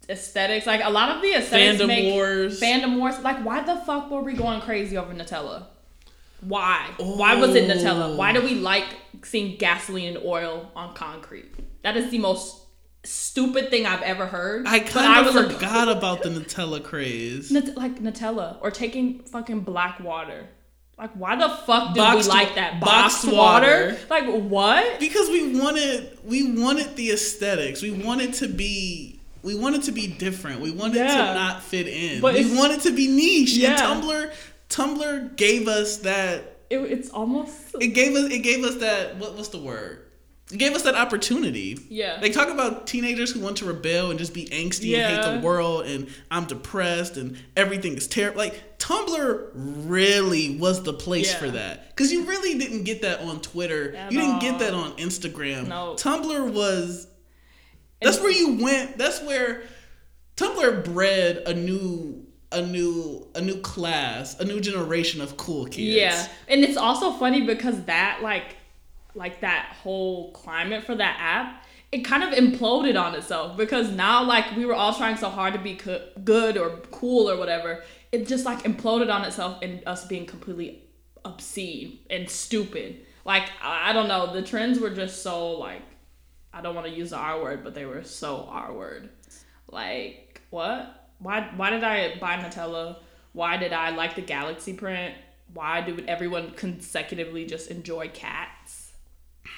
aesthetics. 0.09 0.65
Like 0.65 0.81
a 0.83 0.89
lot 0.89 1.15
of 1.15 1.21
the 1.21 1.33
aesthetics 1.33 1.81
Fandom 1.81 1.87
make 1.87 2.13
wars. 2.13 2.59
fandom 2.59 2.97
wars. 2.97 3.19
Like 3.19 3.43
why 3.43 3.63
the 3.63 3.77
fuck 3.77 4.09
were 4.09 4.21
we 4.21 4.33
going 4.33 4.61
crazy 4.61 4.97
over 4.97 5.13
Nutella? 5.13 5.65
Why? 6.41 6.89
Why 6.97 7.35
was 7.35 7.55
it 7.55 7.69
Nutella? 7.69 8.17
Why 8.17 8.31
oh. 8.31 8.33
do 8.33 8.41
we 8.41 8.55
like 8.55 8.85
seeing 9.23 9.57
gasoline 9.57 10.15
and 10.15 10.25
oil 10.25 10.71
on 10.75 10.93
concrete? 10.93 11.51
That 11.83 11.95
is 11.97 12.09
the 12.11 12.19
most 12.19 12.63
stupid 13.03 13.69
thing 13.69 13.85
I've 13.85 14.01
ever 14.01 14.25
heard. 14.25 14.67
I 14.67 14.79
kind 14.79 15.27
of 15.27 15.35
a- 15.35 15.49
forgot 15.49 15.89
about 15.89 16.23
the 16.23 16.29
Nutella 16.29 16.83
craze. 16.83 17.51
Nut- 17.51 17.75
like 17.75 17.99
Nutella 17.99 18.57
or 18.61 18.71
taking 18.71 19.19
fucking 19.19 19.61
black 19.61 19.99
water. 19.99 20.47
Like, 20.97 21.11
why 21.13 21.35
the 21.35 21.49
fuck 21.49 21.95
did 21.95 22.01
Boxed- 22.01 22.29
we 22.29 22.33
like 22.35 22.55
that 22.55 22.79
boxed 22.79 23.25
boxed, 23.25 23.35
water? 23.35 23.95
water. 23.95 23.97
Like, 24.09 24.43
what? 24.43 24.99
because 24.99 25.27
we 25.29 25.59
wanted 25.59 26.17
we 26.23 26.53
wanted 26.53 26.95
the 26.95 27.11
aesthetics. 27.11 27.81
We 27.81 27.91
wanted 27.91 28.33
to 28.35 28.47
be 28.47 29.12
we 29.43 29.55
wanted 29.55 29.83
to 29.83 29.91
be 29.91 30.07
different. 30.07 30.61
We 30.61 30.71
wanted 30.71 30.99
to 30.99 31.03
not 31.05 31.61
fit 31.61 31.87
in. 31.87 32.21
But 32.21 32.33
we 32.35 32.55
wanted 32.57 32.81
to 32.81 32.91
be 32.91 33.07
niche. 33.07 33.55
Yeah. 33.57 33.71
And 33.91 34.03
Tumblr 34.03 34.33
Tumblr 34.69 35.35
gave 35.35 35.67
us 35.67 35.97
that 35.97 36.57
It, 36.69 36.79
it's 36.79 37.09
almost 37.09 37.75
it 37.79 37.89
gave 37.89 38.15
us 38.15 38.31
it 38.31 38.39
gave 38.39 38.63
us 38.63 38.75
that 38.77 39.17
what 39.17 39.35
was 39.37 39.49
the 39.49 39.59
word? 39.59 39.99
It 40.51 40.57
gave 40.57 40.73
us 40.73 40.83
that 40.83 40.95
opportunity. 40.95 41.79
Yeah. 41.89 42.19
They 42.19 42.29
talk 42.29 42.49
about 42.49 42.85
teenagers 42.85 43.31
who 43.31 43.39
want 43.39 43.57
to 43.57 43.65
rebel 43.65 44.09
and 44.11 44.19
just 44.19 44.33
be 44.33 44.45
angsty 44.47 44.95
and 44.95 45.15
hate 45.15 45.35
the 45.35 45.45
world 45.45 45.85
and 45.87 46.07
I'm 46.31 46.45
depressed 46.45 47.17
and 47.17 47.37
everything 47.55 47.95
is 47.95 48.07
terrible. 48.07 48.37
Like 48.39 48.77
Tumblr 48.77 49.49
really 49.55 50.57
was 50.57 50.83
the 50.83 50.93
place 50.93 51.31
Yeah. 51.33 51.39
for 51.39 51.51
that. 51.51 51.95
Cuz 51.95 52.11
you 52.11 52.23
really 52.25 52.57
didn't 52.57 52.83
get 52.83 53.01
that 53.03 53.21
on 53.21 53.41
Twitter. 53.41 53.95
At 53.95 54.11
you 54.11 54.19
didn't 54.19 54.39
get 54.39 54.59
that 54.59 54.73
on 54.73 54.93
Instagram. 54.97 55.67
No. 55.67 55.95
Tumblr 55.95 56.51
was 56.51 57.07
that's 58.03 58.19
where 58.19 58.31
you 58.31 58.61
went. 58.63 58.97
That's 58.97 59.21
where 59.21 59.63
Tumblr 60.35 60.83
bred 60.85 61.37
a 61.37 61.53
new 61.53 62.25
a 62.51 62.61
new 62.61 63.27
a 63.35 63.41
new 63.41 63.59
class, 63.61 64.39
a 64.39 64.45
new 64.45 64.61
generation 64.61 65.21
of 65.21 65.37
cool 65.37 65.65
kids. 65.65 65.95
yeah. 65.95 66.27
And 66.47 66.63
it's 66.63 66.77
also 66.77 67.11
funny 67.13 67.41
because 67.41 67.83
that 67.85 68.19
like 68.21 68.55
like 69.15 69.41
that 69.41 69.75
whole 69.81 70.31
climate 70.31 70.83
for 70.83 70.95
that 70.95 71.17
app, 71.19 71.65
it 71.91 71.99
kind 71.99 72.23
of 72.23 72.33
imploded 72.33 72.99
on 72.99 73.15
itself 73.15 73.57
because 73.57 73.91
now 73.91 74.23
like 74.23 74.55
we 74.55 74.65
were 74.65 74.73
all 74.73 74.93
trying 74.93 75.17
so 75.17 75.29
hard 75.29 75.53
to 75.53 75.59
be 75.59 75.75
co- 75.75 76.01
good 76.23 76.57
or 76.57 76.77
cool 76.91 77.29
or 77.29 77.37
whatever. 77.37 77.83
It 78.11 78.27
just 78.27 78.45
like 78.45 78.63
imploded 78.63 79.13
on 79.13 79.25
itself 79.25 79.59
and 79.61 79.81
us 79.87 80.05
being 80.05 80.25
completely 80.25 80.83
obscene 81.25 81.99
and 82.09 82.29
stupid. 82.29 83.01
Like 83.25 83.49
I 83.61 83.89
I 83.89 83.93
don't 83.93 84.07
know, 84.07 84.33
the 84.33 84.41
trends 84.41 84.79
were 84.79 84.89
just 84.89 85.21
so 85.23 85.51
like 85.51 85.81
I 86.53 86.61
don't 86.61 86.75
want 86.75 86.87
to 86.87 86.93
use 86.93 87.09
the 87.09 87.17
R 87.17 87.41
word, 87.41 87.63
but 87.63 87.73
they 87.73 87.85
were 87.85 88.03
so 88.03 88.47
R 88.49 88.71
word. 88.73 89.09
Like 89.71 90.41
what? 90.49 91.09
Why? 91.19 91.49
Why 91.55 91.69
did 91.71 91.83
I 91.83 92.15
buy 92.19 92.37
Nutella? 92.37 92.97
Why 93.33 93.57
did 93.57 93.73
I 93.73 93.89
like 93.89 94.15
the 94.15 94.21
galaxy 94.21 94.73
print? 94.73 95.15
Why 95.53 95.81
did 95.81 96.05
everyone 96.07 96.51
consecutively 96.51 97.45
just 97.45 97.69
enjoy 97.71 98.09
cats? 98.09 98.91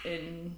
in 0.04 0.56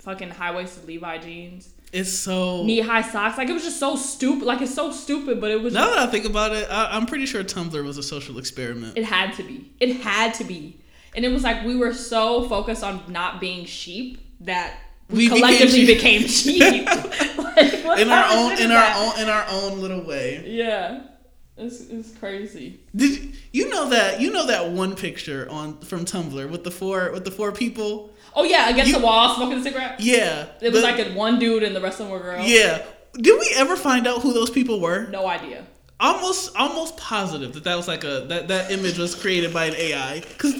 fucking 0.00 0.30
high 0.30 0.54
waisted 0.54 0.86
Levi 0.86 1.18
jeans, 1.18 1.72
It's 1.92 2.10
so. 2.12 2.62
knee 2.64 2.80
high 2.80 3.02
socks. 3.02 3.38
Like 3.38 3.48
it 3.48 3.52
was 3.52 3.62
just 3.62 3.78
so 3.80 3.96
stupid. 3.96 4.44
Like 4.44 4.60
it's 4.60 4.74
so 4.74 4.92
stupid, 4.92 5.40
but 5.40 5.50
it 5.50 5.60
was. 5.62 5.72
Now 5.74 5.90
that 5.90 5.98
I 5.98 6.06
think 6.10 6.24
about 6.24 6.52
it, 6.52 6.66
I, 6.70 6.96
I'm 6.96 7.06
pretty 7.06 7.26
sure 7.26 7.42
Tumblr 7.44 7.82
was 7.84 7.98
a 7.98 8.02
social 8.02 8.38
experiment. 8.38 8.96
It 8.98 9.04
had 9.04 9.32
to 9.34 9.42
be. 9.42 9.70
It 9.80 9.96
had 10.00 10.34
to 10.34 10.44
be. 10.44 10.80
And 11.14 11.24
it 11.24 11.28
was 11.28 11.42
like 11.42 11.64
we 11.64 11.76
were 11.76 11.92
so 11.94 12.48
focused 12.48 12.82
on 12.82 13.02
not 13.10 13.40
being 13.40 13.64
sheep 13.66 14.18
that 14.40 14.74
we, 15.12 15.28
collectively 15.28 15.86
became 15.86 16.26
sheep. 16.26 16.86
like, 16.86 17.74
in 18.00 18.10
our 18.10 18.26
own, 18.32 18.52
in 18.52 18.58
is 18.58 18.64
our 18.64 18.68
that? 18.68 19.14
own, 19.16 19.22
in 19.22 19.28
our 19.28 19.44
own 19.50 19.80
little 19.80 20.02
way. 20.02 20.42
Yeah. 20.46 21.02
It's, 21.56 21.80
it's 21.82 22.16
crazy. 22.16 22.80
Did 22.96 23.34
you 23.52 23.68
know 23.68 23.90
that? 23.90 24.20
You 24.20 24.32
know 24.32 24.46
that 24.46 24.70
one 24.70 24.96
picture 24.96 25.46
on 25.50 25.78
from 25.80 26.04
Tumblr 26.06 26.50
with 26.50 26.64
the 26.64 26.70
four 26.70 27.12
with 27.12 27.24
the 27.24 27.30
four 27.30 27.52
people. 27.52 28.10
Oh 28.34 28.44
yeah, 28.44 28.70
against 28.70 28.90
You- 28.90 28.98
the 28.98 29.04
wall 29.04 29.34
smoking 29.36 29.58
a 29.58 29.62
cigarette. 29.62 30.00
Yeah, 30.00 30.46
It 30.62 30.72
was 30.72 30.80
the- 30.82 30.88
like 30.90 30.98
a 31.06 31.12
one 31.12 31.38
dude 31.38 31.62
and 31.62 31.76
the 31.76 31.80
rest 31.82 32.00
of 32.00 32.06
them 32.06 32.12
were 32.12 32.20
girls. 32.20 32.48
yeah. 32.48 32.82
Did 33.14 33.38
we 33.38 33.52
ever 33.56 33.76
find 33.76 34.06
out 34.06 34.22
who 34.22 34.32
those 34.32 34.48
people 34.48 34.80
were? 34.80 35.06
No 35.08 35.26
idea. 35.26 35.66
Almost, 36.00 36.56
almost 36.56 36.96
positive 36.96 37.52
that 37.52 37.64
that 37.64 37.76
was 37.76 37.86
like 37.86 38.02
a 38.04 38.24
that 38.28 38.48
that 38.48 38.70
image 38.72 38.96
was 38.98 39.14
created 39.14 39.52
by 39.52 39.66
an 39.66 39.74
AI. 39.76 40.20
Because 40.20 40.54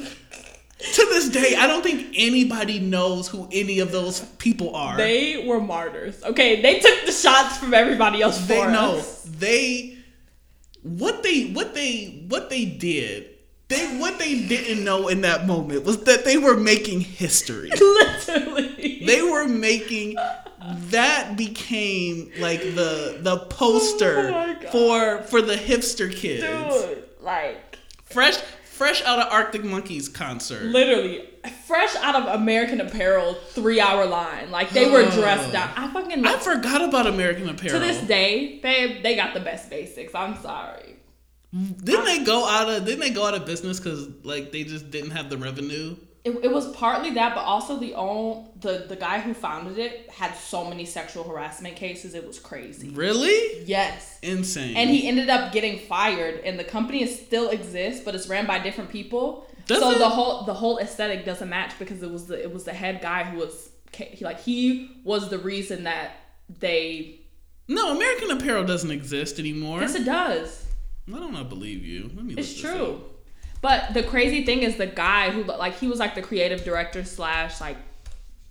to 0.82 1.06
this 1.10 1.28
day, 1.28 1.54
I 1.56 1.66
don't 1.66 1.82
think 1.82 2.08
anybody 2.14 2.80
knows 2.80 3.28
who 3.28 3.48
any 3.52 3.78
of 3.78 3.92
those 3.92 4.20
people 4.38 4.74
are. 4.74 4.96
They 4.96 5.46
were 5.46 5.60
martyrs. 5.60 6.22
Okay, 6.22 6.60
they 6.60 6.80
took 6.80 7.06
the 7.06 7.12
shots 7.12 7.56
from 7.56 7.74
everybody 7.74 8.22
else 8.22 8.40
for 8.40 8.46
they 8.46 8.66
know 8.66 9.02
they 9.26 9.98
what 10.82 11.22
they 11.22 11.50
what 11.52 11.74
they 11.74 12.24
what 12.28 12.50
they 12.50 12.64
did 12.64 13.28
they 13.68 13.86
what 13.98 14.18
they 14.18 14.46
didn't 14.46 14.84
know 14.84 15.08
in 15.08 15.22
that 15.22 15.46
moment 15.46 15.84
was 15.84 16.04
that 16.04 16.24
they 16.24 16.36
were 16.36 16.56
making 16.56 17.00
history 17.00 17.70
Literally. 17.80 19.02
they 19.06 19.22
were 19.22 19.46
making 19.46 20.16
that 20.90 21.36
became 21.36 22.30
like 22.38 22.60
the 22.60 23.18
the 23.20 23.38
poster 23.48 24.30
Oh 24.32 24.54
for 24.70 25.22
for 25.22 25.40
the 25.40 25.54
hipster 25.54 26.14
kids 26.14 26.44
Dude, 26.44 27.04
like 27.20 27.78
fresh 28.04 28.38
fresh 28.72 29.02
out 29.02 29.18
of 29.18 29.32
arctic 29.32 29.64
monkeys 29.64 30.08
concert 30.08 30.62
literally 30.64 31.28
fresh 31.66 31.94
out 31.96 32.14
of 32.14 32.40
American 32.40 32.80
Apparel 32.80 33.34
three 33.48 33.80
hour 33.80 34.06
line. 34.06 34.50
Like 34.50 34.70
they 34.70 34.90
were 34.90 35.02
dressed 35.10 35.54
up. 35.54 35.70
I 35.76 35.92
fucking 35.92 36.24
i 36.24 36.38
forgot 36.38 36.82
about 36.82 37.06
american 37.06 37.48
apparel 37.48 37.80
to 37.80 37.86
this 37.86 38.00
day, 38.06 38.58
babe, 38.60 39.02
they 39.02 39.16
got 39.16 39.34
the 39.34 39.40
best 39.40 39.70
basics. 39.70 40.14
I'm 40.14 40.36
sorry. 40.40 40.96
didn't 41.52 42.04
they 42.04 42.24
go 42.24 42.46
out 42.46 42.68
of 42.70 42.84
didn't 42.84 43.00
they 43.00 43.10
go 43.10 43.26
out 43.26 43.34
of 43.34 43.44
business 43.46 43.80
because 43.80 44.08
like 44.22 44.52
they 44.52 44.64
just 44.64 44.90
didn't 44.90 45.10
have 45.10 45.30
the 45.30 45.36
revenue 45.36 45.96
It, 46.24 46.30
it 46.44 46.52
was 46.52 46.70
partly 46.76 47.10
that, 47.14 47.34
but 47.34 47.40
also 47.42 47.78
the 47.78 47.94
own 47.94 48.48
the 48.60 48.84
the 48.88 48.94
guy 48.94 49.18
who 49.20 49.34
founded 49.34 49.76
it 49.78 50.08
had 50.08 50.34
so 50.36 50.64
many 50.64 50.84
sexual 50.84 51.24
harassment 51.24 51.74
cases. 51.74 52.14
It 52.14 52.24
was 52.26 52.38
crazy. 52.38 52.90
really 52.90 53.64
Yes. 53.64 54.18
insane 54.22 54.76
And 54.76 54.88
he 54.88 55.08
ended 55.08 55.28
up 55.30 55.52
getting 55.52 55.80
fired, 55.80 56.40
and 56.44 56.58
the 56.60 56.64
company 56.64 57.02
is 57.02 57.18
still 57.18 57.48
exists, 57.50 58.04
but 58.04 58.14
it's 58.14 58.28
ran 58.28 58.46
by 58.46 58.60
different 58.60 58.90
people. 58.90 59.48
Does 59.66 59.80
so 59.80 59.90
it? 59.90 59.98
the 59.98 60.08
whole 60.08 60.44
the 60.44 60.54
whole 60.54 60.78
aesthetic 60.78 61.24
doesn't 61.24 61.48
match 61.48 61.72
because 61.78 62.02
it 62.02 62.10
was 62.10 62.26
the 62.26 62.40
it 62.40 62.52
was 62.52 62.64
the 62.64 62.72
head 62.72 63.00
guy 63.00 63.24
who 63.24 63.38
was 63.38 63.70
he, 63.92 64.24
like 64.24 64.40
he 64.40 65.00
was 65.04 65.28
the 65.28 65.38
reason 65.38 65.84
that 65.84 66.12
they 66.60 67.20
No, 67.68 67.96
American 67.96 68.30
Apparel 68.30 68.64
doesn't 68.64 68.90
exist 68.90 69.38
anymore. 69.38 69.80
yes 69.80 69.94
it 69.96 70.04
does 70.04 70.66
I 71.12 71.18
don't 71.18 71.32
know. 71.32 71.42
Believe 71.42 71.84
you. 71.84 72.10
Let 72.14 72.24
me. 72.24 72.34
it's 72.34 72.54
true 72.60 72.94
up. 72.94 73.11
But 73.62 73.94
the 73.94 74.02
crazy 74.02 74.44
thing 74.44 74.62
is 74.62 74.76
the 74.76 74.86
guy 74.86 75.30
who 75.30 75.44
like 75.44 75.78
he 75.78 75.88
was 75.88 75.98
like 75.98 76.14
the 76.14 76.20
creative 76.20 76.64
director 76.64 77.04
slash 77.04 77.60
like 77.60 77.78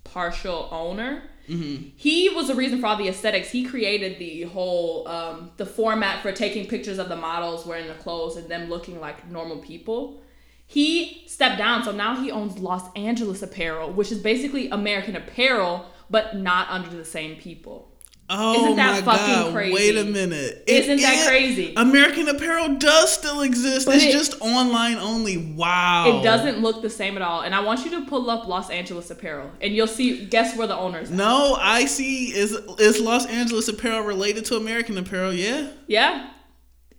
partial 0.04 0.68
owner. 0.72 1.22
Mm-hmm. 1.48 1.88
he 1.96 2.28
was 2.28 2.46
the 2.46 2.54
reason 2.54 2.80
for 2.80 2.86
all 2.86 2.96
the 2.96 3.08
aesthetics. 3.08 3.50
He 3.50 3.64
created 3.64 4.18
the 4.18 4.42
whole 4.42 5.06
um, 5.08 5.50
the 5.56 5.66
format 5.66 6.22
for 6.22 6.32
taking 6.32 6.66
pictures 6.66 6.98
of 6.98 7.08
the 7.08 7.16
models 7.16 7.66
wearing 7.66 7.88
the 7.88 7.94
clothes 7.94 8.36
and 8.36 8.48
them 8.48 8.68
looking 8.68 9.00
like 9.00 9.28
normal 9.28 9.58
people. 9.58 10.22
He 10.66 11.24
stepped 11.26 11.58
down 11.58 11.84
so 11.84 11.92
now 11.92 12.16
he 12.16 12.30
owns 12.30 12.58
los 12.58 12.84
angeles 12.96 13.42
apparel 13.42 13.92
which 13.92 14.10
is 14.10 14.18
basically 14.18 14.70
american 14.70 15.16
apparel 15.16 15.86
but 16.08 16.36
not 16.36 16.70
under 16.70 16.88
the 16.88 17.04
same 17.04 17.36
people 17.36 17.91
Oh 18.30 18.64
Isn't 18.64 18.76
that 18.76 19.04
my 19.04 19.12
fucking 19.12 19.34
god! 19.34 19.52
crazy? 19.52 19.74
Wait 19.74 19.96
a 19.98 20.04
minute. 20.04 20.64
Isn't 20.66 21.00
that 21.02 21.14
is- 21.14 21.26
crazy? 21.26 21.74
American 21.76 22.28
Apparel 22.28 22.76
does 22.76 23.12
still 23.12 23.42
exist. 23.42 23.84
But 23.86 23.96
it's 23.96 24.04
it- 24.04 24.12
just 24.12 24.40
online 24.40 24.96
only. 24.96 25.36
Wow. 25.36 26.20
it 26.20 26.22
doesn't 26.22 26.60
look 26.60 26.80
the 26.82 26.88
same 26.90 27.16
at 27.16 27.22
all 27.22 27.42
and 27.42 27.54
i 27.54 27.60
want 27.60 27.84
you 27.84 27.90
to 27.90 28.06
pull 28.06 28.30
up 28.30 28.46
los 28.48 28.70
angeles 28.70 29.10
apparel 29.10 29.50
and 29.60 29.74
you'll 29.74 29.86
see 29.86 30.24
guess 30.24 30.56
where 30.56 30.66
the 30.66 30.76
owners 30.76 31.10
at. 31.10 31.16
No, 31.16 31.56
I 31.60 31.84
see. 31.84 32.34
Is 32.34 32.52
is 32.78 33.00
Los 33.00 33.26
Angeles 33.26 33.68
Apparel 33.68 34.02
related 34.04 34.44
to 34.46 34.56
American 34.56 34.96
Apparel? 34.98 35.32
Yeah. 35.32 35.68
yeah 35.86 36.30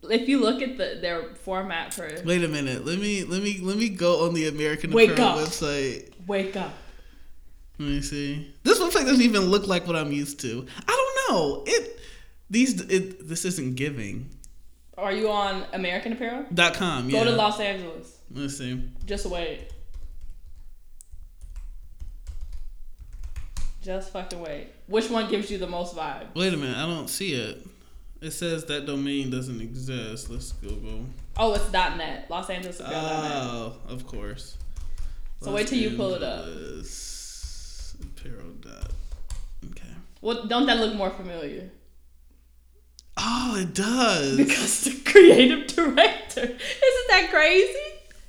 if 0.10 0.28
you 0.28 0.40
look 0.40 0.62
at 0.62 0.78
the 0.78 1.00
their 1.02 1.34
format 1.36 1.94
for 1.94 2.10
Wait 2.26 2.44
a 2.44 2.48
minute. 2.48 2.86
Let 2.86 3.00
me 3.00 3.24
let 3.24 3.42
me 3.42 3.60
let 3.62 3.78
me 3.78 3.90
go 3.90 4.26
on 4.28 4.34
the 4.34 4.48
American 4.48 4.92
Wake 4.92 5.12
Apparel 5.12 5.40
up. 5.40 5.48
website. 5.48 6.10
wake 6.28 6.56
up 6.56 6.74
Let 7.80 7.90
me 7.90 8.02
see. 8.02 8.54
This 8.64 8.80
website 8.80 9.06
doesn't 9.06 9.22
even 9.22 9.44
look 9.44 9.68
like 9.68 9.88
what 9.88 9.96
I'm 9.96 10.12
used 10.12 10.40
to. 10.42 10.66
I 10.88 10.92
don't 10.92 11.13
know. 11.34 11.64
It 11.66 12.00
these 12.50 12.82
it 12.82 13.28
this 13.28 13.46
isn't 13.46 13.76
giving. 13.76 14.30
are 14.98 15.12
you 15.12 15.30
on 15.30 15.66
american 15.74 16.14
apparel 16.14 16.46
Dot 16.54 16.74
com. 16.76 17.10
Yeah. 17.10 17.24
go 17.24 17.32
to 17.32 17.36
los 17.36 17.60
angeles 17.60 18.20
Let's 18.34 18.58
see. 18.58 18.82
Just 19.06 19.28
wait. 19.28 19.68
Just 23.84 24.12
fucking 24.12 24.40
wait. 24.40 24.70
Which 24.88 25.10
one 25.10 25.30
gives 25.30 25.52
you 25.52 25.58
the 25.60 25.68
most 25.68 25.96
vibe? 25.96 26.34
Wait 26.36 26.54
a 26.54 26.58
minute. 26.58 26.78
I 26.78 26.88
don't 26.88 27.10
see 27.10 27.34
it. 27.34 27.66
It 28.22 28.32
says 28.32 28.66
that 28.66 28.86
domain 28.86 29.30
doesn't 29.30 29.62
exist. 29.62 30.30
Let's 30.30 30.54
Google. 30.54 31.06
Oh, 31.38 31.54
it's 31.54 31.72
.net. 31.72 32.26
Los 32.30 32.50
Angeles 32.50 32.80
Apparel. 32.80 33.02
Oh, 33.04 33.78
of 33.88 34.08
course. 34.08 34.58
So 35.42 35.54
wait 35.54 35.68
till 35.68 35.78
you 35.78 35.98
pull 35.98 36.14
it 36.14 36.24
up. 36.24 36.46
Angeles 36.46 37.96
Apparel 38.02 38.54
What? 40.24 40.48
Don't 40.48 40.66
that 40.68 40.78
look 40.80 40.96
more 40.96 41.10
familiar? 41.10 41.70
Oh, 43.18 43.58
it 43.60 43.74
does. 43.76 44.38
Because 44.38 44.84
the 44.86 45.00
creative 45.06 45.68
director. 45.68 46.42
Isn't 46.42 47.08
that 47.10 47.28
crazy? 47.30 47.80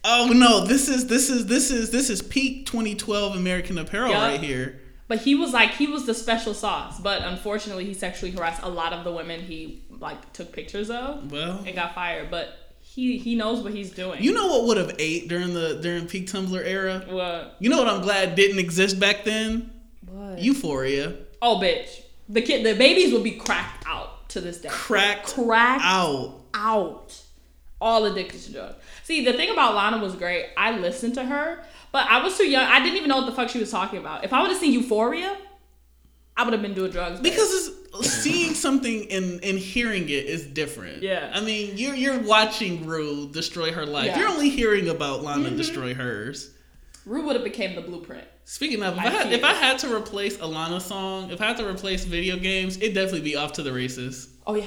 oh 0.07 0.31
no, 0.35 0.67
this 0.67 0.89
is 0.89 1.07
this 1.07 1.31
is 1.31 1.47
this 1.47 1.71
is 1.71 1.91
this 1.91 2.11
is 2.11 2.21
peak 2.21 2.67
2012 2.67 3.37
American 3.37 3.79
Apparel 3.79 4.11
Yeah. 4.11 4.27
right 4.27 4.41
here. 4.41 4.81
But 5.09 5.21
he 5.21 5.35
was 5.35 5.53
like 5.53 5.71
he 5.71 5.87
was 5.87 6.05
the 6.05 6.15
special 6.15 6.53
sauce. 6.53 7.01
But 7.01 7.23
unfortunately, 7.23 7.85
he 7.87 7.95
sexually 7.95 8.33
harassed 8.33 8.63
a 8.63 8.69
lot 8.69 8.93
of 8.93 9.05
the 9.05 9.13
women 9.13 9.41
he 9.41 9.85
like 9.91 10.33
took 10.33 10.53
pictures 10.53 10.91
of 10.91 11.31
Well, 11.33 11.63
and 11.67 11.75
got 11.75 11.95
fired. 11.95 12.31
But 12.31 12.49
he 12.81 13.17
he 13.19 13.35
knows 13.37 13.63
what 13.63 13.73
he's 13.73 13.91
doing. 13.93 14.23
you 14.23 14.33
know 14.35 14.47
what 14.49 14.65
would 14.67 14.77
have 14.77 14.95
ate 14.99 15.29
during 15.29 15.55
the 15.55 15.79
during 15.81 16.07
peak 16.07 16.27
Tumblr 16.27 16.63
era? 16.67 17.05
what? 17.09 17.57
You 17.61 17.71
know 17.71 17.79
what 17.79 17.89
I'm 17.89 18.03
glad 18.03 18.35
didn't 18.35 18.59
exist 18.59 18.99
back 19.01 19.25
then? 19.25 19.71
What? 20.07 20.39
Euphoria. 20.39 21.15
Oh, 21.45 21.61
bitch. 21.61 22.01
The 22.31 22.41
kid, 22.41 22.65
the 22.65 22.75
babies 22.75 23.13
will 23.13 23.23
be 23.23 23.33
cracked 23.33 23.85
out 23.87 24.31
to 24.31 24.41
this 24.41 24.63
day. 24.63 24.71
Cracked 24.71 25.35
Cracked 25.35 25.85
out. 25.85 26.41
out. 26.55 27.21
All 27.83 28.07
addicted 28.07 28.41
to 28.45 28.53
drugs. 28.53 28.77
See, 29.03 29.27
the 29.27 29.35
thing 29.35 29.51
about 29.51 29.75
Lana 29.75 29.99
was 29.99 30.15
great. 30.15 30.47
I 30.57 30.79
listened 30.79 31.15
to 31.17 31.25
her, 31.25 31.63
but 31.93 32.07
I 32.11 32.23
was 32.23 32.39
too 32.39 32.49
young. 32.49 32.65
I 32.65 32.81
didn't 32.81 32.97
even 32.97 33.11
know 33.11 33.19
what 33.19 33.27
the 33.27 33.33
fuck 33.33 33.51
she 33.51 33.59
was 33.59 33.71
talking 33.71 33.99
about. 33.99 34.25
If 34.25 34.33
I 34.33 34.41
would 34.41 34.51
have 34.53 34.59
seen 34.59 34.73
Euphoria, 34.73 35.37
I 36.35 36.45
would 36.45 36.55
have 36.55 36.63
been 36.63 36.73
doing 36.73 36.91
drugs. 36.91 37.21
babe. 37.21 37.25
Because 37.25 37.53
it's, 37.53 38.11
seeing 38.11 38.55
something 38.55 39.13
and, 39.13 39.45
and 39.45 39.59
hearing 39.59 40.05
it 40.05 40.25
is 40.25 40.47
different. 40.47 41.03
Yeah. 41.03 41.31
I 41.35 41.43
mean, 41.43 41.77
you're 41.77 41.95
you're 41.95 42.21
watching 42.21 42.87
Rue 42.87 43.29
destroy 43.29 43.71
her 43.73 43.85
life. 43.85 44.07
Yeah. 44.07 44.13
Mm-hmm. 44.13 44.21
You're 44.21 44.31
only 44.31 44.49
hearing 44.49 44.89
about 44.89 45.23
Lana 45.23 45.51
destroy 45.51 45.93
hers. 45.95 46.54
Rue 47.07 47.25
would 47.27 47.37
have 47.37 47.45
became 47.45 47.75
the 47.75 47.83
blueprint. 47.83 48.27
Speaking 48.45 48.83
of, 48.83 48.95
if 48.95 49.01
I, 49.01 49.07
I 49.07 49.11
had, 49.11 49.33
if. 49.33 49.45
I 49.45 49.53
had 49.53 49.79
to 49.81 49.95
replace 49.95 50.41
a 50.41 50.47
Lana 50.47 50.81
song, 50.81 51.31
if 51.31 51.41
I 51.41 51.47
had 51.47 51.57
to 51.59 51.69
replace 51.69 52.05
video 52.05 52.37
games, 52.37 52.77
it'd 52.79 52.95
definitely 52.95 53.21
be 53.23 53.37
off 53.37 53.53
to 53.55 53.63
the 53.63 53.73
races. 53.73 54.29
Oh 54.47 54.55
yeah. 54.55 54.67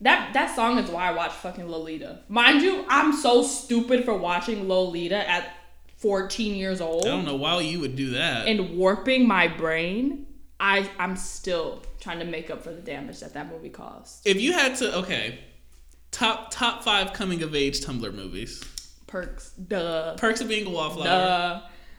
That 0.00 0.34
that 0.34 0.54
song 0.54 0.78
is 0.78 0.90
why 0.90 1.08
I 1.08 1.12
watch 1.12 1.32
fucking 1.32 1.68
Lolita. 1.68 2.20
Mind 2.28 2.62
you, 2.62 2.84
I'm 2.88 3.14
so 3.14 3.42
stupid 3.42 4.04
for 4.04 4.14
watching 4.14 4.68
Lolita 4.68 5.28
at 5.28 5.54
14 5.96 6.54
years 6.54 6.80
old. 6.82 7.06
I 7.06 7.08
don't 7.08 7.24
know 7.24 7.36
why 7.36 7.60
you 7.60 7.80
would 7.80 7.96
do 7.96 8.10
that. 8.10 8.46
and 8.46 8.76
warping 8.76 9.26
my 9.26 9.48
brain, 9.48 10.26
I 10.60 10.90
I'm 10.98 11.16
still 11.16 11.82
trying 12.00 12.18
to 12.18 12.26
make 12.26 12.50
up 12.50 12.62
for 12.62 12.72
the 12.72 12.82
damage 12.82 13.20
that 13.20 13.32
that 13.34 13.50
movie 13.50 13.70
caused. 13.70 14.26
if 14.26 14.40
you 14.40 14.52
had 14.52 14.76
to, 14.76 14.96
okay, 14.98 15.38
top 16.10 16.50
top 16.50 16.84
five 16.84 17.14
coming 17.14 17.42
of 17.42 17.54
age 17.54 17.80
Tumblr 17.80 18.14
movies. 18.14 18.62
Perks, 19.24 19.50
duh, 19.52 20.14
Perks 20.16 20.40
of 20.40 20.48
being 20.48 20.66
a 20.66 20.70
wallflower. 20.70 21.04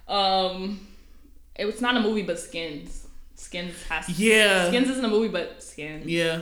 duh. 0.07 0.13
Um, 0.13 0.87
it 1.55 1.65
was 1.65 1.81
not 1.81 1.95
a 1.97 1.99
movie, 1.99 2.21
but 2.23 2.39
Skins. 2.39 3.07
Skins 3.35 3.75
has 3.89 4.07
Yeah. 4.19 4.67
Skins 4.69 4.89
isn't 4.89 5.03
a 5.05 5.07
movie, 5.07 5.27
but 5.29 5.61
Skins. 5.63 6.05
Yeah. 6.07 6.41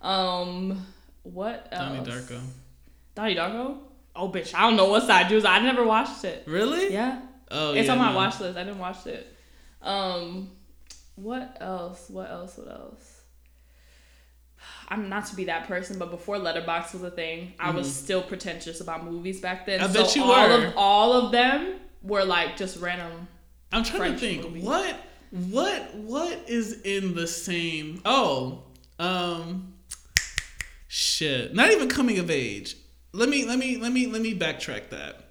Um, 0.00 0.86
what 1.22 1.68
else? 1.72 2.06
Donnie? 2.06 2.10
Darko. 2.10 2.40
Donnie 3.14 3.34
Darko. 3.36 3.78
Oh 4.16 4.28
bitch, 4.30 4.54
I 4.54 4.62
don't 4.62 4.76
know 4.76 4.88
what 4.88 5.04
side 5.06 5.28
Jews. 5.28 5.44
I 5.44 5.58
never 5.60 5.84
watched 5.84 6.24
it. 6.24 6.44
Really? 6.46 6.92
Yeah, 6.92 7.20
Oh, 7.50 7.72
it's 7.74 7.86
yeah, 7.86 7.92
on 7.92 7.98
my 7.98 8.10
no. 8.10 8.16
watch 8.16 8.38
list. 8.40 8.56
I 8.58 8.64
didn't 8.64 8.78
watch 8.78 9.06
it. 9.06 9.26
Um, 9.82 10.50
what 11.16 11.56
else? 11.60 12.08
What 12.08 12.30
else? 12.30 12.56
What 12.56 12.68
else? 12.70 13.13
I'm 14.88 15.08
not 15.08 15.26
to 15.26 15.36
be 15.36 15.44
that 15.44 15.66
person, 15.66 15.98
but 15.98 16.10
before 16.10 16.36
Letterboxd 16.36 16.94
was 16.94 17.02
a 17.02 17.10
thing, 17.10 17.54
I 17.58 17.70
was 17.70 17.92
still 17.92 18.22
pretentious 18.22 18.80
about 18.80 19.04
movies 19.04 19.40
back 19.40 19.66
then. 19.66 19.80
Mm-hmm. 19.80 19.90
I 19.90 19.92
so 19.92 20.02
bet 20.02 20.16
you 20.16 20.22
all 20.24 20.48
were. 20.48 20.66
of 20.66 20.74
all 20.76 21.12
of 21.12 21.32
them 21.32 21.76
were 22.02 22.24
like 22.24 22.56
just 22.56 22.80
random. 22.80 23.28
I'm 23.72 23.82
trying 23.82 24.00
French 24.00 24.20
to 24.20 24.26
think 24.26 24.42
movie. 24.44 24.60
what 24.60 24.96
what 25.30 25.94
what 25.96 26.38
is 26.48 26.82
in 26.82 27.14
the 27.14 27.26
same. 27.26 28.00
Oh, 28.04 28.62
um, 28.98 29.74
shit. 30.88 31.54
Not 31.54 31.70
even 31.72 31.88
coming 31.88 32.18
of 32.18 32.30
age. 32.30 32.76
Let 33.12 33.28
me 33.28 33.44
let 33.44 33.58
me 33.58 33.78
let 33.78 33.92
me 33.92 34.06
let 34.06 34.22
me 34.22 34.38
backtrack 34.38 34.90
that. 34.90 35.28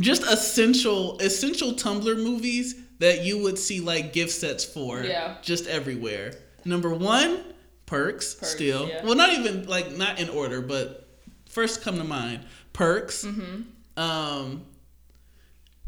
Just 0.00 0.22
essential 0.22 1.18
essential 1.18 1.72
Tumblr 1.72 2.16
movies 2.16 2.76
that 3.00 3.24
you 3.24 3.42
would 3.42 3.58
see 3.58 3.80
like 3.80 4.12
gif 4.12 4.30
sets 4.30 4.64
for. 4.64 5.02
Yeah. 5.02 5.36
Just 5.42 5.66
everywhere. 5.66 6.34
Number 6.64 6.94
one, 6.94 7.44
Perks. 7.92 8.34
Perks, 8.34 8.52
still. 8.52 8.88
yeah. 8.88 9.04
Well, 9.04 9.14
not 9.14 9.30
even 9.34 9.66
like 9.66 9.92
not 9.96 10.18
in 10.18 10.28
order, 10.28 10.60
but 10.60 11.06
first 11.48 11.82
come 11.82 11.98
to 11.98 12.04
mind. 12.04 12.44
Perks. 12.72 13.24
Mm-hmm. 13.24 14.00
Um. 14.00 14.64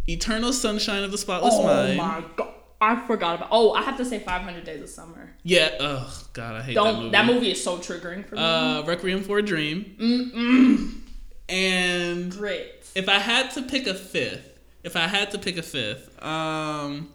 Eternal 0.07 0.53
Sunshine 0.53 1.03
of 1.03 1.11
the 1.13 1.19
Spotless 1.19 1.55
Oh 1.57 1.63
Mind. 1.65 1.99
Oh 1.99 2.05
my 2.05 2.25
god. 2.37 2.55
I 2.81 3.07
forgot 3.07 3.37
about. 3.37 3.49
Oh, 3.51 3.73
I 3.73 3.83
have 3.83 3.97
to 3.97 4.05
say 4.05 4.19
500 4.19 4.65
Days 4.65 4.83
of 4.83 4.89
Summer. 4.91 5.31
Yeah. 5.43 5.71
Oh 5.81 6.27
God, 6.35 6.57
I 6.57 6.63
hate 6.63 6.75
Don't. 6.75 7.13
that 7.13 7.25
movie. 7.25 7.51
is 7.51 7.63
so 7.63 7.79
triggering 7.79 8.27
for 8.27 8.35
me. 8.35 8.43
Uh, 8.43 8.83
Requiem 8.83 9.23
for 9.23 9.39
a 9.39 9.43
Dream. 9.43 9.97
Mm-mm. 9.99 11.01
And 11.49 12.31
Great. 12.31 12.91
if 12.95 13.09
I 13.09 13.19
had 13.19 13.51
to 13.53 13.63
pick 13.63 13.87
a 13.87 13.95
fifth, 13.95 14.59
if 14.83 14.97
I 14.97 15.07
had 15.07 15.31
to 15.31 15.39
pick 15.39 15.57
a 15.57 15.63
fifth, 15.63 16.23
um, 16.23 17.11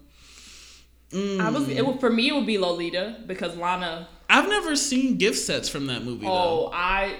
mm, 1.12 1.40
I 1.40 1.50
was. 1.50 1.68
It 1.68 1.86
would, 1.86 2.00
for 2.00 2.10
me. 2.10 2.30
It 2.30 2.34
would 2.36 2.48
be 2.48 2.58
Lolita 2.58 3.18
because 3.28 3.56
Lana. 3.56 4.08
I've 4.30 4.48
never 4.48 4.76
seen 4.76 5.18
gif 5.18 5.38
sets 5.38 5.68
from 5.70 5.88
that 5.88 6.04
movie 6.04 6.28
Oh, 6.28 6.70
I 6.74 7.16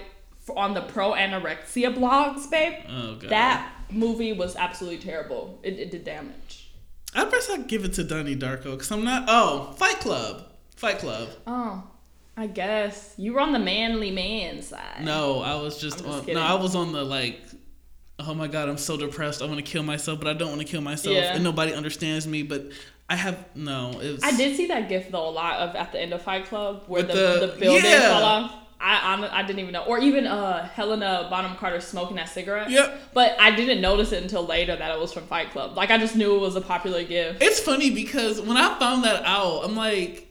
f- 0.48 0.56
on 0.56 0.74
the 0.74 0.82
pro 0.82 1.12
anorexia 1.12 1.94
blogs, 1.94 2.48
babe. 2.50 2.74
Oh 2.88 3.16
God. 3.16 3.30
That 3.30 3.72
movie 3.90 4.32
was 4.32 4.54
absolutely 4.56 4.98
terrible. 5.00 5.58
It, 5.62 5.78
it 5.78 5.90
did 5.90 6.04
damage. 6.04 6.70
I 7.14 7.28
guess 7.28 7.50
I'd 7.50 7.66
give 7.66 7.84
it 7.84 7.94
to 7.94 8.04
Donnie 8.04 8.36
Darko 8.36 8.72
because 8.72 8.90
I'm 8.92 9.02
not. 9.04 9.24
Oh, 9.26 9.74
Fight 9.76 9.98
Club. 9.98 10.46
Fight 10.76 10.98
Club. 10.98 11.28
Oh, 11.46 11.82
I 12.36 12.46
guess 12.46 13.14
you 13.18 13.32
were 13.32 13.40
on 13.40 13.52
the 13.52 13.58
manly 13.58 14.12
man 14.12 14.62
side. 14.62 15.02
No, 15.04 15.40
I 15.40 15.56
was 15.60 15.80
just, 15.80 15.98
just 15.98 16.08
on. 16.08 16.20
kidding. 16.20 16.36
No, 16.36 16.42
I 16.42 16.54
was 16.54 16.74
on 16.76 16.92
the 16.92 17.02
like. 17.04 17.40
Oh 18.20 18.34
my 18.34 18.46
god, 18.48 18.68
I'm 18.68 18.76
so 18.78 18.96
depressed. 18.98 19.42
I 19.42 19.46
want 19.46 19.56
to 19.56 19.62
kill 19.62 19.82
myself, 19.82 20.20
but 20.20 20.28
I 20.28 20.34
don't 20.34 20.50
want 20.50 20.60
to 20.60 20.66
kill 20.66 20.82
myself, 20.82 21.16
Yeah. 21.16 21.34
and 21.34 21.42
nobody 21.42 21.72
understands 21.72 22.26
me. 22.26 22.42
But 22.42 22.70
I 23.10 23.16
have 23.16 23.44
no. 23.56 23.98
It's, 24.00 24.22
I 24.24 24.30
did 24.36 24.56
see 24.56 24.66
that 24.68 24.88
gif 24.88 25.10
though 25.10 25.28
a 25.28 25.30
lot 25.30 25.56
of 25.58 25.74
at 25.74 25.90
the 25.90 26.00
end 26.00 26.12
of 26.14 26.22
Fight 26.22 26.46
Club 26.46 26.84
where 26.86 27.02
the, 27.02 27.12
the- 27.12 27.46
the, 27.48 27.56
building 27.58 27.84
yeah. 27.84 28.00
fell 28.00 28.22
off. 28.22 28.54
I, 28.80 29.14
I 29.14 29.40
I 29.40 29.42
didn't 29.42 29.58
even 29.58 29.72
know, 29.72 29.84
or 29.84 29.98
even 29.98 30.26
uh 30.26 30.66
Helena 30.68 31.26
Bonham 31.28 31.56
Carter 31.56 31.80
smoking 31.80 32.16
that 32.16 32.28
cigarette. 32.28 32.70
Yep. 32.70 33.12
But 33.12 33.36
I 33.38 33.50
didn't 33.54 33.82
notice 33.82 34.12
it 34.12 34.22
until 34.22 34.46
later 34.46 34.74
that 34.76 34.90
it 34.92 34.98
was 34.98 35.12
from 35.12 35.24
Fight 35.24 35.50
Club. 35.50 35.76
Like 35.76 35.90
I 35.90 35.98
just 35.98 36.14
knew 36.16 36.36
it 36.36 36.38
was 36.38 36.56
a 36.56 36.60
popular 36.60 37.02
gif. 37.04 37.36
It's 37.42 37.60
funny 37.60 37.90
because 37.90 38.40
when 38.40 38.56
I 38.56 38.78
found 38.78 39.04
that 39.04 39.24
out, 39.26 39.64
I'm 39.64 39.76
like, 39.76 40.28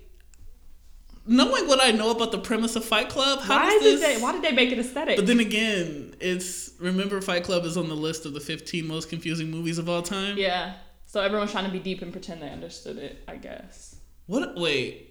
knowing 1.27 1.67
what 1.67 1.83
I 1.83 1.91
know 1.91 2.09
about 2.11 2.31
the 2.31 2.39
premise 2.39 2.75
of 2.75 2.83
Fight 2.85 3.09
Club, 3.09 3.41
how 3.41 3.57
Why 3.57 3.69
did 3.69 3.83
this? 3.83 4.01
they? 4.01 4.21
Why 4.21 4.31
did 4.31 4.41
they 4.41 4.53
make 4.53 4.71
it 4.71 4.79
aesthetic? 4.79 5.17
But 5.17 5.27
then 5.27 5.39
again, 5.41 6.15
it's 6.19 6.71
remember 6.79 7.19
Fight 7.21 7.43
Club 7.43 7.65
is 7.65 7.77
on 7.77 7.87
the 7.89 7.95
list 7.95 8.25
of 8.25 8.33
the 8.33 8.39
15 8.39 8.87
most 8.87 9.09
confusing 9.09 9.51
movies 9.51 9.77
of 9.77 9.89
all 9.89 10.01
time. 10.01 10.37
yeah. 10.37 10.75
So 11.11 11.19
everyone's 11.21 11.51
trying 11.51 11.65
to 11.65 11.71
be 11.71 11.79
deep 11.79 12.03
and 12.03 12.11
pretend 12.11 12.39
they 12.43 12.49
understood 12.51 12.97
it. 12.99 13.23
I 13.27 13.35
guess. 13.37 13.95
What? 14.27 14.55
Wait. 14.55 15.07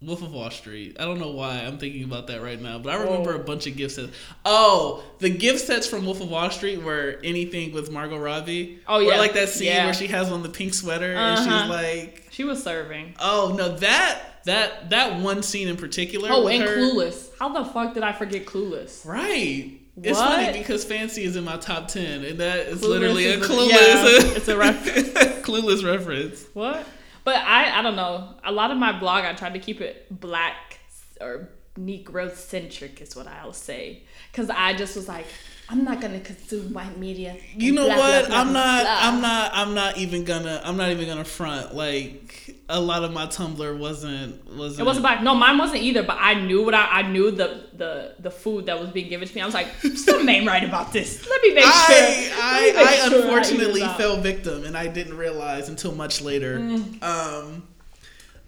Wolf 0.00 0.22
of 0.22 0.30
Wall 0.32 0.48
Street. 0.52 0.96
I 1.00 1.04
don't 1.06 1.18
know 1.18 1.32
why 1.32 1.54
I'm 1.62 1.76
thinking 1.76 2.04
about 2.04 2.28
that 2.28 2.40
right 2.40 2.60
now, 2.60 2.78
but 2.78 2.92
I 2.92 3.02
remember 3.02 3.32
Whoa. 3.32 3.40
a 3.40 3.44
bunch 3.44 3.66
of 3.66 3.74
gif 3.76 3.90
sets. 3.90 4.12
Oh, 4.44 5.02
the 5.18 5.28
gif 5.30 5.58
sets 5.58 5.88
from 5.88 6.04
Wolf 6.06 6.20
of 6.20 6.30
Wall 6.30 6.50
Street 6.50 6.80
were 6.84 7.18
anything 7.24 7.72
with 7.72 7.90
Margot 7.90 8.16
Robbie. 8.18 8.78
Oh, 8.86 9.00
yeah. 9.00 9.16
like 9.16 9.32
that 9.32 9.48
scene 9.48 9.66
Yeah. 9.68 9.86
where 9.86 9.94
she 9.94 10.06
has 10.06 10.30
on 10.30 10.44
the 10.44 10.48
pink 10.50 10.72
sweater 10.74 11.14
and 11.16 11.18
Uh-huh. 11.40 11.60
she's 11.62 11.70
like, 11.70 12.28
She 12.30 12.44
was 12.44 12.62
serving. 12.62 13.14
"Oh 13.18 13.56
no, 13.58 13.76
that 13.78 14.20
that 14.44 14.90
that 14.90 15.20
one 15.20 15.42
scene 15.42 15.66
in 15.66 15.76
particular." 15.76 16.28
Oh, 16.30 16.46
and 16.46 16.62
her- 16.62 16.76
Clueless. 16.76 17.30
How 17.40 17.48
the 17.48 17.64
fuck 17.68 17.94
did 17.94 18.04
I 18.04 18.12
forget 18.12 18.44
Clueless? 18.46 19.04
Right. 19.04 19.80
It's 20.02 20.18
What? 20.18 20.28
funny 20.46 20.58
because 20.58 20.84
Fancy 20.84 21.22
is 21.24 21.36
in 21.36 21.44
my 21.44 21.56
top 21.56 21.88
ten, 21.88 22.24
and 22.24 22.38
that 22.40 22.66
is 22.66 22.80
Clueless 22.80 22.88
literally 22.88 23.26
a 23.26 23.38
is 23.38 23.44
a- 23.44 23.52
clueless. 23.52 23.70
yeah, 23.70 24.36
it's 24.36 24.48
a 24.48 24.56
reference. 24.66 25.08
clueless 25.46 25.84
reference. 25.84 26.44
What? 26.52 26.84
But 27.22 27.36
I 27.36 27.78
I 27.78 27.82
don't 27.82 27.96
know. 27.96 28.34
A 28.44 28.50
lot 28.52 28.70
of 28.70 28.76
my 28.78 28.98
blog 28.98 29.24
I 29.24 29.32
tried 29.34 29.54
to 29.54 29.60
keep 29.60 29.80
it 29.80 30.06
black 30.20 30.78
or 31.20 31.48
Negro 31.78 32.34
centric 32.34 33.00
is 33.00 33.16
what 33.16 33.26
I'll 33.26 33.52
say. 33.52 34.02
Cause 34.32 34.50
I 34.50 34.74
just 34.74 34.94
was 34.96 35.08
like, 35.08 35.26
I'm 35.68 35.84
not 35.84 36.00
gonna 36.00 36.20
consume 36.20 36.72
white 36.72 36.98
media. 36.98 37.36
You 37.56 37.72
know 37.72 37.86
blah, 37.86 37.96
what? 37.96 38.26
blah, 38.28 38.36
I'm 38.40 38.52
not. 38.52 38.82
blah." 38.82 38.98
I'm 39.00 39.20
not. 39.22 39.50
I'm 39.54 39.74
not 39.74 39.96
even 39.98 40.24
gonna. 40.24 40.60
I'm 40.64 40.76
not 40.76 40.90
even 40.90 41.06
gonna 41.06 41.24
front. 41.24 41.74
Like 41.74 42.43
a 42.68 42.80
lot 42.80 43.04
of 43.04 43.12
my 43.12 43.26
Tumblr 43.26 43.78
wasn't. 43.78 44.46
Wasn't. 44.46 44.80
It 44.80 44.84
wasn't 44.84 45.02
black. 45.02 45.22
No, 45.22 45.34
mine 45.34 45.58
wasn't 45.58 45.82
either. 45.82 46.02
But 46.02 46.16
I 46.20 46.34
knew 46.34 46.64
what 46.64 46.74
I, 46.74 47.00
I 47.00 47.02
knew 47.02 47.30
the 47.30 47.66
the 47.74 48.14
the 48.18 48.30
food 48.30 48.66
that 48.66 48.80
was 48.80 48.90
being 48.90 49.08
given 49.08 49.28
to 49.28 49.34
me. 49.34 49.40
I 49.40 49.44
was 49.46 49.54
like, 49.54 49.66
something 49.96 50.28
ain't 50.28 50.46
right 50.46 50.64
about 50.64 50.92
this. 50.92 51.28
Let 51.28 51.42
me 51.42 51.54
make 51.54 51.64
sure. 51.64 51.72
I 51.72 52.00
me 52.00 52.30
I, 52.40 52.60
make 52.72 52.76
I 52.76 53.08
sure 53.08 53.22
unfortunately 53.22 53.80
fell 53.98 54.16
victim, 54.16 54.64
and 54.64 54.76
I 54.76 54.86
didn't 54.86 55.16
realize 55.16 55.68
until 55.68 55.94
much 55.94 56.22
later. 56.22 56.58
Mm. 56.58 57.02
Um, 57.02 57.68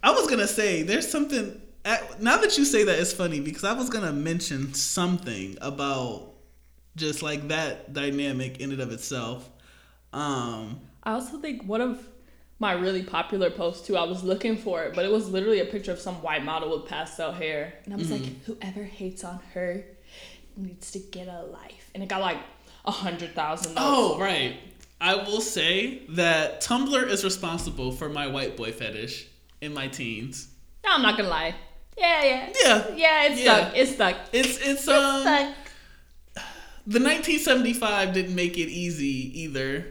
I 0.03 0.13
was 0.13 0.27
gonna 0.29 0.47
say 0.49 0.83
there's 0.83 1.09
something. 1.09 1.61
at- 1.85 2.23
Now 2.23 2.39
that 2.39 2.57
you 2.57 2.65
say 2.65 2.85
that, 2.85 2.99
it's 2.99 3.13
funny 3.13 3.41
because 3.41 3.65
I 3.65 3.75
was 3.75 3.91
gonna 3.91 4.13
mention 4.13 4.73
something 4.73 5.59
about 5.61 6.33
just 6.97 7.23
like 7.23 7.49
that 7.49 7.93
dynamic 7.93 8.61
in 8.61 8.73
and 8.73 8.81
of 8.81 8.93
itself. 8.93 9.49
Um, 10.15 10.81
I 11.03 11.13
also 11.13 11.39
think 11.39 11.65
one 11.65 11.83
of 11.83 12.09
my 12.59 12.73
really 12.73 13.03
popular 13.03 13.51
post 13.51 13.87
too. 13.87 13.97
I 13.97 14.05
was 14.05 14.23
looking 14.25 14.57
for 14.57 14.83
it, 14.85 14.95
but 14.95 15.05
it 15.05 15.11
was 15.13 15.29
literally 15.29 15.61
a 15.61 15.67
picture 15.67 15.93
of 15.93 15.99
some 16.01 16.17
white 16.23 16.45
model 16.45 16.71
with 16.71 16.89
pastel 16.89 17.33
hair, 17.33 17.75
and 17.85 17.93
I 17.95 17.97
was 17.97 18.09
Mm-hmm. 18.09 18.23
like, 18.25 18.45
whoever 18.45 18.83
hates 18.85 19.25
on 19.25 19.41
her 19.55 19.85
needs 20.57 20.91
to 20.93 20.99
get 20.99 21.29
a 21.29 21.43
life, 21.43 21.91
and 21.95 22.03
it 22.03 22.09
got 22.09 22.21
like 22.21 22.39
a 22.85 22.91
hundred 22.91 23.35
thousand. 23.35 23.75
Oh, 23.77 24.19
right. 24.19 24.57
I 25.01 25.17
will 25.17 25.43
say 25.43 26.03
that 26.11 26.63
Tumblr 26.63 27.07
is 27.09 27.23
responsible 27.25 27.93
for 27.93 28.09
my 28.09 28.27
white 28.29 28.57
boy 28.57 28.73
fetish 28.73 29.27
in 29.61 29.75
my 29.75 29.89
teens. 29.89 30.49
No, 30.85 30.93
I'm 30.93 31.03
not 31.03 31.17
gonna 31.19 31.29
lie. 31.29 31.55
Yeah, 31.99 32.25
yeah, 32.25 32.53
Yeah. 32.65 32.95
yeah. 32.95 33.23
It's 33.25 33.41
Yeah. 33.43 33.57
stuck. 33.67 33.77
It's 33.77 33.91
stuck. 33.93 34.17
It's 34.33 34.57
it's 34.59 34.67
It's 34.67 34.89
um 34.89 35.21
stuck. 35.23 35.55
The 36.89 37.01
1975 37.01 38.13
didn't 38.15 38.35
make 38.37 38.57
it 38.59 38.69
easy 38.69 39.41
either. 39.43 39.87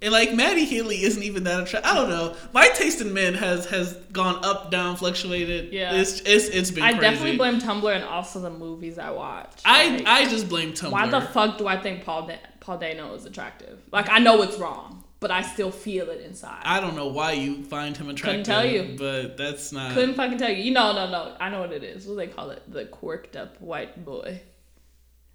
And 0.00 0.12
like 0.12 0.32
Matty 0.32 0.64
Healy 0.64 1.02
isn't 1.02 1.22
even 1.22 1.44
that 1.44 1.60
attractive. 1.64 1.90
I 1.90 1.94
don't 1.94 2.08
know. 2.08 2.34
My 2.54 2.68
taste 2.68 3.00
in 3.02 3.12
men 3.12 3.34
has 3.34 3.66
has 3.66 3.94
gone 4.12 4.42
up, 4.44 4.70
down, 4.70 4.96
fluctuated. 4.96 5.72
Yeah. 5.72 5.94
It's 5.94 6.20
it's 6.20 6.48
it's 6.48 6.70
been 6.70 6.84
I 6.84 6.92
crazy. 6.92 7.00
definitely 7.02 7.36
blame 7.36 7.60
Tumblr 7.60 7.94
and 7.94 8.04
also 8.04 8.40
the 8.40 8.50
movies 8.50 8.98
I 8.98 9.10
watch. 9.10 9.60
I 9.64 9.88
Like, 9.88 10.06
I 10.06 10.28
just 10.28 10.48
blame 10.48 10.72
Tumblr. 10.72 10.90
why 10.92 11.06
the 11.08 11.20
fuck 11.20 11.58
do 11.58 11.66
I 11.66 11.76
think 11.80 12.04
Paul 12.04 12.26
da- 12.28 12.38
Paul 12.60 12.78
Dano 12.78 13.12
is 13.14 13.26
attractive? 13.26 13.78
Like 13.92 14.08
I 14.08 14.18
know 14.18 14.40
it's 14.42 14.56
wrong, 14.56 15.04
but 15.20 15.30
I 15.30 15.42
still 15.42 15.70
feel 15.70 16.08
it 16.08 16.22
inside. 16.22 16.62
I 16.64 16.80
don't 16.80 16.96
know 16.96 17.08
why 17.08 17.32
you 17.32 17.62
find 17.64 17.94
him 17.94 18.08
attractive. 18.08 18.44
Couldn't 18.44 18.44
tell 18.46 18.64
you. 18.64 18.96
but 18.98 19.36
that's 19.36 19.70
not. 19.72 19.92
Couldn't 19.92 20.14
fucking 20.14 20.38
tell 20.38 20.50
you. 20.50 20.62
You 20.62 20.70
know, 20.70 20.92
no, 20.94 21.10
no. 21.10 21.36
I 21.40 21.50
know 21.50 21.60
what 21.60 21.72
it 21.72 21.82
is. 21.84 22.06
What 22.06 22.12
do 22.14 22.16
they 22.20 22.28
call 22.28 22.50
it? 22.50 22.62
The 22.72 22.86
quirked 22.86 23.36
up 23.36 23.60
white 23.60 24.02
boy. 24.04 24.40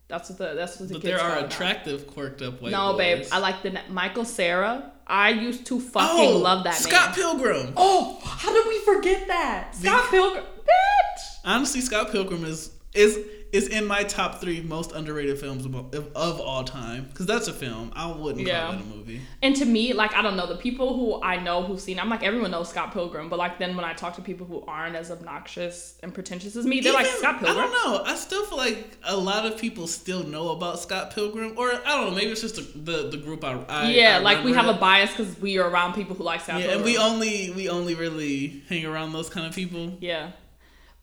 That's 0.08 0.30
what 0.30 0.38
the 0.38 0.54
that's 0.56 0.80
what 0.80 0.90
the 0.90 0.96
But 0.96 1.02
kids 1.02 1.18
there 1.18 1.22
are 1.22 1.38
it 1.38 1.42
now. 1.42 1.48
attractive, 1.48 2.08
quirked 2.08 2.42
up 2.42 2.62
white 2.62 2.72
No, 2.72 2.96
babe. 2.98 3.26
I 3.32 3.40
like 3.40 3.64
the 3.64 3.80
Michael 3.90 4.26
Cera. 4.26 4.92
I 5.08 5.30
used 5.30 5.66
to 5.68 5.80
fucking 5.80 6.34
oh, 6.34 6.38
love 6.38 6.64
that 6.66 6.76
Oh, 6.76 6.82
Scott 6.90 7.06
man. 7.08 7.16
Pilgrim. 7.16 7.74
oh, 7.76 8.20
how 8.24 8.54
did 8.54 8.68
we 8.68 8.80
forget 8.80 9.28
that? 9.28 9.76
Scott 9.76 10.10
Pilgrim, 10.10 10.44
bitch. 10.44 11.22
Honestly, 11.46 11.82
Scott 11.82 12.12
Pilgrim 12.12 12.46
is 12.46 12.72
is 12.94 13.20
is 13.54 13.68
in 13.68 13.86
my 13.86 14.04
top 14.04 14.42
three 14.42 14.62
most 14.62 14.92
underrated 14.94 15.40
films 15.40 15.64
of, 15.66 15.76
of, 16.16 16.42
all 16.42 16.64
time. 16.64 17.06
Because 17.10 17.28
that's 17.28 17.48
a 17.48 17.54
film. 17.54 17.92
I 17.96 18.12
wouldn't 18.12 18.48
Yeah. 18.48 18.64
call 18.64 18.72
that 18.74 18.82
a 18.82 18.86
movie. 18.86 19.22
And 19.44 19.56
to 19.58 19.66
me, 19.66 19.94
like 19.94 20.16
I 20.16 20.24
don't 20.24 20.36
know, 20.36 20.48
the 20.48 20.56
people 20.58 20.98
who 20.98 21.22
I 21.22 21.38
know 21.38 21.62
who've 21.64 21.80
seen, 21.80 22.00
I'm 22.00 22.10
like 22.10 22.24
everyone 22.24 22.50
knows 22.52 22.70
Scott 22.70 22.92
Pilgrim, 22.92 23.30
but 23.30 23.38
like 23.38 23.60
then 23.60 23.76
when 23.76 23.86
I 23.86 23.94
talk 23.94 24.16
to 24.16 24.22
people 24.22 24.48
who 24.48 24.64
aren't 24.68 24.96
as 24.96 25.12
obnoxious 25.12 25.96
and 26.02 26.12
pretentious 26.14 26.56
as 26.56 26.66
me, 26.66 26.82
they're 26.82 26.94
like 26.94 27.06
Scott 27.06 27.40
Pilgrim. 27.40 27.58
I 27.58 27.62
don't 27.62 27.72
know. 27.72 28.04
I 28.04 28.16
still 28.16 28.44
feel 28.46 28.58
like 28.58 28.98
a 29.04 29.16
lot 29.16 29.46
of 29.46 29.58
people 29.60 29.86
still 29.86 30.24
know 30.24 30.50
about 30.50 30.80
Scott 30.80 31.14
Pilgrim, 31.14 31.54
or 31.56 31.72
I 31.72 31.90
don't 31.90 32.10
know. 32.10 32.16
Maybe 32.16 32.32
it's 32.32 32.42
just 32.42 32.56
the 32.56 32.92
the, 32.92 33.10
the 33.12 33.18
group 33.18 33.44
I, 33.44 33.64
I 33.70 33.90
yeah, 33.92 34.18
I 34.18 34.20
like 34.20 34.44
we 34.44 34.54
have 34.54 34.66
a 34.68 34.74
bias 34.74 35.12
because 35.12 35.40
we 35.40 35.60
are 35.60 35.70
around 35.70 35.94
people 35.94 36.16
who 36.16 36.24
like 36.24 36.42
Scott 36.42 36.60
yeah, 36.60 36.68
Pilgrim. 36.68 36.78
and 36.78 36.86
we 36.86 36.98
only 36.98 37.52
we 37.52 37.70
only 37.70 37.94
really 37.94 38.64
hang 38.68 38.84
around 38.86 39.14
those 39.14 39.30
kind 39.30 39.46
of 39.46 39.54
people. 39.54 39.96
Yeah. 40.00 40.32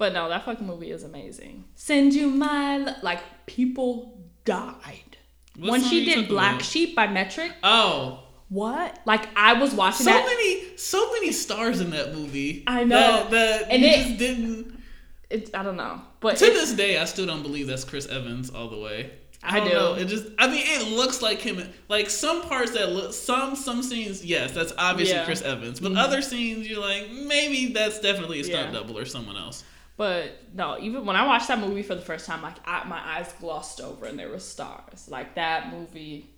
But 0.00 0.14
no, 0.14 0.28
that 0.30 0.44
fucking 0.46 0.66
movie 0.66 0.90
is 0.90 1.04
amazing. 1.04 1.64
Send 1.76 2.14
you 2.14 2.28
my 2.28 2.78
lo- 2.78 2.94
like 3.02 3.20
people 3.46 4.18
died. 4.46 5.16
What 5.58 5.70
when 5.72 5.84
she 5.84 6.04
did 6.06 6.26
Black 6.26 6.54
about? 6.56 6.64
Sheep 6.64 6.96
by 6.96 7.06
Metric. 7.06 7.52
Oh, 7.62 8.22
what? 8.48 8.98
Like 9.04 9.28
I 9.36 9.52
was 9.60 9.74
watching 9.74 10.04
so 10.06 10.10
that. 10.12 10.24
many, 10.24 10.76
so 10.78 11.12
many 11.12 11.32
stars 11.32 11.80
in 11.82 11.90
that 11.90 12.14
movie. 12.14 12.64
I 12.66 12.84
know. 12.84 12.98
that, 13.28 13.30
that 13.30 13.66
And 13.70 13.82
you 13.82 13.88
it- 13.88 13.96
just 14.06 14.18
didn't. 14.18 14.80
It, 15.28 15.50
I 15.54 15.62
don't 15.62 15.76
know, 15.76 16.00
but 16.18 16.38
To 16.38 16.46
this 16.46 16.72
day, 16.72 16.98
I 16.98 17.04
still 17.04 17.26
don't 17.26 17.42
believe 17.42 17.68
that's 17.68 17.84
Chris 17.84 18.06
Evans 18.08 18.50
all 18.50 18.68
the 18.68 18.78
way. 18.78 19.12
I 19.44 19.58
don't 19.60 19.68
do. 19.68 19.74
Know. 19.74 19.94
It 19.94 20.06
just, 20.08 20.26
I 20.38 20.48
mean, 20.48 20.64
it 20.66 20.88
looks 20.96 21.22
like 21.22 21.38
him. 21.40 21.62
Like 21.88 22.10
some 22.10 22.42
parts 22.42 22.72
that 22.72 22.90
look, 22.90 23.12
some 23.12 23.54
some 23.54 23.82
scenes, 23.82 24.24
yes, 24.24 24.52
that's 24.52 24.72
obviously 24.76 25.14
Yeah. 25.16 25.24
Chris 25.26 25.40
Evans. 25.42 25.78
But 25.78 25.92
Mhm. 25.92 25.98
other 25.98 26.20
scenes, 26.22 26.66
you're 26.68 26.80
like, 26.80 27.10
maybe 27.12 27.72
that's 27.72 28.00
definitely 28.00 28.40
a 28.40 28.44
stunt 28.44 28.72
Yeah. 28.72 28.80
double 28.80 28.98
or 28.98 29.04
someone 29.04 29.36
else. 29.36 29.62
But 30.00 30.54
no, 30.54 30.78
even 30.80 31.04
when 31.04 31.14
I 31.14 31.26
watched 31.26 31.48
that 31.48 31.58
movie 31.58 31.82
for 31.82 31.94
the 31.94 32.00
first 32.00 32.24
time, 32.24 32.40
like 32.40 32.54
I, 32.64 32.84
my 32.88 32.98
eyes 33.18 33.30
glossed 33.38 33.82
over 33.82 34.06
and 34.06 34.18
there 34.18 34.30
were 34.30 34.38
stars. 34.38 35.08
Like 35.10 35.34
that 35.34 35.70
movie 35.70 36.30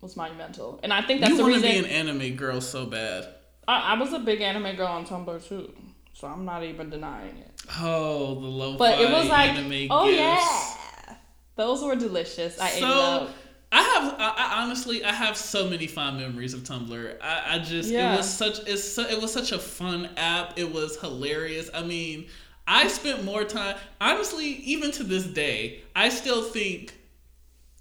was 0.00 0.16
monumental, 0.16 0.80
and 0.82 0.90
I 0.90 1.02
think 1.02 1.20
that's 1.20 1.32
you 1.32 1.36
the 1.36 1.42
want 1.42 1.54
to 1.56 1.60
be 1.60 1.76
an 1.76 1.84
anime 1.84 2.34
girl 2.34 2.62
so 2.62 2.86
bad. 2.86 3.28
I, 3.68 3.92
I 3.92 4.00
was 4.00 4.14
a 4.14 4.20
big 4.20 4.40
anime 4.40 4.74
girl 4.74 4.86
on 4.86 5.04
Tumblr 5.04 5.46
too, 5.46 5.70
so 6.14 6.28
I'm 6.28 6.46
not 6.46 6.64
even 6.64 6.88
denying 6.88 7.36
it. 7.36 7.50
Oh, 7.78 8.36
the 8.40 8.46
lo 8.46 8.78
But 8.78 8.98
it 8.98 9.10
was 9.12 9.28
like, 9.28 9.50
anime 9.50 9.88
oh 9.90 10.06
gifs. 10.06 10.16
yeah, 10.18 11.16
those 11.56 11.84
were 11.84 11.96
delicious. 11.96 12.58
I 12.58 12.70
ate 12.70 12.80
So 12.80 12.86
up. 12.86 13.30
I 13.70 13.82
have, 13.82 14.14
I, 14.18 14.34
I 14.38 14.62
honestly, 14.62 15.04
I 15.04 15.12
have 15.12 15.36
so 15.36 15.68
many 15.68 15.86
fond 15.88 16.16
memories 16.16 16.54
of 16.54 16.60
Tumblr. 16.62 17.16
I, 17.20 17.56
I 17.56 17.58
just, 17.58 17.90
Yeah. 17.90 18.14
it 18.14 18.16
was 18.16 18.32
such, 18.32 18.66
it's, 18.66 18.82
so, 18.82 19.02
it 19.02 19.20
was 19.20 19.30
such 19.30 19.52
a 19.52 19.58
fun 19.58 20.08
app. 20.16 20.58
It 20.58 20.72
was 20.72 20.98
hilarious. 20.98 21.68
I 21.74 21.82
mean, 21.82 22.28
I 22.72 22.86
spent 22.88 23.24
more 23.24 23.42
time. 23.44 23.76
Honestly, 24.00 24.46
even 24.46 24.92
to 24.92 25.02
this 25.02 25.24
day, 25.24 25.82
I 25.96 26.08
still 26.08 26.42
think, 26.42 26.94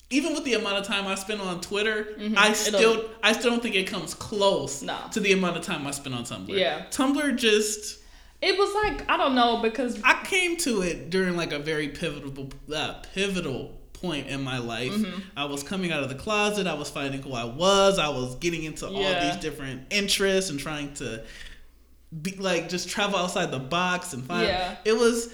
even 0.09 0.33
with 0.33 0.43
the 0.45 0.55
amount 0.55 0.77
of 0.77 0.85
time 0.85 1.05
I 1.05 1.13
spend 1.13 1.39
on 1.41 1.61
Twitter, 1.61 2.07
I 2.35 2.53
still, 2.53 3.05
I 3.21 3.33
still 3.33 3.51
don't 3.51 3.61
think 3.61 3.75
it 3.75 3.87
comes 3.87 4.15
close 4.15 4.77
Mm-hmm. 4.77 4.87
No. 4.87 4.97
to 5.11 5.19
the 5.19 5.33
amount 5.33 5.57
of 5.57 5.63
time 5.63 5.85
I 5.85 5.91
spend 5.91 6.15
on 6.15 6.23
Tumblr. 6.23 6.49
Yeah. 6.49 6.85
Tumblr 6.89 7.37
just. 7.37 7.99
It 8.41 8.57
was 8.57 8.73
like 8.73 9.09
I 9.11 9.17
don't 9.17 9.35
know 9.35 9.61
because 9.61 10.01
I 10.03 10.23
came 10.23 10.55
to 10.57 10.81
it 10.81 11.09
during 11.11 11.35
like 11.37 11.51
a 11.51 11.59
very 11.59 11.89
pivotal 11.89 12.49
uh, 12.73 12.93
pivotal 13.13 13.77
point 13.93 14.27
in 14.27 14.41
my 14.41 14.57
life. 14.59 14.93
Mm-hmm. 14.93 15.19
I 15.35 15.43
was 15.45 15.61
coming 15.61 15.91
out 15.91 16.03
of 16.03 16.09
the 16.09 16.15
closet. 16.15 16.65
I 16.65 16.73
was 16.73 16.89
finding 16.89 17.21
who 17.21 17.33
I 17.33 17.43
was. 17.43 17.99
I 17.99 18.07
was 18.09 18.35
getting 18.37 18.63
into 18.63 18.87
all 18.87 18.93
these 19.21 19.35
different 19.41 19.87
interests 19.91 20.49
and 20.49 20.57
trying 20.59 20.93
to 20.95 21.21
be 22.21 22.31
like 22.37 22.69
just 22.69 22.89
travel 22.89 23.17
outside 23.19 23.51
the 23.51 23.59
box 23.59 24.13
and 24.13 24.23
find. 24.23 24.47
Yeah. 24.47 24.75
It 24.85 24.93
was, 24.97 25.27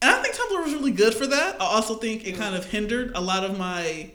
and 0.00 0.10
I 0.10 0.22
think 0.22 0.34
Tumblr 0.34 0.64
was 0.64 0.72
really 0.74 0.92
good 0.92 1.14
for 1.14 1.26
that. 1.26 1.60
I 1.60 1.64
also 1.64 1.94
think 1.96 2.26
it 2.26 2.36
kind 2.36 2.54
of 2.54 2.64
hindered 2.64 3.12
a 3.14 3.20
lot 3.20 3.44
of 3.44 3.58
my. 3.58 4.12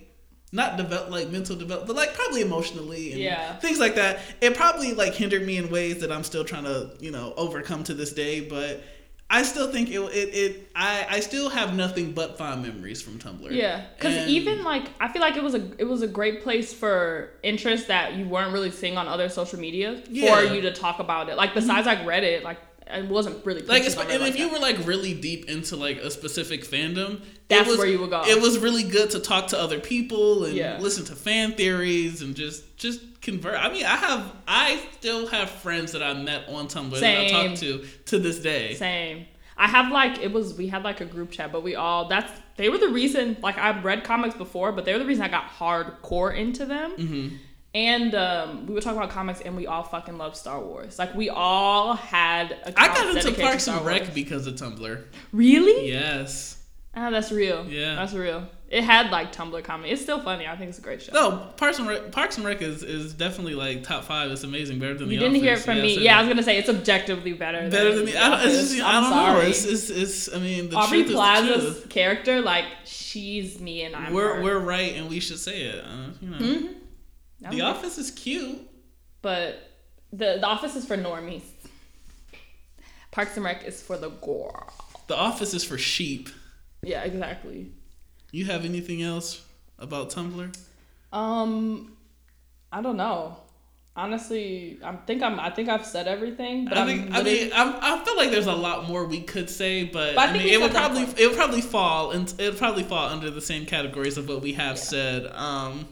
Not 0.54 0.78
develop 0.78 1.10
like 1.10 1.28
mental 1.30 1.58
develop, 1.58 1.88
but 1.88 1.98
like 1.98 2.14
probably 2.14 2.40
emotionally 2.42 3.12
and 3.12 3.20
Yeah. 3.20 3.58
things 3.58 3.80
like 3.80 3.96
that. 3.96 4.20
It 4.40 4.56
probably 4.56 4.94
like 4.94 5.14
hindered 5.14 5.46
me 5.46 5.58
in 5.58 5.70
ways 5.70 6.00
that 6.00 6.10
I'm 6.10 6.24
still 6.24 6.46
trying 6.46 6.64
to 6.64 6.92
you 7.02 7.12
know 7.12 7.34
overcome 7.36 7.84
to 7.84 7.94
this 7.94 8.14
day. 8.14 8.40
But 8.40 8.82
I 9.30 9.44
still 9.44 9.70
think 9.72 9.90
it 9.90 10.00
it, 10.00 10.36
it 10.36 10.72
I 10.76 11.06
I 11.10 11.20
still 11.20 11.50
have 11.50 11.76
nothing 11.76 12.14
but 12.14 12.38
fond 12.38 12.64
memories 12.64 13.02
from 13.02 13.20
Tumblr. 13.20 13.52
Yeah, 13.52 13.86
because 13.98 14.28
even 14.28 14.64
like 14.64 14.86
I 15.02 15.10
feel 15.10 15.22
like 15.22 15.36
it 15.36 15.44
was 15.44 15.54
a 15.54 15.70
it 15.78 15.84
was 15.84 16.02
a 16.02 16.08
great 16.08 16.44
place 16.44 16.74
for 16.74 17.32
interest 17.44 17.88
that 17.90 18.14
you 18.16 18.26
weren't 18.28 18.54
really 18.54 18.72
seeing 18.72 18.98
on 18.98 19.08
other 19.08 19.28
social 19.28 19.60
media 19.60 20.02
Yeah. 20.10 20.34
for 20.36 20.54
you 20.54 20.62
to 20.62 20.74
talk 20.74 21.00
about 21.00 21.28
it. 21.30 21.36
Like 21.36 21.54
besides 21.54 21.88
mm-hmm. 21.88 22.08
like 22.08 22.24
Reddit, 22.24 22.44
like 22.44 22.58
it 22.90 23.10
wasn't 23.10 23.46
really 23.46 23.62
like 23.64 23.84
and 23.84 23.96
like 23.98 24.30
if 24.30 24.40
you 24.40 24.46
that. 24.46 24.54
were 24.54 24.60
like 24.60 24.88
really 24.88 25.14
deep 25.14 25.50
into 25.50 25.76
like 25.76 25.98
a 25.98 26.10
specific 26.10 26.64
fandom 26.64 27.22
That's 27.50 27.68
it 27.68 27.72
was, 27.72 27.78
where 27.80 27.88
you 27.88 28.00
would 28.00 28.10
go. 28.10 28.24
it 28.26 28.42
was 28.42 28.60
really 28.60 28.84
good 28.84 29.10
to 29.12 29.20
talk 29.20 29.48
to 29.48 29.60
other 29.60 29.80
people 29.80 30.46
and 30.46 30.56
Yeah. 30.56 30.78
listen 30.80 31.04
to 31.06 31.16
fan 31.16 31.54
theories 31.54 32.22
and 32.22 32.36
just 32.36 32.78
just 32.78 33.02
convert 33.28 33.56
i 33.56 33.72
mean 33.72 33.86
i 33.86 33.96
have 33.96 34.34
i 34.48 34.80
still 34.94 35.28
have 35.28 35.50
friends 35.50 35.92
that 35.92 36.02
i 36.02 36.14
met 36.14 36.48
on 36.48 36.68
tumblr 36.68 37.00
that 37.00 37.26
i 37.26 37.28
talk 37.30 37.58
to 37.58 37.86
to 38.06 38.18
this 38.20 38.40
day 38.40 38.74
Same. 38.76 39.26
I 39.58 39.68
have 39.68 39.92
like 39.92 40.20
it 40.20 40.32
was 40.32 40.54
we 40.54 40.68
had 40.68 40.84
like 40.84 41.02
a 41.02 41.06
group 41.06 41.32
chat, 41.32 41.52
but 41.52 41.64
we 41.64 41.76
all 41.76 42.08
that's 42.08 42.32
they 42.58 42.70
were 42.70 42.78
the 42.78 42.90
reason. 42.90 43.38
Like 43.42 43.58
I've 43.58 43.84
read 43.84 44.04
comics 44.04 44.36
before, 44.36 44.72
but 44.72 44.86
they 44.86 44.94
were 44.94 45.00
the 45.00 45.06
reason 45.06 45.24
I 45.24 45.30
got 45.30 45.50
hardcore 45.50 46.36
into 46.36 46.66
them. 46.66 46.92
Mm-hmm. 46.92 47.36
And 47.74 48.16
um, 48.16 48.68
we 48.68 48.74
would 48.76 48.84
talk 48.84 48.96
about 48.96 49.10
comics, 49.10 49.42
and 49.42 49.56
we 49.56 49.68
all 49.68 49.84
fucking 49.84 50.18
love 50.18 50.36
Star 50.36 50.60
Wars. 50.60 50.98
Like 51.00 51.14
we 51.16 51.30
all 51.30 51.94
had. 51.96 52.56
i 52.78 52.88
got 52.88 53.16
into 53.16 53.40
parks 53.40 53.68
and 53.68 53.86
rec 53.86 54.14
because 54.14 54.48
of 54.48 54.56
tumblr 54.56 55.06
Really? 55.32 55.90
yes 55.90 56.64
Ah, 56.96 57.12
that's 57.12 57.32
real. 57.32 57.66
Yeah. 57.68 57.96
that's 57.96 58.14
real. 58.14 58.48
It 58.70 58.84
had 58.84 59.12
like 59.12 59.34
Tumblr 59.34 59.64
comedy. 59.64 59.92
It's 59.92 60.02
still 60.02 60.20
funny. 60.20 60.46
I 60.46 60.58
think 60.58 60.70
it's 60.70 60.78
a 60.78 60.82
great 60.82 61.02
show. 61.02 61.14
no 61.14 61.38
parks 61.56 61.80
and 61.80 61.88
rec, 61.88 62.12
parks 62.12 62.36
and 62.38 62.46
rec 62.46 62.62
is, 62.62 62.84
is 62.84 63.14
definitely 63.14 63.56
like 63.56 63.84
top 63.84 64.04
five 64.04 64.30
it's 64.30 64.44
amazing 64.44 64.78
better 64.80 64.94
than 64.94 65.04
you 65.04 65.08
the 65.08 65.14
You 65.14 65.20
didn't 65.22 65.36
hear 65.36 65.52
it 65.54 65.60
Office. 65.60 65.66
from 65.66 65.82
me. 65.82 65.98
Yeah, 66.04 66.18
I 66.18 66.22
was 66.22 66.28
gonna 66.28 66.44
say 66.44 66.58
it's 66.58 66.68
objectively 66.68 67.32
better. 67.32 67.70
better 67.70 67.96
than 67.96 68.06
the 68.06 68.18
I 68.18 68.30
don't, 68.30 68.40
it's 68.46 68.72
just, 68.72 68.82
I 68.84 68.98
I'm 68.98 69.04
don't 69.04 69.12
know 69.12 69.16
sorry. 69.16 69.48
it's, 69.52 69.64
it's, 69.66 69.90
it's 69.90 70.34
i 70.36 70.40
mean 70.40 70.70
the 70.70 70.76
Aubrey 70.76 70.98
truth 71.04 71.06
is 71.06 71.12
the 71.12 71.16
Plaza's 71.16 71.64
truth. 71.82 71.90
character, 71.90 72.42
like 72.42 72.66
she's 72.84 73.60
me 73.62 73.84
and 73.84 73.96
I'm 73.96 74.12
we're 74.14 74.36
her. 74.36 74.42
we're 74.44 74.60
right 74.60 74.96
and 74.96 75.10
we 75.10 75.22
should 75.22 75.40
say 75.40 75.62
it 75.62 75.86
uh, 75.86 76.08
you 76.20 76.30
know 76.30 76.38
Mhm. 76.38 76.76
the 77.52 77.62
office 77.62 77.98
is 77.98 78.12
cute 78.12 78.60
but 79.22 79.60
the 80.12 80.40
the 80.42 80.46
office 80.46 80.76
is 80.76 80.86
for 80.86 80.98
normies. 80.98 81.44
Parks 83.12 83.36
and 83.36 83.46
Rec 83.46 83.64
is 83.66 83.82
for 83.82 83.98
the 83.98 84.10
gore. 84.10 84.68
The 85.08 85.16
office 85.16 85.54
is 85.54 85.64
for 85.64 85.78
sheep. 85.78 86.30
Yeah, 86.84 87.04
exactly. 87.04 87.72
You 88.38 88.46
have 88.46 88.66
anything 88.66 89.02
else 89.02 89.44
about 89.80 90.12
Tumblr? 90.12 90.56
Um, 91.12 91.98
I 92.72 92.84
don't 92.84 92.96
know. 92.98 93.36
Honestly, 93.96 94.78
I 94.84 94.92
think 95.08 95.24
I'm. 95.24 95.40
I 95.40 95.50
think 95.50 95.70
I've 95.70 95.84
said 95.88 96.08
everything. 96.08 96.66
But 96.66 96.78
I 96.78 96.86
think 96.86 97.16
I 97.16 97.24
mean 97.24 97.50
I'm, 97.52 97.74
I 97.82 97.98
feel 98.06 98.16
like 98.16 98.30
there's 98.30 98.46
a 98.46 98.54
lot 98.54 98.88
more 98.88 99.06
we 99.08 99.22
could 99.22 99.50
say, 99.50 99.86
but, 99.86 100.14
But 100.14 100.30
I 100.30 100.34
I, 100.34 100.34
mean 100.34 100.48
it 100.50 100.62
would 100.62 100.70
probably 100.70 101.02
it 101.02 101.28
would 101.28 101.36
probably 101.36 101.62
fall 101.62 102.12
and 102.12 102.32
it 102.38 102.50
would 102.52 102.60
probably 102.60 102.84
fall 102.84 103.10
under 103.10 103.32
the 103.32 103.42
same 103.42 103.66
categories 103.66 104.20
of 104.20 104.30
what 104.30 104.44
we 104.44 104.54
have 104.54 104.78
said. 104.78 105.26
Um, 105.34 105.88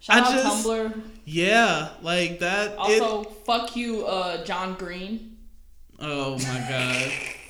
shout 0.00 0.16
I 0.16 0.18
out 0.26 0.32
just- 0.32 0.66
Tumblr. 0.66 1.00
yeah, 1.26 1.90
like 2.02 2.40
that. 2.40 2.72
it- 2.72 2.78
Also, 3.02 3.22
fuck 3.22 3.76
you, 3.76 4.04
uh, 4.04 4.44
John 4.44 4.74
Green. 4.74 5.36
oh 6.00 6.32
my 6.38 6.66
god, 6.68 7.12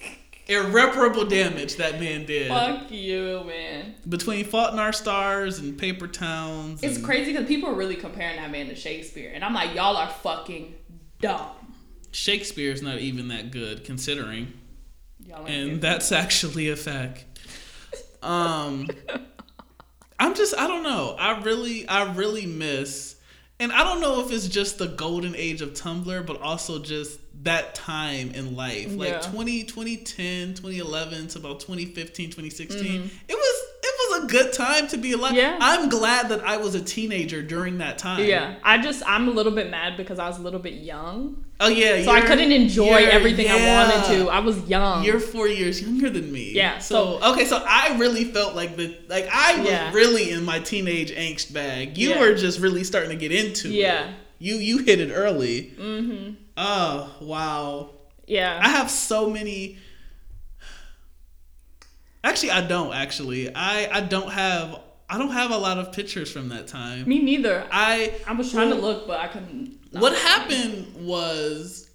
irreparable 0.46 1.24
damage 1.24 1.76
that 1.76 1.98
man 1.98 2.26
did 2.26 2.48
Fuck 2.48 2.90
you, 2.90 3.42
man. 3.46 3.94
between 4.08 4.44
Fault 4.44 4.72
in 4.72 4.78
Our 4.78 4.92
Stars 4.92 5.58
and 5.58 5.78
Paper 5.78 6.06
Towns. 6.06 6.82
It's 6.82 6.96
and 6.96 7.04
crazy 7.04 7.32
because 7.32 7.48
people 7.48 7.70
are 7.70 7.74
really 7.74 7.96
comparing 7.96 8.36
that 8.36 8.50
man 8.50 8.68
to 8.68 8.74
Shakespeare, 8.74 9.30
and 9.34 9.44
I'm 9.44 9.54
like, 9.54 9.74
y'all 9.74 9.96
are 9.96 10.08
fucking 10.08 10.74
dumb. 11.20 11.50
Shakespeare's 12.12 12.82
not 12.82 12.98
even 12.98 13.28
that 13.28 13.50
good 13.50 13.84
considering. 13.84 14.52
Y'all 15.26 15.46
and 15.46 15.80
that's 15.80 16.12
actually 16.12 16.68
a 16.68 16.76
fact. 16.76 17.24
Um, 18.22 18.88
I'm 20.18 20.34
just 20.34 20.56
I 20.56 20.66
don't 20.66 20.82
know. 20.82 21.16
I 21.18 21.40
really 21.40 21.88
I 21.88 22.12
really 22.12 22.46
miss, 22.46 23.16
and 23.58 23.72
I 23.72 23.82
don't 23.84 24.00
know 24.00 24.20
if 24.20 24.30
it's 24.30 24.48
just 24.48 24.78
the 24.78 24.88
golden 24.88 25.34
age 25.34 25.60
of 25.60 25.70
Tumblr, 25.70 26.26
but 26.26 26.40
also 26.40 26.78
just 26.78 27.18
that 27.44 27.74
time 27.74 28.30
in 28.34 28.56
life, 28.56 28.94
like 28.96 29.10
Yeah. 29.10 29.18
20, 29.20 29.64
2010, 29.64 30.54
2011 30.54 31.28
to 31.28 31.38
about 31.38 31.60
2015, 31.60 32.30
2016. 32.30 33.10
It 33.28 33.34
was 33.34 33.60
it 33.86 33.94
was 34.10 34.24
a 34.24 34.26
good 34.28 34.52
time 34.54 34.88
to 34.88 34.96
be 34.96 35.12
alive. 35.12 35.32
Mm-hmm. 35.32 35.38
Yeah. 35.38 35.58
I'm 35.60 35.88
glad 35.90 36.30
that 36.30 36.40
I 36.42 36.56
was 36.56 36.74
a 36.74 36.80
teenager 36.80 37.42
during 37.42 37.78
that 37.78 37.98
time. 37.98 38.24
Yeah, 38.24 38.54
I 38.62 38.78
just 38.78 39.02
I'm 39.06 39.28
a 39.28 39.30
little 39.30 39.52
bit 39.52 39.70
mad 39.70 39.96
because 39.96 40.18
I 40.18 40.26
was 40.26 40.38
a 40.38 40.42
little 40.42 40.58
bit 40.58 40.74
young, 40.74 41.44
Oh 41.60 41.68
yeah. 41.68 42.02
so 42.02 42.10
I 42.10 42.22
couldn't 42.22 42.50
enjoy 42.50 42.94
everything 43.04 43.48
I 43.50 43.56
wanted 43.76 44.16
to. 44.16 44.30
I 44.30 44.38
was 44.40 44.58
young. 44.68 45.04
You're 45.04 45.20
four 45.20 45.46
years 45.48 45.82
younger 45.82 46.08
than 46.10 46.32
me. 46.32 46.52
Yeah, 46.52 46.78
So, 46.78 47.22
okay, 47.32 47.44
so 47.44 47.62
I 47.66 47.96
really 47.98 48.24
felt 48.24 48.54
like 48.56 48.76
the 48.76 48.96
like 49.08 49.28
I 49.30 49.58
was 49.58 49.68
Yeah. 49.68 49.92
really 49.92 50.30
in 50.30 50.44
my 50.44 50.58
teenage 50.60 51.12
angst 51.12 51.52
bag. 51.52 51.98
You 51.98 52.10
Yeah. 52.10 52.20
were 52.20 52.34
just 52.34 52.58
really 52.60 52.84
starting 52.84 53.10
to 53.10 53.16
get 53.16 53.32
into 53.32 53.68
it. 53.68 53.74
Yeah. 53.74 54.12
You 54.38 54.56
you 54.56 54.78
hit 54.78 54.98
it 54.98 55.10
early. 55.12 55.72
Mm-hmm. 55.78 56.34
Oh 56.56 57.12
wow. 57.20 57.90
yeah, 58.26 58.60
I 58.62 58.68
have 58.68 58.90
so 58.90 59.28
many. 59.31 59.78
Actually, 62.22 62.52
I 62.52 62.66
don't. 62.66 62.93
Actually, 62.94 63.55
I 63.55 63.89
I 63.98 64.01
don't 64.01 64.31
have 64.31 64.81
I 65.10 65.18
don't 65.18 65.31
have 65.32 65.51
a 65.51 65.59
lot 65.59 65.78
of 65.78 65.93
pictures 65.93 66.31
from 66.32 66.48
that 66.51 66.66
time. 66.66 67.06
me 67.09 67.20
neither. 67.20 67.66
I, 67.70 68.14
I 68.26 68.32
was 68.32 68.51
trying 68.51 68.70
to 68.70 68.74
look, 68.76 69.06
but 69.06 69.20
I 69.20 69.28
couldn't. 69.28 69.78
what 69.93 70.16
happened 70.16 70.94
was 71.05 71.90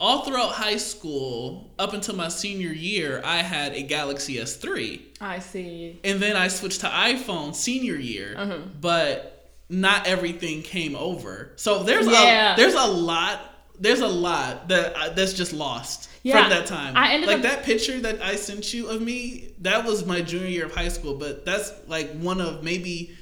all 0.00 0.24
throughout 0.24 0.50
high 0.52 0.76
school 0.78 1.70
up 1.78 1.92
until 1.92 2.16
my 2.16 2.28
senior 2.28 2.70
year 2.72 3.20
i 3.22 3.36
had 3.42 3.74
a 3.74 3.82
galaxy 3.82 4.36
s3 4.36 4.98
I 5.20 5.40
see. 5.40 6.00
and 6.02 6.20
then 6.20 6.36
i 6.36 6.48
switched 6.48 6.80
to 6.80 6.86
iphone 6.86 7.54
senior 7.54 7.96
year 7.96 8.34
Uh-huh. 8.34 8.58
but 8.80 9.50
not 9.68 10.06
everything 10.06 10.62
came 10.62 10.96
over 10.96 11.52
so 11.56 11.82
there's 11.82 12.06
Yeah. 12.06 12.54
a 12.54 12.56
there's 12.56 12.72
a 12.72 12.86
lot 12.86 13.40
there's 13.80 14.00
a 14.00 14.06
lot 14.08 14.68
that 14.68 14.96
I, 14.96 15.08
that's 15.08 15.32
just 15.32 15.52
lost 15.52 16.08
Yeah, 16.22 16.40
from 16.42 16.50
that 16.50 16.66
time 16.66 16.96
I 16.96 17.12
ended 17.14 17.28
like 17.28 17.38
up- 17.38 17.42
that 17.42 17.62
picture 17.64 17.98
that 18.00 18.20
i 18.22 18.36
sent 18.36 18.72
you 18.74 18.88
of 18.88 19.00
me 19.02 19.52
that 19.60 19.84
was 19.86 20.04
my 20.06 20.20
junior 20.20 20.46
year 20.48 20.66
of 20.66 20.74
high 20.74 20.88
school 20.88 21.14
but 21.14 21.44
that's 21.44 21.72
like 21.88 22.10
one 22.12 22.40
of 22.40 22.62
maybe 22.62 23.16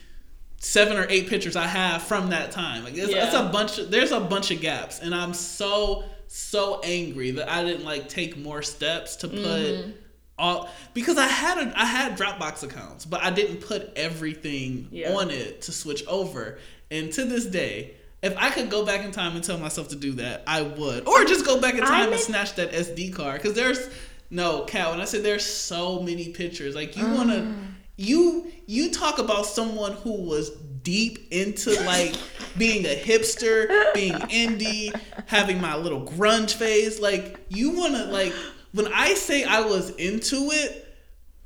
seven 0.60 0.96
or 0.96 1.06
eight 1.08 1.28
pictures 1.28 1.54
I 1.54 1.66
have 1.68 2.02
from 2.02 2.30
that 2.30 2.50
time. 2.50 2.82
Like 2.82 2.94
it's, 2.96 3.12
it's 3.12 3.32
a 3.34 3.44
bunch. 3.52 3.78
Of, 3.78 3.92
there's 3.92 4.10
a 4.10 4.18
bunch 4.18 4.50
of 4.50 4.60
gaps, 4.60 4.98
and 4.98 5.14
I'm 5.14 5.32
so 5.32 6.02
so 6.26 6.80
angry 6.82 7.30
that 7.30 7.48
I 7.48 7.62
didn't 7.64 7.84
like 7.84 8.08
take 8.08 8.36
more 8.36 8.60
steps 8.62 9.14
to 9.16 9.28
put 9.28 9.36
Mm-hmm. 9.38 9.90
all 10.36 10.68
because 10.94 11.16
I 11.16 11.28
had 11.28 11.58
a 11.58 11.80
I 11.80 11.84
had 11.84 12.18
Dropbox 12.18 12.64
accounts, 12.64 13.04
but 13.04 13.22
I 13.22 13.30
didn't 13.30 13.58
put 13.60 13.92
everything 13.94 14.88
Yeah. 14.90 15.14
on 15.14 15.30
it 15.30 15.62
to 15.62 15.72
switch 15.72 16.04
over. 16.08 16.58
And 16.90 17.12
to 17.12 17.24
this 17.24 17.46
day. 17.46 17.94
If 18.22 18.36
I 18.36 18.50
could 18.50 18.68
go 18.68 18.84
back 18.84 19.04
in 19.04 19.12
time 19.12 19.36
and 19.36 19.44
tell 19.44 19.58
myself 19.58 19.88
to 19.88 19.96
do 19.96 20.12
that, 20.14 20.42
I 20.46 20.62
would. 20.62 21.06
Or 21.06 21.24
just 21.24 21.46
go 21.46 21.60
back 21.60 21.74
in 21.74 21.80
time 21.80 22.12
and 22.12 22.20
snatch 22.20 22.54
that 22.54 22.72
SD 22.72 23.14
card. 23.14 23.40
Because 23.40 23.54
there's 23.54 23.88
no 24.30 24.62
Cal. 24.62 24.90
When 24.90 25.00
I 25.00 25.04
said 25.04 25.22
there's 25.22 25.46
so 25.46 26.00
many 26.00 26.30
pictures, 26.30 26.74
like 26.74 26.96
you 26.96 27.06
want 27.06 27.30
to, 27.30 27.36
mm. 27.36 27.66
you 27.96 28.50
you 28.66 28.90
talk 28.90 29.18
about 29.18 29.46
someone 29.46 29.92
who 29.92 30.12
was 30.12 30.50
deep 30.82 31.28
into 31.30 31.70
like 31.84 32.14
being 32.56 32.84
a 32.86 32.96
hipster, 33.00 33.94
being 33.94 34.14
indie, 34.14 34.92
having 35.26 35.60
my 35.60 35.76
little 35.76 36.04
grunge 36.04 36.54
phase. 36.54 37.00
Like 37.00 37.38
you 37.48 37.70
want 37.70 37.94
to 37.94 38.04
like 38.06 38.32
when 38.72 38.92
I 38.92 39.14
say 39.14 39.44
I 39.44 39.60
was 39.60 39.90
into 39.90 40.50
it, 40.50 40.96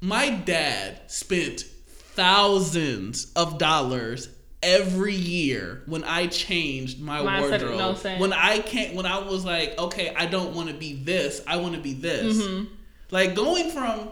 my 0.00 0.30
dad 0.30 1.02
spent 1.06 1.60
thousands 1.60 3.32
of 3.36 3.58
dollars 3.58 4.28
every 4.62 5.14
year 5.14 5.82
when 5.86 6.04
I 6.04 6.26
changed 6.28 7.00
my 7.00 7.20
aesthetic, 7.20 7.68
wardrobe. 7.68 8.04
no, 8.04 8.16
when 8.18 8.32
I 8.32 8.58
can't 8.60 8.94
when 8.94 9.06
I 9.06 9.18
was 9.18 9.44
like, 9.44 9.78
okay, 9.78 10.14
I 10.14 10.26
don't 10.26 10.54
want 10.54 10.68
to 10.68 10.74
be 10.74 10.94
this, 10.94 11.42
I 11.46 11.56
want 11.56 11.74
to 11.74 11.80
be 11.80 11.94
this. 11.94 12.36
Mm-hmm. 12.36 12.72
Like 13.10 13.34
going 13.34 13.70
from 13.70 14.10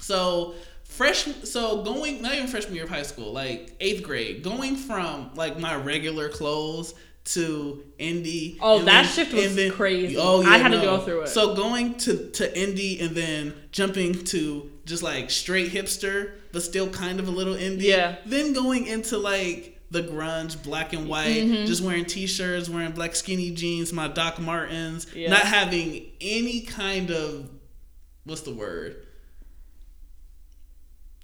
so 0.00 0.54
fresh 0.84 1.24
so 1.44 1.82
going 1.82 2.22
not 2.22 2.34
even 2.34 2.46
freshman 2.46 2.74
year 2.74 2.84
of 2.84 2.90
high 2.90 3.02
school, 3.02 3.32
like 3.32 3.74
eighth 3.80 4.02
grade, 4.02 4.42
going 4.42 4.76
from 4.76 5.30
like 5.34 5.58
my 5.58 5.74
regular 5.74 6.28
clothes 6.28 6.94
to 7.24 7.84
indie. 7.98 8.56
Oh, 8.60 8.78
that 8.78 8.84
then- 8.84 9.04
shift 9.04 9.32
was 9.34 9.54
then- 9.54 9.72
crazy. 9.72 10.16
Oh 10.18 10.40
yeah, 10.40 10.48
I 10.48 10.58
had 10.58 10.72
to 10.72 10.80
go 10.80 10.98
through 10.98 11.22
it. 11.22 11.28
So 11.28 11.54
going 11.54 11.94
to 11.98 12.30
to 12.30 12.50
indie 12.52 13.02
and 13.02 13.14
then 13.14 13.54
jumping 13.70 14.24
to 14.26 14.70
just 14.86 15.02
like 15.02 15.30
straight 15.30 15.70
hipster, 15.70 16.32
but 16.58 16.64
still 16.64 16.88
kind 16.90 17.20
of 17.20 17.28
a 17.28 17.30
little 17.30 17.54
indie. 17.54 17.82
Yeah. 17.82 18.16
Then 18.26 18.52
going 18.52 18.86
into 18.88 19.16
like 19.16 19.78
the 19.92 20.02
grunge, 20.02 20.60
black 20.64 20.92
and 20.92 21.08
white, 21.08 21.28
Mm-hmm. 21.44 21.66
just 21.66 21.82
wearing 21.84 22.04
t-shirts, 22.04 22.68
wearing 22.68 22.90
black 22.90 23.14
skinny 23.14 23.52
jeans, 23.52 23.92
my 23.92 24.08
Doc 24.08 24.40
Martens, 24.40 25.06
Yeah. 25.14 25.30
not 25.30 25.42
having 25.42 26.06
any 26.20 26.62
kind 26.62 27.10
of 27.12 27.48
what's 28.24 28.40
the 28.40 28.52
word? 28.52 28.96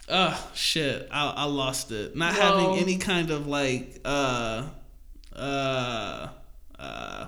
Oh 0.08 0.50
shit, 0.54 1.08
I, 1.10 1.30
I 1.30 1.44
lost 1.44 1.90
it. 1.90 2.14
Not 2.16 2.34
Whoa. 2.34 2.40
having 2.40 2.78
any 2.82 2.96
kind 2.98 3.30
of 3.30 3.46
like 3.46 4.00
uh 4.04 4.68
uh 5.34 6.28
uh 6.78 7.26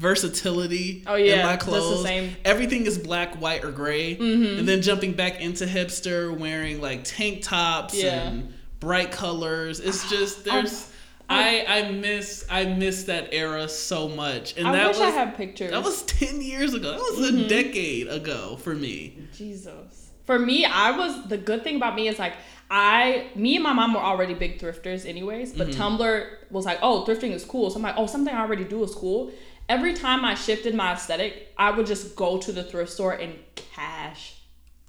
versatility 0.00 1.04
Oh, 1.06 1.14
yeah, 1.14 1.40
in 1.40 1.46
my 1.46 1.56
clothes. 1.56 2.06
Everything 2.44 2.86
is 2.86 2.98
black, 2.98 3.34
white, 3.40 3.64
or 3.64 3.70
gray. 3.70 4.16
Mm-hmm. 4.16 4.58
And 4.58 4.68
then 4.68 4.82
jumping 4.82 5.12
back 5.12 5.40
into 5.40 5.66
hipster, 5.66 6.36
wearing 6.36 6.80
like 6.80 7.04
tank 7.04 7.42
tops 7.42 7.94
Yeah. 8.02 8.28
and 8.28 8.54
bright 8.80 9.12
colors. 9.12 9.78
It's 9.80 10.08
just 10.08 10.44
there's 10.44 10.90
I 11.28 11.64
I 11.68 11.90
miss 11.92 12.44
I 12.50 12.64
miss 12.64 13.04
that 13.04 13.28
era 13.32 13.68
so 13.68 14.08
much. 14.08 14.56
And 14.56 14.66
I 14.66 14.72
that 14.72 14.88
wish 14.88 14.98
was 14.98 15.08
I 15.08 15.10
had 15.10 15.36
pictures. 15.36 15.70
that 15.70 15.84
was 15.84 16.02
ten 16.04 16.40
years 16.40 16.74
ago. 16.74 16.92
That 16.92 16.98
was 17.18 17.30
Mm-hmm. 17.30 17.44
a 17.44 17.48
decade 17.48 18.08
ago 18.08 18.56
for 18.56 18.74
me. 18.74 19.18
Jesus. 19.36 20.10
For 20.24 20.38
me, 20.38 20.64
I 20.64 20.92
was 20.96 21.28
the 21.28 21.36
good 21.38 21.62
thing 21.62 21.76
about 21.76 21.94
me 21.94 22.08
is 22.08 22.18
like 22.18 22.34
I, 22.72 23.26
me 23.34 23.56
and 23.56 23.64
my 23.64 23.72
mom 23.72 23.94
were 23.94 24.00
already 24.00 24.32
big 24.32 24.60
thrifters 24.60 25.04
anyways, 25.04 25.52
but 25.54 25.68
Mm-hmm. 25.68 25.82
Tumblr 25.82 26.26
was 26.50 26.64
like, 26.64 26.78
oh, 26.82 27.04
thrifting 27.04 27.32
is 27.32 27.44
cool. 27.44 27.68
So 27.68 27.76
I'm 27.76 27.82
like, 27.82 27.96
oh, 27.98 28.06
something 28.06 28.32
I 28.32 28.40
already 28.40 28.62
do 28.62 28.84
is 28.84 28.94
cool. 28.94 29.32
Every 29.70 29.94
time 29.94 30.24
I 30.24 30.34
shifted 30.34 30.74
my 30.74 30.94
aesthetic, 30.94 31.54
I 31.56 31.70
would 31.70 31.86
just 31.86 32.16
go 32.16 32.38
to 32.38 32.50
the 32.50 32.64
thrift 32.64 32.90
store 32.90 33.12
and 33.12 33.38
cash 33.54 34.34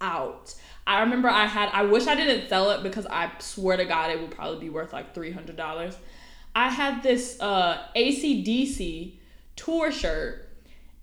out. 0.01 0.55
I 0.87 1.01
remember 1.01 1.29
I 1.29 1.45
had, 1.45 1.69
I 1.71 1.83
wish 1.83 2.07
I 2.07 2.15
didn't 2.15 2.49
sell 2.49 2.71
it 2.71 2.81
because 2.81 3.05
I 3.05 3.29
swear 3.37 3.77
to 3.77 3.85
God 3.85 4.09
it 4.09 4.19
would 4.19 4.31
probably 4.31 4.59
be 4.59 4.69
worth 4.71 4.91
like 4.91 5.13
$300. 5.13 5.95
I 6.55 6.69
had 6.69 7.03
this 7.03 7.39
uh, 7.39 7.77
ACDC 7.95 9.17
tour 9.55 9.91
shirt 9.91 10.49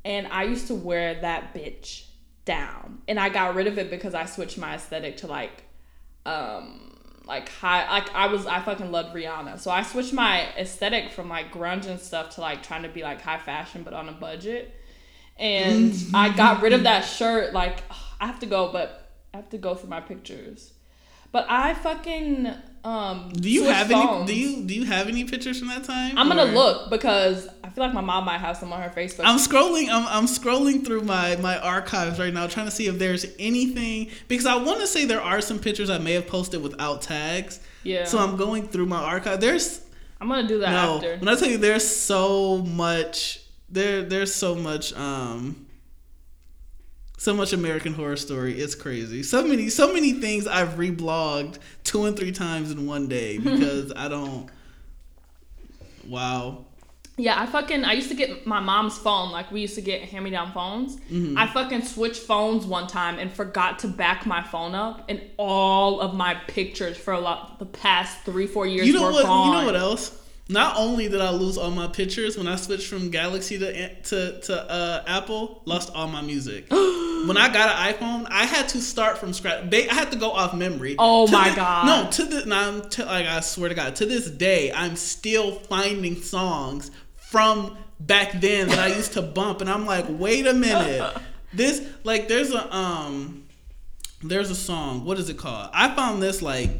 and 0.04 0.26
I 0.26 0.42
used 0.42 0.66
to 0.66 0.74
wear 0.74 1.20
that 1.20 1.54
bitch 1.54 2.06
down. 2.44 2.98
And 3.06 3.20
I 3.20 3.28
got 3.28 3.54
rid 3.54 3.68
of 3.68 3.78
it 3.78 3.90
because 3.90 4.12
I 4.12 4.24
switched 4.24 4.58
my 4.58 4.74
aesthetic 4.74 5.18
to 5.18 5.28
like 5.28 5.62
um 6.26 6.87
like 7.28 7.50
high 7.50 7.88
like 7.90 8.12
I 8.14 8.26
was 8.26 8.46
I 8.46 8.60
fucking 8.60 8.90
loved 8.90 9.14
Rihanna. 9.14 9.60
So 9.60 9.70
I 9.70 9.82
switched 9.82 10.14
my 10.14 10.48
aesthetic 10.56 11.12
from 11.12 11.28
like 11.28 11.52
grunge 11.52 11.86
and 11.86 12.00
stuff 12.00 12.34
to 12.36 12.40
like 12.40 12.62
trying 12.62 12.82
to 12.82 12.88
be 12.88 13.02
like 13.02 13.20
high 13.20 13.38
fashion 13.38 13.82
but 13.82 13.92
on 13.92 14.08
a 14.08 14.12
budget. 14.12 14.74
And 15.36 15.94
I 16.14 16.34
got 16.34 16.62
rid 16.62 16.72
of 16.72 16.84
that 16.84 17.02
shirt 17.02 17.52
like 17.52 17.82
I 18.20 18.26
have 18.26 18.40
to 18.40 18.46
go 18.46 18.72
but 18.72 19.12
I 19.34 19.36
have 19.36 19.50
to 19.50 19.58
go 19.58 19.74
through 19.74 19.90
my 19.90 20.00
pictures. 20.00 20.72
But 21.30 21.46
I 21.50 21.74
fucking 21.74 22.50
um 22.84 23.30
Do 23.32 23.50
you 23.50 23.64
have 23.64 23.90
any 23.90 24.26
do 24.26 24.34
you 24.34 24.62
do 24.64 24.74
you 24.74 24.84
have 24.84 25.08
any 25.08 25.24
pictures 25.24 25.58
from 25.58 25.68
that 25.68 25.84
time? 25.84 26.16
I'm 26.16 26.28
gonna 26.28 26.44
look 26.44 26.90
because 26.90 27.48
I 27.64 27.70
feel 27.70 27.84
like 27.84 27.94
my 27.94 28.00
mom 28.00 28.24
might 28.24 28.38
have 28.38 28.56
some 28.56 28.72
on 28.72 28.80
her 28.80 28.88
Facebook. 28.90 29.24
I'm 29.24 29.38
scrolling. 29.38 29.88
I'm, 29.90 30.06
I'm 30.06 30.26
scrolling 30.26 30.84
through 30.84 31.02
my 31.02 31.36
my 31.36 31.58
archives 31.58 32.18
right 32.18 32.32
now, 32.32 32.46
trying 32.46 32.66
to 32.66 32.72
see 32.72 32.86
if 32.86 32.98
there's 32.98 33.26
anything 33.38 34.10
because 34.28 34.46
I 34.46 34.56
want 34.56 34.80
to 34.80 34.86
say 34.86 35.04
there 35.04 35.22
are 35.22 35.40
some 35.40 35.58
pictures 35.58 35.90
I 35.90 35.98
may 35.98 36.12
have 36.14 36.26
posted 36.26 36.62
without 36.62 37.02
tags. 37.02 37.60
yeah. 37.82 38.04
So 38.04 38.18
I'm 38.18 38.36
going 38.36 38.68
through 38.68 38.86
my 38.86 39.02
archive. 39.02 39.40
There's 39.40 39.82
I'm 40.20 40.28
gonna 40.28 40.48
do 40.48 40.58
that 40.60 40.70
no. 40.70 40.96
after. 40.96 41.16
When 41.18 41.28
I 41.28 41.34
tell 41.36 41.48
you, 41.48 41.58
there's 41.58 41.86
so 41.86 42.58
much. 42.58 43.40
There 43.68 44.02
there's 44.02 44.34
so 44.34 44.54
much. 44.54 44.92
Um. 44.94 45.66
So 47.18 47.34
much 47.34 47.52
American 47.52 47.94
Horror 47.94 48.14
Story. 48.14 48.60
It's 48.60 48.76
crazy. 48.76 49.24
So 49.24 49.44
many 49.44 49.70
so 49.70 49.92
many 49.92 50.12
things 50.12 50.46
I've 50.46 50.74
reblogged 50.74 51.58
two 51.82 52.06
and 52.06 52.16
three 52.16 52.30
times 52.30 52.70
in 52.70 52.86
one 52.86 53.08
day 53.08 53.38
because 53.42 53.92
I 53.94 54.08
don't. 54.08 54.48
Wow. 56.06 56.64
Yeah, 57.16 57.40
I 57.42 57.46
fucking 57.46 57.84
I 57.84 57.94
used 57.94 58.08
to 58.10 58.14
get 58.14 58.46
my 58.46 58.60
mom's 58.60 58.96
phone. 58.96 59.32
Like 59.32 59.50
we 59.50 59.60
used 59.60 59.74
to 59.74 59.80
get 59.80 60.02
hand 60.02 60.22
me 60.24 60.30
down 60.30 60.52
phones. 60.52 60.96
Mm-hmm. 61.10 61.36
I 61.36 61.48
fucking 61.48 61.82
switched 61.82 62.22
phones 62.22 62.64
one 62.64 62.86
time 62.86 63.18
and 63.18 63.32
forgot 63.32 63.80
to 63.80 63.88
back 63.88 64.24
my 64.24 64.40
phone 64.40 64.76
up, 64.76 65.04
and 65.08 65.20
all 65.38 66.00
of 66.00 66.14
my 66.14 66.34
pictures 66.46 66.96
for 66.96 67.12
a 67.14 67.20
lot 67.20 67.58
the 67.58 67.66
past 67.66 68.22
three 68.22 68.46
four 68.46 68.64
years 68.64 68.86
You 68.86 68.92
know 68.92 69.02
were 69.02 69.10
what? 69.10 69.24
gone. 69.24 69.46
You 69.48 69.52
know 69.54 69.66
what 69.66 69.76
else? 69.76 70.24
Not 70.48 70.76
only 70.76 71.08
did 71.08 71.20
I 71.20 71.30
lose 71.30 71.58
all 71.58 71.72
my 71.72 71.88
pictures 71.88 72.38
when 72.38 72.46
I 72.46 72.54
switched 72.54 72.86
from 72.86 73.10
Galaxy 73.10 73.58
to 73.58 74.02
to, 74.02 74.40
to 74.40 74.70
uh, 74.70 75.02
Apple, 75.08 75.62
lost 75.64 75.90
all 75.92 76.06
my 76.06 76.20
music. 76.20 76.68
when 77.26 77.36
I 77.36 77.52
got 77.52 77.68
an 77.68 77.94
iPhone, 77.94 78.26
I 78.30 78.44
had 78.44 78.68
to 78.70 78.80
start 78.80 79.18
from 79.18 79.32
scratch. 79.32 79.68
They, 79.70 79.88
I 79.88 79.94
had 79.94 80.10
to 80.12 80.18
go 80.18 80.30
off 80.30 80.54
memory. 80.54 80.94
Oh 80.98 81.26
To 81.26 81.32
my 81.32 81.50
the- 81.50 81.56
God. 81.56 81.86
No, 81.86 82.10
to 82.10 82.24
the 82.24 82.46
now, 82.46 82.68
I'm 82.68 82.88
t- 82.88 83.02
like 83.04 83.26
I 83.26 83.40
swear 83.40 83.68
to 83.68 83.74
God, 83.74 83.96
to 83.96 84.06
this 84.06 84.30
day, 84.30 84.72
I'm 84.72 84.96
still 84.96 85.52
finding 85.52 86.16
songs 86.22 86.90
from 87.16 87.76
back 88.00 88.40
then 88.40 88.68
that 88.68 88.78
I 88.78 88.88
used 88.94 89.12
to 89.14 89.22
bump, 89.22 89.60
and 89.60 89.68
I'm 89.68 89.84
like, 89.86 90.06
wait 90.08 90.46
a 90.46 90.54
minute, 90.54 91.16
this 91.52 91.82
like 92.04 92.28
there's 92.28 92.52
a 92.52 92.74
um 92.74 93.44
there's 94.22 94.50
a 94.50 94.54
song. 94.54 95.04
What 95.04 95.18
is 95.18 95.28
it 95.28 95.38
called? 95.38 95.70
I 95.72 95.94
found 95.94 96.22
this 96.22 96.42
like 96.42 96.70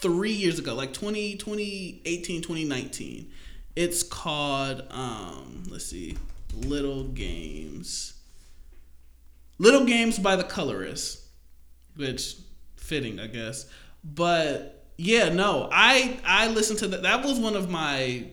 three 0.00 0.32
years 0.32 0.58
ago, 0.58 0.74
like 0.74 0.92
20, 0.94 1.36
2018, 1.36 2.40
2019. 2.42 3.30
It's 3.76 4.02
called, 4.02 4.82
um, 4.90 5.62
let's 5.68 5.86
see, 5.86 6.16
Little 6.56 7.04
Games. 7.04 8.14
Little 9.60 9.84
Games 9.84 10.18
by 10.18 10.36
the 10.36 10.42
Colourist, 10.42 11.20
which 11.94 12.36
fitting, 12.76 13.20
I 13.20 13.26
guess. 13.26 13.66
But 14.02 14.86
yeah, 14.96 15.28
no, 15.28 15.68
I 15.70 16.18
I 16.24 16.48
listened 16.48 16.78
to 16.78 16.88
that. 16.88 17.02
That 17.02 17.22
was 17.22 17.38
one 17.38 17.54
of 17.54 17.68
my. 17.68 18.26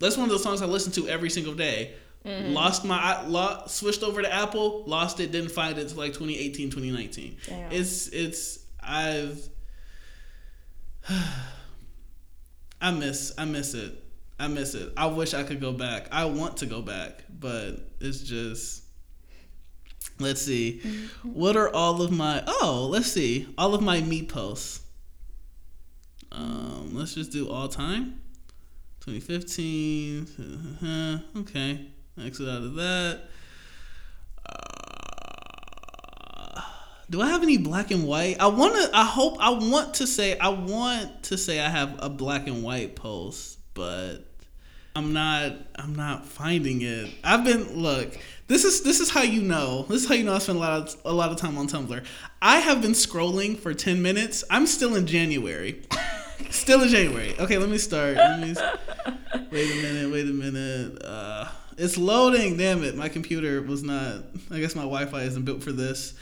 That's 0.00 0.18
one 0.18 0.26
of 0.26 0.32
the 0.32 0.38
songs 0.38 0.60
I 0.60 0.66
listen 0.66 0.92
to 0.92 1.08
every 1.08 1.30
single 1.30 1.54
day. 1.54 1.94
Mm-hmm. 2.26 2.52
Lost 2.52 2.84
my 2.84 2.94
I 2.94 3.62
switched 3.68 4.02
over 4.02 4.20
to 4.20 4.30
Apple, 4.30 4.84
lost 4.84 5.18
it, 5.18 5.32
didn't 5.32 5.50
find 5.50 5.78
it 5.78 5.82
until 5.82 5.96
like 5.96 6.12
2018, 6.12 6.68
2019. 6.68 7.38
Damn. 7.46 7.72
It's 7.72 8.08
it's 8.08 8.66
I've 8.82 9.48
I 12.82 12.90
miss 12.90 13.32
I 13.38 13.46
miss 13.46 13.72
it. 13.72 13.98
I 14.38 14.48
miss 14.48 14.74
it. 14.74 14.92
I 14.94 15.06
wish 15.06 15.32
I 15.32 15.42
could 15.42 15.62
go 15.62 15.72
back. 15.72 16.08
I 16.12 16.26
want 16.26 16.58
to 16.58 16.66
go 16.66 16.82
back, 16.82 17.24
but 17.30 17.76
it's 17.98 18.20
just 18.20 18.83
Let's 20.18 20.42
see. 20.42 20.80
What 21.22 21.56
are 21.56 21.72
all 21.74 22.02
of 22.02 22.10
my 22.12 22.42
Oh, 22.46 22.88
let's 22.90 23.10
see. 23.10 23.48
All 23.58 23.74
of 23.74 23.82
my 23.82 24.00
meat 24.00 24.28
posts. 24.28 24.80
Um, 26.30 26.90
let's 26.92 27.14
just 27.14 27.32
do 27.32 27.50
all 27.50 27.66
time. 27.68 28.20
2015. 29.00 31.22
okay. 31.38 31.86
Exit 32.20 32.48
out 32.48 32.62
of 32.62 32.74
that. 32.76 33.22
Uh, 34.46 36.60
Do 37.10 37.20
I 37.20 37.28
have 37.28 37.42
any 37.42 37.58
black 37.58 37.90
and 37.90 38.06
white? 38.06 38.36
I 38.40 38.46
want 38.46 38.74
to. 38.74 38.96
I 38.96 39.04
hope. 39.04 39.36
I 39.40 39.50
want 39.50 39.94
to 39.94 40.06
say. 40.06 40.38
I 40.38 40.48
want 40.48 41.24
to 41.24 41.36
say 41.36 41.60
I 41.60 41.68
have 41.68 41.96
a 41.98 42.08
black 42.08 42.46
and 42.46 42.62
white 42.62 42.96
post, 42.96 43.58
but 43.74 44.18
I'm 44.96 45.12
not. 45.12 45.52
I'm 45.76 45.94
not 45.94 46.24
finding 46.26 46.82
it. 46.82 47.10
I've 47.24 47.44
been 47.44 47.76
look. 47.82 48.16
This 48.46 48.64
is 48.64 48.82
this 48.82 49.00
is 49.00 49.10
how 49.10 49.22
you 49.22 49.42
know. 49.42 49.82
This 49.88 50.02
is 50.02 50.08
how 50.08 50.14
you 50.14 50.24
know 50.24 50.34
I 50.34 50.38
spend 50.38 50.58
a 50.58 50.60
lot 50.60 50.72
of 50.72 50.96
a 51.04 51.12
lot 51.12 51.32
of 51.32 51.36
time 51.38 51.58
on 51.58 51.66
Tumblr. 51.66 52.04
I 52.40 52.58
have 52.60 52.80
been 52.80 52.92
scrolling 52.92 53.58
for 53.58 53.74
ten 53.74 54.02
minutes. 54.02 54.44
I'm 54.50 54.66
still 54.66 54.94
in 54.94 55.06
January. 55.06 55.82
still 56.50 56.82
in 56.82 56.88
January. 56.90 57.34
Okay, 57.40 57.58
let 57.58 57.68
me 57.68 57.78
start. 57.78 58.16
Let 58.16 58.40
me, 58.40 58.54
wait 59.50 59.70
a 59.72 59.82
minute. 59.82 60.12
Wait 60.12 60.26
a 60.26 60.32
minute. 60.32 61.02
Uh, 61.04 61.48
it's 61.76 61.98
loading. 61.98 62.56
Damn 62.56 62.84
it! 62.84 62.94
My 62.96 63.08
computer 63.08 63.62
was 63.62 63.82
not. 63.82 64.22
I 64.52 64.60
guess 64.60 64.76
my 64.76 64.82
Wi-Fi 64.82 65.22
isn't 65.22 65.44
built 65.44 65.62
for 65.64 65.72
this. 65.72 66.14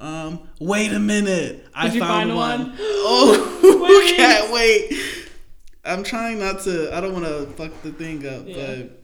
Um, 0.00 0.48
wait 0.60 0.92
a 0.92 0.98
minute. 1.00 1.66
I 1.74 1.84
Did 1.86 1.94
you 1.94 2.00
found 2.00 2.30
find 2.30 2.36
one. 2.36 2.60
one? 2.70 2.76
Oh, 2.78 3.58
Wait. 4.06 4.16
can't 4.16 4.52
wait. 4.52 4.92
I'm 5.84 6.04
trying 6.04 6.38
not 6.38 6.60
to. 6.62 6.94
I 6.96 7.00
don't 7.00 7.12
want 7.12 7.24
to 7.24 7.46
fuck 7.56 7.72
the 7.82 7.92
thing 7.92 8.26
up, 8.26 8.46
Yeah. 8.46 8.76
but 8.76 8.98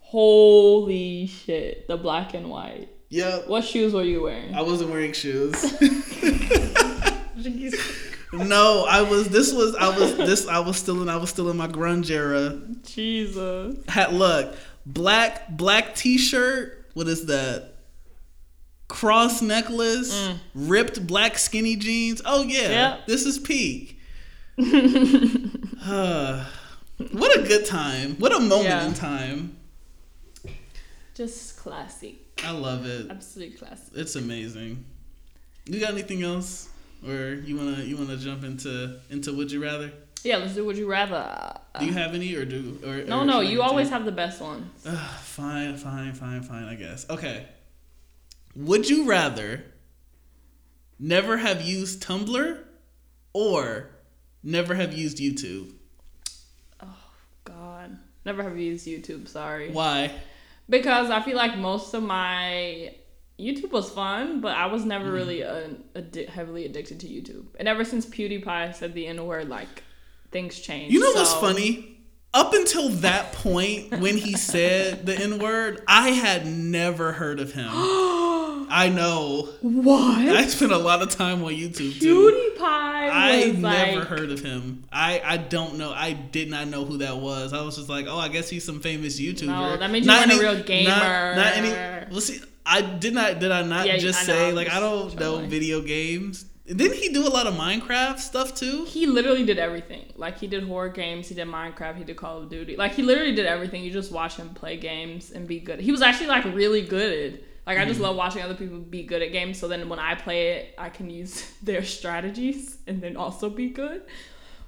Holy 0.00 1.26
shit. 1.26 1.86
The 1.88 1.96
black 1.96 2.34
and 2.34 2.48
white. 2.48 2.88
yep. 3.10 3.48
What 3.48 3.64
shoes 3.64 3.92
were 3.92 4.04
you 4.04 4.22
wearing? 4.22 4.54
I 4.54 4.62
wasn't 4.62 4.90
wearing 4.90 5.12
shoes. 5.12 5.52
no, 8.32 8.86
I 8.88 9.02
was. 9.02 9.28
This 9.28 9.52
was. 9.52 9.74
I 9.76 9.88
was. 9.98 10.16
This. 10.16 10.46
I 10.48 10.60
was 10.60 10.76
still 10.76 11.02
in. 11.02 11.08
I 11.08 11.16
was 11.16 11.30
still 11.30 11.50
in 11.50 11.56
my 11.56 11.68
grunge 11.68 12.10
era. 12.10 12.58
Jesus. 12.84 13.76
Had 13.88 14.12
look 14.12 14.54
black 14.86 15.48
black 15.50 15.94
t-shirt. 15.94 16.86
What 16.94 17.08
is 17.08 17.26
that? 17.26 17.70
Cross 18.86 19.42
necklace, 19.42 20.14
mm. 20.14 20.38
ripped 20.54 21.06
black 21.06 21.38
skinny 21.38 21.74
jeans. 21.76 22.22
Oh 22.24 22.42
yeah, 22.42 22.68
Yep. 22.68 23.06
this 23.06 23.26
is 23.26 23.38
peak. 23.38 23.98
What 27.12 27.36
a 27.38 27.42
good 27.42 27.66
time! 27.66 28.14
What 28.18 28.32
a 28.32 28.38
moment 28.40 28.64
Yeah. 28.68 28.86
in 28.86 28.94
time. 28.94 29.56
Just 31.14 31.58
classic. 31.58 32.14
I 32.44 32.52
love 32.52 32.86
it. 32.86 33.10
Absolutely 33.10 33.56
classic. 33.56 33.92
It's 33.94 34.16
amazing. 34.16 34.84
You 35.66 35.80
got 35.80 35.92
anything 35.92 36.22
else, 36.22 36.68
or 37.06 37.34
you 37.34 37.56
wanna 37.56 37.82
you 37.82 37.96
wanna 37.96 38.16
jump 38.16 38.44
into 38.44 38.98
into 39.10 39.32
Would 39.34 39.52
you 39.52 39.62
rather? 39.62 39.92
Yeah, 40.22 40.38
let's 40.38 40.54
do 40.54 40.64
would 40.64 40.78
you 40.78 40.88
rather. 40.90 41.58
Do 41.78 41.84
you 41.84 41.92
have 41.92 42.14
any, 42.14 42.34
or 42.34 42.44
do 42.46 42.78
or 42.84 43.02
no, 43.04 43.20
or 43.20 43.24
no, 43.26 43.40
you 43.40 43.60
always 43.60 43.90
have 43.90 44.04
the 44.06 44.12
best 44.12 44.40
ones. 44.40 44.66
Ugh, 44.86 44.96
fine, 45.20 45.76
fine, 45.76 46.14
fine, 46.14 46.42
fine. 46.42 46.64
I 46.64 46.76
guess. 46.76 47.04
Okay. 47.10 47.46
Would 48.56 48.88
you 48.88 49.04
rather 49.04 49.64
never 50.98 51.36
have 51.38 51.60
used 51.60 52.02
Tumblr 52.02 52.58
or 53.32 53.90
never 54.44 54.74
have 54.74 54.92
used 54.92 55.18
YouTube? 55.18 55.72
Oh 56.80 56.96
God. 57.44 57.98
Never 58.24 58.42
have 58.42 58.58
used 58.58 58.86
YouTube, 58.86 59.28
sorry. 59.28 59.70
Why? 59.70 60.12
Because 60.68 61.10
I 61.10 61.20
feel 61.20 61.36
like 61.36 61.58
most 61.58 61.92
of 61.94 62.02
my 62.02 62.94
YouTube 63.38 63.70
was 63.70 63.90
fun, 63.90 64.40
but 64.40 64.56
I 64.56 64.66
was 64.66 64.84
never 64.84 65.06
Mm-hmm. 65.06 65.14
really 65.14 65.40
a, 65.42 65.70
addi- 65.94 66.28
heavily 66.28 66.64
addicted 66.64 67.00
to 67.00 67.06
YouTube. 67.06 67.46
And 67.58 67.68
ever 67.68 67.84
since 67.84 68.06
PewDiePie 68.06 68.74
said 68.74 68.94
the 68.94 69.06
N 69.06 69.26
word, 69.26 69.48
like 69.48 69.82
things 70.30 70.58
changed. 70.58 70.92
You 70.92 71.00
know 71.00 71.12
what's 71.12 71.34
funny? 71.34 71.90
Up 72.32 72.52
until 72.52 72.88
that 72.88 73.32
point, 73.32 73.98
when 74.00 74.16
he 74.16 74.36
said 74.36 75.06
the 75.06 75.14
N 75.14 75.38
word, 75.38 75.82
I 75.86 76.10
had 76.10 76.46
never 76.46 77.12
heard 77.12 77.40
of 77.40 77.52
him. 77.52 77.68
I 78.70 78.88
know. 78.88 79.48
What? 79.60 80.28
I 80.28 80.46
spent 80.46 80.72
a 80.72 80.78
lot 80.78 81.02
of 81.02 81.10
time 81.10 81.42
on 81.44 81.52
YouTube 81.52 82.00
too. 82.00 82.30
PewDiePie 82.30 82.60
I 83.10 83.54
never 83.56 83.98
like, 84.00 84.08
heard 84.08 84.30
of 84.30 84.40
him. 84.40 84.84
I, 84.92 85.20
I 85.24 85.36
don't 85.36 85.76
know. 85.78 85.92
I 85.92 86.12
did 86.12 86.50
not 86.50 86.68
know 86.68 86.84
who 86.84 86.98
that 86.98 87.18
was. 87.18 87.52
I 87.52 87.62
was 87.62 87.76
just 87.76 87.88
like, 87.88 88.06
oh, 88.08 88.18
I 88.18 88.28
guess 88.28 88.48
he's 88.48 88.64
some 88.64 88.80
famous 88.80 89.20
YouTuber. 89.20 89.46
No, 89.46 89.76
that 89.76 89.90
means 89.90 90.06
you 90.06 90.12
weren't 90.12 90.32
a 90.32 90.38
real 90.38 90.62
gamer. 90.62 90.90
Not, 90.90 91.36
not 91.36 91.56
any. 91.56 92.10
Well, 92.10 92.20
see, 92.20 92.40
I 92.66 92.80
did 92.80 93.14
not. 93.14 93.38
Did 93.38 93.52
I 93.52 93.62
not 93.62 93.86
Yeah, 93.86 93.98
just 93.98 94.20
I 94.22 94.24
say 94.24 94.52
like 94.52 94.70
I 94.70 94.80
don't 94.80 95.18
know 95.18 95.38
video 95.38 95.80
games? 95.80 96.46
Didn't 96.66 96.94
he 96.94 97.10
do 97.10 97.26
a 97.26 97.28
lot 97.28 97.46
of 97.46 97.54
Minecraft 97.54 98.18
stuff 98.18 98.54
too? 98.54 98.86
He 98.86 99.04
literally 99.06 99.44
did 99.44 99.58
everything. 99.58 100.10
Like 100.16 100.38
he 100.38 100.46
did 100.46 100.64
horror 100.64 100.88
games, 100.88 101.28
he 101.28 101.34
did 101.34 101.46
Minecraft, 101.46 101.96
he 101.96 102.04
did 102.04 102.16
Call 102.16 102.40
of 102.40 102.48
Duty. 102.48 102.76
Like 102.76 102.92
he 102.94 103.02
literally 103.02 103.34
did 103.34 103.44
everything. 103.44 103.84
You 103.84 103.90
just 103.90 104.10
watch 104.10 104.36
him 104.36 104.48
play 104.54 104.78
games 104.78 105.30
and 105.30 105.46
be 105.46 105.60
good. 105.60 105.78
He 105.80 105.92
was 105.92 106.00
actually 106.00 106.28
like 106.28 106.44
really 106.46 106.80
good. 106.80 107.44
Like 107.66 107.78
I 107.78 107.84
just 107.84 107.94
Mm-hmm. 107.96 108.04
love 108.04 108.16
watching 108.16 108.42
other 108.42 108.54
people 108.54 108.78
be 108.78 109.04
good 109.04 109.22
at 109.22 109.32
games. 109.32 109.58
So 109.58 109.68
then 109.68 109.88
when 109.88 109.98
I 109.98 110.14
play 110.14 110.48
it, 110.52 110.74
I 110.78 110.90
can 110.90 111.08
use 111.10 111.50
their 111.62 111.82
strategies 111.84 112.76
and 112.86 113.02
then 113.02 113.16
also 113.16 113.48
be 113.50 113.70
good. 113.70 114.02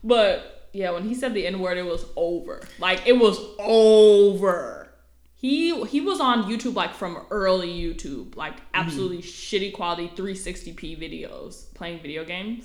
But 0.03 0.69
yeah, 0.73 0.91
when 0.91 1.05
he 1.09 1.15
said 1.15 1.35
the 1.35 1.47
N 1.47 1.59
word, 1.61 1.79
it 1.79 1.85
was 1.87 2.05
over. 2.17 2.63
Like 2.79 3.07
it 3.07 3.19
was 3.19 3.39
over. 3.59 4.89
He 5.35 5.85
he 5.85 6.01
was 6.01 6.21
on 6.21 6.45
YouTube 6.45 6.75
like 6.75 6.95
from 6.95 7.19
early 7.31 7.69
YouTube, 7.69 8.37
like 8.37 8.55
absolutely 8.73 9.19
shitty 9.23 9.73
quality 9.75 10.09
360p 10.17 10.99
videos, 10.99 11.73
playing 11.75 12.01
video 12.01 12.25
games 12.25 12.65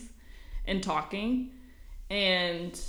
and 0.65 0.81
talking. 0.81 1.51
And 2.09 2.79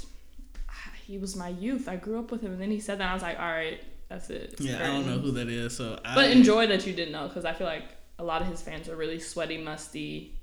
he 1.05 1.19
was 1.19 1.35
my 1.37 1.49
youth. 1.49 1.89
I 1.89 1.97
grew 1.97 2.19
up 2.19 2.31
with 2.31 2.43
him, 2.43 2.53
and 2.53 2.61
then 2.61 2.71
he 2.71 2.81
said 2.81 2.99
that. 2.99 3.05
And 3.05 3.11
I 3.11 3.15
was 3.15 3.23
like, 3.23 3.39
all 3.39 3.51
right, 3.51 3.81
that's 4.13 4.31
it. 4.31 4.53
It's 4.55 4.61
Yeah, 4.61 4.83
I 4.83 4.87
don't 4.89 5.07
know 5.07 5.19
who 5.19 5.31
that 5.33 5.49
is. 5.49 5.77
So, 5.77 5.99
I, 6.05 6.15
But 6.15 6.31
enjoy 6.31 6.67
that 6.69 6.87
you 6.87 6.93
didn't 6.93 7.13
know, 7.13 7.29
because 7.29 7.45
I 7.45 7.53
feel 7.55 7.67
like 7.67 7.85
a 8.19 8.25
lot 8.25 8.43
of 8.43 8.49
his 8.49 8.61
fans 8.63 8.89
are 8.89 8.97
really 8.97 9.19
sweaty, 9.19 9.59
musty, 9.59 10.39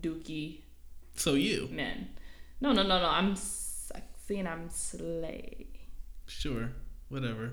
dookie 0.00 0.60
So 1.16 1.34
you 1.34 1.68
men. 1.70 2.08
No, 2.60 2.72
no, 2.72 2.82
no, 2.82 2.98
no. 3.00 3.08
I'm 3.08 3.36
sexy 3.36 4.38
and 4.38 4.48
I'm 4.48 4.68
slay. 4.70 5.66
sure, 6.26 6.72
whatever. 7.08 7.52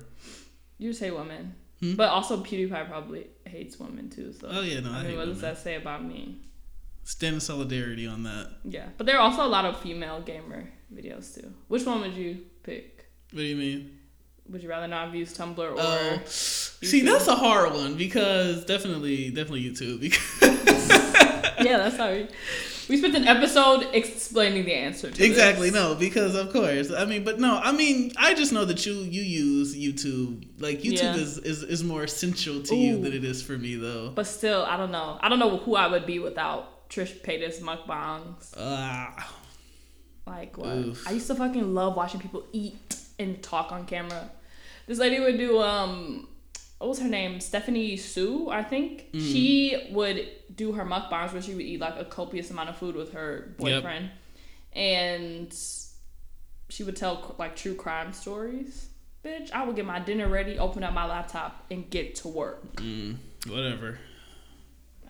You 0.78 0.92
say 0.92 1.10
women, 1.10 1.54
Hmm? 1.80 1.94
but 1.94 2.08
also 2.10 2.42
PewDiePie 2.42 2.88
probably 2.88 3.26
hates 3.44 3.78
women 3.78 4.08
too. 4.10 4.32
So 4.32 4.48
Oh 4.50 4.60
yeah, 4.62 4.80
no, 4.80 4.92
I, 4.92 5.00
I 5.00 5.02
mean, 5.04 5.16
what 5.16 5.26
does 5.26 5.40
that 5.40 5.58
say 5.58 5.76
about 5.76 6.04
me? 6.04 6.40
Stand 7.04 7.34
in 7.34 7.40
solidarity 7.40 8.06
on 8.06 8.22
that. 8.22 8.50
Yeah, 8.64 8.88
but 8.96 9.06
there 9.06 9.16
are 9.16 9.20
also 9.20 9.44
a 9.44 9.48
lot 9.56 9.64
of 9.66 9.78
female 9.80 10.20
gamer 10.22 10.68
videos 10.94 11.34
too. 11.34 11.52
Which 11.68 11.84
one 11.84 12.00
would 12.00 12.14
you 12.14 12.38
pick? 12.62 13.06
What 13.32 13.40
do 13.40 13.44
you 13.44 13.56
mean? 13.56 13.93
Would 14.50 14.62
you 14.62 14.68
rather 14.68 14.86
not 14.86 15.06
have 15.06 15.14
used 15.14 15.38
Tumblr 15.38 15.58
or? 15.58 15.74
Oh, 15.78 16.18
see, 16.26 17.00
that's 17.00 17.26
a 17.28 17.34
hard 17.34 17.72
one 17.72 17.96
because 17.96 18.64
definitely, 18.66 19.30
definitely 19.30 19.62
YouTube. 19.64 20.00
Because 20.00 20.42
yeah, 21.64 21.78
that's 21.78 21.96
how 21.96 22.10
we. 22.10 22.28
We 22.86 22.98
spent 22.98 23.14
an 23.14 23.26
episode 23.26 23.88
explaining 23.94 24.66
the 24.66 24.74
answer 24.74 25.10
to 25.10 25.24
exactly 25.24 25.70
this. 25.70 25.80
no, 25.80 25.94
because 25.94 26.34
of 26.34 26.52
course. 26.52 26.92
I 26.92 27.06
mean, 27.06 27.24
but 27.24 27.40
no, 27.40 27.56
I 27.56 27.72
mean, 27.72 28.12
I 28.18 28.34
just 28.34 28.52
know 28.52 28.66
that 28.66 28.84
you 28.84 28.92
you 28.92 29.22
use 29.22 29.74
YouTube. 29.74 30.46
Like 30.60 30.80
YouTube 30.82 31.00
Yeah. 31.02 31.14
is, 31.16 31.38
is 31.38 31.62
is 31.62 31.82
more 31.82 32.04
essential 32.04 32.62
to 32.64 32.76
you 32.76 33.00
than 33.00 33.14
it 33.14 33.24
is 33.24 33.40
for 33.42 33.56
me, 33.56 33.76
though. 33.76 34.10
But 34.14 34.26
still, 34.26 34.64
I 34.66 34.76
don't 34.76 34.90
know. 34.92 35.18
I 35.22 35.30
don't 35.30 35.38
know 35.38 35.56
who 35.56 35.74
I 35.76 35.86
would 35.86 36.04
be 36.04 36.18
without 36.18 36.90
Trish 36.90 37.18
Paytas 37.22 37.60
mukbangs. 37.62 38.52
Ah, 38.58 39.32
Like 40.26 40.58
what? 40.58 40.76
Oof. 40.76 41.08
I 41.08 41.12
used 41.12 41.28
to 41.28 41.34
fucking 41.34 41.72
love 41.72 41.96
watching 41.96 42.20
people 42.20 42.44
eat 42.52 42.96
and 43.18 43.42
talk 43.42 43.72
on 43.72 43.86
camera. 43.86 44.30
This 44.86 44.98
lady 44.98 45.20
would 45.20 45.38
do 45.38 45.60
um 45.60 46.28
what 46.78 46.88
was 46.88 46.98
her 46.98 47.08
name? 47.08 47.40
Stephanie 47.40 47.96
Soo, 47.96 48.50
I 48.50 48.62
think. 48.62 49.10
Mm. 49.12 49.20
She 49.20 49.88
would 49.90 50.28
do 50.54 50.72
her 50.72 50.84
mukbangs 50.84 51.32
where 51.32 51.40
she 51.40 51.54
would 51.54 51.64
eat 51.64 51.80
like 51.80 51.98
a 51.98 52.04
copious 52.04 52.50
amount 52.50 52.68
of 52.68 52.76
food 52.76 52.94
with 52.94 53.12
her 53.14 53.54
boyfriend. 53.58 54.10
And 54.72 55.54
she 56.68 56.84
would 56.84 56.96
tell 56.96 57.36
like 57.38 57.56
true 57.56 57.74
crime 57.74 58.12
stories. 58.12 58.88
Bitch, 59.24 59.50
I 59.52 59.64
would 59.64 59.76
get 59.76 59.86
my 59.86 60.00
dinner 60.00 60.28
ready, 60.28 60.58
open 60.58 60.84
up 60.84 60.92
my 60.92 61.06
laptop, 61.06 61.64
and 61.70 61.88
get 61.88 62.16
to 62.16 62.28
work. 62.28 62.76
mm, 62.76 63.16
whatever. 63.48 63.98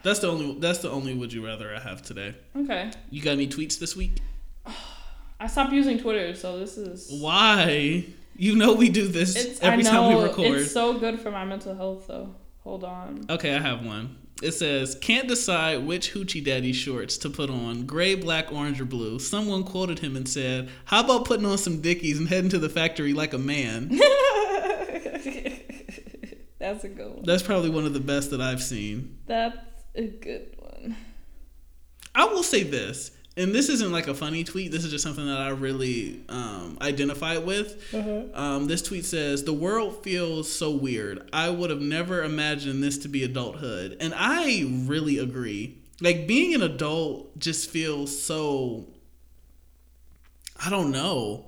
That's 0.05 0.21
the 0.21 0.29
only. 0.29 0.61
That's 0.61 0.79
the 0.79 0.91
only. 0.91 1.15
Would 1.15 1.33
you 1.33 1.45
rather 1.45 1.75
I 1.75 1.81
have 1.81 2.03
today? 2.03 2.37
Okay. 2.55 2.93
You 3.11 3.23
got 3.23 3.33
any 3.33 3.49
tweets 3.49 3.79
this 3.79 3.97
week? 3.97 4.19
I 5.45 5.47
stopped 5.47 5.75
using 5.75 5.99
Twitter, 5.99 6.35
so 6.35 6.59
this 6.59 6.79
is 6.79 7.21
Why? 7.21 8.07
You 8.35 8.57
know 8.57 8.73
we 8.73 8.89
do 8.89 9.07
this 9.07 9.37
It's 9.37 9.61
every 9.61 9.87
I 9.87 9.91
time 9.91 10.11
know, 10.11 10.17
we 10.17 10.25
record. 10.25 10.61
It's 10.61 10.73
so 10.73 10.99
good 10.99 11.21
for 11.21 11.31
my 11.31 11.45
mental 11.45 11.75
health 11.75 12.07
though. 12.07 12.35
Hold 12.63 12.83
on. 12.83 13.27
Okay, 13.29 13.55
I 13.55 13.61
have 13.61 13.85
one. 13.85 14.17
It 14.43 14.53
says, 14.53 14.95
can't 15.03 15.29
decide 15.29 15.85
which 15.87 16.15
Hoochie 16.15 16.43
Daddy 16.43 16.73
shorts 16.73 17.19
to 17.19 17.29
put 17.29 17.51
on, 17.51 17.85
gray, 17.85 18.15
black, 18.15 18.53
orange, 18.53 18.81
or 18.81 18.87
blue. 18.87 19.19
Someone 19.19 19.65
quoted 19.65 19.99
him 19.99 20.17
and 20.17 20.27
said, 20.27 20.71
How 20.87 21.05
about 21.05 21.27
putting 21.27 21.45
on 21.45 21.59
some 21.59 21.83
Dickies 21.83 22.19
and 22.19 22.27
heading 22.27 22.49
to 22.49 22.59
the 22.59 22.71
factory 22.71 23.13
like 23.13 23.35
a 23.35 23.39
man? 23.39 23.89
That's 26.59 26.85
a 26.85 26.89
good 26.89 27.17
one. 27.17 27.25
That's 27.25 27.43
probably 27.43 27.69
one 27.69 27.85
of 27.85 27.93
the 27.93 28.01
best 28.01 28.31
that 28.31 28.41
I've 28.41 28.63
seen. 28.63 29.19
That's 29.27 29.59
a 29.95 30.07
good 30.07 30.57
one. 30.57 30.97
I 32.15 32.25
will 32.25 32.43
say 32.43 32.63
this, 32.63 33.11
and 33.37 33.53
this 33.55 33.69
isn't 33.69 33.91
like 33.91 34.07
a 34.07 34.15
funny 34.15 34.45
tweet, 34.45 34.71
this 34.71 34.85
is 34.85 34.91
just 34.93 35.03
something 35.03 35.27
that 35.27 35.39
I 35.41 35.49
really 35.51 36.21
um, 36.29 36.79
identify 36.81 37.37
with. 37.39 37.83
Um, 38.35 38.67
this 38.67 38.81
tweet 38.83 39.05
says, 39.05 39.43
The 39.45 39.53
world 39.53 40.05
feels 40.05 40.51
so 40.53 40.71
weird. 40.71 41.29
I 41.33 41.49
would 41.51 41.71
have 41.71 41.81
never 41.81 42.23
imagined 42.23 42.83
this 42.83 42.99
to 42.99 43.09
be 43.09 43.25
adulthood. 43.25 43.97
And 44.01 44.15
I 44.17 44.65
really 44.87 45.19
agree. 45.19 45.79
like 46.01 46.27
being 46.29 46.55
an 46.55 46.63
adult 46.63 47.39
just 47.39 47.71
feels 47.71 48.23
so 48.23 48.87
I 50.65 50.71
don't 50.71 50.91
know. 50.93 51.47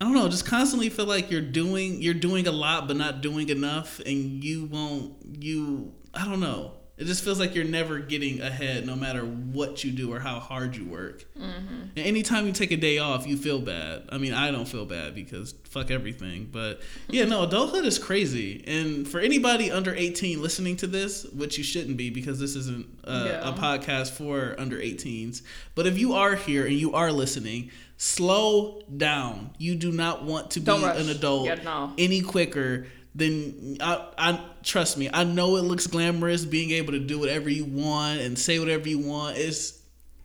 I 0.00 0.04
don't 0.06 0.14
know, 0.14 0.28
just 0.28 0.46
constantly 0.46 0.88
feel 0.88 1.04
like 1.04 1.30
you're 1.30 1.42
doing 1.42 2.00
you're 2.00 2.14
doing 2.14 2.46
a 2.46 2.52
lot 2.52 2.88
but 2.88 2.96
not 2.96 3.20
doing 3.20 3.50
enough 3.50 4.00
and 4.06 4.42
you 4.42 4.64
won't 4.64 5.14
you 5.40 5.92
I 6.14 6.24
don't 6.24 6.40
know. 6.40 6.72
It 7.00 7.06
just 7.06 7.24
feels 7.24 7.40
like 7.40 7.54
you're 7.54 7.64
never 7.64 7.98
getting 7.98 8.42
ahead 8.42 8.86
no 8.86 8.94
matter 8.94 9.22
what 9.22 9.82
you 9.82 9.90
do 9.90 10.12
or 10.12 10.20
how 10.20 10.38
hard 10.38 10.76
you 10.76 10.84
work. 10.84 11.24
Mm-hmm. 11.34 11.82
And 11.96 11.98
anytime 11.98 12.46
you 12.46 12.52
take 12.52 12.72
a 12.72 12.76
day 12.76 12.98
off, 12.98 13.26
you 13.26 13.38
feel 13.38 13.58
bad. 13.58 14.02
I 14.10 14.18
mean, 14.18 14.34
I 14.34 14.50
don't 14.50 14.68
feel 14.68 14.84
bad 14.84 15.14
because 15.14 15.54
fuck 15.64 15.90
everything. 15.90 16.50
But 16.52 16.82
yeah, 17.08 17.24
no, 17.24 17.44
adulthood 17.44 17.86
is 17.86 17.98
crazy. 17.98 18.62
And 18.66 19.08
for 19.08 19.18
anybody 19.18 19.70
under 19.70 19.94
18 19.94 20.42
listening 20.42 20.76
to 20.76 20.86
this, 20.86 21.24
which 21.24 21.56
you 21.56 21.64
shouldn't 21.64 21.96
be 21.96 22.10
because 22.10 22.38
this 22.38 22.54
isn't 22.54 22.86
uh, 23.04 23.24
yeah. 23.28 23.48
a 23.48 23.54
podcast 23.54 24.10
for 24.10 24.54
under 24.58 24.76
18s. 24.76 25.40
But 25.74 25.86
if 25.86 25.98
you 25.98 26.12
are 26.12 26.34
here 26.34 26.66
and 26.66 26.74
you 26.74 26.92
are 26.92 27.10
listening, 27.10 27.70
slow 27.96 28.82
down. 28.94 29.54
You 29.56 29.74
do 29.74 29.90
not 29.90 30.24
want 30.24 30.50
to 30.52 30.60
be 30.60 30.70
an 30.70 31.08
adult 31.08 31.46
yeah, 31.46 31.54
no. 31.56 31.94
any 31.96 32.20
quicker 32.20 32.86
then 33.14 33.76
I, 33.80 34.06
I 34.16 34.44
trust 34.62 34.96
me. 34.96 35.10
I 35.12 35.24
know 35.24 35.56
it 35.56 35.62
looks 35.62 35.86
glamorous 35.86 36.44
being 36.44 36.70
able 36.70 36.92
to 36.92 36.98
do 36.98 37.18
whatever 37.18 37.50
you 37.50 37.64
want 37.64 38.20
and 38.20 38.38
say 38.38 38.58
whatever 38.58 38.88
you 38.88 38.98
want. 38.98 39.36
It's 39.36 39.80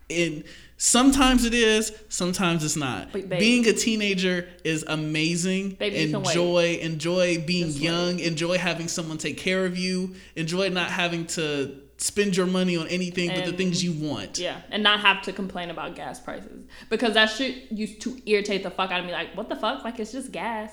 in 0.09 0.43
sometimes 0.77 1.45
it 1.45 1.53
is, 1.53 1.91
sometimes 2.09 2.63
it's 2.63 2.75
not. 2.75 3.11
being 3.11 3.67
a 3.67 3.73
teenager 3.73 4.47
is 4.63 4.83
amazing. 4.87 5.71
Baby, 5.71 6.13
enjoy 6.13 6.79
enjoy 6.81 7.43
being 7.45 7.67
Just 7.67 7.79
young. 7.79 8.17
Wait. 8.17 8.27
Enjoy 8.27 8.57
having 8.57 8.87
someone 8.87 9.17
take 9.17 9.37
care 9.37 9.65
of 9.65 9.77
you. 9.77 10.15
Enjoy 10.35 10.69
not 10.69 10.89
having 10.89 11.25
to 11.27 11.81
spend 11.97 12.35
your 12.35 12.45
money 12.45 12.75
on 12.75 12.87
anything 12.87 13.29
and, 13.29 13.41
but 13.41 13.49
the 13.49 13.57
things 13.57 13.83
you 13.83 13.93
want. 13.93 14.37
Yeah, 14.37 14.61
and 14.69 14.83
not 14.83 14.99
have 14.99 15.21
to 15.23 15.33
complain 15.33 15.69
about 15.69 15.95
gas 15.95 16.19
prices 16.19 16.65
because 16.89 17.13
that 17.13 17.27
shit 17.27 17.71
used 17.71 18.01
to 18.01 18.21
irritate 18.25 18.63
the 18.63 18.71
fuck 18.71 18.91
out 18.91 18.99
of 18.99 19.05
me. 19.05 19.11
Like, 19.11 19.35
what 19.35 19.49
the 19.49 19.55
fuck? 19.55 19.83
Like, 19.83 19.99
it's 19.99 20.11
just 20.11 20.31
gas. 20.31 20.71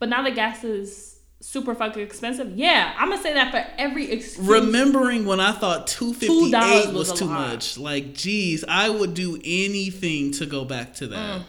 But 0.00 0.08
now 0.08 0.22
the 0.22 0.32
gas 0.32 0.64
is 0.64 1.13
super 1.44 1.74
fucking 1.74 2.02
expensive. 2.02 2.56
Yeah, 2.56 2.94
I'm 2.96 3.10
gonna 3.10 3.22
say 3.22 3.34
that 3.34 3.50
for 3.50 3.64
every 3.78 4.10
excuse. 4.10 4.46
Remembering 4.46 5.26
when 5.26 5.40
I 5.40 5.52
thought 5.52 5.86
two 5.86 6.14
fifty 6.14 6.54
eight 6.54 6.86
was, 6.86 7.10
was 7.10 7.12
too 7.12 7.26
lot. 7.26 7.50
much, 7.50 7.78
like, 7.78 8.14
geez, 8.14 8.64
I 8.66 8.88
would 8.88 9.14
do 9.14 9.36
anything 9.44 10.32
to 10.32 10.46
go 10.46 10.64
back 10.64 10.94
to 10.94 11.06
that. 11.08 11.42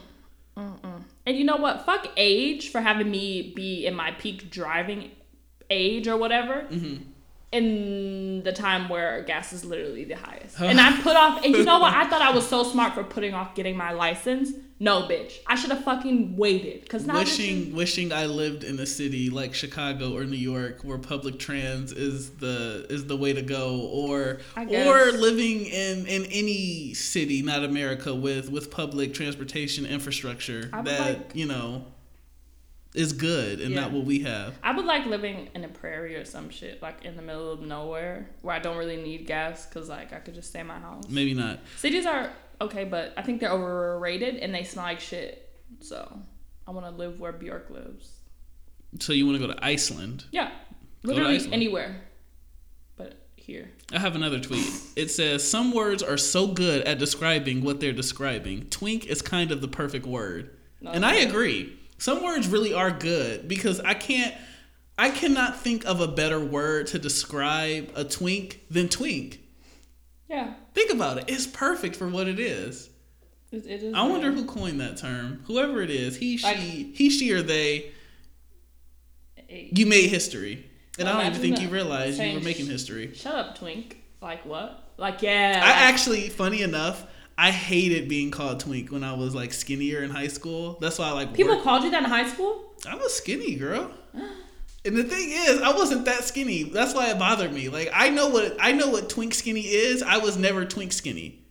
Mm. 0.57 1.03
And 1.25 1.37
you 1.37 1.43
know 1.43 1.57
what? 1.57 1.85
Fuck 1.85 2.07
age 2.17 2.69
for 2.69 2.81
having 2.81 3.09
me 3.09 3.53
be 3.55 3.85
in 3.87 3.95
my 3.95 4.11
peak 4.11 4.51
driving 4.51 5.11
age 5.69 6.07
or 6.07 6.17
whatever. 6.17 6.67
Mm-hmm. 6.69 7.03
In 7.51 8.43
the 8.43 8.51
time 8.51 8.89
where 8.89 9.23
gas 9.23 9.53
is 9.53 9.63
literally 9.63 10.03
the 10.03 10.15
highest, 10.15 10.59
and 10.59 10.81
I 10.81 10.99
put 11.01 11.15
off. 11.15 11.43
And 11.45 11.55
you 11.55 11.63
know 11.63 11.79
what? 11.79 11.93
I 11.95 12.05
thought 12.09 12.21
I 12.21 12.31
was 12.31 12.45
so 12.45 12.63
smart 12.63 12.93
for 12.93 13.03
putting 13.03 13.33
off 13.33 13.55
getting 13.55 13.77
my 13.77 13.93
license 13.93 14.51
no, 14.77 15.03
bitch. 15.03 15.39
I 15.47 15.55
should 15.55 15.71
have 15.71 15.85
fucking 15.85 16.35
waited. 16.35 16.87
Cause 16.89 17.05
now 17.05 17.19
wishing 17.19 17.73
wishing 17.73 18.11
I 18.11 18.25
lived 18.25 18.65
in 18.65 18.77
a 18.79 18.85
city 18.85 19.29
like 19.29 19.53
Chicago 19.53 20.15
or 20.15 20.25
New 20.25 20.35
York 20.35 20.83
where 20.83 20.97
public 20.97 21.39
trans 21.39 21.93
is 21.93 22.31
the 22.31 22.85
is 22.89 23.05
the 23.05 23.15
way 23.15 23.31
to 23.31 23.41
go, 23.41 23.87
or 23.91 24.39
or 24.57 25.11
living 25.13 25.65
in 25.65 26.05
in 26.07 26.25
any 26.25 26.93
city, 26.93 27.41
not 27.41 27.63
America, 27.63 28.13
with 28.13 28.51
with 28.51 28.69
public 28.69 29.13
transportation 29.13 29.85
infrastructure 29.85 30.69
that 30.83 30.99
like, 30.99 31.31
you 31.33 31.45
know 31.45 31.85
is 32.95 33.11
good 33.13 33.59
and 33.59 33.71
yeah. 33.71 33.81
not 33.81 33.91
what 33.91 34.05
we 34.05 34.19
have. 34.19 34.55
I 34.63 34.75
would 34.75 34.85
like 34.85 35.05
living 35.05 35.49
in 35.53 35.63
a 35.63 35.67
prairie 35.67 36.15
or 36.15 36.25
some 36.25 36.49
shit, 36.49 36.81
like 36.81 37.03
in 37.03 37.15
the 37.15 37.21
middle 37.21 37.51
of 37.51 37.61
nowhere, 37.61 38.29
where 38.41 38.55
I 38.55 38.59
don't 38.59 38.77
really 38.77 38.97
need 38.97 39.27
gas, 39.27 39.65
cause 39.67 39.89
like 39.89 40.13
I 40.13 40.19
could 40.19 40.33
just 40.33 40.49
stay 40.49 40.61
in 40.61 40.67
my 40.67 40.79
house. 40.79 41.03
Maybe 41.09 41.33
not. 41.33 41.59
Cities 41.77 42.05
are 42.05 42.29
okay, 42.61 42.83
but 42.83 43.13
I 43.17 43.21
think 43.21 43.39
they're 43.39 43.51
overrated 43.51 44.37
and 44.37 44.53
they 44.53 44.63
smell 44.63 44.85
like 44.85 44.99
shit. 44.99 45.49
So 45.79 46.19
I 46.67 46.71
want 46.71 46.85
to 46.85 46.91
live 46.91 47.19
where 47.19 47.31
Bjork 47.31 47.69
lives. 47.69 48.19
So 48.99 49.13
you 49.13 49.25
want 49.25 49.39
to 49.39 49.47
go 49.47 49.53
to 49.53 49.65
Iceland? 49.65 50.25
Yeah, 50.31 50.51
literally 51.03 51.35
Iceland. 51.35 51.53
anywhere, 51.53 52.01
but 52.95 53.17
here. 53.35 53.71
I 53.91 53.99
have 53.99 54.15
another 54.15 54.39
tweet. 54.39 54.65
It 54.95 55.11
says 55.11 55.47
some 55.47 55.73
words 55.73 56.01
are 56.01 56.17
so 56.17 56.47
good 56.47 56.83
at 56.83 56.97
describing 56.97 57.63
what 57.63 57.79
they're 57.79 57.93
describing. 57.93 58.69
Twink 58.69 59.05
is 59.05 59.21
kind 59.21 59.51
of 59.51 59.61
the 59.61 59.67
perfect 59.67 60.05
word, 60.05 60.55
no, 60.81 60.91
and 60.91 61.05
I 61.05 61.15
agree. 61.15 61.77
Some 61.97 62.23
words 62.23 62.47
really 62.47 62.73
are 62.73 62.91
good 62.91 63.47
because 63.47 63.79
I 63.79 63.93
can't. 63.93 64.33
I 64.97 65.09
cannot 65.09 65.57
think 65.57 65.85
of 65.85 65.99
a 65.99 66.07
better 66.07 66.39
word 66.39 66.87
to 66.87 66.99
describe 66.99 67.91
a 67.95 68.05
twink 68.05 68.61
than 68.69 68.87
twink. 68.87 69.41
Yeah. 70.27 70.53
Think 70.73 70.91
about 70.91 71.17
it. 71.17 71.25
It's 71.27 71.47
perfect 71.47 71.95
for 71.95 72.07
what 72.07 72.27
it 72.27 72.39
is. 72.39 72.89
It, 73.51 73.65
it 73.67 73.83
is 73.83 73.93
I 73.93 74.03
wonder 74.07 74.31
who 74.31 74.45
coined 74.45 74.81
that 74.81 74.97
term. 74.97 75.43
Whoever 75.45 75.81
it 75.81 75.89
is, 75.89 76.17
he, 76.17 76.37
she, 76.37 76.91
he, 76.95 77.09
she, 77.09 77.31
or 77.31 77.41
they. 77.41 77.91
You 79.47 79.85
made 79.85 80.09
history, 80.09 80.65
and 80.97 81.07
I 81.07 81.13
don't 81.13 81.27
even 81.27 81.41
think 81.41 81.61
you 81.61 81.69
realized 81.69 82.19
you 82.19 82.33
were 82.33 82.43
making 82.43 82.65
history. 82.65 83.13
Shut 83.13 83.35
up, 83.35 83.57
twink. 83.57 84.01
Like 84.21 84.43
what? 84.45 84.91
Like 84.97 85.21
yeah. 85.21 85.61
I 85.63 85.87
actually, 85.89 86.29
funny 86.29 86.63
enough, 86.63 87.05
I 87.37 87.51
hated 87.51 88.09
being 88.09 88.31
called 88.31 88.59
twink 88.59 88.91
when 88.91 89.03
I 89.03 89.13
was 89.13 89.35
like 89.35 89.53
skinnier 89.53 90.01
in 90.01 90.09
high 90.09 90.27
school. 90.27 90.79
That's 90.81 90.97
why 90.97 91.09
I 91.09 91.11
like. 91.11 91.33
People 91.35 91.61
called 91.61 91.83
you 91.83 91.91
that 91.91 92.03
in 92.03 92.09
high 92.09 92.27
school. 92.27 92.73
I 92.89 92.95
was 92.95 93.15
skinny, 93.15 93.55
girl. 93.55 93.91
And 94.85 94.95
the 94.95 95.03
thing 95.03 95.31
is, 95.31 95.61
I 95.61 95.73
wasn't 95.73 96.05
that 96.05 96.23
skinny. 96.23 96.63
That's 96.63 96.93
why 96.93 97.09
it 97.09 97.17
bothered 97.17 97.51
me. 97.51 97.69
Like 97.69 97.89
I 97.93 98.09
know 98.09 98.29
what 98.29 98.55
I 98.59 98.71
know 98.71 98.89
what 98.89 99.09
twink 99.09 99.33
skinny 99.33 99.61
is. 99.61 100.03
I 100.03 100.17
was 100.17 100.37
never 100.37 100.63
twink 100.65 100.93
skinny. 100.93 101.41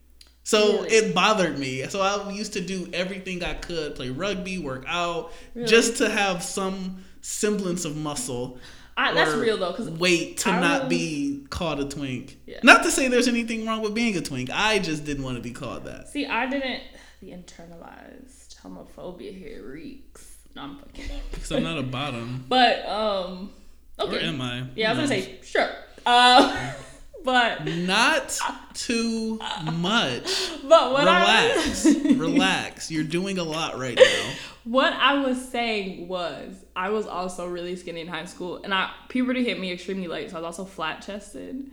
So 0.45 0.83
really? 0.83 0.89
it 0.89 1.15
bothered 1.15 1.59
me. 1.59 1.83
So 1.89 2.01
I 2.01 2.31
used 2.31 2.53
to 2.53 2.61
do 2.61 2.89
everything 2.93 3.43
I 3.43 3.55
could, 3.55 3.95
play 3.97 4.11
rugby, 4.11 4.59
work 4.59 4.85
out, 4.87 5.33
really? 5.55 5.67
just 5.67 5.97
to 5.99 6.09
have 6.09 6.43
some 6.43 7.03
semblance 7.23 7.87
of 7.87 7.97
muscle. 7.97 8.59
I, 8.97 9.13
that's 9.13 9.35
real 9.35 9.57
though, 9.57 9.73
because 9.73 9.91
wait 9.91 10.37
to 10.39 10.51
I 10.51 10.61
not 10.61 10.89
be 10.89 11.47
called 11.51 11.81
a 11.81 11.89
twink. 11.89 12.39
Yeah. 12.47 12.61
Not 12.63 12.85
to 12.85 12.91
say 12.91 13.09
there's 13.09 13.27
anything 13.27 13.67
wrong 13.67 13.81
with 13.81 13.95
being 13.95 14.17
a 14.17 14.21
twink. 14.21 14.51
I 14.53 14.79
just 14.79 15.05
didn't 15.05 15.25
want 15.25 15.37
to 15.37 15.43
be 15.43 15.51
called 15.51 15.87
that. 15.87 16.09
See, 16.09 16.27
I 16.27 16.49
didn't. 16.49 16.83
The 17.21 17.31
internalized 17.31 18.61
homophobia 18.61 19.37
here 19.37 19.67
reeks. 19.67 20.34
No, 20.55 20.63
I'm 20.63 20.77
fucking. 20.77 21.05
Because 21.31 21.53
I'm 21.53 21.63
not 21.63 21.79
a 21.79 21.83
bottom. 21.83 22.45
But 22.49 22.87
um. 22.87 23.51
Okay. 23.99 24.17
Or 24.17 24.21
am 24.21 24.41
I? 24.41 24.65
Yeah, 24.75 24.91
I 24.91 24.95
was 24.95 25.11
gonna 25.11 25.23
say 25.23 25.39
sure. 25.43 25.71
Uh, 26.05 26.73
but 27.25 27.65
not 27.65 28.39
too 28.75 29.39
much. 29.73 30.51
But 30.65 30.93
what 30.93 31.05
relax, 31.05 31.87
I 31.87 31.89
was, 31.89 32.17
relax. 32.17 32.91
You're 32.91 33.05
doing 33.05 33.37
a 33.37 33.45
lot 33.45 33.79
right 33.79 33.97
now. 33.97 34.33
What 34.65 34.95
I 34.95 35.19
was 35.19 35.47
saying 35.51 36.09
was 36.09 36.65
I 36.75 36.89
was 36.89 37.07
also 37.07 37.47
really 37.47 37.77
skinny 37.77 38.01
in 38.01 38.09
high 38.09 38.25
school, 38.25 38.63
and 38.65 38.73
I 38.73 38.91
puberty 39.09 39.45
hit 39.45 39.61
me 39.61 39.71
extremely 39.71 40.09
late, 40.09 40.31
so 40.31 40.37
I 40.37 40.41
was 40.41 40.59
also 40.59 40.65
flat 40.65 41.03
chested. 41.03 41.71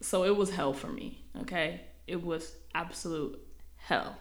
So 0.00 0.24
it 0.24 0.34
was 0.34 0.50
hell 0.50 0.72
for 0.72 0.88
me. 0.88 1.22
Okay, 1.42 1.82
it 2.06 2.24
was 2.24 2.56
absolute 2.74 3.38
hell, 3.76 4.16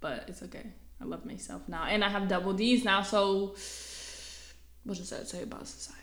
but 0.00 0.24
it's 0.26 0.42
okay. 0.42 0.72
I 1.04 1.06
love 1.06 1.26
myself 1.26 1.68
now, 1.68 1.84
and 1.84 2.02
I 2.02 2.08
have 2.08 2.28
double 2.28 2.54
D's 2.54 2.82
now. 2.84 3.02
So, 3.02 3.54
what 4.84 4.96
does 4.96 5.10
that 5.10 5.28
say 5.28 5.42
about 5.42 5.68
society? 5.68 6.00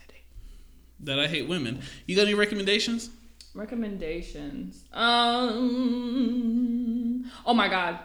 That 0.99 1.17
I 1.19 1.25
hate 1.27 1.47
women. 1.47 1.81
You 2.05 2.15
got 2.15 2.27
any 2.27 2.35
recommendations? 2.35 3.09
Recommendations. 3.55 4.83
Um. 4.93 5.71
Oh 7.45 7.55
my 7.55 7.67
god, 7.67 7.99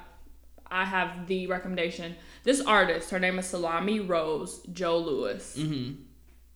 I 0.71 0.87
have 0.87 1.27
the 1.27 1.47
recommendation. 1.49 2.17
This 2.45 2.63
artist, 2.63 3.11
her 3.11 3.19
name 3.19 3.39
is 3.39 3.47
Salami 3.47 4.01
Rose 4.01 4.61
Joe 4.73 4.97
Louis. 4.99 5.57
Mm-hmm. 5.59 6.03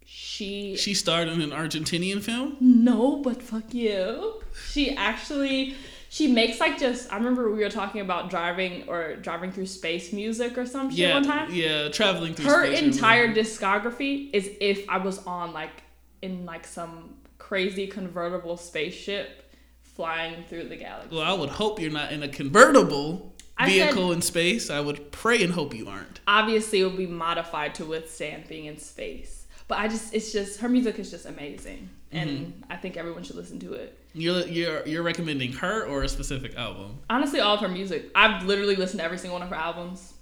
She 0.06 0.74
she 0.76 0.94
starred 0.94 1.28
in 1.28 1.42
an 1.42 1.50
Argentinian 1.50 2.22
film. 2.22 2.56
No, 2.60 3.16
but 3.18 3.42
fuck 3.42 3.74
you. 3.74 4.42
She 4.70 4.96
actually 4.96 5.76
she 6.12 6.26
makes 6.26 6.58
like 6.58 6.76
just 6.76 7.10
I 7.12 7.16
remember 7.16 7.52
we 7.52 7.62
were 7.62 7.70
talking 7.70 8.00
about 8.00 8.30
driving 8.30 8.88
or 8.88 9.14
driving 9.14 9.52
through 9.52 9.66
space 9.66 10.12
music 10.12 10.58
or 10.58 10.66
some 10.66 10.90
shit 10.90 10.98
yeah, 10.98 11.14
one 11.14 11.22
time. 11.22 11.54
Yeah, 11.54 11.88
traveling 11.88 12.34
through 12.34 12.50
space. 12.50 12.80
her 12.80 12.84
entire 12.84 13.28
music. 13.28 13.60
discography 13.60 14.28
is 14.32 14.50
if 14.60 14.88
I 14.88 14.98
was 14.98 15.24
on 15.24 15.52
like 15.52 15.84
in 16.20 16.44
like 16.44 16.66
some 16.66 17.14
crazy 17.38 17.86
convertible 17.86 18.56
spaceship 18.56 19.54
flying 19.82 20.42
through 20.48 20.64
the 20.64 20.74
galaxy. 20.74 21.14
Well, 21.14 21.24
I 21.24 21.32
would 21.32 21.48
hope 21.48 21.78
you're 21.78 21.92
not 21.92 22.10
in 22.10 22.24
a 22.24 22.28
convertible 22.28 23.32
vehicle 23.64 24.08
said, 24.08 24.14
in 24.16 24.20
space. 24.20 24.68
I 24.68 24.80
would 24.80 25.12
pray 25.12 25.44
and 25.44 25.52
hope 25.52 25.74
you 25.74 25.86
aren't. 25.86 26.18
Obviously, 26.26 26.80
it 26.80 26.86
would 26.86 26.96
be 26.96 27.06
modified 27.06 27.76
to 27.76 27.84
withstand 27.84 28.48
being 28.48 28.64
in 28.64 28.78
space. 28.78 29.39
But 29.70 29.78
I 29.78 29.88
just, 29.88 30.12
it's 30.12 30.32
just, 30.32 30.60
her 30.60 30.68
music 30.68 30.98
is 30.98 31.10
just 31.10 31.24
amazing. 31.24 31.88
And 32.12 32.30
mm-hmm. 32.30 32.72
I 32.72 32.76
think 32.76 32.98
everyone 32.98 33.22
should 33.22 33.36
listen 33.36 33.58
to 33.60 33.72
it. 33.72 33.96
You're 34.12 34.44
you're 34.48 34.84
you're 34.86 35.02
recommending 35.04 35.52
her 35.52 35.84
or 35.84 36.02
a 36.02 36.08
specific 36.08 36.56
album? 36.56 36.98
Honestly, 37.08 37.38
all 37.38 37.54
of 37.54 37.60
her 37.60 37.68
music. 37.68 38.10
I've 38.14 38.44
literally 38.44 38.74
listened 38.74 38.98
to 38.98 39.04
every 39.04 39.16
single 39.16 39.38
one 39.38 39.42
of 39.42 39.48
her 39.48 39.62
albums. 39.68 40.12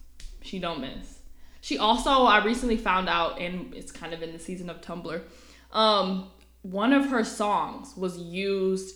She 0.43 0.59
don't 0.59 0.81
miss. 0.81 1.21
She 1.63 1.79
also 1.79 2.11
I 2.11 2.45
recently 2.45 2.77
found 2.77 3.09
out, 3.09 3.41
and 3.41 3.75
it's 3.75 3.91
kind 3.91 4.13
of 4.13 4.23
in 4.23 4.33
the 4.35 4.39
season 4.39 4.69
of 4.69 4.83
Tumblr. 4.83 5.23
Um, 5.73 6.29
one 6.61 6.93
of 6.93 7.09
her 7.09 7.25
songs 7.25 7.97
was 7.97 8.19
used 8.19 8.95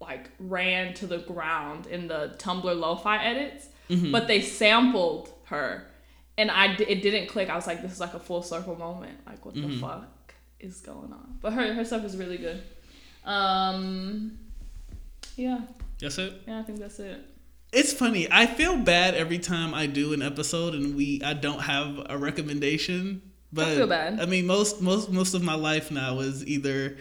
like 0.00 0.30
ran 0.38 0.94
to 0.94 1.06
the 1.06 1.18
ground 1.18 1.86
in 1.86 2.08
the 2.08 2.34
Tumblr 2.38 2.64
lo-fi 2.64 3.22
edits, 3.22 3.68
Mm-hmm. 3.90 4.10
but 4.10 4.26
they 4.26 4.40
sampled 4.40 5.30
her, 5.44 5.86
and 6.38 6.50
I 6.50 6.74
it 6.74 7.02
didn't 7.02 7.28
click. 7.28 7.48
I 7.50 7.54
was 7.56 7.66
like, 7.66 7.82
this 7.82 7.92
is 7.92 8.00
like 8.00 8.14
a 8.14 8.20
full 8.20 8.42
circle 8.42 8.76
moment. 8.76 9.18
Like, 9.26 9.44
what 9.44 9.54
Mm-hmm. 9.54 9.70
the 9.72 9.78
fuck 9.78 10.34
is 10.60 10.80
going 10.80 11.12
on? 11.12 11.38
But 11.40 11.52
her 11.54 11.74
her 11.74 11.84
stuff 11.84 12.04
is 12.04 12.16
really 12.16 12.38
good. 12.38 12.62
Um, 13.24 14.38
yeah, 15.36 15.60
That's 16.00 16.18
it. 16.18 16.42
yeah, 16.46 16.60
I 16.60 16.62
think 16.62 16.78
that's 16.78 16.98
it. 17.00 17.20
It's 17.72 17.92
funny. 17.92 18.28
I 18.30 18.46
feel 18.46 18.76
bad 18.78 19.14
every 19.14 19.38
time 19.38 19.74
I 19.74 19.86
do 19.86 20.12
an 20.12 20.22
episode 20.22 20.74
and 20.74 20.96
we 20.96 21.20
I 21.24 21.34
don't 21.34 21.60
have 21.60 22.06
a 22.08 22.16
recommendation. 22.16 23.22
But 23.52 23.76
feel 23.76 23.86
bad. 23.86 24.20
I 24.20 24.26
mean, 24.26 24.46
most 24.46 24.80
most 24.80 25.10
most 25.10 25.34
of 25.34 25.42
my 25.42 25.54
life 25.54 25.90
now 25.90 26.20
is 26.20 26.46
either 26.46 26.96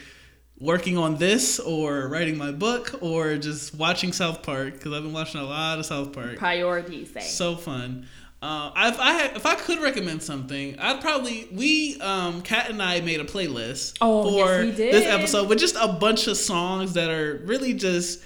working 0.60 0.98
on 0.98 1.18
this 1.18 1.60
or 1.60 2.08
writing 2.08 2.38
my 2.38 2.52
book 2.52 2.98
or 3.02 3.38
just 3.38 3.76
watching 3.76 4.12
South 4.14 4.42
Park 4.42 4.74
because 4.74 4.94
I've 4.94 5.04
been 5.04 5.14
watching 5.14 5.42
a 5.42 5.46
lot 5.46 5.80
of 5.80 5.86
South 5.86 6.12
Park. 6.14 6.38
Priorities, 6.38 7.12
say. 7.14 7.22
So 7.22 7.56
fun. 7.56 8.08
Uh, 8.42 8.72
if 8.78 9.00
I 9.00 9.12
had, 9.14 9.36
if 9.36 9.46
I 9.46 9.56
could 9.56 9.82
recommend 9.82 10.22
something, 10.22 10.78
I'd 10.80 11.02
probably 11.02 11.48
we 11.52 12.00
um 12.02 12.42
Kat 12.44 12.70
and 12.70 12.82
I 12.82 13.02
made 13.02 13.20
a 13.20 13.24
playlist 13.24 13.98
Oh, 14.02 14.24
for 14.40 14.64
yes, 14.64 14.78
this 14.78 15.06
episode 15.08 15.50
with 15.50 15.58
just 15.58 15.76
a 15.80 15.88
bunch 15.88 16.28
of 16.28 16.38
songs 16.38 16.94
that 16.94 17.10
are 17.10 17.42
really 17.46 17.74
just 17.74 18.22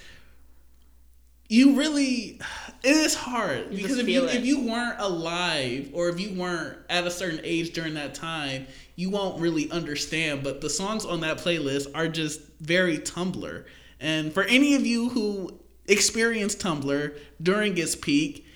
you 1.48 1.74
really 1.76 2.38
it 2.82 2.96
is 2.96 3.14
hard 3.14 3.72
You 3.72 3.78
because 3.78 3.98
if 3.98 4.08
you 4.08 4.24
it. 4.26 4.34
if 4.36 4.44
you 4.44 4.60
weren't 4.66 5.00
alive 5.00 5.90
or 5.92 6.08
if 6.08 6.20
you 6.20 6.38
weren't 6.38 6.78
at 6.88 7.06
a 7.06 7.10
certain 7.10 7.40
age 7.42 7.72
during 7.72 7.94
that 7.94 8.14
time, 8.14 8.66
you 8.96 9.10
won't 9.10 9.40
really 9.40 9.70
understand. 9.70 10.42
But 10.42 10.60
the 10.60 10.70
songs 10.70 11.04
on 11.04 11.20
that 11.20 11.38
playlist 11.38 11.88
are 11.94 12.08
just 12.08 12.40
very 12.60 12.98
Tumblr. 12.98 13.64
And 14.00 14.32
for 14.32 14.44
any 14.44 14.74
of 14.74 14.86
you 14.86 15.08
who 15.10 15.58
experienced 15.86 16.60
Tumblr 16.60 17.18
during 17.42 17.76
its 17.78 17.96
peak, 17.96 18.46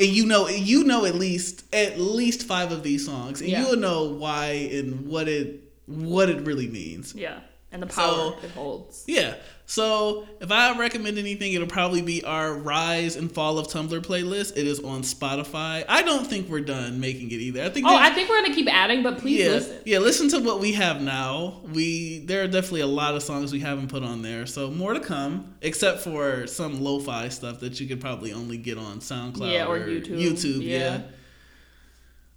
and 0.00 0.08
you 0.08 0.26
know 0.26 0.48
you 0.48 0.82
know 0.84 1.04
at 1.04 1.14
least 1.14 1.64
at 1.72 2.00
least 2.00 2.42
five 2.46 2.72
of 2.72 2.82
these 2.82 3.04
songs, 3.06 3.40
and 3.40 3.50
Yeah. 3.50 3.60
you'll 3.66 3.76
know 3.76 4.04
why 4.04 4.46
and 4.72 5.06
what 5.06 5.28
it 5.28 5.62
what 5.86 6.28
it 6.30 6.40
really 6.46 6.68
means. 6.68 7.14
Yeah, 7.14 7.40
and 7.72 7.82
the 7.82 7.86
power 7.86 8.14
So- 8.14 8.36
it 8.42 8.50
holds. 8.50 9.04
Yeah. 9.06 9.34
So 9.66 10.26
if 10.40 10.50
I 10.50 10.76
recommend 10.76 11.16
anything, 11.16 11.52
it'll 11.52 11.68
probably 11.68 12.02
be 12.02 12.24
our 12.24 12.52
Rise 12.54 13.14
and 13.14 13.30
Fall 13.30 13.56
of 13.56 13.68
Tumblr 13.68 14.00
playlist. 14.00 14.56
It 14.56 14.66
is 14.66 14.80
on 14.80 15.02
Spotify. 15.02 15.84
I 15.88 16.02
don't 16.02 16.26
think 16.26 16.48
we're 16.48 16.58
done 16.62 16.98
making 16.98 17.30
it 17.30 17.34
either. 17.34 17.62
I 17.62 17.68
think. 17.68 17.86
Oh, 17.86 17.94
I 17.96 18.10
think 18.10 18.28
we're 18.28 18.42
gonna 18.42 18.52
keep 18.54 18.66
adding, 18.68 19.04
but 19.04 19.18
please 19.18 19.38
yeah, 19.44 19.50
listen. 19.50 19.76
yeah. 19.84 19.98
Listen 20.00 20.28
to 20.30 20.40
what 20.40 20.58
we 20.58 20.72
have 20.72 21.00
now. 21.00 21.60
We 21.72 22.18
there 22.26 22.42
are 22.42 22.48
definitely 22.48 22.80
a 22.80 22.88
lot 22.88 23.14
of 23.14 23.22
songs 23.22 23.52
we 23.52 23.60
haven't 23.60 23.86
put 23.90 24.02
on 24.02 24.22
there, 24.22 24.44
so 24.44 24.72
more 24.72 24.92
to 24.92 24.98
come. 25.00 25.54
Except 25.62 26.00
for 26.00 26.48
some 26.48 26.82
lo-fi 26.82 27.28
stuff 27.28 27.60
that 27.60 27.78
you 27.80 27.86
could 27.86 28.00
probably 28.00 28.32
only 28.32 28.56
get 28.56 28.76
on 28.76 28.98
SoundCloud 28.98 29.52
Yeah, 29.52 29.66
or 29.66 29.78
YouTube. 29.78 30.20
YouTube, 30.20 30.62
yeah. 30.64 30.78
Yeah. 30.98 31.00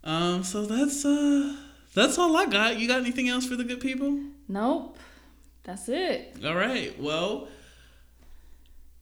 Um. 0.03 0.43
So 0.43 0.67
that's 0.67 1.03
uh 1.03 1.55
that's 1.95 2.19
all 2.19 2.37
I 2.37 2.45
got. 2.45 2.77
You 2.79 2.87
got 2.87 2.99
anything 2.99 3.27
else 3.29 3.47
for 3.47 3.55
the 3.55 3.63
good 3.63 3.79
people? 3.79 4.19
Nope, 4.47 4.97
that's 5.63 5.87
it. 5.89 6.37
All 6.45 6.55
right. 6.55 6.99
Well, 6.99 7.47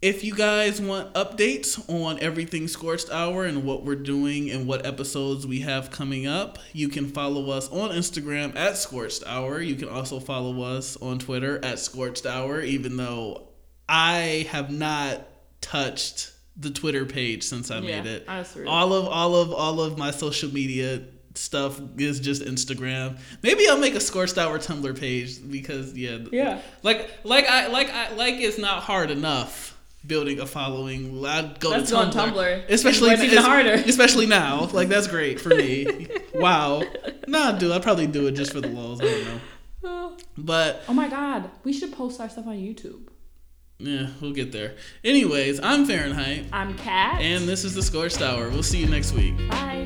if 0.02 0.24
you 0.24 0.34
guys 0.34 0.82
want 0.82 1.14
updates 1.14 1.80
on 1.88 2.20
everything 2.22 2.68
Scorched 2.68 3.12
Hour 3.12 3.46
and 3.46 3.64
what 3.64 3.84
we're 3.86 3.96
doing 3.96 4.50
and 4.50 4.66
what 4.68 4.84
episodes 4.86 5.46
we 5.46 5.60
have 5.62 5.92
coming 5.92 6.26
up, 6.26 6.58
you 6.74 6.90
can 6.90 7.08
follow 7.08 7.52
us 7.52 7.70
on 7.70 7.92
Instagram 7.92 8.56
at 8.56 8.78
Scorched 8.78 9.24
Hour. 9.28 9.62
You 9.62 9.76
can 9.76 9.90
also 9.90 10.20
follow 10.20 10.62
us 10.64 10.98
on 10.98 11.20
Twitter 11.20 11.64
at 11.64 11.78
Scorched 11.78 12.26
Hour, 12.26 12.62
even 12.62 12.98
though 12.98 13.50
I 13.88 14.48
have 14.50 14.72
not 14.72 15.22
touched 15.62 16.32
the 16.58 16.72
Twitter 16.72 17.06
page 17.06 17.44
since 17.44 17.70
I 17.70 17.76
Yeah, 17.80 18.02
made 18.02 18.06
it. 18.12 18.28
real. 18.56 18.68
All 18.70 18.94
of 18.94 19.06
all 19.06 19.36
of 19.36 19.54
all 19.54 19.82
of 19.82 19.98
my 20.00 20.10
social 20.12 20.52
media 20.52 21.02
stuff 21.36 21.80
is 21.98 22.20
just 22.20 22.42
Instagram. 22.44 23.18
Maybe 23.44 23.68
I'll 23.70 23.78
make 23.80 23.96
a 23.96 24.00
Scorched 24.00 24.38
Hour 24.38 24.60
Tumblr 24.60 25.00
page 25.00 25.40
because 25.50 25.96
yeah, 25.98 26.18
Yeah. 26.32 26.62
like 26.84 27.10
like 27.24 27.46
I 27.48 27.68
like 27.68 27.90
I 27.90 28.14
like 28.16 28.36
it's 28.36 28.58
not 28.58 28.84
hard 28.84 29.12
enough 29.12 29.78
building 30.06 30.40
a 30.40 30.46
following. 30.48 31.24
I'd 31.26 31.60
go 31.60 31.70
Let's 31.70 31.90
to 31.90 31.96
go 31.96 32.02
Tumblr, 32.02 32.16
on 32.22 32.34
Tumblr. 32.34 32.70
especially 32.70 33.12
It's 33.12 33.22
even 33.24 33.38
harder. 33.38 33.74
especially 33.74 34.26
now. 34.26 34.66
Like 34.74 34.88
that's 34.90 35.08
great 35.08 35.40
for 35.40 35.50
me. 35.50 36.08
wow. 36.34 36.84
Nah, 37.28 37.52
dude, 37.54 37.72
I'd 37.72 37.84
probably 37.84 38.08
do 38.08 38.28
it 38.28 38.32
just 38.32 38.52
for 38.54 38.62
the 38.62 38.68
lulz. 38.70 39.00
I 39.02 39.04
don't 39.06 39.26
know. 39.84 40.18
But 40.38 40.84
Oh 40.88 40.94
my 40.94 41.08
god, 41.10 41.50
we 41.64 41.74
should 41.74 41.92
post 41.94 42.20
our 42.22 42.30
stuff 42.30 42.48
on 42.48 42.56
YouTube. 42.56 43.08
yeah, 43.80 44.08
we'll 44.22 44.32
get 44.34 44.52
there. 44.52 44.76
Anyways, 45.04 45.60
I'm 45.62 45.86
Fahrenheit, 45.86 46.46
I'm 46.54 46.76
Kat. 46.78 47.20
and 47.22 47.48
this 47.48 47.64
is 47.64 47.76
the 47.76 47.82
Scorched 47.84 48.22
Hour. 48.22 48.50
We'll 48.50 48.64
see 48.64 48.80
you 48.80 48.88
next 48.88 49.12
week. 49.14 49.36
Bye. 49.50 49.86